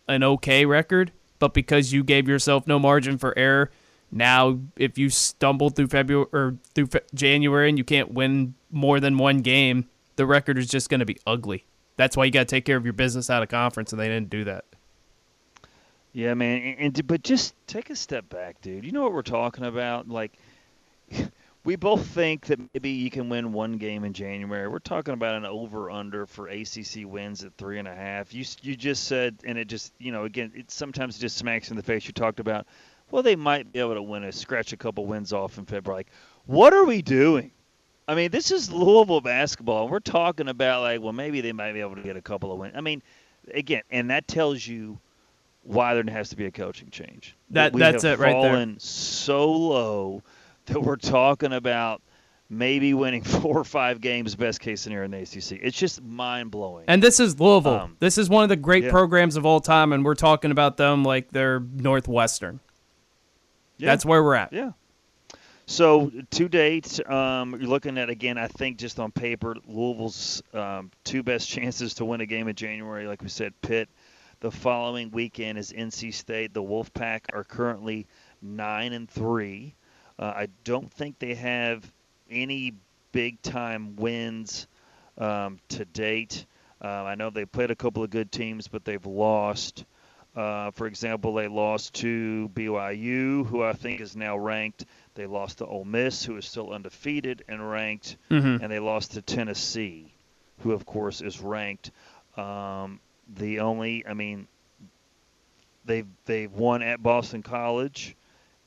an 0.09 0.23
okay 0.23 0.65
record. 0.65 1.13
But 1.39 1.53
because 1.53 1.93
you 1.93 2.03
gave 2.03 2.27
yourself 2.29 2.67
no 2.67 2.79
margin 2.79 3.19
for 3.19 3.37
error, 3.37 3.71
now 4.11 4.59
if 4.77 4.97
you 4.97 5.11
stumble 5.11 5.71
through 5.71 5.89
February 5.89 6.27
or 6.33 6.57
through 6.75 6.87
Fe- 6.87 7.01
January 7.15 7.69
and 7.69 7.77
you 7.77 7.85
can't 7.85 8.13
win 8.13 8.55
more 8.71 9.01
than 9.01 9.19
one 9.19 9.39
game, 9.39 9.87
the 10.17 10.27
record 10.27 10.57
is 10.57 10.69
just 10.69 10.89
going 10.89 11.01
to 11.01 11.07
be 11.07 11.19
ugly. 11.27 11.67
That's 11.97 12.17
why 12.17 12.25
you 12.25 12.31
got 12.31 12.41
to 12.41 12.45
take 12.47 12.65
care 12.65 12.77
of 12.77 12.85
your 12.85 12.93
business 12.95 13.29
out 13.29 13.43
of 13.43 13.49
conference, 13.49 13.93
and 13.93 14.01
they 14.01 14.09
didn't 14.09 14.31
do 14.31 14.45
that. 14.45 14.65
Yeah, 16.17 16.33
man. 16.33 16.63
And, 16.63 16.97
and 16.97 17.07
but 17.07 17.23
just 17.23 17.55
take 17.67 17.91
a 17.91 17.95
step 17.95 18.27
back, 18.31 18.63
dude. 18.63 18.87
You 18.87 18.93
know 18.93 19.03
what 19.03 19.13
we're 19.13 19.21
talking 19.21 19.67
about? 19.67 20.09
Like, 20.09 20.33
we 21.65 21.77
both 21.77 22.07
think 22.07 22.47
that 22.47 22.59
maybe 22.73 22.89
you 22.89 23.11
can 23.11 23.29
win 23.29 23.53
one 23.53 23.77
game 23.77 24.03
in 24.03 24.15
January. 24.15 24.67
We're 24.67 24.79
talking 24.79 25.13
about 25.13 25.35
an 25.35 25.45
over/under 25.45 26.25
for 26.25 26.49
ACC 26.49 27.05
wins 27.05 27.45
at 27.45 27.53
three 27.59 27.79
and 27.79 27.87
a 27.87 27.95
half. 27.95 28.33
You 28.33 28.47
you 28.63 28.77
just 28.77 29.05
said, 29.05 29.37
and 29.45 29.59
it 29.59 29.69
just 29.69 29.93
you 29.99 30.11
know 30.11 30.25
again, 30.25 30.53
it 30.57 30.71
sometimes 30.71 31.19
just 31.19 31.37
smacks 31.37 31.69
in 31.69 31.77
the 31.77 31.83
face. 31.83 32.07
You 32.07 32.15
talked 32.15 32.41
about, 32.41 32.67
well, 33.11 33.23
they 33.23 33.37
might 33.37 33.71
be 33.71 33.81
able 33.81 33.93
to 33.93 34.03
win 34.03 34.25
a 34.25 34.33
scratch 34.33 34.73
a 34.73 34.79
couple 34.79 35.05
wins 35.05 35.35
off 35.35 35.59
in 35.59 35.67
February. 35.67 35.99
Like, 35.99 36.09
what 36.47 36.73
are 36.73 36.87
we 36.87 37.03
doing? 37.03 37.51
I 38.09 38.15
mean, 38.15 38.31
this 38.31 38.51
is 38.51 38.73
Louisville 38.73 39.21
basketball. 39.21 39.83
and 39.83 39.91
We're 39.91 40.01
talking 40.01 40.49
about 40.49 40.81
like, 40.81 41.03
well, 41.03 41.13
maybe 41.13 41.43
they 41.43 41.53
might 41.53 41.75
be 41.75 41.81
able 41.81 41.97
to 41.97 42.03
get 42.03 42.17
a 42.17 42.23
couple 42.23 42.53
of 42.53 42.59
wins. 42.59 42.73
I 42.75 42.81
mean, 42.81 43.03
again, 43.53 43.83
and 43.91 44.09
that 44.09 44.27
tells 44.27 44.67
you 44.67 44.99
why 45.67 45.95
there 45.95 46.05
has 46.09 46.31
to 46.31 46.37
be 46.37 46.47
a 46.47 46.51
coaching 46.51 46.91
change. 46.91 47.37
That- 47.51 47.73
we 47.73 47.81
that's 47.81 48.05
it 48.05 48.19
right 48.19 48.33
there. 48.41 48.53
fallen 48.53 48.79
so 48.79 49.51
low 49.51 50.23
that 50.67 50.81
we're 50.81 50.97
talking 50.97 51.53
about 51.53 52.03
maybe 52.49 52.95
winning 52.95 53.23
four 53.25 53.59
or 53.59 53.65
five 53.65 54.01
games, 54.01 54.35
best 54.37 54.61
case 54.61 54.81
scenario 54.81 55.05
in 55.05 55.11
the 55.11 55.19
ACC. 55.19 55.61
It's 55.63 55.77
just 55.77 56.03
mind 56.03 56.51
blowing. 56.51 56.85
And 56.89 57.03
this 57.03 57.21
is 57.21 57.39
Louisville. 57.41 57.75
Um, 57.75 57.97
this 57.99 58.19
is 58.19 58.29
one 58.29 58.43
of 58.43 58.49
the 58.49 58.57
great 58.57 58.85
yeah. 58.85 58.91
programs 58.91 59.37
of 59.37 59.47
all 59.47 59.61
time, 59.61 59.93
and 59.93 60.05
we're 60.05 60.15
talking 60.15 60.51
about 60.51 60.77
them 60.77 61.05
like 61.05 61.31
they're 61.31 61.61
Northwestern. 61.61 62.61
Yeah. 63.79 63.91
That's 63.91 64.07
where 64.07 64.23
we're 64.23 64.35
at. 64.35 64.53
Yeah. 64.53 64.73
So 65.67 66.13
to 66.31 66.49
date, 66.49 67.05
um, 67.11 67.51
you're 67.59 67.69
looking 67.69 67.99
at 67.99 68.09
again. 68.09 68.39
I 68.39 68.47
think 68.47 68.79
just 68.79 69.01
on 69.01 69.11
paper, 69.11 69.57
Louisville's 69.67 70.43
um, 70.55 70.93
two 71.05 71.23
best 71.23 71.49
chances 71.51 71.95
to 71.95 72.05
win 72.05 72.21
a 72.21 72.27
game 72.27 72.49
in 72.49 72.55
January. 72.55 73.07
Like 73.07 73.23
we 73.23 73.29
said, 73.29 73.53
Pitt. 73.63 73.89
The 74.41 74.51
following 74.51 75.11
weekend 75.11 75.59
is 75.59 75.73
NC 75.73 76.13
State. 76.13 76.53
The 76.53 76.63
Wolfpack 76.63 77.23
are 77.33 77.43
currently 77.45 78.07
nine 78.43 78.93
and 78.93 79.09
three. 79.09 79.75
Uh, 80.19 80.25
I 80.37 80.49
don't 80.65 80.93
think 80.93 81.19
they 81.19 81.35
have 81.35 81.91
any 82.31 82.75
big 83.13 83.41
time 83.43 83.97
wins 83.97 84.67
um, 85.17 85.59
to 85.71 85.85
date. 85.87 86.45
Uh, 86.83 86.87
I 86.89 87.15
know 87.15 87.31
they 87.31 87.47
played 87.47 87.71
a 87.71 87.75
couple 87.75 88.03
of 88.05 88.11
good 88.11 88.31
teams, 88.31 88.69
but 88.69 88.85
they've 88.85 89.05
lost. 89.07 89.85
Uh, 90.35 90.71
for 90.73 90.87
example, 90.87 91.33
they 91.33 91.49
lost 91.49 91.95
to 91.95 92.51
BYU, 92.55 93.47
who 93.47 93.63
I 93.63 93.73
think 93.73 94.03
is 94.03 94.15
now 94.17 94.37
ranked. 94.37 94.85
They 95.15 95.27
lost 95.27 95.59
to 95.59 95.67
Ole 95.67 95.87
Miss, 95.87 96.23
who 96.23 96.37
is 96.37 96.45
still 96.45 96.73
undefeated 96.73 97.43
and 97.49 97.67
ranked, 97.71 98.19
Mhm. 98.31 98.61
and 98.63 98.71
they 98.71 98.81
lost 98.81 99.13
to 99.13 99.23
Tennessee, 99.23 100.13
who 100.59 100.73
of 100.73 100.85
course 100.85 101.23
is 101.23 101.41
ranked. 101.41 101.91
Um, 102.37 103.01
the 103.35 103.61
only, 103.61 104.07
I 104.07 104.15
mean, 104.15 104.47
they've 105.85 106.07
they've 106.25 106.53
won 106.53 106.83
at 106.83 107.03
Boston 107.03 107.43
College, 107.43 108.17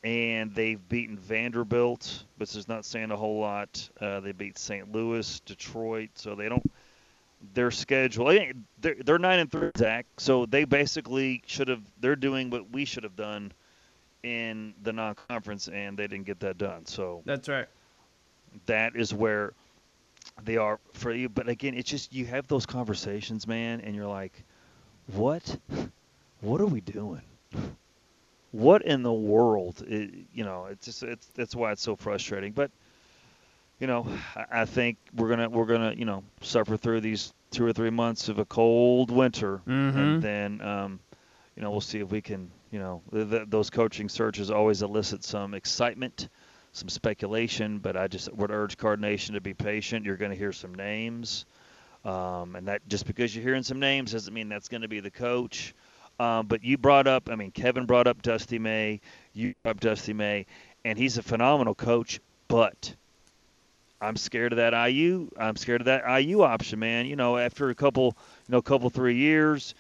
and 0.04 0.54
they've 0.56 0.80
beaten 0.90 1.18
Vanderbilt, 1.18 2.24
which 2.38 2.56
is 2.56 2.68
not 2.68 2.86
saying 2.86 3.12
a 3.12 3.18
whole 3.18 3.40
lot. 3.40 3.90
Uh, 4.00 4.20
they 4.20 4.32
beat 4.32 4.58
St. 4.58 4.92
Louis, 4.92 5.40
Detroit, 5.42 6.10
so 6.16 6.36
they 6.36 6.50
don't. 6.50 6.64
Their 7.54 7.72
schedule, 7.72 8.38
they're, 8.82 8.96
they're 9.06 9.18
nine 9.18 9.40
and 9.40 9.50
three, 9.50 9.72
Zach. 9.78 10.06
So 10.18 10.46
they 10.46 10.66
basically 10.66 11.42
should 11.46 11.70
have. 11.70 11.82
They're 12.02 12.18
doing 12.18 12.50
what 12.50 12.70
we 12.72 12.84
should 12.84 13.04
have 13.04 13.16
done 13.16 13.54
in 14.24 14.74
the 14.84 14.92
non-conference, 14.92 15.70
and 15.70 15.98
they 15.98 16.08
didn't 16.08 16.26
get 16.26 16.42
that 16.42 16.58
done. 16.58 16.86
So 16.86 17.22
That's 17.26 17.48
right. 17.48 17.68
that 18.66 18.98
is 18.98 19.14
where 19.14 19.54
they 20.44 20.58
are 20.58 20.80
for 20.94 21.14
you. 21.14 21.30
But 21.30 21.48
again, 21.48 21.74
it's 21.76 21.90
just 21.90 22.14
you 22.14 22.26
have 22.26 22.48
those 22.48 22.66
conversations, 22.66 23.48
man, 23.48 23.80
and 23.82 23.96
you're 23.96 24.08
like, 24.08 24.44
what? 25.14 25.58
What 26.42 26.62
are 26.62 26.66
we 26.66 26.82
doing? 26.82 27.22
What 28.52 28.82
in 28.84 29.04
the 29.04 29.14
world? 29.14 29.84
i 29.90 30.10
you 30.34 30.44
know, 30.44 30.66
it's 30.72 30.86
just 30.86 31.04
it's 31.04 31.28
that's 31.36 31.56
why 31.56 31.72
it's 31.72 31.82
so 31.82 31.96
frustrating. 31.96 32.52
But 32.52 32.72
you 33.80 33.88
know, 33.88 34.08
I, 34.36 34.62
I 34.62 34.66
think 34.66 34.98
we're 35.16 35.30
gonna 35.30 35.50
we're 35.50 35.66
gonna 35.66 35.94
you 35.96 36.06
know 36.06 36.24
suffer 36.42 36.78
through 36.78 37.02
these 37.02 37.34
two 37.52 37.66
or 37.66 37.74
three 37.74 37.90
months 37.90 38.30
of 38.30 38.40
a 38.40 38.46
cold 38.46 39.12
winter, 39.12 39.62
Mhm. 39.68 39.96
and 39.96 40.22
then 40.22 40.62
um, 40.62 41.00
you 41.56 41.62
know 41.62 41.72
we'll 41.72 41.82
see 41.82 42.00
if 42.00 42.10
we 42.12 42.22
can 42.22 42.50
you 42.72 42.80
know 42.80 43.02
th- 43.12 43.30
th- 43.30 43.44
those 43.50 43.70
coaching 43.70 44.10
searches 44.10 44.50
always 44.52 44.82
elicit 44.82 45.24
some 45.24 45.54
excitement 45.54 46.30
some 46.72 46.88
speculation, 46.88 47.80
but 47.80 47.98
I 47.98 48.08
just 48.08 48.32
would 48.34 48.52
urge 48.52 48.78
Card 48.78 49.02
Nation 49.02 49.34
to 49.34 49.42
be 49.42 49.56
patient. 49.56 50.06
You're 50.06 50.18
going 50.18 50.30
to 50.30 50.38
hear 50.38 50.52
some 50.54 50.76
names, 50.76 51.48
um, 52.10 52.56
and 52.56 52.68
that 52.68 52.82
just 52.88 53.06
because 53.06 53.36
you're 53.36 53.44
hearing 53.44 53.62
some 53.62 53.80
names 53.80 54.14
doesn't 54.14 54.34
mean 54.34 54.50
that's 54.50 54.68
going 54.68 54.82
to 54.82 54.88
be 54.88 55.00
the 55.00 55.12
coach. 55.12 55.76
Um, 56.20 56.48
but 56.48 56.64
you 56.64 56.78
brought 56.78 57.08
up, 57.08 57.30
I 57.30 57.36
mean, 57.36 57.52
Kevin 57.52 57.86
brought 57.86 58.08
up 58.08 58.22
Dusty 58.22 58.58
May. 58.58 59.00
You 59.34 59.54
brought 59.62 59.72
up 59.72 59.80
Dusty 59.80 60.14
May, 60.14 60.48
and 60.84 60.98
he's 60.98 61.18
a 61.18 61.24
phenomenal 61.24 61.76
coach. 61.76 62.20
But 62.48 62.94
I'm 64.02 64.16
scared 64.16 64.54
of 64.54 64.58
that 64.58 64.74
IU. 64.90 65.30
I'm 65.38 65.56
scared 65.56 65.82
of 65.82 65.86
that 65.86 66.04
IU 66.22 66.42
option, 66.42 66.80
man. 66.80 67.06
You 67.06 67.16
know, 67.16 67.38
after 67.38 67.70
a 67.70 67.76
couple, 67.76 68.18
you 68.48 68.54
know, 68.54 68.62
couple 68.62 68.90
three 68.90 69.16
years, 69.16 69.76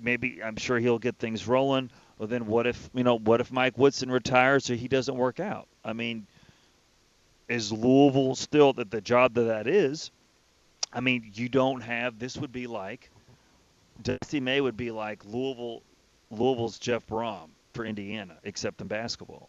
maybe 0.00 0.40
I'm 0.44 0.56
sure 0.56 0.78
he'll 0.78 0.98
get 0.98 1.16
things 1.16 1.48
rolling. 1.48 1.88
Well, 2.18 2.28
then 2.28 2.46
what 2.46 2.66
if 2.66 2.90
you 2.94 3.04
know 3.04 3.18
what 3.18 3.40
if 3.40 3.50
Mike 3.50 3.78
Woodson 3.78 4.10
retires 4.10 4.68
or 4.68 4.74
he 4.74 4.86
doesn't 4.86 5.16
work 5.16 5.40
out? 5.40 5.66
I 5.82 5.94
mean, 5.94 6.26
is 7.48 7.72
Louisville 7.72 8.34
still 8.34 8.74
that 8.74 8.90
the 8.90 9.00
job 9.00 9.34
that 9.34 9.44
that 9.44 9.66
is? 9.66 10.10
I 10.92 11.00
mean, 11.00 11.30
you 11.34 11.48
don't 11.48 11.80
have. 11.82 12.18
This 12.18 12.36
would 12.36 12.52
be 12.52 12.66
like 12.66 13.10
Dusty 14.02 14.40
May 14.40 14.60
would 14.60 14.76
be 14.76 14.90
like 14.90 15.24
Louisville, 15.24 15.82
Louisville's 16.30 16.78
Jeff 16.78 17.06
Brohm 17.06 17.50
for 17.72 17.84
Indiana, 17.84 18.36
except 18.44 18.80
in 18.80 18.88
basketball. 18.88 19.48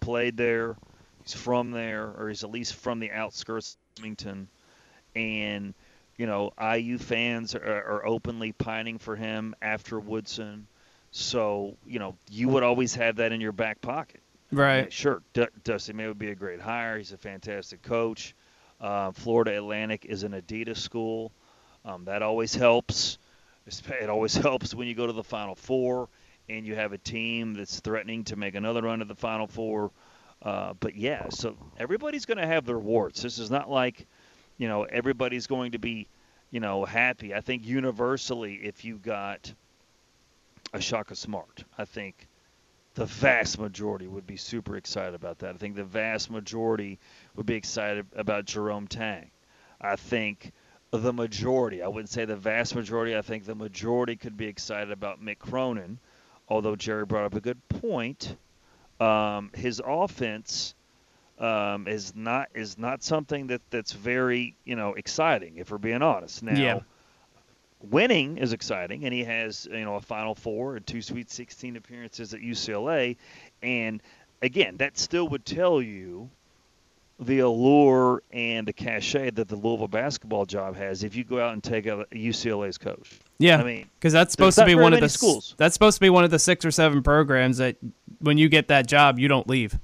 Played 0.00 0.36
there, 0.36 0.76
He's 1.22 1.34
from 1.34 1.70
there, 1.70 2.12
or 2.18 2.28
he's 2.28 2.44
at 2.44 2.50
least 2.50 2.74
from 2.74 2.98
the 2.98 3.12
outskirts 3.12 3.76
of 3.96 4.02
Wilmington, 4.02 4.48
and 5.14 5.74
you 6.16 6.26
know 6.26 6.52
IU 6.60 6.98
fans 6.98 7.54
are, 7.54 7.62
are 7.62 8.06
openly 8.06 8.52
pining 8.52 8.98
for 8.98 9.14
him 9.14 9.54
after 9.62 10.00
Woodson. 10.00 10.66
So 11.12 11.76
you 11.86 11.98
know 11.98 12.16
you 12.30 12.48
would 12.48 12.62
always 12.62 12.94
have 12.96 13.16
that 13.16 13.32
in 13.32 13.40
your 13.40 13.52
back 13.52 13.80
pocket. 13.80 14.20
Right. 14.50 14.92
Sure, 14.92 15.22
D- 15.32 15.46
Dusty 15.64 15.92
May 15.92 16.08
would 16.08 16.18
be 16.18 16.30
a 16.30 16.34
great 16.34 16.60
hire. 16.60 16.98
He's 16.98 17.12
a 17.12 17.16
fantastic 17.16 17.82
coach. 17.82 18.34
Uh, 18.82 19.12
Florida 19.12 19.56
Atlantic 19.56 20.04
is 20.06 20.24
an 20.24 20.32
Adidas 20.32 20.78
school. 20.78 21.30
Um, 21.84 22.04
that 22.06 22.22
always 22.22 22.54
helps. 22.54 23.18
It 23.66 24.10
always 24.10 24.34
helps 24.48 24.74
when 24.74 24.88
you 24.88 24.94
go 24.94 25.06
to 25.06 25.12
the 25.12 25.22
Final 25.22 25.54
Four 25.54 26.08
and 26.48 26.66
you 26.66 26.74
have 26.74 26.92
a 26.92 26.98
team 26.98 27.54
that's 27.54 27.78
threatening 27.78 28.24
to 28.24 28.36
make 28.36 28.56
another 28.56 28.82
run 28.82 28.98
to 28.98 29.04
the 29.04 29.14
Final 29.14 29.46
Four. 29.46 29.92
Uh, 30.42 30.74
but 30.80 30.96
yeah, 30.96 31.28
so 31.30 31.56
everybody's 31.78 32.26
going 32.26 32.38
to 32.38 32.46
have 32.46 32.66
their 32.66 32.78
warts. 32.78 33.22
This 33.22 33.38
is 33.38 33.50
not 33.50 33.70
like, 33.70 34.06
you 34.58 34.66
know, 34.66 34.82
everybody's 34.82 35.46
going 35.46 35.72
to 35.72 35.78
be, 35.78 36.08
you 36.50 36.58
know, 36.58 36.84
happy. 36.84 37.32
I 37.32 37.40
think 37.40 37.64
universally, 37.64 38.54
if 38.54 38.84
you 38.84 38.96
got 38.96 39.52
a 40.72 40.80
Shaka 40.80 41.14
Smart, 41.14 41.62
I 41.78 41.84
think 41.84 42.26
the 42.94 43.06
vast 43.06 43.58
majority 43.58 44.06
would 44.06 44.26
be 44.26 44.36
super 44.36 44.76
excited 44.76 45.14
about 45.14 45.38
that. 45.38 45.54
I 45.54 45.58
think 45.58 45.76
the 45.76 45.84
vast 45.84 46.30
majority 46.30 46.98
would 47.36 47.46
be 47.46 47.54
excited 47.54 48.06
about 48.14 48.44
Jerome 48.44 48.86
Tang. 48.88 49.30
I 49.80 49.96
think 49.96 50.52
the 50.90 51.12
majority, 51.12 51.82
I 51.82 51.88
wouldn't 51.88 52.10
say 52.10 52.24
the 52.24 52.36
vast 52.36 52.74
majority, 52.74 53.16
I 53.16 53.22
think 53.22 53.44
the 53.44 53.54
majority 53.54 54.16
could 54.16 54.36
be 54.36 54.46
excited 54.46 54.90
about 54.90 55.22
Mick 55.24 55.38
Cronin, 55.38 55.98
although 56.48 56.76
Jerry 56.76 57.06
brought 57.06 57.24
up 57.24 57.34
a 57.34 57.40
good 57.40 57.66
point. 57.68 58.36
Um, 59.00 59.50
his 59.54 59.80
offense 59.84 60.74
um, 61.38 61.88
is 61.88 62.14
not 62.14 62.48
is 62.54 62.78
not 62.78 63.02
something 63.02 63.48
that, 63.48 63.62
that's 63.70 63.92
very 63.92 64.54
you 64.64 64.76
know 64.76 64.94
exciting 64.94 65.56
if 65.56 65.70
we're 65.72 65.78
being 65.78 66.02
honest. 66.02 66.42
Now, 66.42 66.52
Yeah. 66.52 66.80
winning 67.80 68.38
is 68.38 68.52
exciting, 68.52 69.04
and 69.04 69.12
he 69.12 69.24
has 69.24 69.66
you 69.70 69.84
know 69.84 69.96
a 69.96 70.00
Final 70.00 70.34
Four 70.34 70.76
and 70.76 70.86
two 70.86 71.02
Sweet 71.02 71.30
16 71.30 71.76
appearances 71.76 72.34
at 72.34 72.40
UCLA, 72.40 73.16
and 73.62 74.00
again, 74.42 74.76
that 74.76 74.98
still 74.98 75.26
would 75.28 75.44
tell 75.44 75.80
you 75.82 76.30
the 77.26 77.40
allure 77.40 78.22
and 78.30 78.66
the 78.66 78.72
cachet 78.72 79.30
that 79.30 79.48
the 79.48 79.56
Louisville 79.56 79.88
basketball 79.88 80.44
job 80.44 80.76
has 80.76 81.04
if 81.04 81.14
you 81.14 81.24
go 81.24 81.40
out 81.40 81.52
and 81.52 81.62
take 81.62 81.86
a 81.86 82.04
UCLA's 82.12 82.78
coach. 82.78 83.18
Yeah, 83.38 83.58
I 83.58 83.64
mean, 83.64 83.86
because 83.98 84.12
that's 84.12 84.32
supposed 84.32 84.58
to 84.58 84.64
be 84.64 84.74
one 84.74 84.92
of 84.92 85.00
the 85.00 85.08
schools. 85.08 85.54
That's 85.58 85.74
supposed 85.74 85.96
to 85.96 86.00
be 86.00 86.10
one 86.10 86.24
of 86.24 86.30
the 86.30 86.38
six 86.38 86.64
or 86.64 86.70
seven 86.70 87.02
programs 87.02 87.58
that 87.58 87.76
when 88.20 88.38
you 88.38 88.48
get 88.48 88.68
that 88.68 88.86
job, 88.86 89.18
you 89.18 89.28
don't 89.28 89.48
leave. 89.48 89.78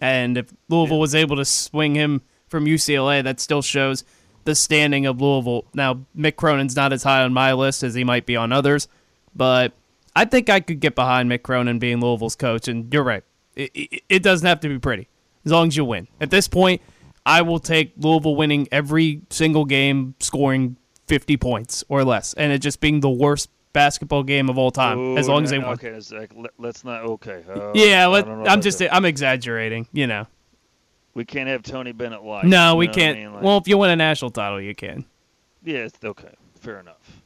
And 0.00 0.38
if 0.38 0.52
Louisville 0.68 0.98
was 0.98 1.14
able 1.14 1.36
to 1.36 1.44
swing 1.44 1.94
him 1.94 2.22
from 2.48 2.64
UCLA, 2.64 3.22
that 3.24 3.40
still 3.40 3.62
shows 3.62 4.04
the 4.44 4.54
standing 4.54 5.06
of 5.06 5.20
Louisville. 5.20 5.64
Now, 5.74 6.00
Mick 6.16 6.36
Cronin's 6.36 6.74
not 6.74 6.92
as 6.92 7.02
high 7.02 7.22
on 7.22 7.32
my 7.32 7.52
list 7.52 7.82
as 7.82 7.94
he 7.94 8.04
might 8.04 8.26
be 8.26 8.36
on 8.36 8.52
others, 8.52 8.88
but 9.34 9.72
I 10.16 10.24
think 10.24 10.50
I 10.50 10.60
could 10.60 10.80
get 10.80 10.94
behind 10.94 11.30
Mick 11.30 11.42
Cronin 11.42 11.78
being 11.78 12.00
Louisville's 12.00 12.36
coach. 12.36 12.68
And 12.68 12.92
you're 12.92 13.04
right, 13.04 13.24
it, 13.54 13.70
it, 13.74 14.02
it 14.08 14.22
doesn't 14.22 14.46
have 14.46 14.60
to 14.60 14.68
be 14.68 14.78
pretty 14.78 15.08
as 15.44 15.52
long 15.52 15.68
as 15.68 15.76
you 15.76 15.84
win. 15.84 16.08
At 16.20 16.30
this 16.30 16.48
point, 16.48 16.80
I 17.24 17.42
will 17.42 17.58
take 17.58 17.92
Louisville 17.96 18.36
winning 18.36 18.68
every 18.72 19.22
single 19.30 19.64
game, 19.64 20.14
scoring 20.20 20.76
50 21.06 21.36
points 21.36 21.84
or 21.88 22.04
less, 22.04 22.34
and 22.34 22.52
it 22.52 22.58
just 22.58 22.80
being 22.80 23.00
the 23.00 23.10
worst 23.10 23.48
basketball 23.72 24.22
game 24.22 24.48
of 24.50 24.58
all 24.58 24.70
time, 24.70 25.16
as 25.16 25.28
Ooh, 25.28 25.32
long 25.32 25.44
as 25.44 25.50
they 25.50 25.58
win. 25.58 25.68
Okay, 25.68 25.98
let, 26.36 26.52
let's 26.58 26.84
not. 26.84 27.02
Okay. 27.04 27.42
Uh, 27.48 27.72
yeah, 27.74 28.06
let, 28.06 28.26
I'm 28.26 28.60
just 28.60 28.78
that. 28.80 28.94
I'm 28.94 29.04
exaggerating, 29.04 29.86
you 29.92 30.06
know. 30.06 30.26
We 31.14 31.24
can't 31.24 31.48
have 31.48 31.62
Tony 31.62 31.92
Bennett 31.92 32.22
like. 32.22 32.44
no, 32.44 32.76
we 32.76 32.86
what 32.86 32.96
I 32.96 33.00
can't. 33.00 33.18
mean? 33.18 33.32
Like- 33.34 33.42
well, 33.42 33.58
if 33.58 33.68
you 33.68 33.76
win 33.78 33.90
a 33.90 33.96
national 33.96 34.30
title, 34.30 34.60
you 34.60 34.74
can. 34.74 35.04
Yeah, 35.62 35.78
it's 35.78 35.98
okay, 36.02 36.34
fair 36.60 36.80
enough. 36.80 37.22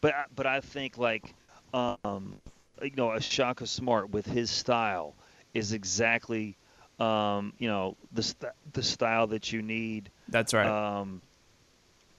But 0.00 0.14
I- 0.14 0.24
but 0.34 0.46
I 0.46 0.60
think 0.60 0.98
like 0.98 1.34
um, 1.72 2.34
you 2.82 2.90
know 2.96 3.12
a 3.12 3.20
Shaka 3.20 3.66
Smart 3.66 4.10
with 4.10 4.26
his 4.26 4.50
style 4.50 5.14
is 5.54 5.72
exactly 5.72 6.56
um, 7.00 7.52
you 7.58 7.68
know 7.68 7.96
the 8.12 8.22
st- 8.22 8.52
the 8.72 8.82
style 8.82 9.26
that 9.28 9.52
you 9.52 9.62
need. 9.62 10.10
That's 10.28 10.54
right. 10.54 10.66
Um, 10.66 11.22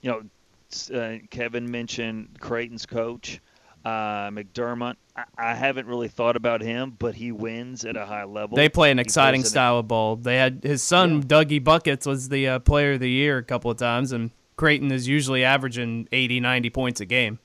you 0.01 0.11
know, 0.11 0.99
uh, 0.99 1.17
Kevin 1.29 1.69
mentioned 1.69 2.37
Creighton's 2.39 2.85
coach. 2.85 3.39
Uh, 3.83 4.29
McDermott, 4.29 4.95
I, 5.15 5.23
I 5.37 5.55
haven't 5.55 5.87
really 5.87 6.07
thought 6.07 6.35
about 6.35 6.61
him, 6.61 6.95
but 6.99 7.15
he 7.15 7.31
wins 7.31 7.83
at 7.83 7.97
a 7.97 8.05
high 8.05 8.25
level. 8.25 8.55
They 8.55 8.69
play 8.69 8.91
an 8.91 8.99
He 8.99 9.01
exciting 9.01 9.43
style 9.43 9.79
of 9.79 9.87
ball. 9.87 10.17
They 10.17 10.37
had 10.37 10.61
his 10.63 10.83
son 10.83 11.23
Dougie 11.23 11.63
Buckets 11.63 12.05
was 12.05 12.29
the 12.29 12.47
uh, 12.47 12.59
player 12.59 12.93
of 12.93 12.99
the 12.99 13.09
year 13.09 13.39
a 13.39 13.43
couple 13.43 13.71
of 13.71 13.77
times, 13.77 14.11
and 14.11 14.29
Creighton 14.55 14.91
is 14.91 15.07
usually 15.07 15.43
averaging 15.43 16.07
80, 16.11 16.41
90 16.41 16.69
points 16.69 17.01
a 17.01 17.05
game. 17.05 17.39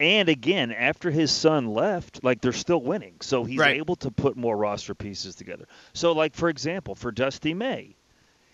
And 0.00 0.28
again, 0.28 0.72
after 0.72 1.10
his 1.10 1.30
son 1.30 1.66
left, 1.72 2.24
like 2.24 2.40
they're 2.40 2.52
still 2.52 2.80
winning. 2.82 3.14
So 3.20 3.44
he's 3.44 3.58
Right. 3.60 3.76
able 3.76 3.96
to 3.96 4.10
put 4.10 4.36
more 4.36 4.56
roster 4.56 4.94
pieces 4.94 5.34
together. 5.36 5.66
So, 5.92 6.12
like 6.12 6.34
for 6.34 6.48
example, 6.48 6.94
for 6.94 7.12
Dusty 7.12 7.54
May, 7.54 7.94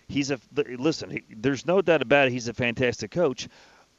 he's 0.07 0.29
a 0.31 0.39
listen. 0.55 1.09
He, 1.09 1.23
there's 1.35 1.65
no 1.65 1.81
doubt 1.81 2.01
about 2.03 2.27
it. 2.27 2.31
He's 2.31 2.47
a 2.47 2.53
fantastic 2.53 3.11
coach. 3.11 3.47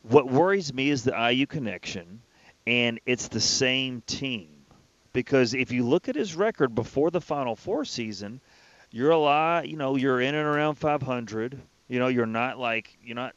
What 0.02 0.28
worries 0.30 0.72
me 0.72 0.88
is 0.90 1.04
the 1.04 1.12
IU 1.30 1.46
connection, 1.46 2.22
and 2.66 3.00
it's 3.06 3.28
the 3.28 3.40
same 3.40 4.02
team. 4.06 4.48
Because 5.12 5.52
if 5.52 5.72
you 5.72 5.84
look 5.84 6.08
at 6.08 6.14
his 6.14 6.34
record 6.34 6.74
before 6.74 7.10
the 7.10 7.20
Final 7.20 7.54
Four 7.54 7.84
season, 7.84 8.40
you're 8.90 9.10
a 9.10 9.18
lot. 9.18 9.68
You 9.68 9.76
know, 9.76 9.96
you're 9.96 10.20
in 10.20 10.34
and 10.34 10.46
around 10.46 10.76
500. 10.76 11.60
You 11.88 11.98
know, 11.98 12.08
you're 12.08 12.24
not 12.24 12.58
like 12.58 12.96
you're 13.04 13.16
not 13.16 13.34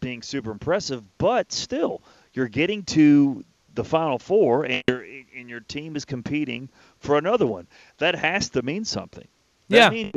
being 0.00 0.22
super 0.22 0.50
impressive, 0.50 1.02
but 1.18 1.52
still, 1.52 2.02
you're 2.32 2.48
getting 2.48 2.82
to 2.84 3.44
the 3.78 3.84
Final 3.84 4.18
Four, 4.18 4.64
and 4.64 4.82
your 4.88 5.04
and 5.36 5.48
your 5.48 5.60
team 5.60 5.94
is 5.94 6.04
competing 6.04 6.68
for 6.98 7.16
another 7.16 7.46
one. 7.46 7.68
That 7.98 8.16
has 8.16 8.50
to 8.50 8.62
mean 8.62 8.84
something. 8.84 9.28
That 9.68 9.76
Yeah. 9.76 9.90
means- 9.90 10.10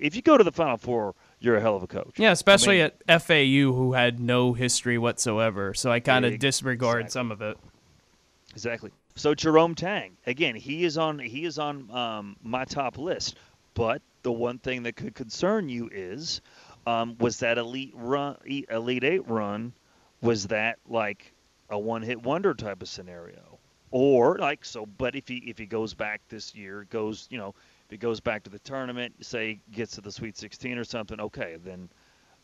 if 0.00 0.14
you 0.14 0.22
go 0.22 0.38
to 0.38 0.44
the 0.44 0.52
Final 0.52 0.76
Four, 0.76 1.16
you're 1.40 1.56
a 1.56 1.60
hell 1.60 1.74
of 1.74 1.82
a 1.82 1.88
coach. 1.88 2.12
Yeah, 2.18 2.30
especially 2.30 2.80
I 2.82 2.84
mean, 2.84 2.92
at 3.08 3.20
FAU, 3.22 3.72
who 3.72 3.94
had 3.94 4.20
no 4.20 4.52
history 4.52 4.96
whatsoever. 4.96 5.74
So 5.74 5.90
I 5.90 5.98
kind 5.98 6.24
of 6.24 6.32
Exactly. 6.34 6.48
disregard 6.48 7.10
some 7.10 7.32
of 7.32 7.42
it. 7.42 7.58
Exactly. 8.52 8.92
So 9.16 9.34
Jerome 9.34 9.74
Tang, 9.74 10.16
again, 10.26 10.54
he 10.54 10.84
is 10.84 10.96
on 10.96 11.18
he 11.18 11.44
is 11.44 11.58
on 11.58 11.90
um, 11.90 12.36
my 12.44 12.64
top 12.64 12.96
list. 12.96 13.36
But 13.74 14.02
the 14.22 14.30
one 14.32 14.58
thing 14.58 14.84
that 14.84 14.94
could 14.94 15.14
concern 15.16 15.68
you 15.68 15.88
is, 15.92 16.40
um, 16.86 17.16
was 17.18 17.40
that 17.40 17.58
elite 17.58 17.92
run, 17.96 18.36
elite 18.46 19.02
eight 19.04 19.26
run, 19.28 19.72
was 20.22 20.46
that 20.48 20.78
like 20.88 21.32
a 21.70 21.78
one 21.78 22.02
hit 22.02 22.22
wonder 22.22 22.54
type 22.54 22.82
of 22.82 22.88
scenario, 22.88 23.58
or 23.90 24.38
like 24.38 24.64
so? 24.64 24.86
But 24.86 25.16
if 25.16 25.28
he 25.28 25.36
if 25.38 25.58
he 25.58 25.66
goes 25.66 25.94
back 25.94 26.20
this 26.28 26.54
year, 26.54 26.86
goes 26.90 27.26
you 27.30 27.38
know 27.38 27.54
if 27.84 27.90
he 27.90 27.96
goes 27.96 28.20
back 28.20 28.44
to 28.44 28.50
the 28.50 28.58
tournament, 28.60 29.14
say 29.24 29.60
gets 29.72 29.94
to 29.96 30.00
the 30.00 30.12
Sweet 30.12 30.36
16 30.36 30.78
or 30.78 30.84
something, 30.84 31.20
okay, 31.20 31.56
then 31.64 31.88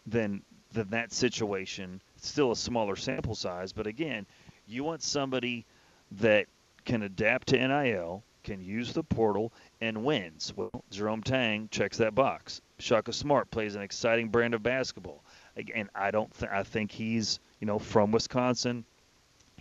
then 0.06 0.42
then 0.72 0.88
that 0.90 1.12
situation 1.12 2.00
still 2.16 2.52
a 2.52 2.56
smaller 2.56 2.96
sample 2.96 3.34
size, 3.34 3.72
but 3.72 3.86
again, 3.86 4.26
you 4.66 4.84
want 4.84 5.02
somebody 5.02 5.64
that 6.12 6.46
can 6.84 7.02
adapt 7.02 7.48
to 7.48 7.68
NIL, 7.68 8.22
can 8.44 8.60
use 8.60 8.92
the 8.92 9.02
portal, 9.02 9.52
and 9.80 10.04
wins. 10.04 10.52
Well, 10.56 10.70
Jerome 10.90 11.22
Tang 11.22 11.68
checks 11.70 11.98
that 11.98 12.14
box. 12.14 12.60
Shaka 12.78 13.12
Smart 13.12 13.50
plays 13.50 13.74
an 13.74 13.82
exciting 13.82 14.28
brand 14.28 14.54
of 14.54 14.62
basketball. 14.62 15.24
Again, 15.56 15.88
I 15.94 16.10
don't. 16.10 16.32
Th- 16.38 16.50
I 16.50 16.62
think 16.62 16.92
he's 16.92 17.40
you 17.60 17.66
know 17.66 17.78
from 17.78 18.12
Wisconsin. 18.12 18.84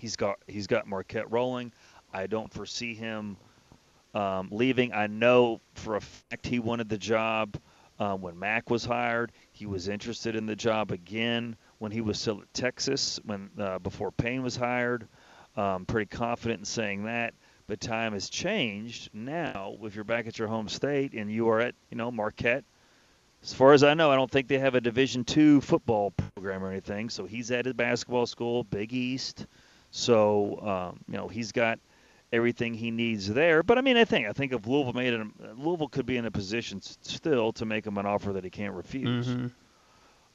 He's 0.06 0.18
got 0.18 0.38
he's 0.46 0.68
got 0.68 0.86
Marquette 0.86 1.32
rolling. 1.32 1.74
I 2.14 2.28
don't 2.28 2.54
foresee 2.54 2.94
him 2.94 3.38
um, 4.14 4.50
leaving. 4.52 4.94
I 4.94 5.08
know 5.08 5.62
for 5.74 5.96
a 5.96 6.02
fact 6.02 6.46
he 6.46 6.60
wanted 6.60 6.90
the 6.90 6.98
job 7.00 7.58
um, 7.98 8.22
when 8.22 8.38
Mack 8.38 8.70
was 8.70 8.86
hired. 8.86 9.32
He 9.52 9.66
was 9.66 9.88
interested 9.88 10.36
in 10.36 10.46
the 10.46 10.56
job 10.56 10.92
again 10.92 11.56
when 11.80 11.92
he 11.92 12.02
was 12.02 12.20
still 12.20 12.40
at 12.40 12.54
Texas 12.54 13.20
when 13.24 13.50
uh, 13.58 13.80
before 13.80 14.12
Payne 14.12 14.44
was 14.44 14.56
hired. 14.56 15.08
Um, 15.58 15.88
pretty 15.88 16.06
confident 16.06 16.60
in 16.60 16.66
saying 16.66 17.06
that. 17.06 17.34
But 17.66 17.82
time 17.82 18.14
has 18.14 18.30
changed 18.30 19.10
now. 19.12 19.76
If 19.82 19.96
you're 19.96 20.04
back 20.04 20.28
at 20.28 20.38
your 20.38 20.50
home 20.50 20.70
state 20.70 21.14
and 21.14 21.32
you 21.32 21.50
are 21.50 21.62
at 21.62 21.74
you 21.90 21.98
know 21.98 22.12
Marquette, 22.12 22.64
as 23.42 23.56
far 23.56 23.74
as 23.74 23.82
I 23.82 23.96
know, 23.96 24.12
I 24.12 24.16
don't 24.16 24.30
think 24.30 24.50
they 24.50 24.60
have 24.60 24.76
a 24.76 24.82
Division 24.82 25.24
two 25.24 25.62
football 25.62 26.12
program 26.12 26.64
or 26.64 26.70
anything. 26.70 27.10
So 27.10 27.26
he's 27.26 27.50
at 27.50 27.66
his 27.66 27.74
basketball 27.74 28.28
school, 28.28 28.64
Big 28.66 28.94
East. 28.94 29.48
So 29.98 30.60
um, 30.60 31.00
you 31.08 31.16
know 31.16 31.30
he's 31.30 31.54
got 31.54 31.80
everything 32.34 32.74
he 32.74 32.92
needs 32.92 33.34
there. 33.34 33.64
But 33.64 33.78
I 33.78 33.82
mean, 33.82 33.96
I 33.96 34.04
think 34.04 34.28
I 34.28 34.34
think 34.34 34.52
if 34.52 34.68
Louisville 34.68 34.92
made 34.92 35.14
it, 35.14 35.26
Louisville 35.58 35.88
could 35.88 36.06
be 36.06 36.18
in 36.18 36.26
a 36.26 36.32
position 36.32 36.82
still 36.82 37.54
to 37.54 37.66
make 37.66 37.88
him 37.88 37.98
an 37.98 38.06
offer 38.06 38.34
that 38.34 38.44
he 38.44 38.50
can't 38.50 38.74
refuse. 38.74 39.28
Mhm. 39.30 39.52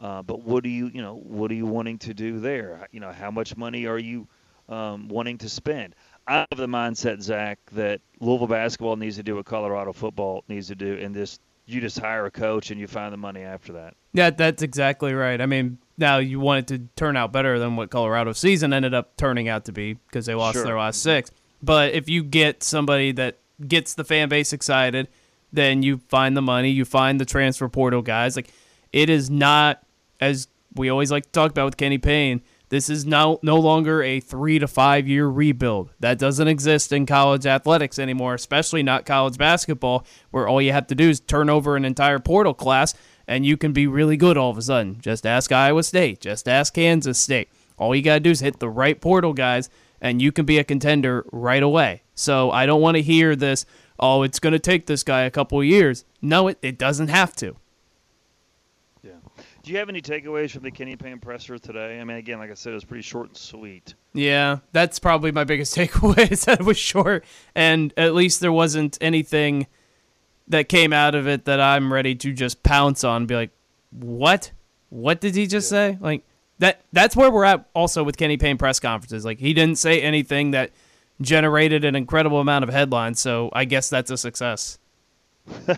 Uh, 0.01 0.23
but 0.23 0.41
what 0.41 0.65
do 0.65 0.71
you 0.71 0.91
you 0.95 1.03
know 1.03 1.17
what 1.17 1.51
are 1.51 1.55
you 1.55 1.67
wanting 1.67 1.99
to 1.99 2.15
do 2.15 2.41
there? 2.41 2.89
You 2.91 3.01
know, 3.01 3.13
how 3.13 3.31
much 3.31 3.55
money 3.55 3.85
are 3.85 3.99
you 3.99 4.27
um, 4.71 5.09
wanting 5.09 5.37
to 5.39 5.49
spend? 5.51 5.95
I 6.27 6.47
have 6.51 6.57
the 6.59 6.67
mindset, 6.67 7.21
Zach, 7.21 7.59
that 7.73 8.01
Louisville 8.19 8.47
basketball 8.47 8.97
needs 8.97 9.17
to 9.17 9.23
do 9.23 9.37
what 9.37 9.45
Colorado 9.45 9.93
football 9.93 10.43
needs 10.49 10.69
to 10.69 10.75
do, 10.75 10.97
and 10.97 11.15
this 11.15 11.39
you 11.67 11.83
just 11.83 11.99
hire 11.99 12.25
a 12.25 12.31
coach 12.31 12.71
and 12.71 12.81
you 12.81 12.87
find 12.87 13.13
the 13.13 13.19
money 13.19 13.43
after 13.43 13.75
that. 13.75 13.95
Yeah, 14.15 14.31
that's 14.31 14.63
exactly 14.63 15.13
right. 15.13 15.39
I 15.39 15.45
mean, 15.45 15.77
now 16.01 16.19
you 16.19 16.41
want 16.41 16.71
it 16.71 16.79
to 16.79 16.89
turn 16.97 17.17
out 17.17 17.33
better 17.33 17.59
than 17.59 17.77
what 17.77 17.91
Colorado's 17.91 18.39
season 18.39 18.73
ended 18.73 18.95
up 18.95 19.17
turning 19.17 19.49
out 19.49 19.67
to 19.67 19.73
be 19.73 19.95
because 19.95 20.27
they 20.27 20.35
lost 20.35 20.55
Sure. 20.57 20.65
their 20.65 20.79
last 20.79 21.03
six. 21.03 21.31
But 21.63 21.93
if 21.93 22.09
you 22.09 22.25
get 22.25 22.63
somebody 22.63 23.13
that 23.13 23.39
gets 23.69 23.95
the 23.95 24.05
fan 24.05 24.29
base 24.31 24.53
excited, 24.53 25.09
then 25.53 25.83
you 25.83 25.99
find 26.09 26.37
the 26.37 26.43
money, 26.43 26.71
you 26.71 26.85
find 26.85 27.21
the 27.21 27.25
transfer 27.25 27.69
portal 27.69 28.03
guys. 28.03 28.35
Like 28.35 28.51
it 28.93 29.11
is 29.11 29.31
not 29.31 29.83
as 30.21 30.49
we 30.75 30.89
always 30.89 31.11
like 31.11 31.25
to 31.25 31.31
talk 31.31 31.51
about 31.51 31.67
with 31.67 31.77
Kenny 31.77 31.99
Payne. 31.99 32.41
This 32.71 32.89
is 32.89 33.05
now 33.05 33.41
no 33.43 33.57
longer 33.59 34.01
a 34.01 34.21
three 34.21 34.61
to 34.61 34.69
five 34.69 35.09
year 35.09 35.27
rebuild. 35.27 35.91
That 35.99 36.19
doesn't 36.21 36.47
exist 36.47 36.93
in 36.93 37.05
college 37.05 37.45
athletics 37.45 37.99
anymore, 37.99 38.35
especially 38.35 38.85
not 38.85 39.05
college 39.05 39.37
basketball, 39.37 40.07
where 40.31 40.47
all 40.47 40.63
you 40.63 40.71
have 40.73 40.87
to 40.87 40.95
do 40.95 41.11
is 41.11 41.19
turn 41.19 41.51
over 41.51 41.75
an 41.75 41.85
entire 41.85 42.21
portal 42.21 42.55
class 42.55 42.95
and 43.31 43.47
you 43.47 43.57
can 43.57 43.73
be 43.73 43.87
really 43.87 44.17
good 44.17 44.37
all 44.37 44.51
of 44.51 44.59
a 44.59 44.63
sudden. 44.63 45.01
Just 45.01 45.25
ask 45.25 45.53
Iowa 45.53 45.85
State, 45.85 46.21
just 46.21 46.49
ask 46.49 46.75
Kansas 46.75 47.17
State. 47.17 47.49
All 47.79 47.95
you 47.95 48.03
got 48.03 48.15
to 48.15 48.21
do 48.21 48.31
is 48.31 48.41
hit 48.41 48.59
the 48.59 48.69
right 48.69 49.01
portal 49.01 49.33
guys 49.33 49.71
and 50.01 50.21
you 50.21 50.33
can 50.33 50.45
be 50.45 50.59
a 50.59 50.65
contender 50.65 51.25
right 51.31 51.63
away. 51.63 52.03
So 52.17 52.51
I 52.51 52.67
don't 52.67 52.81
want 52.81 52.97
to 52.97 53.03
hear 53.03 53.37
this, 53.37 53.67
oh, 54.01 54.25
it's 54.25 54.41
going 54.41 54.55
to 54.55 54.59
take 54.59 54.87
this 54.87 55.05
guy 55.05 55.23
a 55.23 55.31
couple 55.31 55.61
of 55.61 55.65
years. 55.65 56.05
No, 56.21 56.49
it, 56.49 56.59
it 56.61 56.77
doesn't 56.77 57.07
have 57.07 57.37
to. 57.37 57.55
Yeah. 59.05 59.13
Do 59.63 59.71
you 59.71 59.79
have 59.79 59.89
any 59.89 60.03
takeaways 60.03 60.51
from 60.51 60.65
the 60.65 60.73
Kenny 60.73 60.97
Payne 60.97 61.21
presser 61.21 61.57
today? 61.57 62.01
I 62.01 62.05
mean, 62.05 62.17
again, 62.17 62.41
like 62.41 62.51
I 62.51 62.55
said, 62.55 62.73
it 62.73 62.75
was 62.75 62.85
pretty 62.85 63.03
short 63.03 63.29
and 63.29 63.37
sweet. 63.37 63.95
Yeah, 64.13 64.59
that's 64.73 64.99
probably 64.99 65.31
my 65.31 65.45
biggest 65.45 65.77
takeaway 65.77 66.33
is 66.33 66.47
that 66.47 66.61
it 66.61 66.67
was 66.67 66.79
short, 66.79 67.25
and 67.55 67.95
at 67.97 68.13
least 68.13 68.41
there 68.41 68.53
wasn't 68.53 68.99
anything 69.01 69.69
that 70.51 70.69
came 70.69 70.93
out 70.93 71.15
of 71.15 71.27
it 71.27 71.45
that 71.47 71.61
I'm 71.61 71.93
ready 71.93 72.15
to 72.17 72.33
just 72.33 72.63
pounce 72.63 73.05
on 73.05 73.23
and 73.23 73.29
be 73.29 73.35
like, 73.35 73.51
what? 73.91 74.51
What 74.91 75.21
did 75.21 75.35
he 75.35 75.47
just 75.47 75.69
say? 75.69 75.97
Like 76.01 76.23
that. 76.59 76.83
That's 76.93 77.17
where 77.17 77.31
we're 77.31 77.45
at. 77.45 77.69
Also 77.75 78.03
with 78.05 78.17
Kenny 78.17 78.37
Payne 78.37 78.59
press 78.59 78.79
conferences, 78.81 79.25
like 79.25 79.39
he 79.39 79.55
didn't 79.55 79.79
say 79.79 80.01
anything 80.03 80.51
that 80.53 80.71
generated 81.21 81.85
an 81.85 81.95
incredible 81.97 82.41
amount 82.41 82.65
of 82.65 82.71
headlines. 82.71 83.21
So 83.21 83.51
I 83.53 83.65
guess 83.65 83.89
that's 83.91 84.11
a 84.11 84.17
success. 84.17 84.79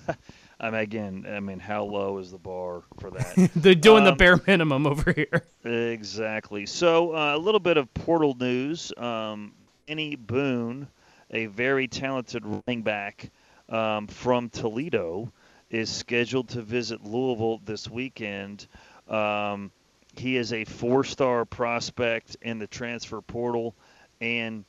I 0.60 0.70
mean, 0.70 0.74
again, 0.80 1.26
I 1.28 1.40
mean, 1.40 1.58
how 1.58 1.84
low 1.84 2.18
is 2.18 2.30
the 2.30 2.38
bar 2.38 2.82
for 3.00 3.10
that? 3.10 3.50
They're 3.56 3.74
doing 3.74 4.04
the 4.04 4.12
Um, 4.12 4.16
bare 4.16 4.40
minimum 4.46 4.86
over 4.86 5.12
here. 5.12 5.42
Exactly. 5.64 6.66
So 6.66 7.14
uh, 7.16 7.34
a 7.34 7.38
little 7.38 7.60
bit 7.60 7.76
of 7.76 7.92
portal 7.94 8.36
news. 8.38 8.92
Um, 8.96 9.54
Peny 9.88 10.16
Boone, 10.16 10.86
a 11.32 11.46
very 11.46 11.88
talented 11.88 12.44
running 12.46 12.82
back 12.82 13.30
um, 13.72 14.06
from 14.06 14.50
Toledo, 14.50 15.32
is 15.70 15.90
scheduled 15.90 16.50
to 16.50 16.62
visit 16.62 17.02
Louisville 17.02 17.60
this 17.64 17.88
weekend. 17.88 18.66
Um, 19.08 19.72
he 20.14 20.36
is 20.36 20.52
a 20.52 20.64
four-star 20.64 21.46
prospect 21.46 22.36
in 22.42 22.58
the 22.58 22.66
transfer 22.66 23.22
portal, 23.22 23.74
and 24.20 24.64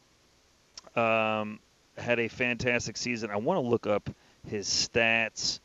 um, 0.95 1.59
had 1.97 2.19
a 2.19 2.30
fantastic 2.30 2.95
season. 2.95 3.30
I 3.30 3.35
want 3.35 3.57
to 3.57 3.67
look 3.67 3.85
up 3.85 4.09
his 4.47 4.67
stats. 4.67 5.59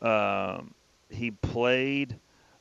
Um, 0.00 0.72
he 1.10 1.30
played. 1.30 2.16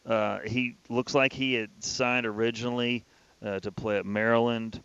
Uh, 0.06 0.40
he 0.46 0.76
looks 0.90 1.16
like 1.16 1.32
he 1.32 1.54
had 1.54 1.70
signed 1.80 2.26
originally 2.26 3.06
uh, 3.44 3.60
to 3.62 3.72
play 3.72 3.98
at 3.98 4.06
Maryland, 4.06 4.82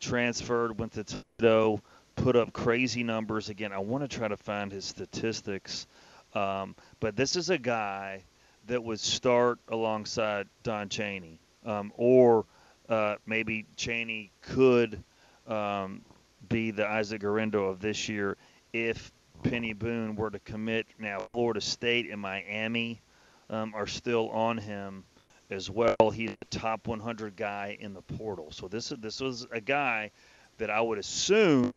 transferred, 0.00 0.78
went 0.78 0.92
to 0.92 1.04
Toledo, 1.04 1.82
put 2.16 2.36
up 2.36 2.52
crazy 2.52 3.02
numbers. 3.02 3.48
Again, 3.48 3.72
I 3.72 3.78
want 3.78 4.08
to 4.08 4.16
try 4.16 4.28
to 4.28 4.36
find 4.36 4.72
his 4.72 4.84
statistics. 4.84 5.86
Um, 6.34 6.74
but 7.00 7.16
this 7.16 7.36
is 7.36 7.50
a 7.50 7.58
guy 7.58 8.24
that 8.66 8.82
would 8.82 9.00
start 9.00 9.58
alongside 9.68 10.48
Don 10.62 10.88
Chaney, 10.88 11.38
um, 11.64 11.92
or 11.96 12.44
uh, 12.88 13.16
maybe 13.26 13.64
Chaney 13.76 14.30
could 14.42 15.02
um, 15.46 16.02
be 16.48 16.72
the 16.72 16.86
Isaac 16.86 17.20
Guerendo 17.20 17.66
of 17.66 17.80
this 17.80 18.08
year 18.08 18.36
if 18.72 19.12
Peny 19.42 19.72
Boone 19.78 20.16
were 20.16 20.30
to 20.30 20.38
commit. 20.40 20.86
Now, 20.98 21.26
Florida 21.32 21.60
State 21.60 22.10
and 22.10 22.20
Miami 22.20 23.00
um, 23.50 23.72
are 23.74 23.86
still 23.86 24.28
on 24.30 24.58
him 24.58 25.04
as 25.50 25.70
well. 25.70 26.10
He's 26.12 26.30
a 26.30 26.44
top 26.46 26.88
100 26.88 27.36
guy 27.36 27.76
in 27.80 27.94
the 27.94 28.02
portal. 28.02 28.50
So 28.50 28.68
this 28.68 28.90
is 28.90 28.98
this 28.98 29.20
was 29.20 29.46
a 29.52 29.60
guy 29.60 30.10
that 30.58 30.70
I 30.70 30.80
would 30.80 30.98
assume 30.98 31.72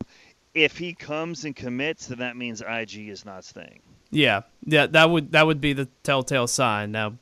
if 0.53 0.77
he 0.77 0.93
comes 0.93 1.45
and 1.45 1.55
commits, 1.55 2.07
then 2.07 2.19
that 2.19 2.35
means 2.35 2.61
IG 2.61 3.09
is 3.09 3.25
not 3.25 3.43
staying. 3.43 3.81
Yeah, 4.11 4.41
yeah, 4.65 4.87
that 4.87 5.09
would 5.09 5.31
that 5.33 5.45
would 5.45 5.61
be 5.61 5.73
the 5.73 5.87
telltale 6.03 6.47
sign. 6.47 6.91
Now, 6.91 7.15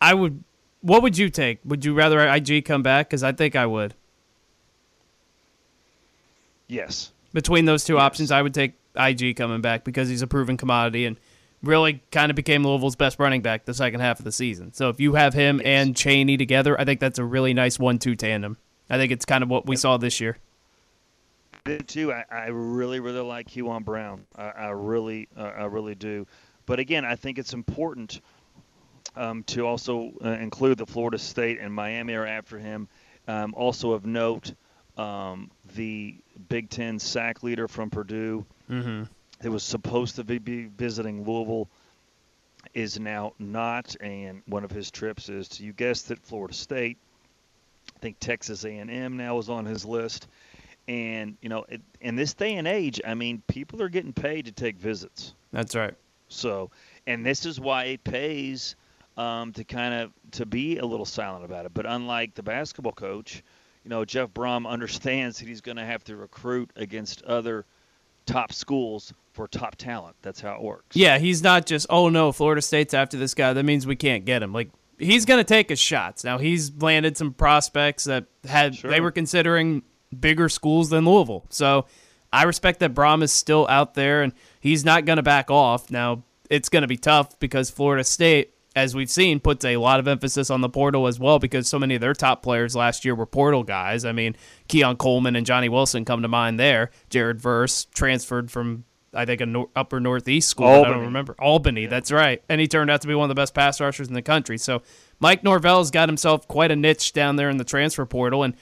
I 0.00 0.14
would. 0.14 0.42
What 0.80 1.02
would 1.02 1.18
you 1.18 1.30
take? 1.30 1.58
Would 1.64 1.84
you 1.84 1.94
rather 1.94 2.20
IG 2.20 2.64
come 2.64 2.82
back? 2.82 3.08
Because 3.08 3.24
I 3.24 3.32
think 3.32 3.56
I 3.56 3.66
would. 3.66 3.94
Yes. 6.68 7.12
Between 7.32 7.64
those 7.64 7.84
two 7.84 7.98
options, 7.98 8.30
I 8.30 8.40
would 8.40 8.54
take 8.54 8.74
IG 8.94 9.36
coming 9.36 9.60
back 9.60 9.84
because 9.84 10.08
he's 10.08 10.22
a 10.22 10.26
proven 10.26 10.56
commodity 10.56 11.04
and 11.04 11.16
really 11.62 12.02
kind 12.12 12.30
of 12.30 12.36
became 12.36 12.64
Louisville's 12.64 12.96
best 12.96 13.18
running 13.18 13.42
back 13.42 13.64
the 13.64 13.74
second 13.74 14.00
half 14.00 14.18
of 14.18 14.24
the 14.24 14.32
season. 14.32 14.72
So 14.72 14.88
if 14.88 15.00
you 15.00 15.14
have 15.14 15.34
him 15.34 15.60
and 15.64 15.96
Chaney 15.96 16.36
together, 16.36 16.80
I 16.80 16.84
think 16.84 17.00
that's 17.00 17.18
a 17.18 17.24
really 17.24 17.54
nice 17.54 17.78
one-two 17.78 18.14
tandem. 18.14 18.56
I 18.88 18.96
think 18.96 19.10
it's 19.10 19.24
kind 19.24 19.42
of 19.42 19.50
what 19.50 19.66
we 19.66 19.76
saw 19.76 19.96
this 19.96 20.20
year. 20.20 20.38
Too. 21.86 22.12
I, 22.12 22.24
I 22.30 22.46
really, 22.48 23.00
really 23.00 23.20
like 23.20 23.48
Huon 23.50 23.82
Brown. 23.82 24.24
I, 24.36 24.48
I 24.50 24.68
really, 24.70 25.28
uh, 25.36 25.42
I 25.42 25.64
really 25.64 25.94
do. 25.94 26.26
But 26.66 26.78
again, 26.78 27.04
I 27.04 27.16
think 27.16 27.38
it's 27.38 27.52
important 27.54 28.20
um, 29.16 29.42
to 29.44 29.66
also 29.66 30.12
uh, 30.24 30.30
include 30.30 30.78
the 30.78 30.86
Florida 30.86 31.18
State 31.18 31.58
and 31.60 31.72
Miami 31.72 32.14
are 32.14 32.26
after 32.26 32.58
him. 32.58 32.88
Um, 33.28 33.54
also 33.56 33.92
of 33.92 34.06
note, 34.06 34.52
um, 34.96 35.50
the 35.74 36.16
Big 36.48 36.70
Ten 36.70 36.98
sack 36.98 37.42
leader 37.42 37.68
from 37.68 37.90
Purdue, 37.90 38.44
Mm-hmm. 38.70 39.04
that 39.40 39.50
was 39.50 39.62
supposed 39.62 40.16
to 40.16 40.24
be, 40.24 40.38
be 40.38 40.64
visiting 40.64 41.24
Louisville, 41.24 41.68
is 42.74 42.98
now 42.98 43.32
not, 43.38 43.94
and 44.00 44.42
one 44.46 44.64
of 44.64 44.72
his 44.72 44.90
trips 44.90 45.28
is 45.28 45.48
to 45.50 45.64
you 45.64 45.72
guessed 45.72 46.10
it, 46.10 46.18
Florida 46.22 46.52
State. 46.52 46.98
I 47.94 47.98
think 48.00 48.18
Texas 48.18 48.64
A&M 48.64 49.16
now 49.16 49.38
is 49.38 49.48
on 49.48 49.64
his 49.64 49.84
list, 49.84 50.26
and 50.88 51.36
you 51.42 51.48
know, 51.48 51.64
it, 51.68 51.80
in 52.00 52.16
this 52.16 52.34
day 52.34 52.54
and 52.54 52.66
age, 52.68 53.00
I 53.06 53.14
mean, 53.14 53.42
people 53.48 53.82
are 53.82 53.88
getting 53.88 54.12
paid 54.12 54.46
to 54.46 54.52
take 54.52 54.78
visits. 54.78 55.34
That's 55.52 55.74
right. 55.74 55.94
So, 56.28 56.70
and 57.06 57.24
this 57.24 57.46
is 57.46 57.60
why 57.60 57.84
it 57.84 58.04
pays 58.04 58.76
um, 59.16 59.52
to 59.52 59.64
kind 59.64 59.94
of 59.94 60.12
to 60.32 60.46
be 60.46 60.78
a 60.78 60.84
little 60.84 61.06
silent 61.06 61.44
about 61.44 61.66
it. 61.66 61.72
But 61.74 61.86
unlike 61.86 62.34
the 62.34 62.42
basketball 62.42 62.92
coach, 62.92 63.42
you 63.84 63.90
know, 63.90 64.04
Jeff 64.04 64.30
Brohm 64.30 64.66
understands 64.68 65.38
that 65.38 65.48
he's 65.48 65.60
going 65.60 65.76
to 65.76 65.84
have 65.84 66.02
to 66.04 66.16
recruit 66.16 66.70
against 66.76 67.22
other 67.22 67.64
top 68.26 68.52
schools 68.52 69.12
for 69.32 69.46
top 69.46 69.76
talent. 69.76 70.16
That's 70.22 70.40
how 70.40 70.54
it 70.56 70.62
works. 70.62 70.96
Yeah, 70.96 71.18
he's 71.18 71.42
not 71.42 71.66
just 71.66 71.86
oh 71.90 72.08
no, 72.08 72.32
Florida 72.32 72.60
State's 72.62 72.94
after 72.94 73.16
this 73.16 73.34
guy. 73.34 73.52
That 73.52 73.64
means 73.64 73.86
we 73.86 73.96
can't 73.96 74.24
get 74.24 74.42
him. 74.42 74.52
Like 74.52 74.70
he's 74.98 75.24
gonna 75.24 75.44
take 75.44 75.68
his 75.68 75.78
shots. 75.78 76.24
Now 76.24 76.38
he's 76.38 76.72
landed 76.82 77.16
some 77.16 77.32
prospects 77.32 78.04
that 78.04 78.24
had 78.48 78.74
Sure. 78.74 78.90
they 78.90 79.00
were 79.00 79.12
considering 79.12 79.82
bigger 80.18 80.48
schools 80.48 80.90
than 80.90 81.04
Louisville. 81.04 81.44
So 81.50 81.86
I 82.32 82.44
respect 82.44 82.80
that 82.80 82.94
Brohm 82.94 83.22
is 83.22 83.32
still 83.32 83.66
out 83.68 83.94
there 83.94 84.22
and 84.22 84.32
he's 84.60 84.84
not 84.84 85.04
gonna 85.04 85.22
back 85.22 85.50
off. 85.50 85.90
Now 85.90 86.22
it's 86.50 86.68
gonna 86.68 86.86
be 86.86 86.96
tough 86.96 87.38
because 87.40 87.70
Florida 87.70 88.04
State, 88.04 88.52
as 88.74 88.94
we've 88.94 89.10
seen, 89.10 89.40
puts 89.40 89.64
a 89.64 89.76
lot 89.78 90.00
of 90.00 90.06
emphasis 90.06 90.50
on 90.50 90.60
the 90.60 90.68
portal 90.68 91.06
as 91.06 91.18
well 91.18 91.38
because 91.38 91.66
so 91.66 91.78
many 91.78 91.94
of 91.94 92.00
their 92.00 92.14
top 92.14 92.42
players 92.42 92.76
last 92.76 93.04
year 93.04 93.14
were 93.14 93.26
portal 93.26 93.62
guys. 93.62 94.04
I 94.04 94.12
mean, 94.12 94.36
Keon 94.68 94.96
Coleman 94.96 95.34
and 95.34 95.46
Johnny 95.46 95.68
Wilson 95.68 96.04
come 96.04 96.22
to 96.22 96.28
mind 96.28 96.60
there. 96.60 96.90
Jared 97.08 97.40
Verse 97.40 97.86
transferred 97.86 98.50
from 98.50 98.84
I 99.14 99.24
think 99.24 99.40
a 99.40 99.46
nor- 99.46 99.70
upper 99.74 99.98
northeast 99.98 100.48
school. 100.48 100.66
I 100.66 100.90
don't 100.90 101.00
remember 101.00 101.34
Albany. 101.38 101.86
That's 101.86 102.12
right, 102.12 102.42
and 102.48 102.60
he 102.60 102.68
turned 102.68 102.90
out 102.90 103.00
to 103.00 103.08
be 103.08 103.14
one 103.14 103.24
of 103.24 103.34
the 103.34 103.40
best 103.40 103.54
pass 103.54 103.80
rushers 103.80 104.08
in 104.08 104.14
the 104.14 104.22
country. 104.22 104.58
So 104.58 104.82
Mike 105.20 105.42
Norvell's 105.42 105.90
got 105.90 106.08
himself 106.08 106.46
quite 106.46 106.70
a 106.70 106.76
niche 106.76 107.14
down 107.14 107.36
there 107.36 107.48
in 107.48 107.56
the 107.56 107.64
transfer 107.64 108.04
portal, 108.04 108.42
and 108.42 108.54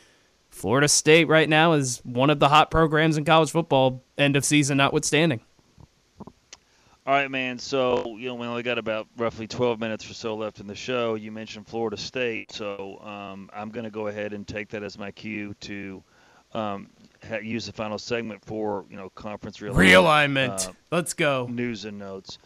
Florida 0.55 0.89
State 0.89 1.27
right 1.29 1.49
now 1.49 1.73
is 1.73 2.01
one 2.05 2.31
of 2.31 2.39
the 2.39 2.49
hot 2.49 2.71
programs 2.71 3.17
in 3.17 3.25
college 3.25 3.51
football. 3.51 4.03
End 4.17 4.37
of 4.37 4.45
season 4.45 4.77
notwithstanding. 4.79 5.41
All 7.07 7.13
right, 7.13 7.31
man. 7.31 7.59
So 7.59 8.17
you 8.17 8.29
know 8.29 8.35
we 8.37 8.47
only 8.47 8.63
got 8.63 8.79
about 8.79 9.07
roughly 9.19 9.47
12 9.47 9.79
minutes 9.79 10.09
or 10.09 10.15
so 10.15 10.37
left 10.37 10.61
in 10.61 10.67
the 10.67 10.75
show. 10.75 11.17
You 11.17 11.33
mentioned 11.33 11.67
Florida 11.67 11.97
State, 11.99 12.51
so 12.53 12.99
um, 13.03 13.51
I'm 13.53 13.69
going 13.71 13.85
to 13.85 13.91
go 13.91 14.07
ahead 14.07 14.33
and 14.33 14.47
take 14.47 14.71
that 14.71 14.83
as 14.83 14.97
my 14.97 15.11
cue 15.11 15.55
to 15.61 16.03
um, 16.55 16.89
ha- 17.29 17.39
use 17.43 17.67
the 17.67 17.73
final 17.73 17.99
segment 17.99 18.43
for 18.45 18.87
you 18.89 18.97
know 18.97 19.11
conference 19.11 19.59
realignment. 19.59 19.75
Realignment. 19.75 20.69
uh, 20.69 20.73
Let's 20.91 21.13
go. 21.13 21.47
news 21.51 21.85
and 21.85 21.99
notes. 21.99 22.39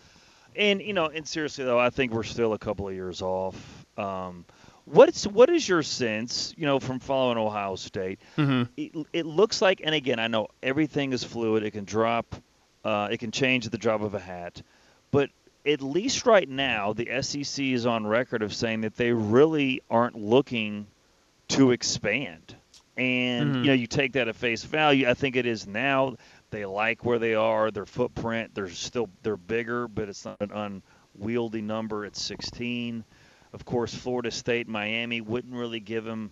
And 0.57 0.81
you 0.83 0.93
know, 0.95 1.07
and 1.07 1.29
seriously 1.29 1.65
though, 1.65 1.79
I 1.79 1.91
think 1.91 2.13
we're 2.13 2.25
still 2.25 2.55
a 2.55 2.59
couple 2.59 2.89
of 2.89 2.95
years 2.95 3.23
off. 3.23 3.87
Um, 3.97 4.45
what's 4.91 5.27
what 5.27 5.51
is 5.51 5.69
your 5.69 5.83
sense? 5.83 6.55
You 6.57 6.67
know, 6.67 6.81
from 6.81 6.99
following 7.01 7.39
Ohio 7.39 7.77
State, 7.77 8.19
Mhm. 8.37 8.69
it, 8.77 8.93
it 9.13 9.27
looks 9.27 9.61
like, 9.63 9.81
and 9.85 9.95
again, 9.95 10.19
I 10.19 10.29
know 10.29 10.49
everything 10.63 11.13
is 11.13 11.25
fluid. 11.25 11.63
It 11.63 11.73
can 11.73 11.85
drop, 11.85 12.35
uh, 12.85 13.09
it 13.11 13.19
can 13.19 13.31
change 13.31 13.67
at 13.67 13.73
the 13.73 13.79
drop 13.79 14.01
of 14.03 14.15
a 14.15 14.21
hat. 14.21 14.63
But 15.11 15.31
at 15.67 15.83
least 15.83 16.27
right 16.27 16.49
now, 16.49 16.93
the 16.93 17.09
SEC 17.23 17.73
is 17.73 17.87
on 17.87 18.07
record 18.07 18.43
of 18.43 18.55
saying 18.55 18.83
that 18.83 18.97
they 18.97 19.13
really 19.13 19.83
aren't 19.91 20.17
looking 20.17 20.87
to 21.49 21.71
expand. 21.71 22.55
And 22.97 23.55
Mhm. 23.55 23.61
you 23.61 23.67
know, 23.69 23.73
you 23.75 23.87
take 23.87 24.13
that 24.15 24.29
at 24.29 24.37
face 24.37 24.65
value. 24.65 25.09
I 25.09 25.15
think 25.15 25.37
it 25.37 25.47
is 25.47 25.67
now. 25.67 26.17
They 26.51 26.65
like 26.65 27.05
where 27.05 27.19
they 27.19 27.35
are, 27.35 27.71
their 27.71 27.87
footprint. 27.87 28.55
They're 28.55 28.71
still 28.71 29.09
they're 29.23 29.37
bigger, 29.37 29.87
but 29.87 30.09
it's 30.09 30.25
not 30.25 30.37
an 30.41 30.81
unwieldy 31.15 31.61
number. 31.63 32.05
It's 32.07 32.21
16. 32.21 33.05
Of 33.53 33.65
course, 33.65 33.95
Florida 33.95 34.31
State, 34.31 34.69
Miami 34.69 35.21
wouldn't 35.21 35.55
really 35.55 35.81
give 35.81 36.05
them 36.05 36.31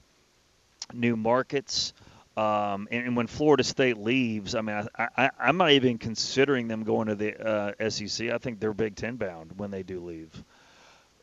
new 0.93 1.17
markets. 1.17 1.93
Um, 2.37 2.87
and, 2.91 3.07
and 3.07 3.17
when 3.17 3.27
Florida 3.27 3.65
State 3.65 3.97
leaves, 3.97 4.55
I 4.55 4.61
mean, 4.61 4.87
I, 4.99 5.31
I'm 5.39 5.57
not 5.57 5.71
even 5.71 5.97
considering 5.97 6.69
them 6.69 6.85
going 6.85 7.09
to 7.09 7.15
the 7.15 7.75
uh, 7.81 7.89
SEC. 7.89 8.29
I 8.29 8.39
think 8.39 8.61
they're 8.61 8.75
Big 8.75 8.95
Ten 8.95 9.17
bound 9.17 9.53
when 9.57 9.71
they 9.71 9.83
do 9.83 10.01
leave. 10.01 10.31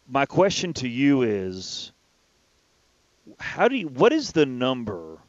My 0.08 0.26
question 0.26 0.74
to 0.74 0.88
you 0.88 1.22
is, 1.22 1.92
how 3.40 3.68
do 3.68 3.76
you? 3.76 3.88
What 3.88 4.12
is 4.12 4.32
the 4.32 4.48
number 4.48 5.20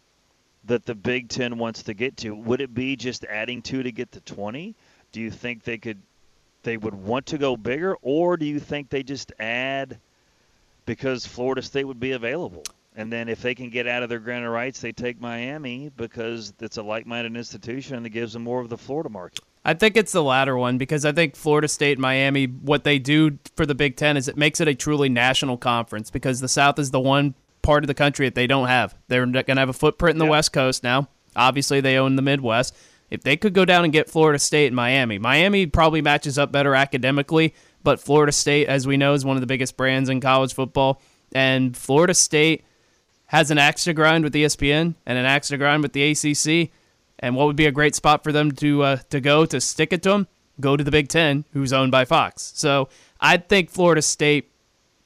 that 0.64 0.86
the 0.86 0.94
Big 0.94 1.28
Ten 1.28 1.58
wants 1.58 1.84
to 1.84 1.94
get 1.94 2.16
to? 2.18 2.34
Would 2.34 2.62
it 2.62 2.74
be 2.74 2.96
just 2.96 3.24
adding 3.24 3.60
two 3.60 3.82
to 3.82 3.92
get 3.92 4.12
to 4.12 4.20
20? 4.20 4.74
Do 5.12 5.20
you 5.20 5.30
think 5.30 5.64
they 5.64 5.78
could? 5.78 6.00
They 6.62 6.78
would 6.78 6.94
want 6.94 7.26
to 7.26 7.38
go 7.38 7.58
bigger, 7.58 7.94
or 8.00 8.38
do 8.38 8.46
you 8.46 8.58
think 8.58 8.88
they 8.88 9.02
just 9.02 9.32
add 9.38 9.98
because 10.86 11.26
Florida 11.26 11.62
State 11.62 11.84
would 11.84 12.00
be 12.00 12.12
available? 12.12 12.64
And 12.96 13.12
then 13.12 13.28
if 13.28 13.42
they 13.42 13.54
can 13.54 13.70
get 13.70 13.88
out 13.88 14.04
of 14.04 14.08
their 14.08 14.20
granted 14.20 14.50
rights, 14.50 14.80
they 14.80 14.92
take 14.92 15.20
Miami 15.20 15.90
because 15.96 16.52
it's 16.60 16.76
a 16.76 16.82
like-minded 16.82 17.36
institution 17.36 17.96
and 17.96 18.06
it 18.06 18.10
gives 18.10 18.34
them 18.34 18.44
more 18.44 18.60
of 18.60 18.68
the 18.68 18.78
Florida 18.78 19.08
market. 19.08 19.40
I 19.64 19.74
think 19.74 19.96
it's 19.96 20.12
the 20.12 20.22
latter 20.22 20.56
one 20.56 20.78
because 20.78 21.04
I 21.04 21.10
think 21.10 21.34
Florida 21.34 21.66
State, 21.66 21.98
Miami, 21.98 22.44
what 22.46 22.84
they 22.84 22.98
do 22.98 23.38
for 23.56 23.66
the 23.66 23.74
Big 23.74 23.96
Ten 23.96 24.16
is 24.16 24.28
it 24.28 24.36
makes 24.36 24.60
it 24.60 24.68
a 24.68 24.74
truly 24.74 25.08
national 25.08 25.56
conference 25.56 26.10
because 26.10 26.40
the 26.40 26.48
South 26.48 26.78
is 26.78 26.92
the 26.92 27.00
one 27.00 27.34
part 27.62 27.82
of 27.82 27.88
the 27.88 27.94
country 27.94 28.26
that 28.26 28.34
they 28.34 28.46
don't 28.46 28.68
have. 28.68 28.94
They're 29.08 29.26
going 29.26 29.46
to 29.46 29.56
have 29.56 29.68
a 29.68 29.72
footprint 29.72 30.14
in 30.14 30.18
the 30.18 30.30
West 30.30 30.52
Coast 30.52 30.84
now. 30.84 31.08
Obviously, 31.34 31.80
they 31.80 31.96
own 31.96 32.14
the 32.14 32.22
Midwest. 32.22 32.76
If 33.10 33.22
they 33.22 33.36
could 33.36 33.54
go 33.54 33.64
down 33.64 33.84
and 33.84 33.92
get 33.92 34.08
Florida 34.08 34.38
State 34.38 34.66
and 34.66 34.76
Miami, 34.76 35.18
Miami 35.18 35.66
probably 35.66 36.02
matches 36.02 36.38
up 36.38 36.52
better 36.52 36.74
academically, 36.74 37.54
but 37.84 38.00
Florida 38.00 38.32
State, 38.32 38.66
as 38.66 38.86
we 38.86 38.96
know, 38.96 39.12
is 39.12 39.24
one 39.24 39.36
of 39.36 39.40
the 39.40 39.46
biggest 39.46 39.76
brands 39.76 40.08
in 40.08 40.20
college 40.20 40.54
football. 40.54 41.00
And 41.32 41.76
Florida 41.76 42.14
State 42.14 42.64
has 43.26 43.50
an 43.50 43.58
axe 43.58 43.84
to 43.84 43.92
grind 43.92 44.24
with 44.24 44.34
ESPN 44.34 44.94
and 45.06 45.18
an 45.18 45.24
axe 45.24 45.48
to 45.48 45.58
grind 45.58 45.82
with 45.82 45.92
the 45.92 46.10
ACC. 46.10 46.70
And 47.18 47.36
what 47.36 47.46
would 47.46 47.56
be 47.56 47.66
a 47.66 47.72
great 47.72 47.94
spot 47.94 48.24
for 48.24 48.32
them 48.32 48.52
to 48.52 48.82
uh, 48.82 48.96
to 49.10 49.20
go 49.20 49.46
to 49.46 49.60
stick 49.60 49.92
it 49.92 50.02
to 50.02 50.10
them? 50.10 50.28
Go 50.60 50.76
to 50.76 50.84
the 50.84 50.90
Big 50.90 51.08
Ten, 51.08 51.44
who's 51.52 51.72
owned 51.72 51.92
by 51.92 52.04
Fox. 52.04 52.52
So 52.56 52.88
I 53.20 53.36
think 53.36 53.70
Florida 53.70 54.02
State 54.02 54.50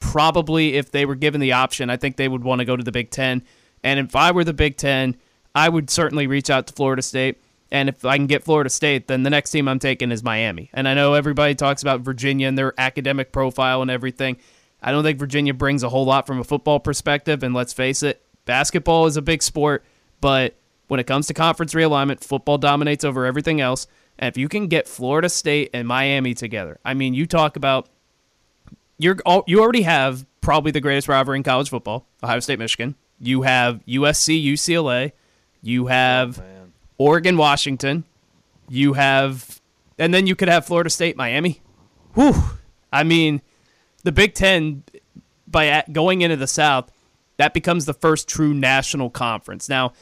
probably, 0.00 0.74
if 0.74 0.90
they 0.90 1.04
were 1.04 1.14
given 1.14 1.40
the 1.40 1.52
option, 1.52 1.90
I 1.90 1.96
think 1.96 2.16
they 2.16 2.28
would 2.28 2.44
want 2.44 2.60
to 2.60 2.64
go 2.64 2.76
to 2.76 2.84
the 2.84 2.92
Big 2.92 3.10
Ten. 3.10 3.42
And 3.82 3.98
if 4.00 4.14
I 4.14 4.30
were 4.30 4.44
the 4.44 4.52
Big 4.52 4.76
Ten, 4.76 5.16
I 5.54 5.68
would 5.68 5.90
certainly 5.90 6.26
reach 6.26 6.50
out 6.50 6.66
to 6.66 6.72
Florida 6.72 7.02
State. 7.02 7.40
And 7.70 7.88
if 7.88 8.04
I 8.04 8.16
can 8.16 8.26
get 8.26 8.44
Florida 8.44 8.70
State, 8.70 9.08
then 9.08 9.22
the 9.22 9.30
next 9.30 9.50
team 9.50 9.68
I'm 9.68 9.78
taking 9.78 10.10
is 10.10 10.22
Miami. 10.22 10.70
And 10.72 10.88
I 10.88 10.94
know 10.94 11.14
everybody 11.14 11.54
talks 11.54 11.82
about 11.82 12.00
Virginia 12.00 12.48
and 12.48 12.56
their 12.56 12.72
academic 12.78 13.30
profile 13.30 13.82
and 13.82 13.90
everything. 13.90 14.38
I 14.82 14.90
don't 14.90 15.02
think 15.02 15.18
Virginia 15.18 15.52
brings 15.52 15.82
a 15.82 15.88
whole 15.88 16.04
lot 16.04 16.26
from 16.26 16.38
a 16.38 16.44
football 16.44 16.80
perspective. 16.80 17.42
And 17.42 17.54
let's 17.54 17.72
face 17.72 18.02
it, 18.02 18.22
basketball 18.46 19.06
is 19.06 19.16
a 19.16 19.22
big 19.22 19.42
sport, 19.42 19.84
but 20.20 20.54
when 20.88 20.98
it 20.98 21.06
comes 21.06 21.26
to 21.26 21.34
conference 21.34 21.74
realignment, 21.74 22.24
football 22.24 22.58
dominates 22.58 23.04
over 23.04 23.26
everything 23.26 23.60
else. 23.60 23.86
And 24.18 24.28
if 24.28 24.36
you 24.36 24.48
can 24.48 24.66
get 24.66 24.88
Florida 24.88 25.28
State 25.28 25.70
and 25.74 25.86
Miami 25.86 26.34
together, 26.34 26.78
I 26.84 26.94
mean, 26.94 27.14
you 27.14 27.26
talk 27.26 27.56
about 27.56 27.88
you're 28.96 29.16
you 29.46 29.60
already 29.60 29.82
have 29.82 30.26
probably 30.40 30.72
the 30.72 30.80
greatest 30.80 31.06
rivalry 31.08 31.36
in 31.36 31.42
college 31.44 31.68
football, 31.68 32.06
Ohio 32.22 32.40
State, 32.40 32.58
Michigan. 32.58 32.96
You 33.20 33.42
have 33.42 33.84
USC, 33.86 34.44
UCLA. 34.44 35.12
You 35.62 35.86
have 35.86 36.40
oh, 36.40 36.57
Oregon, 36.98 37.36
Washington. 37.36 38.04
You 38.68 38.92
have, 38.92 39.60
and 39.98 40.12
then 40.12 40.26
you 40.26 40.36
could 40.36 40.48
have 40.48 40.66
Florida 40.66 40.90
State, 40.90 41.16
Miami. 41.16 41.62
Whew. 42.14 42.34
I 42.92 43.04
mean, 43.04 43.40
the 44.02 44.12
Big 44.12 44.34
Ten 44.34 44.82
by 45.46 45.84
going 45.90 46.20
into 46.20 46.36
the 46.36 46.46
South, 46.46 46.92
that 47.38 47.54
becomes 47.54 47.86
the 47.86 47.94
first 47.94 48.28
true 48.28 48.52
national 48.52 49.10
conference. 49.10 49.68
Now, 49.68 49.92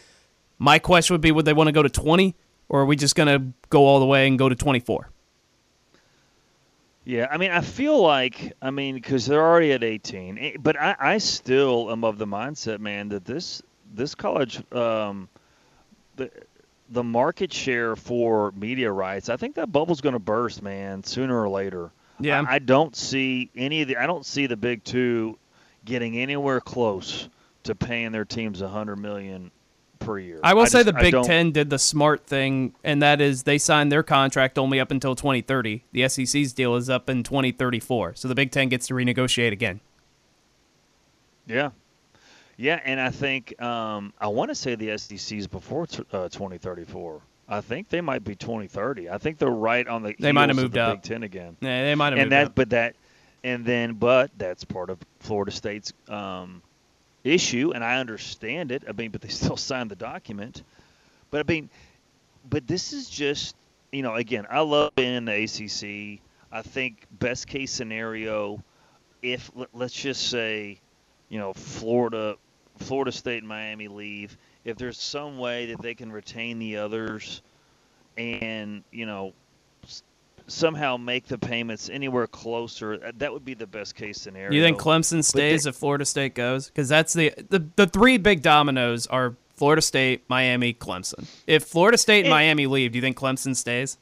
my 0.59 0.78
question 0.78 1.14
would 1.14 1.20
be: 1.20 1.31
Would 1.31 1.44
they 1.44 1.52
want 1.52 1.68
to 1.68 1.73
go 1.73 1.82
to 1.82 1.89
twenty, 1.89 2.35
or 2.68 2.81
are 2.81 2.86
we 2.86 2.97
just 2.97 3.14
going 3.14 3.28
to 3.28 3.52
go 3.68 3.85
all 3.85 4.01
the 4.01 4.06
way 4.06 4.27
and 4.27 4.39
go 4.39 4.48
to 4.48 4.55
twenty-four? 4.55 5.10
Yeah, 7.05 7.28
I 7.31 7.36
mean, 7.36 7.52
I 7.52 7.60
feel 7.60 8.02
like, 8.02 8.52
I 8.60 8.73
mean, 8.73 8.97
because 8.97 9.27
they're 9.27 9.40
already 9.40 9.70
at 9.70 9.85
18, 9.85 10.39
eh, 10.39 10.52
but 10.59 10.77
I, 10.77 10.97
I 10.98 11.18
still 11.18 11.89
am 11.93 12.02
of 12.02 12.18
the 12.18 12.27
mindset, 12.27 12.81
man, 12.81 13.10
that 13.10 13.24
this 13.24 13.62
this 13.94 14.16
college, 14.16 14.60
um, 14.73 15.28
the 16.16 16.32
the 16.90 17.02
market 17.04 17.52
share 17.52 17.96
for 17.96 18.52
media 18.52 18.90
rights, 18.90 19.28
I 19.28 19.36
think 19.36 19.56
that 19.56 19.72
bubble's 19.72 20.00
going 20.00 20.12
to 20.14 20.18
burst, 20.18 20.62
man, 20.62 21.02
sooner 21.02 21.40
or 21.40 21.48
later. 21.48 21.90
Yeah. 22.20 22.42
I, 22.48 22.54
I 22.54 22.58
don't 22.58 22.94
see 22.96 23.50
any 23.56 23.82
of 23.82 23.88
the, 23.88 23.96
I 23.96 24.06
don't 24.06 24.24
see 24.24 24.46
the 24.46 24.56
big 24.56 24.84
two 24.84 25.38
getting 25.84 26.16
anywhere 26.18 26.60
close 26.60 27.28
to 27.64 27.74
paying 27.74 28.12
their 28.12 28.24
teams 28.24 28.60
a 28.62 28.68
hundred 28.68 28.96
million 28.96 29.50
per 29.98 30.18
year. 30.18 30.40
I 30.42 30.54
will 30.54 30.66
say 30.66 30.84
just- 30.84 30.86
the 30.86 30.92
Big 30.92 31.22
Ten 31.24 31.50
did 31.52 31.70
the 31.70 31.78
smart 31.78 32.26
thing, 32.26 32.74
and 32.84 33.02
that 33.02 33.20
is 33.20 33.42
they 33.42 33.58
signed 33.58 33.90
their 33.90 34.02
contract 34.02 34.58
only 34.58 34.78
up 34.78 34.90
until 34.90 35.14
2030. 35.16 35.84
The 35.92 36.08
SEC's 36.08 36.52
deal 36.52 36.76
is 36.76 36.88
up 36.88 37.10
in 37.10 37.22
2034, 37.22 38.14
so 38.14 38.28
the 38.28 38.34
Big 38.34 38.50
Ten 38.50 38.68
gets 38.68 38.86
to 38.88 38.94
renegotiate 38.94 39.52
again. 39.52 39.80
Yeah. 41.46 41.70
Yeah, 42.56 42.80
and 42.84 43.00
I 43.00 43.10
think 43.10 43.60
um, 43.60 44.12
I 44.18 44.28
want 44.28 44.50
to 44.50 44.54
say 44.54 44.74
the 44.74 44.96
SEC's 44.96 45.46
before 45.46 45.86
t- 45.86 46.04
uh, 46.12 46.28
2034. 46.28 47.20
I 47.48 47.60
think 47.60 47.88
they 47.88 48.00
might 48.00 48.24
be 48.24 48.34
2030. 48.34 49.10
I 49.10 49.18
think 49.18 49.38
they're 49.38 49.48
right 49.48 49.86
on 49.86 50.02
the 50.02 50.16
They 50.18 50.32
might 50.32 50.48
have 50.48 50.56
moved 50.56 50.72
the 50.74 50.82
up. 50.82 50.94
Big 50.96 51.02
Ten 51.02 51.22
again. 51.22 51.56
Yeah, 51.60 51.84
they 51.84 51.94
might 51.94 52.12
have 52.12 52.18
and 52.18 52.30
moved 52.30 52.32
that, 52.32 52.46
up. 52.46 52.54
but 52.54 52.70
that, 52.70 52.96
and 53.44 53.64
then, 53.64 53.94
but 53.94 54.30
that's 54.36 54.64
part 54.64 54.90
of 54.90 54.98
Florida 55.20 55.52
State's 55.52 55.92
um, 56.08 56.62
issue, 57.22 57.72
and 57.74 57.84
I 57.84 57.98
understand 57.98 58.72
it. 58.72 58.84
I 58.88 58.92
mean, 58.92 59.10
but 59.10 59.20
they 59.20 59.28
still 59.42 59.56
signed 59.56 59.90
the 59.90 59.96
document. 59.96 60.62
But 61.30 61.40
I 61.40 61.52
mean, 61.52 61.68
but 62.48 62.66
this 62.66 62.92
is 62.92 63.08
just, 63.08 63.54
you 63.92 64.02
know, 64.02 64.14
again, 64.14 64.46
I 64.50 64.60
love 64.60 64.94
being 64.94 65.14
in 65.14 65.24
the 65.26 65.44
ACC. 65.44 66.20
I 66.50 66.62
think 66.62 67.06
best 67.12 67.46
case 67.48 67.70
scenario, 67.70 68.62
if 69.22 69.50
let's 69.72 69.92
just 69.94 70.30
say, 70.30 70.78
you 71.28 71.38
know, 71.38 71.52
Florida, 71.52 72.36
Florida 72.78 73.12
State 73.12 73.38
and 73.38 73.48
Miami 73.48 73.88
leave, 73.88 74.36
if 74.64 74.76
there's 74.76 74.98
some 74.98 75.38
way 75.38 75.66
that 75.66 75.80
they 75.82 75.94
can 75.94 76.10
retain 76.12 76.58
the 76.58 76.76
others, 76.78 77.42
and 78.16 78.82
you 78.90 79.06
know, 79.06 79.32
somehow 80.46 80.96
make 80.96 81.26
the 81.26 81.38
payments 81.38 81.88
anywhere 81.90 82.26
closer, 82.26 82.94
uh, 82.94 83.12
that 83.18 83.32
would 83.32 83.44
be 83.44 83.54
the 83.54 83.66
best 83.66 83.94
case 83.94 84.20
scenario. 84.20 84.52
You 84.52 84.62
think 84.62 84.78
Clemson 84.78 85.24
stays 85.24 85.64
they- 85.64 85.70
if 85.70 85.76
Florida 85.76 86.04
State 86.04 86.34
goes? 86.34 86.68
Because 86.68 86.88
that's 86.88 87.12
the, 87.12 87.32
the 87.48 87.66
the 87.76 87.86
three 87.86 88.18
big 88.18 88.42
dominoes 88.42 89.06
are 89.06 89.34
Florida 89.56 89.82
State, 89.82 90.22
Miami, 90.28 90.74
Clemson. 90.74 91.26
If 91.46 91.64
Florida 91.64 91.98
State 91.98 92.24
and 92.26 92.30
Miami 92.30 92.66
leave, 92.66 92.92
do 92.92 92.96
you 92.98 93.02
think 93.02 93.16
Clemson 93.16 93.56
stays? 93.56 93.98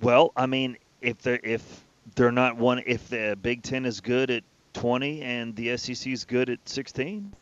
Well, 0.00 0.32
I 0.36 0.46
mean, 0.46 0.78
if 1.00 1.18
they're 1.18 1.40
if 1.42 1.84
they're 2.14 2.32
not 2.32 2.56
one, 2.56 2.82
if 2.86 3.08
the 3.08 3.36
Big 3.40 3.62
Ten 3.62 3.84
is 3.84 4.00
good 4.00 4.30
at 4.30 4.44
20 4.72 5.22
and 5.22 5.54
the 5.56 5.76
SEC 5.76 6.12
is 6.12 6.24
good 6.24 6.48
at 6.48 6.58
16, 6.68 7.32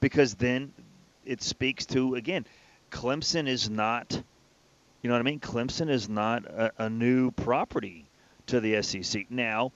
because 0.00 0.34
then 0.34 0.72
it 1.24 1.42
speaks 1.42 1.86
to 1.86 2.14
again, 2.14 2.46
Clemson 2.90 3.48
is 3.48 3.68
not, 3.68 4.12
you 5.02 5.08
know 5.08 5.14
what 5.14 5.20
I 5.20 5.24
mean? 5.24 5.40
Clemson 5.40 5.90
is 5.90 6.08
not 6.08 6.44
a, 6.44 6.72
a 6.78 6.90
new 6.90 7.30
property 7.32 8.06
to 8.46 8.60
the 8.60 8.82
SEC 8.82 9.30
now. 9.30 9.72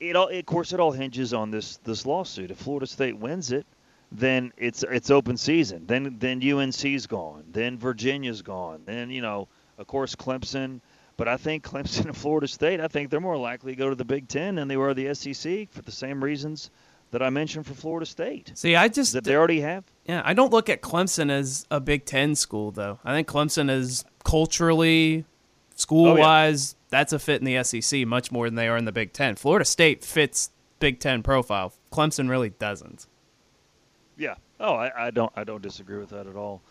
It 0.00 0.16
all, 0.16 0.28
of 0.28 0.46
course, 0.46 0.72
it 0.72 0.80
all 0.80 0.90
hinges 0.90 1.32
on 1.32 1.50
this 1.50 1.76
this 1.78 2.06
lawsuit. 2.06 2.50
If 2.50 2.58
Florida 2.58 2.86
State 2.86 3.16
wins 3.16 3.52
it, 3.52 3.66
then 4.10 4.52
it's 4.56 4.82
it's 4.82 5.10
open 5.10 5.36
season. 5.36 5.86
Then 5.86 6.16
then 6.18 6.42
UNC's 6.42 7.06
gone. 7.06 7.44
Then 7.52 7.78
Virginia's 7.78 8.42
gone. 8.42 8.82
Then 8.84 9.10
you 9.10 9.22
know, 9.22 9.46
of 9.78 9.86
course, 9.86 10.16
Clemson. 10.16 10.80
But 11.18 11.28
I 11.28 11.36
think 11.36 11.62
Clemson 11.62 12.06
and 12.06 12.16
Florida 12.16 12.48
State, 12.48 12.80
I 12.80 12.88
think 12.88 13.10
they're 13.10 13.20
more 13.20 13.36
likely 13.36 13.72
to 13.72 13.78
go 13.78 13.90
to 13.90 13.94
the 13.94 14.04
Big 14.04 14.26
Ten 14.28 14.56
than 14.56 14.66
they 14.66 14.78
were 14.78 14.94
the 14.94 15.14
SEC 15.14 15.70
for 15.70 15.82
the 15.82 15.92
same 15.92 16.24
reasons 16.24 16.70
that 17.12 17.22
I 17.22 17.30
mentioned 17.30 17.66
for 17.66 17.74
Florida 17.74 18.04
State. 18.04 18.50
See, 18.54 18.74
I 18.74 18.88
just 18.88 19.12
that 19.12 19.24
they 19.24 19.36
already 19.36 19.60
have. 19.60 19.84
Yeah, 20.04 20.22
I 20.24 20.34
don't 20.34 20.50
look 20.50 20.68
at 20.68 20.82
Clemson 20.82 21.30
as 21.30 21.64
a 21.70 21.80
Big 21.80 22.04
Ten 22.04 22.34
school 22.34 22.72
though. 22.72 22.98
I 23.04 23.12
think 23.14 23.28
Clemson 23.28 23.70
is 23.70 24.04
culturally, 24.24 25.24
school 25.76 26.16
wise, 26.16 26.74
that's 26.88 27.12
a 27.12 27.18
fit 27.18 27.40
in 27.40 27.44
the 27.46 27.62
SEC 27.62 28.06
much 28.06 28.32
more 28.32 28.46
than 28.46 28.54
they 28.54 28.68
are 28.68 28.76
in 28.76 28.84
the 28.84 28.92
Big 28.92 29.12
Ten. 29.12 29.36
Florida 29.36 29.64
State 29.64 30.04
fits 30.04 30.50
Big 30.80 31.00
Ten 31.00 31.22
profile. 31.22 31.72
Clemson 31.92 32.28
really 32.28 32.50
doesn't. 32.50 33.06
Yeah. 34.16 34.34
Oh, 34.58 34.74
I, 34.74 35.06
I 35.06 35.10
don't 35.10 35.32
I 35.36 35.44
don't 35.44 35.62
disagree 35.62 35.98
with 35.98 36.10
that 36.10 36.26
at 36.26 36.36
all. 36.36 36.62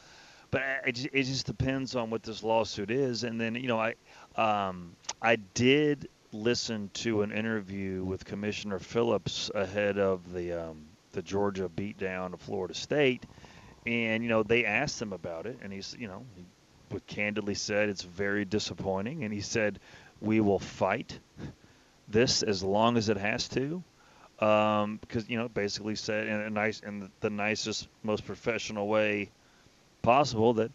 But 0.50 0.64
it, 0.86 1.06
it 1.14 1.24
just 1.24 1.46
depends 1.46 1.96
on 1.96 2.10
what 2.10 2.24
this 2.24 2.44
lawsuit 2.44 2.92
is, 2.92 3.24
and 3.24 3.40
then 3.40 3.56
you 3.56 3.68
know 3.68 3.80
I 3.80 3.96
um, 4.36 4.96
I 5.22 5.38
did 5.38 6.10
listened 6.34 6.94
to 6.94 7.22
an 7.22 7.32
interview 7.32 8.04
with 8.04 8.26
Commissioner 8.26 8.80
Phillips 8.80 9.52
ahead 9.54 9.98
of 9.98 10.34
the 10.34 10.54
um, 10.54 10.86
the 11.12 11.22
Georgia 11.22 11.70
beatdown 11.70 12.34
of 12.34 12.42
Florida 12.42 12.74
State, 12.74 13.26
and 13.86 14.24
you 14.24 14.30
know 14.30 14.44
they 14.44 14.66
asked 14.66 15.02
him 15.02 15.14
about 15.14 15.46
it, 15.46 15.60
and 15.62 15.72
he's 15.72 15.96
you 15.98 16.08
know 16.08 16.26
he 16.36 16.46
candidly 17.08 17.56
said 17.56 17.90
it's 17.90 18.04
very 18.04 18.46
disappointing, 18.46 19.24
and 19.24 19.34
he 19.34 19.42
said 19.42 19.80
we 20.22 20.40
will 20.40 20.60
fight 20.60 21.20
this 22.08 22.44
as 22.44 22.64
long 22.64 22.98
as 22.98 23.10
it 23.10 23.18
has 23.18 23.48
to, 23.50 23.84
um, 24.40 24.98
because 25.02 25.30
you 25.30 25.38
know 25.38 25.48
basically 25.50 25.96
said 25.96 26.28
in 26.28 26.40
a 26.40 26.50
nice 26.50 26.80
in 26.82 27.10
the 27.20 27.30
nicest 27.30 27.88
most 28.04 28.26
professional 28.26 28.88
way 28.88 29.30
possible 30.02 30.54
that 30.54 30.72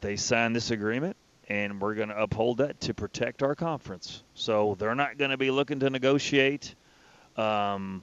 they 0.00 0.16
signed 0.16 0.54
this 0.54 0.70
agreement 0.70 1.16
and 1.48 1.80
we're 1.80 1.94
going 1.94 2.10
to 2.10 2.22
uphold 2.22 2.58
that 2.58 2.78
to 2.82 2.94
protect 2.94 3.42
our 3.42 3.54
conference. 3.54 4.22
So 4.34 4.76
they're 4.78 4.94
not 4.94 5.16
going 5.16 5.30
to 5.30 5.38
be 5.38 5.50
looking 5.50 5.80
to 5.80 5.90
negotiate. 5.90 6.74
Um, 7.36 8.02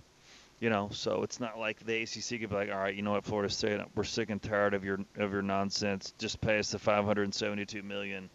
you 0.60 0.70
know, 0.70 0.90
so 0.92 1.22
it's 1.22 1.40
not 1.40 1.60
like 1.60 1.86
the 1.86 2.02
ACC 2.02 2.42
could 2.42 2.50
be 2.50 2.56
like, 2.56 2.72
all 2.72 2.80
right, 2.80 2.96
you 2.96 3.04
know 3.04 3.12
what, 3.12 3.24
Florida 3.24 3.54
State, 3.54 3.80
we're 3.94 4.04
sick 4.04 4.30
and 4.30 4.42
tired 4.42 4.74
of 4.74 4.84
your 4.84 5.00
of 5.18 5.32
your 5.32 5.42
nonsense. 5.42 6.14
Just 6.18 6.42
pay 6.42 6.58
us 6.58 6.72
the 6.72 6.80
572 6.80 7.84
million, 7.84 8.30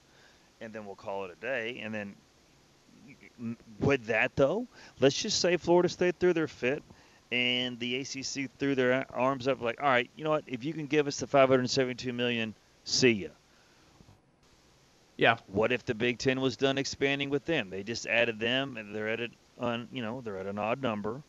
and 0.61 0.73
then 0.73 0.87
we'll 0.87 0.95
call 0.95 1.25
it 1.25 1.33
a 1.33 1.41
day. 1.41 1.81
And 1.83 1.93
then 1.93 2.15
with 3.81 4.07
that 4.07 4.37
though, 4.37 4.67
let's 5.01 5.21
just 5.21 5.41
say 5.41 5.57
Florida 5.57 5.89
State 5.89 6.17
threw 6.21 6.35
their 6.35 6.47
fit, 6.47 6.83
and 7.33 7.81
the 7.81 7.97
ACC 7.97 8.51
threw 8.59 8.75
their 8.75 9.07
arms 9.13 9.49
up 9.49 9.63
like, 9.63 9.83
all 9.83 9.89
right, 9.89 10.11
you 10.15 10.23
know 10.23 10.31
what, 10.31 10.45
if 10.47 10.63
you 10.63 10.75
can 10.75 10.87
give 10.87 11.07
us 11.09 11.19
the 11.19 11.27
572 11.27 12.13
million, 12.13 12.55
see 12.85 13.11
ya. 13.11 13.29
Yeah. 15.21 15.37
What 15.49 15.71
if 15.71 15.85
the 15.85 15.95
Big 15.95 16.17
Ten 16.17 16.41
was 16.41 16.57
done 16.57 16.79
expanding 16.79 17.29
with 17.29 17.45
them? 17.45 17.69
They 17.69 17.83
just 17.83 18.07
added 18.07 18.41
them, 18.41 18.79
and 18.79 18.95
they're 18.97 19.11
at 19.11 19.21
it 19.21 19.31
on, 19.59 19.87
you 19.93 20.01
know, 20.01 20.23
they're 20.23 20.39
at 20.39 20.47
an 20.47 20.59
odd 20.59 20.81
number, 20.83 21.23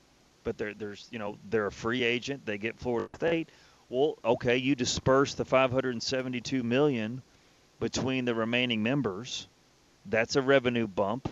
but 0.45 0.57
they're 0.57 0.73
there's, 0.73 1.09
you 1.11 1.19
know, 1.19 1.37
they're 1.49 1.67
a 1.67 1.71
free 1.73 2.01
agent. 2.01 2.45
They 2.45 2.57
get 2.57 2.79
Florida 2.79 3.09
State. 3.15 3.49
Well, 3.89 4.17
okay, 4.23 4.55
you 4.55 4.75
disperse 4.75 5.33
the 5.33 5.43
572 5.43 6.63
million 6.63 7.21
between 7.81 8.23
the 8.23 8.33
remaining 8.33 8.81
members. 8.81 9.49
That's 10.05 10.37
a 10.37 10.41
revenue 10.41 10.87
bump. 10.87 11.27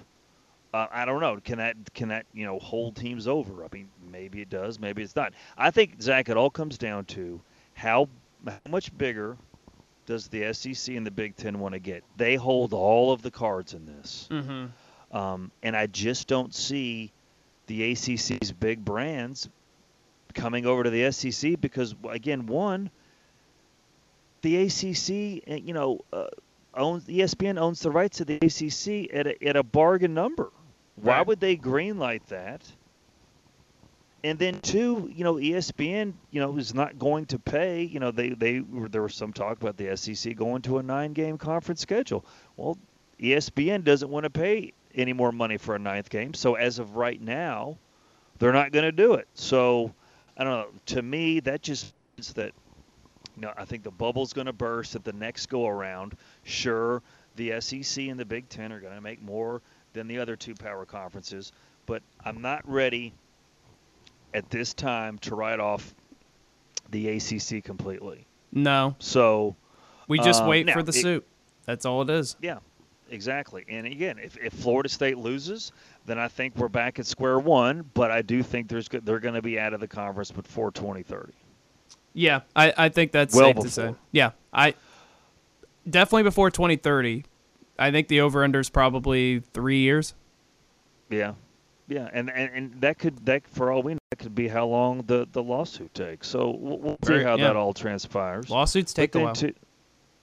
Uh, 0.73 0.87
I 0.91 1.05
don't 1.05 1.21
know. 1.21 1.39
Can 1.41 1.59
that 1.59 1.77
can 1.93 2.09
that 2.09 2.25
you 2.33 2.45
know 2.45 2.59
hold 2.59 2.97
teams 2.97 3.25
over? 3.25 3.63
I 3.63 3.67
mean, 3.71 3.87
maybe 4.11 4.41
it 4.41 4.49
does. 4.49 4.81
Maybe 4.81 5.01
it's 5.01 5.15
not. 5.15 5.31
I 5.57 5.71
think 5.71 6.01
Zach. 6.01 6.27
It 6.27 6.35
all 6.35 6.49
comes 6.49 6.77
down 6.77 7.05
to 7.05 7.39
how 7.73 8.09
how 8.45 8.59
much 8.69 8.95
bigger 8.97 9.37
does 10.09 10.27
the 10.27 10.51
SEC 10.53 10.95
and 10.95 11.05
the 11.05 11.11
Big 11.11 11.35
Ten 11.37 11.59
want 11.59 11.73
to 11.75 11.79
get? 11.79 12.03
They 12.17 12.33
hold 12.35 12.73
all 12.73 13.11
of 13.11 13.21
the 13.21 13.29
cards 13.29 13.75
in 13.75 13.85
this. 13.85 14.27
Mm-hmm. 14.31 15.15
Um, 15.15 15.51
and 15.61 15.77
I 15.77 15.85
just 15.85 16.27
don't 16.27 16.51
see 16.53 17.11
the 17.67 17.91
ACC's 17.91 18.51
big 18.51 18.83
brands 18.83 19.49
coming 20.33 20.65
over 20.65 20.81
to 20.83 20.89
the 20.89 21.11
SEC 21.11 21.61
because, 21.61 21.93
again, 22.09 22.47
one, 22.47 22.89
the 24.41 24.63
ACC, 24.63 25.43
uh, 25.47 25.55
you 25.63 25.73
know, 25.75 25.99
uh, 26.11 26.25
owns 26.73 27.05
ESPN 27.05 27.59
owns 27.59 27.81
the 27.81 27.91
rights 27.91 28.17
to 28.17 28.25
the 28.25 28.35
ACC 28.37 29.13
at 29.13 29.27
a, 29.27 29.47
at 29.47 29.55
a 29.55 29.63
bargain 29.63 30.15
number. 30.15 30.49
Why 30.95 31.17
Right. 31.19 31.27
would 31.27 31.39
they 31.39 31.55
greenlight 31.55 32.25
that? 32.29 32.63
And 34.23 34.37
then 34.37 34.59
two, 34.59 35.09
you 35.13 35.23
know, 35.23 35.35
ESPN, 35.35 36.13
you 36.31 36.41
know, 36.41 36.57
is 36.57 36.73
not 36.73 36.99
going 36.99 37.25
to 37.27 37.39
pay. 37.39 37.83
You 37.83 37.99
know, 37.99 38.11
they 38.11 38.29
they 38.29 38.59
there 38.59 39.01
was 39.01 39.15
some 39.15 39.31
talk 39.31 39.61
about 39.61 39.77
the 39.77 39.95
SEC 39.95 40.35
going 40.35 40.61
to 40.63 40.77
a 40.77 40.83
nine-game 40.83 41.37
conference 41.37 41.81
schedule. 41.81 42.25
Well, 42.57 42.77
ESPN 43.19 43.83
doesn't 43.83 44.09
want 44.09 44.25
to 44.25 44.29
pay 44.29 44.73
any 44.95 45.13
more 45.13 45.31
money 45.31 45.57
for 45.57 45.75
a 45.75 45.79
ninth 45.79 46.09
game. 46.09 46.33
So 46.33 46.55
as 46.55 46.79
of 46.79 46.95
right 46.95 47.21
now, 47.21 47.77
they're 48.39 48.53
not 48.53 48.71
going 48.71 48.85
to 48.85 48.91
do 48.91 49.13
it. 49.13 49.27
So 49.35 49.93
I 50.37 50.43
don't 50.43 50.53
know. 50.53 50.67
To 50.87 51.01
me, 51.01 51.39
that 51.41 51.61
just 51.61 51.93
means 52.17 52.33
that 52.33 52.53
you 53.35 53.43
know 53.43 53.53
I 53.55 53.65
think 53.65 53.83
the 53.83 53.91
bubble's 53.91 54.33
going 54.33 54.47
to 54.47 54.53
burst 54.53 54.95
at 54.95 55.03
the 55.03 55.13
next 55.13 55.47
go 55.47 55.67
around. 55.67 56.17
Sure, 56.43 57.01
the 57.35 57.61
SEC 57.61 58.05
and 58.07 58.19
the 58.19 58.25
Big 58.25 58.49
Ten 58.49 58.71
are 58.71 58.79
going 58.79 58.95
to 58.95 59.01
make 59.01 59.21
more 59.21 59.61
than 59.93 60.07
the 60.07 60.19
other 60.19 60.35
two 60.35 60.55
power 60.55 60.85
conferences, 60.85 61.51
but 61.85 62.01
I'm 62.23 62.41
not 62.41 62.67
ready 62.69 63.13
at 64.33 64.49
this 64.49 64.73
time 64.73 65.17
to 65.19 65.35
write 65.35 65.59
off 65.59 65.93
the 66.91 67.09
ACC 67.17 67.63
completely. 67.63 68.25
No. 68.51 68.95
So 68.99 69.55
We 70.07 70.19
just 70.19 70.43
uh, 70.43 70.47
wait 70.47 70.65
now, 70.65 70.73
for 70.73 70.83
the 70.83 70.89
it- 70.91 71.01
suit. 71.01 71.25
That's 71.65 71.85
all 71.85 72.01
it 72.01 72.09
is. 72.09 72.35
Yeah, 72.41 72.57
exactly. 73.11 73.63
And 73.69 73.85
again, 73.85 74.17
if, 74.17 74.37
if 74.37 74.53
Florida 74.53 74.89
State 74.89 75.19
loses, 75.19 75.71
then 76.07 76.17
I 76.17 76.27
think 76.27 76.55
we're 76.57 76.67
back 76.67 76.97
at 76.97 77.05
square 77.05 77.37
one. 77.37 77.87
But 77.93 78.09
I 78.09 78.23
do 78.23 78.41
think 78.41 78.69
there's 78.69 78.87
they're 78.89 79.19
going 79.19 79.35
to 79.35 79.41
be 79.43 79.59
out 79.59 79.73
of 79.73 79.79
the 79.79 79.87
conference 79.87 80.31
before 80.31 80.71
2030. 80.71 81.31
Yeah, 82.13 82.41
I, 82.55 82.73
I 82.75 82.89
think 82.89 83.11
that's 83.11 83.35
Well 83.35 83.53
safe 83.53 83.63
to 83.63 83.69
say. 83.69 83.81
before. 83.83 83.97
Yeah, 84.11 84.31
I 84.51 84.73
definitely 85.87 86.23
before 86.23 86.49
2030. 86.49 87.23
I 87.77 87.91
think 87.91 88.07
the 88.07 88.21
over 88.21 88.43
under 88.43 88.59
is 88.59 88.69
probably 88.71 89.43
three 89.53 89.79
years. 89.81 90.15
Yeah, 91.11 91.33
yeah, 91.89 92.07
and, 92.13 92.29
and 92.29 92.51
and 92.55 92.81
that 92.81 92.97
could 92.99 93.25
that 93.25 93.47
for 93.49 93.71
all 93.71 93.81
we 93.83 93.93
know, 93.95 93.99
that 94.11 94.19
could 94.19 94.35
be 94.35 94.47
how 94.47 94.65
long 94.67 95.03
the 95.07 95.27
the 95.31 95.43
lawsuit 95.43 95.93
takes. 95.93 96.27
So 96.27 96.51
we'll, 96.51 96.77
we'll 96.79 96.97
see 97.05 97.13
Right, 97.15 97.25
how 97.25 97.35
yeah. 97.35 97.47
that 97.47 97.55
all 97.57 97.73
transpires. 97.73 98.49
Lawsuits 98.49 98.93
take 98.93 99.15
a 99.15 99.19
while. 99.19 99.35
to- 99.35 99.53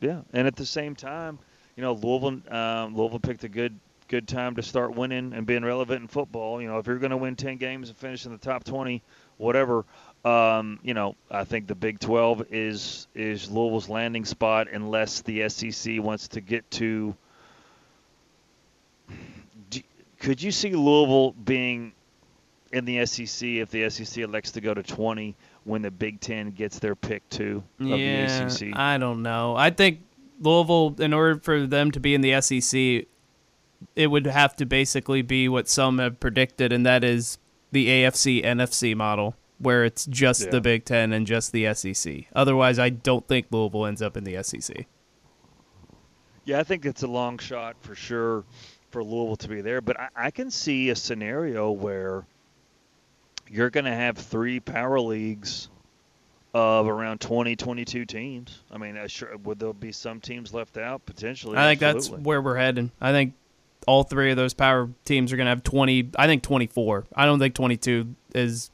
yeah, 0.01 0.21
and 0.33 0.47
at 0.47 0.57
the 0.57 0.67
same 0.67 0.95
time, 0.95 1.39
you 1.77 1.83
know, 1.83 1.93
Louisville 1.95 2.41
um, 2.55 2.95
Louisville 2.97 3.19
picked 3.21 3.45
a 3.45 3.49
good 3.49 3.79
good 4.09 4.29
time 4.29 4.55
to 4.55 4.63
start 4.63 4.95
winning 4.95 5.33
and 5.33 5.47
being 5.47 5.65
relevant 5.65 6.01
in 6.03 6.07
football. 6.09 6.63
You 6.63 6.69
know, 6.69 6.79
if 6.79 6.87
you're 6.87 6.99
going 6.99 7.11
to 7.11 7.17
win 7.17 7.35
10 7.35 7.57
games 7.57 7.89
and 7.89 7.99
finish 7.99 8.25
in 8.25 8.31
the 8.31 8.39
top 8.39 8.63
20, 8.63 9.03
whatever, 9.37 9.85
um, 10.25 10.79
you 10.85 10.95
know, 10.95 11.17
I 11.29 11.43
think 11.43 11.67
the 11.67 11.75
Big 11.75 11.99
12 11.99 12.47
is 12.53 13.09
is 13.15 13.51
Louisville's 13.51 13.89
landing 13.89 14.25
spot 14.25 14.69
unless 14.73 15.23
the 15.23 15.49
SEC 15.49 16.01
wants 16.01 16.29
to 16.29 16.41
get 16.41 16.71
to. 16.73 17.17
Could 20.19 20.43
you 20.43 20.51
see 20.51 20.71
Louisville 20.71 21.33
being 21.33 21.93
in 22.73 22.85
the 22.85 23.05
SEC 23.07 23.47
if 23.49 23.71
the 23.71 23.89
SEC 23.91 24.23
elects 24.25 24.53
to 24.53 24.61
go 24.61 24.75
to 24.75 24.83
20 24.83 25.37
when 25.65 25.83
the 25.83 25.91
Big 25.91 26.21
Ten 26.21 26.51
gets 26.51 26.79
their 26.79 26.95
pick 26.95 27.29
too 27.29 27.63
of 27.81 27.87
yeah, 27.87 28.47
the 28.49 28.69
ACC? 28.69 28.77
I 28.77 28.99
don't 28.99 29.23
know. 29.23 29.57
I 29.57 29.71
think 29.71 30.01
Louisville, 30.41 30.97
in 30.99 31.13
order 31.13 31.41
for 31.41 31.67
them 31.67 31.91
to 31.93 32.01
be 32.01 32.15
in 32.15 32.21
the 32.21 32.41
SEC, 32.41 33.07
it 33.95 34.07
would 34.07 34.27
have 34.27 34.57
to 34.57 34.67
basically 34.67 35.23
be 35.23 35.49
what 35.49 35.69
some 35.69 35.99
have 35.99 36.19
predicted, 36.21 36.73
and 36.73 36.85
that 36.87 37.05
is 37.05 37.39
the 37.73 37.89
AFC 37.89 38.43
NFC 38.43 38.95
model, 38.97 39.35
where 39.59 39.85
it's 39.85 40.07
just 40.07 40.45
Yeah. 40.45 40.51
the 40.51 40.61
Big 40.61 40.85
Ten 40.85 41.13
and 41.13 41.27
just 41.27 41.53
the 41.53 41.67
SEC. 41.67 42.27
Otherwise, 42.35 42.79
I 42.79 42.89
don't 42.89 43.27
think 43.29 43.47
Louisville 43.51 43.87
ends 43.87 44.01
up 44.03 44.17
in 44.17 44.25
the 44.25 44.37
SEC. 44.43 44.87
Yeah, 46.45 46.61
I 46.61 46.63
think 46.63 46.87
it's 46.87 47.03
a 47.03 47.09
long 47.09 47.39
shot 47.39 47.77
for 47.81 47.95
sure 47.95 48.45
for 48.97 49.05
Louisville 49.05 49.37
to 49.37 49.49
be 49.49 49.61
there, 49.61 49.83
but 49.83 50.01
I, 50.01 50.09
I 50.17 50.31
can 50.31 50.51
see 50.51 50.89
a 50.89 50.97
scenario 50.97 51.71
where 51.71 52.25
you're 53.47 53.69
going 53.69 53.85
to 53.85 53.93
have 53.93 54.17
three 54.17 54.59
power 54.59 54.99
leagues 54.99 55.69
of 56.55 56.89
around 56.89 57.21
20, 57.21 57.57
22 57.57 58.07
teams. 58.07 58.63
I 58.73 58.79
mean, 58.79 58.97
uh, 58.97 59.07
sure, 59.07 59.37
would 59.45 59.59
there 59.59 59.75
be 59.75 59.93
some 59.93 60.19
teams 60.23 60.55
left 60.55 60.79
out 60.79 61.05
potentially? 61.05 61.59
I 61.59 61.69
think 61.69 61.81
that's 61.81 62.09
where 62.09 62.41
we're 62.41 62.57
heading. 62.57 62.91
I 62.99 63.13
think 63.13 63.35
all 63.87 64.03
three 64.03 64.31
of 64.31 64.39
those 64.39 64.55
power 64.55 64.89
teams 65.05 65.31
are 65.31 65.37
going 65.37 65.45
to 65.45 65.51
have 65.51 65.63
20. 65.63 66.13
I 66.17 66.27
think 66.27 66.43
24. 66.43 67.05
I 67.15 67.27
don't 67.27 67.39
think 67.39 67.55
22 67.55 68.15
is 68.35 68.71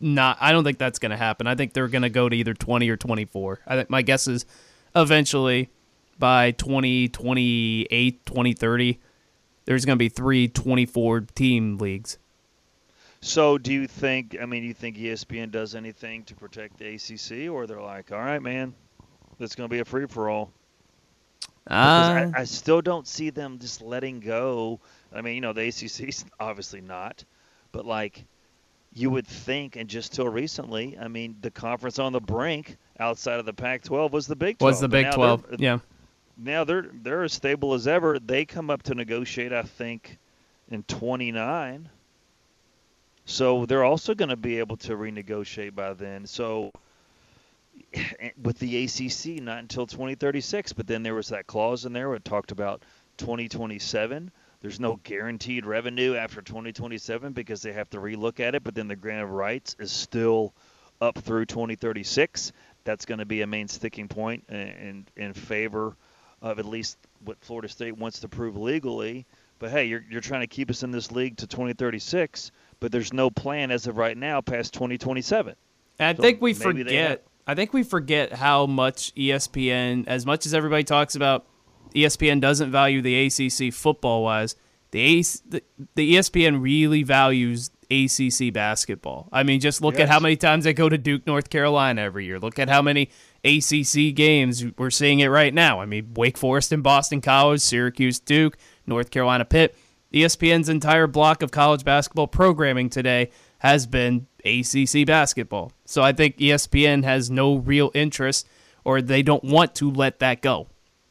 not. 0.00 0.38
I 0.40 0.50
don't 0.50 0.64
think 0.64 0.78
that's 0.78 0.98
going 0.98 1.10
to 1.10 1.16
happen. 1.16 1.46
I 1.46 1.54
think 1.54 1.72
they're 1.72 1.86
going 1.86 2.02
to 2.02 2.10
go 2.10 2.28
to 2.28 2.34
either 2.34 2.52
20 2.52 2.90
or 2.90 2.96
24. 2.96 3.60
I 3.64 3.76
think 3.76 3.90
my 3.90 4.02
guess 4.02 4.26
is 4.26 4.44
eventually 4.96 5.70
by 6.18 6.50
2028, 6.50 8.26
2030, 8.26 8.98
there's 9.66 9.84
going 9.84 9.96
to 9.96 10.02
be 10.02 10.08
three 10.08 10.48
24 10.48 11.22
team 11.34 11.78
leagues. 11.78 12.18
So, 13.20 13.58
do 13.58 13.72
you 13.72 13.86
think? 13.86 14.36
I 14.40 14.46
mean, 14.46 14.62
do 14.62 14.68
you 14.68 14.74
think 14.74 14.96
ESPN 14.96 15.50
does 15.50 15.74
anything 15.74 16.22
to 16.24 16.34
protect 16.34 16.78
the 16.78 16.94
ACC, 16.94 17.50
or 17.50 17.66
they're 17.66 17.80
like, 17.80 18.12
all 18.12 18.18
right, 18.18 18.40
man, 18.40 18.74
it's 19.40 19.54
going 19.54 19.68
to 19.68 19.72
be 19.72 19.80
a 19.80 19.84
free 19.84 20.06
for 20.06 20.30
all? 20.30 20.52
Uh, 21.68 21.74
I, 21.74 22.32
I 22.36 22.44
still 22.44 22.80
don't 22.80 23.06
see 23.06 23.30
them 23.30 23.58
just 23.58 23.82
letting 23.82 24.20
go. 24.20 24.78
I 25.12 25.20
mean, 25.20 25.34
you 25.34 25.40
know, 25.40 25.52
the 25.52 25.62
ACC's 25.62 26.24
obviously 26.40 26.80
not, 26.80 27.24
but 27.72 27.84
like 27.84 28.24
you 28.92 29.10
would 29.10 29.26
think, 29.26 29.76
and 29.76 29.88
just 29.88 30.14
till 30.14 30.28
recently, 30.28 30.96
I 30.98 31.08
mean, 31.08 31.36
the 31.40 31.50
conference 31.50 31.98
on 31.98 32.12
the 32.12 32.20
brink 32.20 32.76
outside 32.98 33.40
of 33.40 33.46
the 33.46 33.52
Pac-12 33.52 34.10
was 34.10 34.26
the 34.26 34.36
Big 34.36 34.58
12. 34.58 34.72
was 34.72 34.80
the 34.80 34.88
Big 34.88 35.10
12. 35.12 35.56
Yeah. 35.58 35.78
Now 36.36 36.64
they're 36.64 36.86
they're 36.92 37.24
as 37.24 37.32
stable 37.32 37.74
as 37.74 37.86
ever. 37.86 38.18
They 38.18 38.44
come 38.44 38.68
up 38.68 38.82
to 38.84 38.94
negotiate, 38.94 39.52
I 39.52 39.62
think, 39.62 40.18
in 40.70 40.82
29. 40.82 41.88
So 43.24 43.66
they're 43.66 43.84
also 43.84 44.14
going 44.14 44.28
to 44.28 44.36
be 44.36 44.58
able 44.58 44.76
to 44.78 44.96
renegotiate 44.96 45.74
by 45.74 45.94
then. 45.94 46.26
So 46.26 46.72
with 48.42 48.58
the 48.58 48.84
ACC, 48.84 49.42
not 49.42 49.58
until 49.58 49.86
2036. 49.86 50.72
But 50.74 50.86
then 50.86 51.02
there 51.02 51.14
was 51.14 51.28
that 51.28 51.46
clause 51.46 51.86
in 51.86 51.92
there 51.92 52.08
where 52.08 52.16
it 52.16 52.24
talked 52.24 52.52
about 52.52 52.82
2027. 53.16 54.30
There's 54.60 54.80
no 54.80 55.00
guaranteed 55.02 55.64
revenue 55.64 56.14
after 56.16 56.42
2027 56.42 57.32
because 57.32 57.62
they 57.62 57.72
have 57.72 57.90
to 57.90 57.98
relook 57.98 58.40
at 58.40 58.54
it. 58.54 58.62
But 58.62 58.74
then 58.74 58.88
the 58.88 58.96
grant 58.96 59.24
of 59.24 59.30
rights 59.30 59.74
is 59.78 59.90
still 59.90 60.54
up 61.00 61.18
through 61.18 61.46
2036. 61.46 62.52
That's 62.84 63.06
going 63.06 63.18
to 63.18 63.26
be 63.26 63.40
a 63.40 63.46
main 63.46 63.68
sticking 63.68 64.08
point 64.08 64.44
in, 64.48 64.56
in, 64.56 65.06
in 65.16 65.32
favor 65.32 65.96
of 66.42 66.58
at 66.58 66.66
least 66.66 66.98
what 67.24 67.36
Florida 67.40 67.68
State 67.68 67.96
wants 67.96 68.20
to 68.20 68.28
prove 68.28 68.56
legally. 68.56 69.26
But 69.58 69.70
hey, 69.70 69.86
you're, 69.86 70.04
you're 70.10 70.20
trying 70.20 70.42
to 70.42 70.46
keep 70.46 70.68
us 70.70 70.82
in 70.82 70.90
this 70.90 71.10
league 71.10 71.36
to 71.38 71.46
2036, 71.46 72.50
but 72.78 72.92
there's 72.92 73.12
no 73.12 73.30
plan 73.30 73.70
as 73.70 73.86
of 73.86 73.96
right 73.96 74.16
now 74.16 74.40
past 74.42 74.74
2027. 74.74 75.54
And 75.98 76.08
I 76.08 76.14
So 76.14 76.22
think 76.22 76.42
we 76.42 76.52
maybe 76.54 76.82
they 76.82 76.96
have- 76.96 77.08
forget. 77.10 77.26
I 77.48 77.54
think 77.54 77.72
we 77.72 77.84
forget 77.84 78.32
how 78.32 78.66
much 78.66 79.14
ESPN, 79.14 80.08
as 80.08 80.26
much 80.26 80.46
as 80.46 80.52
everybody 80.52 80.82
talks 80.82 81.14
about, 81.14 81.46
ESPN 81.94 82.40
doesn't 82.40 82.72
value 82.72 83.00
the 83.00 83.26
ACC 83.26 83.72
football 83.72 84.24
wise. 84.24 84.56
The, 84.90 85.22
the 85.48 85.62
the 85.94 86.14
ESPN 86.16 86.60
really 86.60 87.02
values 87.04 87.70
ACC 87.90 88.52
basketball. 88.52 89.28
I 89.32 89.44
mean, 89.44 89.60
just 89.60 89.80
look 89.80 90.00
at 90.00 90.08
how 90.08 90.18
many 90.18 90.36
times 90.36 90.64
they 90.64 90.72
go 90.74 90.88
to 90.88 90.98
Duke, 90.98 91.24
North 91.26 91.48
Carolina 91.48 92.02
every 92.02 92.24
year. 92.24 92.40
Look 92.40 92.58
at 92.58 92.68
how 92.68 92.82
many 92.82 93.10
ACC 93.46 94.14
games 94.14 94.64
we're 94.76 94.90
seeing 94.90 95.20
it 95.20 95.28
right 95.28 95.54
now. 95.54 95.80
I 95.80 95.86
mean, 95.86 96.12
Wake 96.14 96.36
Forest 96.36 96.72
and 96.72 96.82
Boston 96.82 97.20
College, 97.20 97.60
Syracuse, 97.60 98.18
Duke, 98.18 98.56
North 98.86 99.10
Carolina, 99.10 99.44
Pitt. 99.44 99.76
ESPN's 100.12 100.68
entire 100.68 101.06
block 101.06 101.42
of 101.42 101.50
college 101.50 101.84
basketball 101.84 102.26
programming 102.26 102.88
today 102.88 103.30
has 103.58 103.86
been 103.86 104.26
ACC 104.44 105.06
basketball. 105.06 105.72
So 105.84 106.02
I 106.02 106.12
think 106.12 106.38
ESPN 106.38 107.04
has 107.04 107.30
no 107.30 107.56
real 107.56 107.90
interest 107.94 108.48
or 108.84 109.02
they 109.02 109.22
don't 109.22 109.44
want 109.44 109.74
to 109.76 109.90
let 109.90 110.20
that 110.20 110.42
go. 110.42 110.68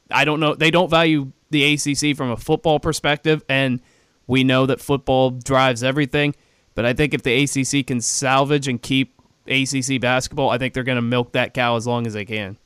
I 0.09 0.25
don't 0.25 0.39
know. 0.39 0.55
They 0.55 0.71
don't 0.71 0.89
value 0.89 1.31
the 1.49 1.73
ACC 1.73 2.15
from 2.15 2.31
a 2.31 2.37
football 2.37 2.79
perspective, 2.79 3.43
and 3.49 3.81
we 4.27 4.43
know 4.43 4.65
that 4.65 4.79
football 4.79 5.31
drives 5.31 5.83
everything. 5.83 6.35
But 6.73 6.85
I 6.85 6.93
think 6.93 7.13
if 7.13 7.23
the 7.23 7.43
ACC 7.43 7.87
can 7.87 8.01
salvage 8.01 8.67
and 8.67 8.81
keep 8.81 9.14
ACC 9.47 9.99
basketball, 10.01 10.49
I 10.49 10.57
think 10.57 10.73
they're 10.73 10.83
going 10.83 10.97
to 10.97 11.01
milk 11.01 11.33
that 11.33 11.53
cow 11.53 11.75
as 11.75 11.85
long 11.85 12.07
as 12.07 12.13
they 12.13 12.25
can. 12.25 12.57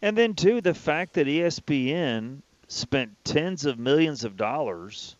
And 0.00 0.16
then 0.16 0.34
too, 0.34 0.60
the 0.60 0.74
fact 0.74 1.14
that 1.14 1.26
ESPN 1.26 2.42
spent 2.68 3.12
tens 3.24 3.64
of 3.64 3.78
millions 3.78 4.24
of 4.24 4.36
dollars 4.36 5.16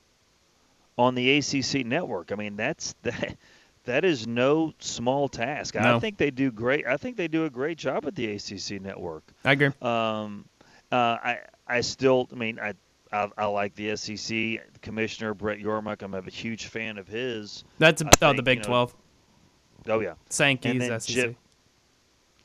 on 0.98 1.14
the 1.14 1.38
ACC 1.38 1.86
network. 1.86 2.32
I 2.32 2.34
mean, 2.34 2.56
that's 2.56 2.94
that. 3.02 3.36
That 3.84 4.04
is 4.04 4.28
no 4.28 4.74
small 4.78 5.28
task. 5.28 5.74
I 5.74 5.98
think 5.98 6.16
they 6.16 6.30
do 6.30 6.52
great. 6.52 6.86
I 6.86 6.96
think 6.96 7.16
they 7.16 7.26
do 7.26 7.46
a 7.46 7.50
great 7.50 7.78
job 7.78 8.06
at 8.06 8.14
the 8.14 8.30
ACC 8.30 8.80
network. 8.80 9.24
I 9.44 9.50
agree. 9.50 9.70
Um, 9.82 10.44
uh, 10.92 10.94
I 10.94 11.38
I 11.66 11.80
still. 11.80 12.28
I 12.30 12.36
mean, 12.36 12.60
I, 12.60 12.74
I 13.12 13.28
I 13.36 13.46
like 13.46 13.74
the 13.74 13.96
SEC 13.96 14.80
commissioner 14.82 15.34
Brett 15.34 15.58
Yormark. 15.58 16.02
I'm 16.02 16.14
a 16.14 16.22
huge 16.30 16.66
fan 16.66 16.96
of 16.96 17.08
his. 17.08 17.64
That's 17.80 18.02
oh, 18.02 18.08
think, 18.20 18.36
the 18.36 18.42
Big 18.44 18.58
you 18.58 18.62
know, 18.62 18.68
12. 18.68 18.94
Oh 19.88 20.00
yeah, 20.00 20.14
Sankey's 20.28 20.74
SEC. 21.02 21.14
Chip- 21.14 21.36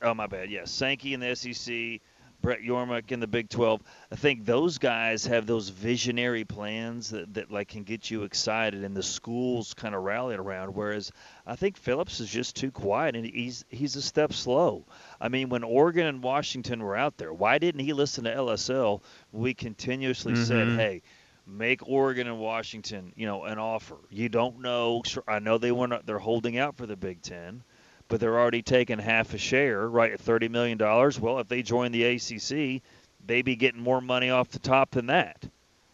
Oh 0.00 0.14
my 0.14 0.26
bad. 0.28 0.48
Yes, 0.50 0.70
Sankey 0.70 1.12
in 1.12 1.18
the 1.20 1.34
SEC, 1.34 2.00
Brett 2.40 2.60
Yormark 2.60 3.10
in 3.10 3.18
the 3.18 3.26
Big 3.26 3.48
12. 3.48 3.82
I 4.12 4.14
think 4.14 4.44
those 4.44 4.78
guys 4.78 5.26
have 5.26 5.44
those 5.44 5.70
visionary 5.70 6.44
plans 6.44 7.10
that, 7.10 7.34
that 7.34 7.50
like 7.50 7.66
can 7.66 7.82
get 7.82 8.08
you 8.08 8.22
excited, 8.22 8.84
and 8.84 8.96
the 8.96 9.02
schools 9.02 9.74
kind 9.74 9.96
of 9.96 10.04
rallied 10.04 10.38
around. 10.38 10.72
Whereas 10.72 11.10
I 11.48 11.56
think 11.56 11.76
Phillips 11.76 12.20
is 12.20 12.30
just 12.30 12.54
too 12.54 12.70
quiet, 12.70 13.16
and 13.16 13.26
he's 13.26 13.64
he's 13.70 13.96
a 13.96 14.02
step 14.02 14.32
slow. 14.32 14.84
I 15.20 15.28
mean, 15.28 15.48
when 15.48 15.64
Oregon 15.64 16.06
and 16.06 16.22
Washington 16.22 16.80
were 16.80 16.96
out 16.96 17.16
there, 17.16 17.32
why 17.32 17.58
didn't 17.58 17.80
he 17.80 17.92
listen 17.92 18.22
to 18.24 18.30
LSL? 18.32 19.02
We 19.32 19.52
continuously 19.52 20.36
said, 20.36 20.68
Mhm. 20.68 20.76
hey. 20.76 21.02
Make 21.48 21.88
Oregon 21.88 22.26
and 22.26 22.38
Washington, 22.38 23.12
you 23.16 23.26
know, 23.26 23.44
an 23.44 23.58
offer. 23.58 23.96
You 24.10 24.28
don't 24.28 24.60
know. 24.60 25.02
I 25.26 25.38
know 25.38 25.58
they 25.58 25.72
want. 25.72 26.06
They're 26.06 26.18
holding 26.18 26.58
out 26.58 26.76
for 26.76 26.86
the 26.86 26.96
Big 26.96 27.22
Ten 27.22 27.62
but 28.08 28.20
they're 28.20 28.38
already 28.38 28.62
taking 28.62 28.98
half 28.98 29.34
a 29.34 29.38
share, 29.38 29.88
right, 29.88 30.12
at 30.12 30.24
$30 30.24 30.50
million. 30.50 30.78
Well, 30.78 31.38
if 31.38 31.48
they 31.48 31.62
join 31.62 31.92
the 31.92 32.04
ACC, 32.04 32.82
they 33.26 33.42
be 33.42 33.54
getting 33.54 33.80
more 33.80 34.00
money 34.00 34.30
off 34.30 34.48
the 34.48 34.58
top 34.58 34.92
than 34.92 35.06
that. 35.06 35.46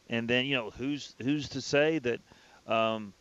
And 0.08 0.28
then, 0.28 0.46
you 0.46 0.54
know, 0.54 0.70
who's 0.70 1.14
who's 1.20 1.48
to 1.50 1.60
say 1.60 1.98
that 1.98 2.20
um, 2.66 3.12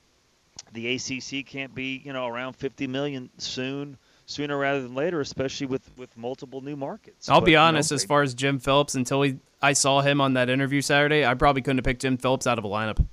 the 0.73 0.95
ACC 0.95 1.45
can't 1.45 1.73
be, 1.73 2.01
you 2.03 2.13
know, 2.13 2.27
around 2.27 2.53
50 2.53 2.87
million 2.87 3.29
soon, 3.37 3.97
sooner 4.25 4.57
rather 4.57 4.81
than 4.81 4.93
later, 4.93 5.21
especially 5.21 5.67
with, 5.67 5.89
with 5.97 6.15
multiple 6.15 6.61
new 6.61 6.75
markets. 6.75 7.29
I'll 7.29 7.39
But, 7.39 7.45
be 7.45 7.51
you 7.51 7.57
know, 7.57 7.63
honest, 7.63 7.91
as 7.91 8.05
far 8.05 8.21
as 8.21 8.33
Jim 8.33 8.59
Phillips, 8.59 8.95
until 8.95 9.21
we, 9.21 9.39
I 9.63 9.73
saw 9.73 10.01
him 10.01 10.19
on 10.19 10.33
that 10.33 10.49
interview 10.49 10.81
Saturday, 10.81 11.25
I 11.25 11.33
probably 11.35 11.61
couldn't 11.61 11.77
have 11.77 11.85
picked 11.85 12.01
Jim 12.01 12.17
Phillips 12.17 12.45
out 12.45 12.59
of 12.59 12.65
a 12.65 12.67
lineup 12.67 13.03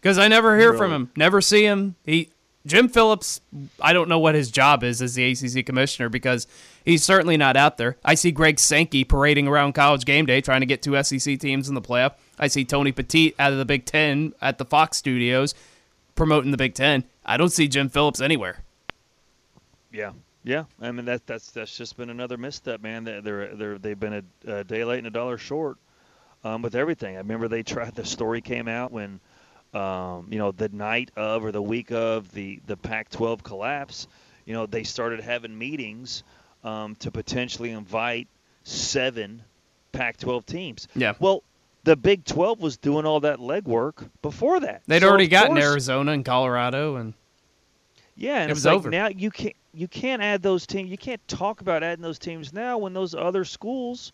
because 0.00 0.18
I 0.18 0.28
never 0.28 0.58
hear 0.58 0.74
from 0.74 0.92
him, 0.92 1.10
never 1.16 1.40
see 1.40 1.64
him. 1.64 1.96
He 2.04 2.28
Jim 2.66 2.88
Phillips, 2.88 3.40
I 3.80 3.92
don't 3.92 4.08
know 4.08 4.18
what 4.18 4.34
his 4.34 4.50
job 4.50 4.82
is 4.82 5.00
as 5.00 5.14
the 5.14 5.30
ACC 5.30 5.64
commissioner 5.64 6.08
because 6.08 6.46
he's 6.84 7.04
certainly 7.04 7.36
not 7.36 7.56
out 7.56 7.78
there. 7.78 7.96
I 8.04 8.14
see 8.16 8.32
Greg 8.32 8.58
Sankey 8.58 9.04
parading 9.04 9.46
around 9.46 9.74
college 9.74 10.04
game 10.04 10.26
day 10.26 10.40
trying 10.40 10.60
to 10.60 10.66
get 10.66 10.82
two 10.82 11.00
SEC 11.02 11.38
teams 11.38 11.68
in 11.68 11.74
the 11.74 11.80
playoff. 11.80 12.14
I 12.38 12.48
see 12.48 12.64
Tony 12.64 12.92
Petitti 12.92 13.34
out 13.38 13.52
of 13.52 13.58
the 13.58 13.64
Big 13.64 13.86
Ten 13.86 14.34
at 14.42 14.58
the 14.58 14.64
Fox 14.64 14.98
studios 14.98 15.54
promoting 16.14 16.50
the 16.50 16.56
Big 16.56 16.74
Ten. 16.74 17.04
I 17.24 17.36
don't 17.36 17.50
see 17.50 17.68
Jim 17.68 17.88
Phillips 17.88 18.20
anywhere. 18.20 18.64
Yeah, 19.92 20.12
yeah. 20.42 20.64
I 20.80 20.90
mean 20.90 21.06
that 21.06 21.26
that's 21.26 21.52
that's 21.52 21.76
just 21.76 21.96
been 21.96 22.10
another 22.10 22.36
misstep, 22.36 22.82
man. 22.82 23.04
They're, 23.04 23.54
they're 23.54 23.78
they've 23.78 23.98
been 23.98 24.24
a, 24.44 24.58
a 24.58 24.64
day 24.64 24.84
late 24.84 24.98
and 24.98 25.06
a 25.06 25.10
dollar 25.10 25.38
short 25.38 25.78
um, 26.44 26.62
with 26.62 26.74
everything. 26.74 27.14
I 27.16 27.18
remember 27.18 27.48
they 27.48 27.62
tried. 27.62 27.94
The 27.94 28.04
story 28.04 28.40
came 28.40 28.68
out 28.68 28.92
when 28.92 29.20
um, 29.74 30.28
you 30.30 30.38
know 30.38 30.52
the 30.52 30.68
night 30.68 31.10
of 31.16 31.44
or 31.44 31.52
the 31.52 31.62
week 31.62 31.90
of 31.92 32.30
the 32.32 32.60
the 32.66 32.76
Pac-12 32.76 33.42
collapse. 33.42 34.06
You 34.44 34.54
know 34.54 34.66
they 34.66 34.84
started 34.84 35.20
having 35.20 35.56
meetings 35.58 36.22
um, 36.64 36.94
to 36.96 37.10
potentially 37.10 37.70
invite 37.70 38.28
seven 38.64 39.42
Pac-12 39.92 40.46
teams. 40.46 40.88
Yeah. 40.94 41.14
Well, 41.18 41.42
the 41.84 41.96
Big 41.96 42.24
12 42.24 42.60
was 42.60 42.76
doing 42.76 43.06
all 43.06 43.20
that 43.20 43.38
legwork 43.38 44.08
before 44.22 44.58
that. 44.60 44.82
They'd 44.86 45.02
So, 45.02 45.08
already 45.08 45.28
gotten 45.28 45.52
course- 45.54 45.64
Arizona 45.64 46.12
and 46.12 46.24
Colorado 46.24 46.96
and 46.96 47.14
yeah, 48.16 48.40
and 48.40 48.50
It 48.50 48.54
was 48.54 48.64
like 48.64 48.74
over. 48.76 48.90
now 48.90 49.08
you 49.08 49.30
can't 49.30 49.54
you 49.74 49.86
can't 49.88 50.22
add 50.22 50.42
those 50.42 50.66
teams. 50.66 50.90
You 50.90 50.96
can't 50.96 51.26
talk 51.28 51.60
about 51.60 51.82
adding 51.82 52.02
those 52.02 52.18
teams 52.18 52.52
now 52.52 52.78
when 52.78 52.94
those 52.94 53.14
other 53.14 53.44
schools 53.44 54.12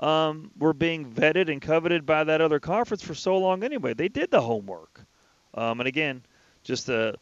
um, 0.00 0.50
were 0.58 0.72
being 0.72 1.10
vetted 1.10 1.50
and 1.50 1.60
coveted 1.60 2.06
by 2.06 2.24
that 2.24 2.40
other 2.40 2.58
conference 2.58 3.02
for 3.02 3.14
so 3.14 3.36
long. 3.36 3.62
Anyway, 3.62 3.94
they 3.94 4.08
did 4.08 4.30
the 4.30 4.40
homework. 4.40 5.04
Um, 5.54 5.80
and 5.80 5.86
again, 5.86 6.22
just 6.64 6.88
a, 6.88 7.14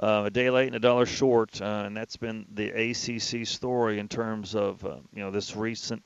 uh, 0.00 0.24
a 0.26 0.30
day 0.30 0.50
late 0.50 0.66
and 0.66 0.76
a 0.76 0.80
dollar 0.80 1.06
short, 1.06 1.60
uh, 1.60 1.84
and 1.86 1.96
that's 1.96 2.16
been 2.16 2.46
the 2.52 2.68
ACC 2.68 3.46
story 3.46 3.98
in 3.98 4.08
terms 4.08 4.54
of 4.54 4.84
uh, 4.84 4.96
you 5.14 5.22
know 5.22 5.30
this 5.30 5.56
recent 5.56 6.02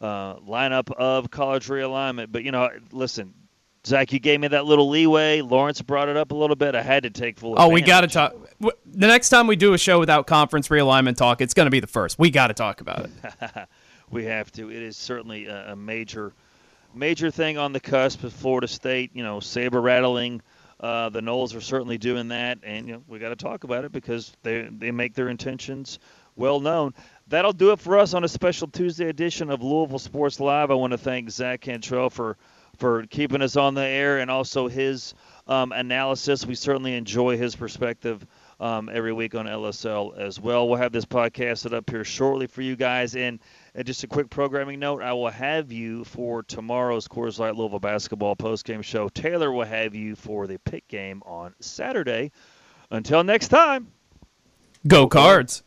uh, 0.00 0.36
lineup 0.36 0.90
of 0.92 1.30
college 1.30 1.68
realignment. 1.68 2.32
But 2.32 2.42
you 2.42 2.50
know, 2.50 2.70
listen. 2.92 3.34
Zach, 3.86 4.12
you 4.12 4.18
gave 4.18 4.38
me 4.40 4.48
that 4.48 4.66
little 4.66 4.90
leeway. 4.90 5.40
Lawrence 5.40 5.80
brought 5.80 6.10
it 6.10 6.16
up 6.18 6.32
a 6.32 6.34
little 6.34 6.54
bit. 6.54 6.74
I 6.74 6.82
had 6.82 7.04
to 7.04 7.10
take 7.10 7.38
full. 7.38 7.54
Oh, 7.56 7.70
we 7.70 7.80
got 7.80 8.02
to 8.02 8.08
talk. 8.08 8.34
The 8.60 9.06
next 9.06 9.30
time 9.30 9.46
we 9.46 9.56
do 9.56 9.72
a 9.72 9.78
show 9.78 9.98
without 9.98 10.26
conference 10.26 10.68
realignment 10.68 11.16
talk, 11.16 11.40
it's 11.40 11.54
going 11.54 11.64
to 11.64 11.70
be 11.70 11.80
the 11.80 11.86
first. 11.86 12.18
We 12.18 12.30
got 12.30 12.48
to 12.48 12.52
talk 12.52 12.82
about 12.82 13.06
it. 13.06 13.68
we 14.10 14.24
have 14.24 14.50
to. 14.52 14.70
It 14.70 14.82
is 14.82 14.96
certainly 14.96 15.46
a, 15.46 15.72
a 15.72 15.76
major, 15.76 16.32
major 16.94 17.30
thing 17.30 17.58
on 17.58 17.72
the 17.72 17.80
cusp 17.80 18.24
of 18.24 18.32
Florida 18.32 18.68
State. 18.68 19.10
You 19.14 19.22
know, 19.22 19.40
saber 19.40 19.80
rattling. 19.80 20.42
Uh, 20.78 21.10
the 21.10 21.20
Noles 21.20 21.54
are 21.54 21.60
certainly 21.60 21.98
doing 21.98 22.28
that, 22.28 22.58
and 22.62 22.86
you 22.86 22.94
know 22.94 23.02
we 23.06 23.18
got 23.18 23.28
to 23.30 23.36
talk 23.36 23.64
about 23.64 23.84
it 23.84 23.92
because 23.92 24.32
they 24.42 24.62
they 24.70 24.90
make 24.90 25.14
their 25.14 25.28
intentions 25.28 25.98
well 26.36 26.60
known. 26.60 26.94
That'll 27.28 27.52
do 27.52 27.72
it 27.72 27.78
for 27.78 27.98
us 27.98 28.14
on 28.14 28.24
a 28.24 28.28
special 28.28 28.66
Tuesday 28.66 29.08
edition 29.08 29.50
of 29.50 29.62
Louisville 29.62 29.98
Sports 29.98 30.40
Live. 30.40 30.70
I 30.70 30.74
want 30.74 30.92
to 30.92 30.98
thank 30.98 31.30
Zach 31.30 31.60
Cantrell 31.60 32.10
for 32.10 32.36
for 32.78 33.04
keeping 33.06 33.42
us 33.42 33.56
on 33.56 33.74
the 33.74 33.84
air 33.84 34.18
and 34.18 34.30
also 34.30 34.68
his 34.68 35.14
um, 35.46 35.72
analysis. 35.72 36.46
We 36.46 36.54
certainly 36.54 36.94
enjoy 36.94 37.36
his 37.36 37.54
perspective 37.54 38.26
um, 38.58 38.90
every 38.92 39.12
week 39.12 39.34
on 39.34 39.46
LSL 39.46 40.16
as 40.18 40.40
well. 40.40 40.68
We'll 40.68 40.78
have 40.78 40.92
this 40.92 41.04
podcasted 41.04 41.74
up 41.74 41.90
here 41.90 42.04
shortly 42.04 42.46
for 42.46 42.62
you 42.62 42.76
guys. 42.76 43.16
And, 43.16 43.40
and 43.74 43.86
just 43.86 44.04
a 44.04 44.06
quick 44.06 44.30
programming 44.30 44.78
note 44.78 45.02
I 45.02 45.12
will 45.12 45.30
have 45.30 45.70
you 45.70 46.04
for 46.04 46.42
tomorrow's 46.42 47.08
Coors 47.08 47.38
Light 47.38 47.56
Louisville 47.56 47.80
basketball 47.80 48.36
postgame 48.36 48.82
show. 48.82 49.08
Taylor 49.08 49.52
will 49.52 49.64
have 49.64 49.94
you 49.94 50.16
for 50.16 50.46
the 50.46 50.58
pick 50.58 50.86
game 50.88 51.22
on 51.24 51.54
Saturday. 51.60 52.32
Until 52.90 53.22
next 53.22 53.48
time. 53.48 53.92
Go 54.86 55.06
Cards. 55.06 55.62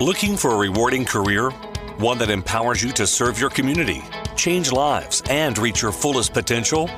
Looking 0.00 0.36
for 0.36 0.52
a 0.52 0.56
rewarding 0.56 1.04
career? 1.04 1.50
One 1.98 2.18
that 2.18 2.30
empowers 2.30 2.82
you 2.82 2.92
to 2.92 3.06
serve 3.06 3.40
your 3.40 3.50
community, 3.50 4.02
change 4.36 4.70
lives, 4.70 5.22
and 5.30 5.56
reach 5.56 5.80
your 5.80 5.92
fullest 5.92 6.34
potential? 6.34 6.90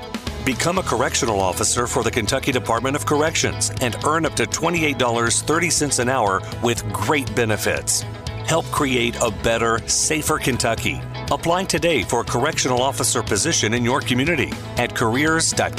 Become 0.45 0.79
a 0.79 0.83
correctional 0.83 1.41
officer 1.41 1.87
for 1.87 2.03
the 2.03 2.11
Kentucky 2.11 2.53
Department 2.53 2.97
of 2.97 3.07
Corrections 3.07 3.71
and 3.81 3.97
earn 4.05 4.27
up 4.27 4.35
to 4.35 4.45
$28.30 4.45 5.99
an 6.01 6.09
hour 6.09 6.41
with 6.63 6.91
great 6.93 7.33
benefits. 7.37 8.05
Help 8.49 8.65
create 8.67 9.15
a 9.21 9.31
better, 9.31 9.87
safer 9.87 10.39
Kentucky. 10.39 11.03
Apply 11.31 11.65
today 11.65 12.03
for 12.03 12.23
a 12.23 12.25
correctional 12.25 12.81
officer 12.81 13.23
position 13.23 13.75
in 13.75 13.85
your 13.85 14.01
community 14.01 14.51
at 14.79 14.95
careers.ky.gov. 14.95 15.71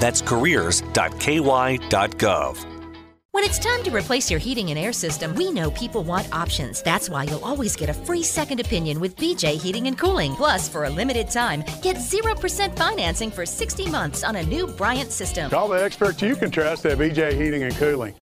That's 0.00 0.22
careers.ky.gov. 0.22 0.94
When 3.32 3.44
it's 3.44 3.58
time 3.58 3.82
to 3.82 3.90
replace 3.90 4.30
your 4.30 4.38
heating 4.38 4.70
and 4.70 4.78
air 4.78 4.92
system, 4.92 5.34
we 5.34 5.50
know 5.50 5.72
people 5.72 6.04
want 6.04 6.32
options. 6.32 6.82
That's 6.82 7.10
why 7.10 7.24
you'll 7.24 7.44
always 7.44 7.74
get 7.74 7.88
a 7.90 7.94
free 7.94 8.22
second 8.22 8.60
opinion 8.60 9.00
with 9.00 9.16
BJ 9.16 9.60
Heating 9.60 9.88
and 9.88 9.98
Cooling. 9.98 10.36
Plus, 10.36 10.68
for 10.68 10.84
a 10.84 10.90
limited 10.90 11.30
time, 11.30 11.64
get 11.82 11.96
0% 11.96 12.76
financing 12.76 13.32
for 13.32 13.44
60 13.44 13.90
months 13.90 14.22
on 14.22 14.36
a 14.36 14.42
new 14.44 14.68
Bryant 14.68 15.10
system. 15.10 15.50
Call 15.50 15.66
the 15.68 15.82
experts 15.82 16.22
you 16.22 16.36
can 16.36 16.52
trust 16.52 16.86
at 16.86 16.96
BJ 16.96 17.32
Heating 17.34 17.64
and 17.64 17.74
Cooling. 17.74 18.14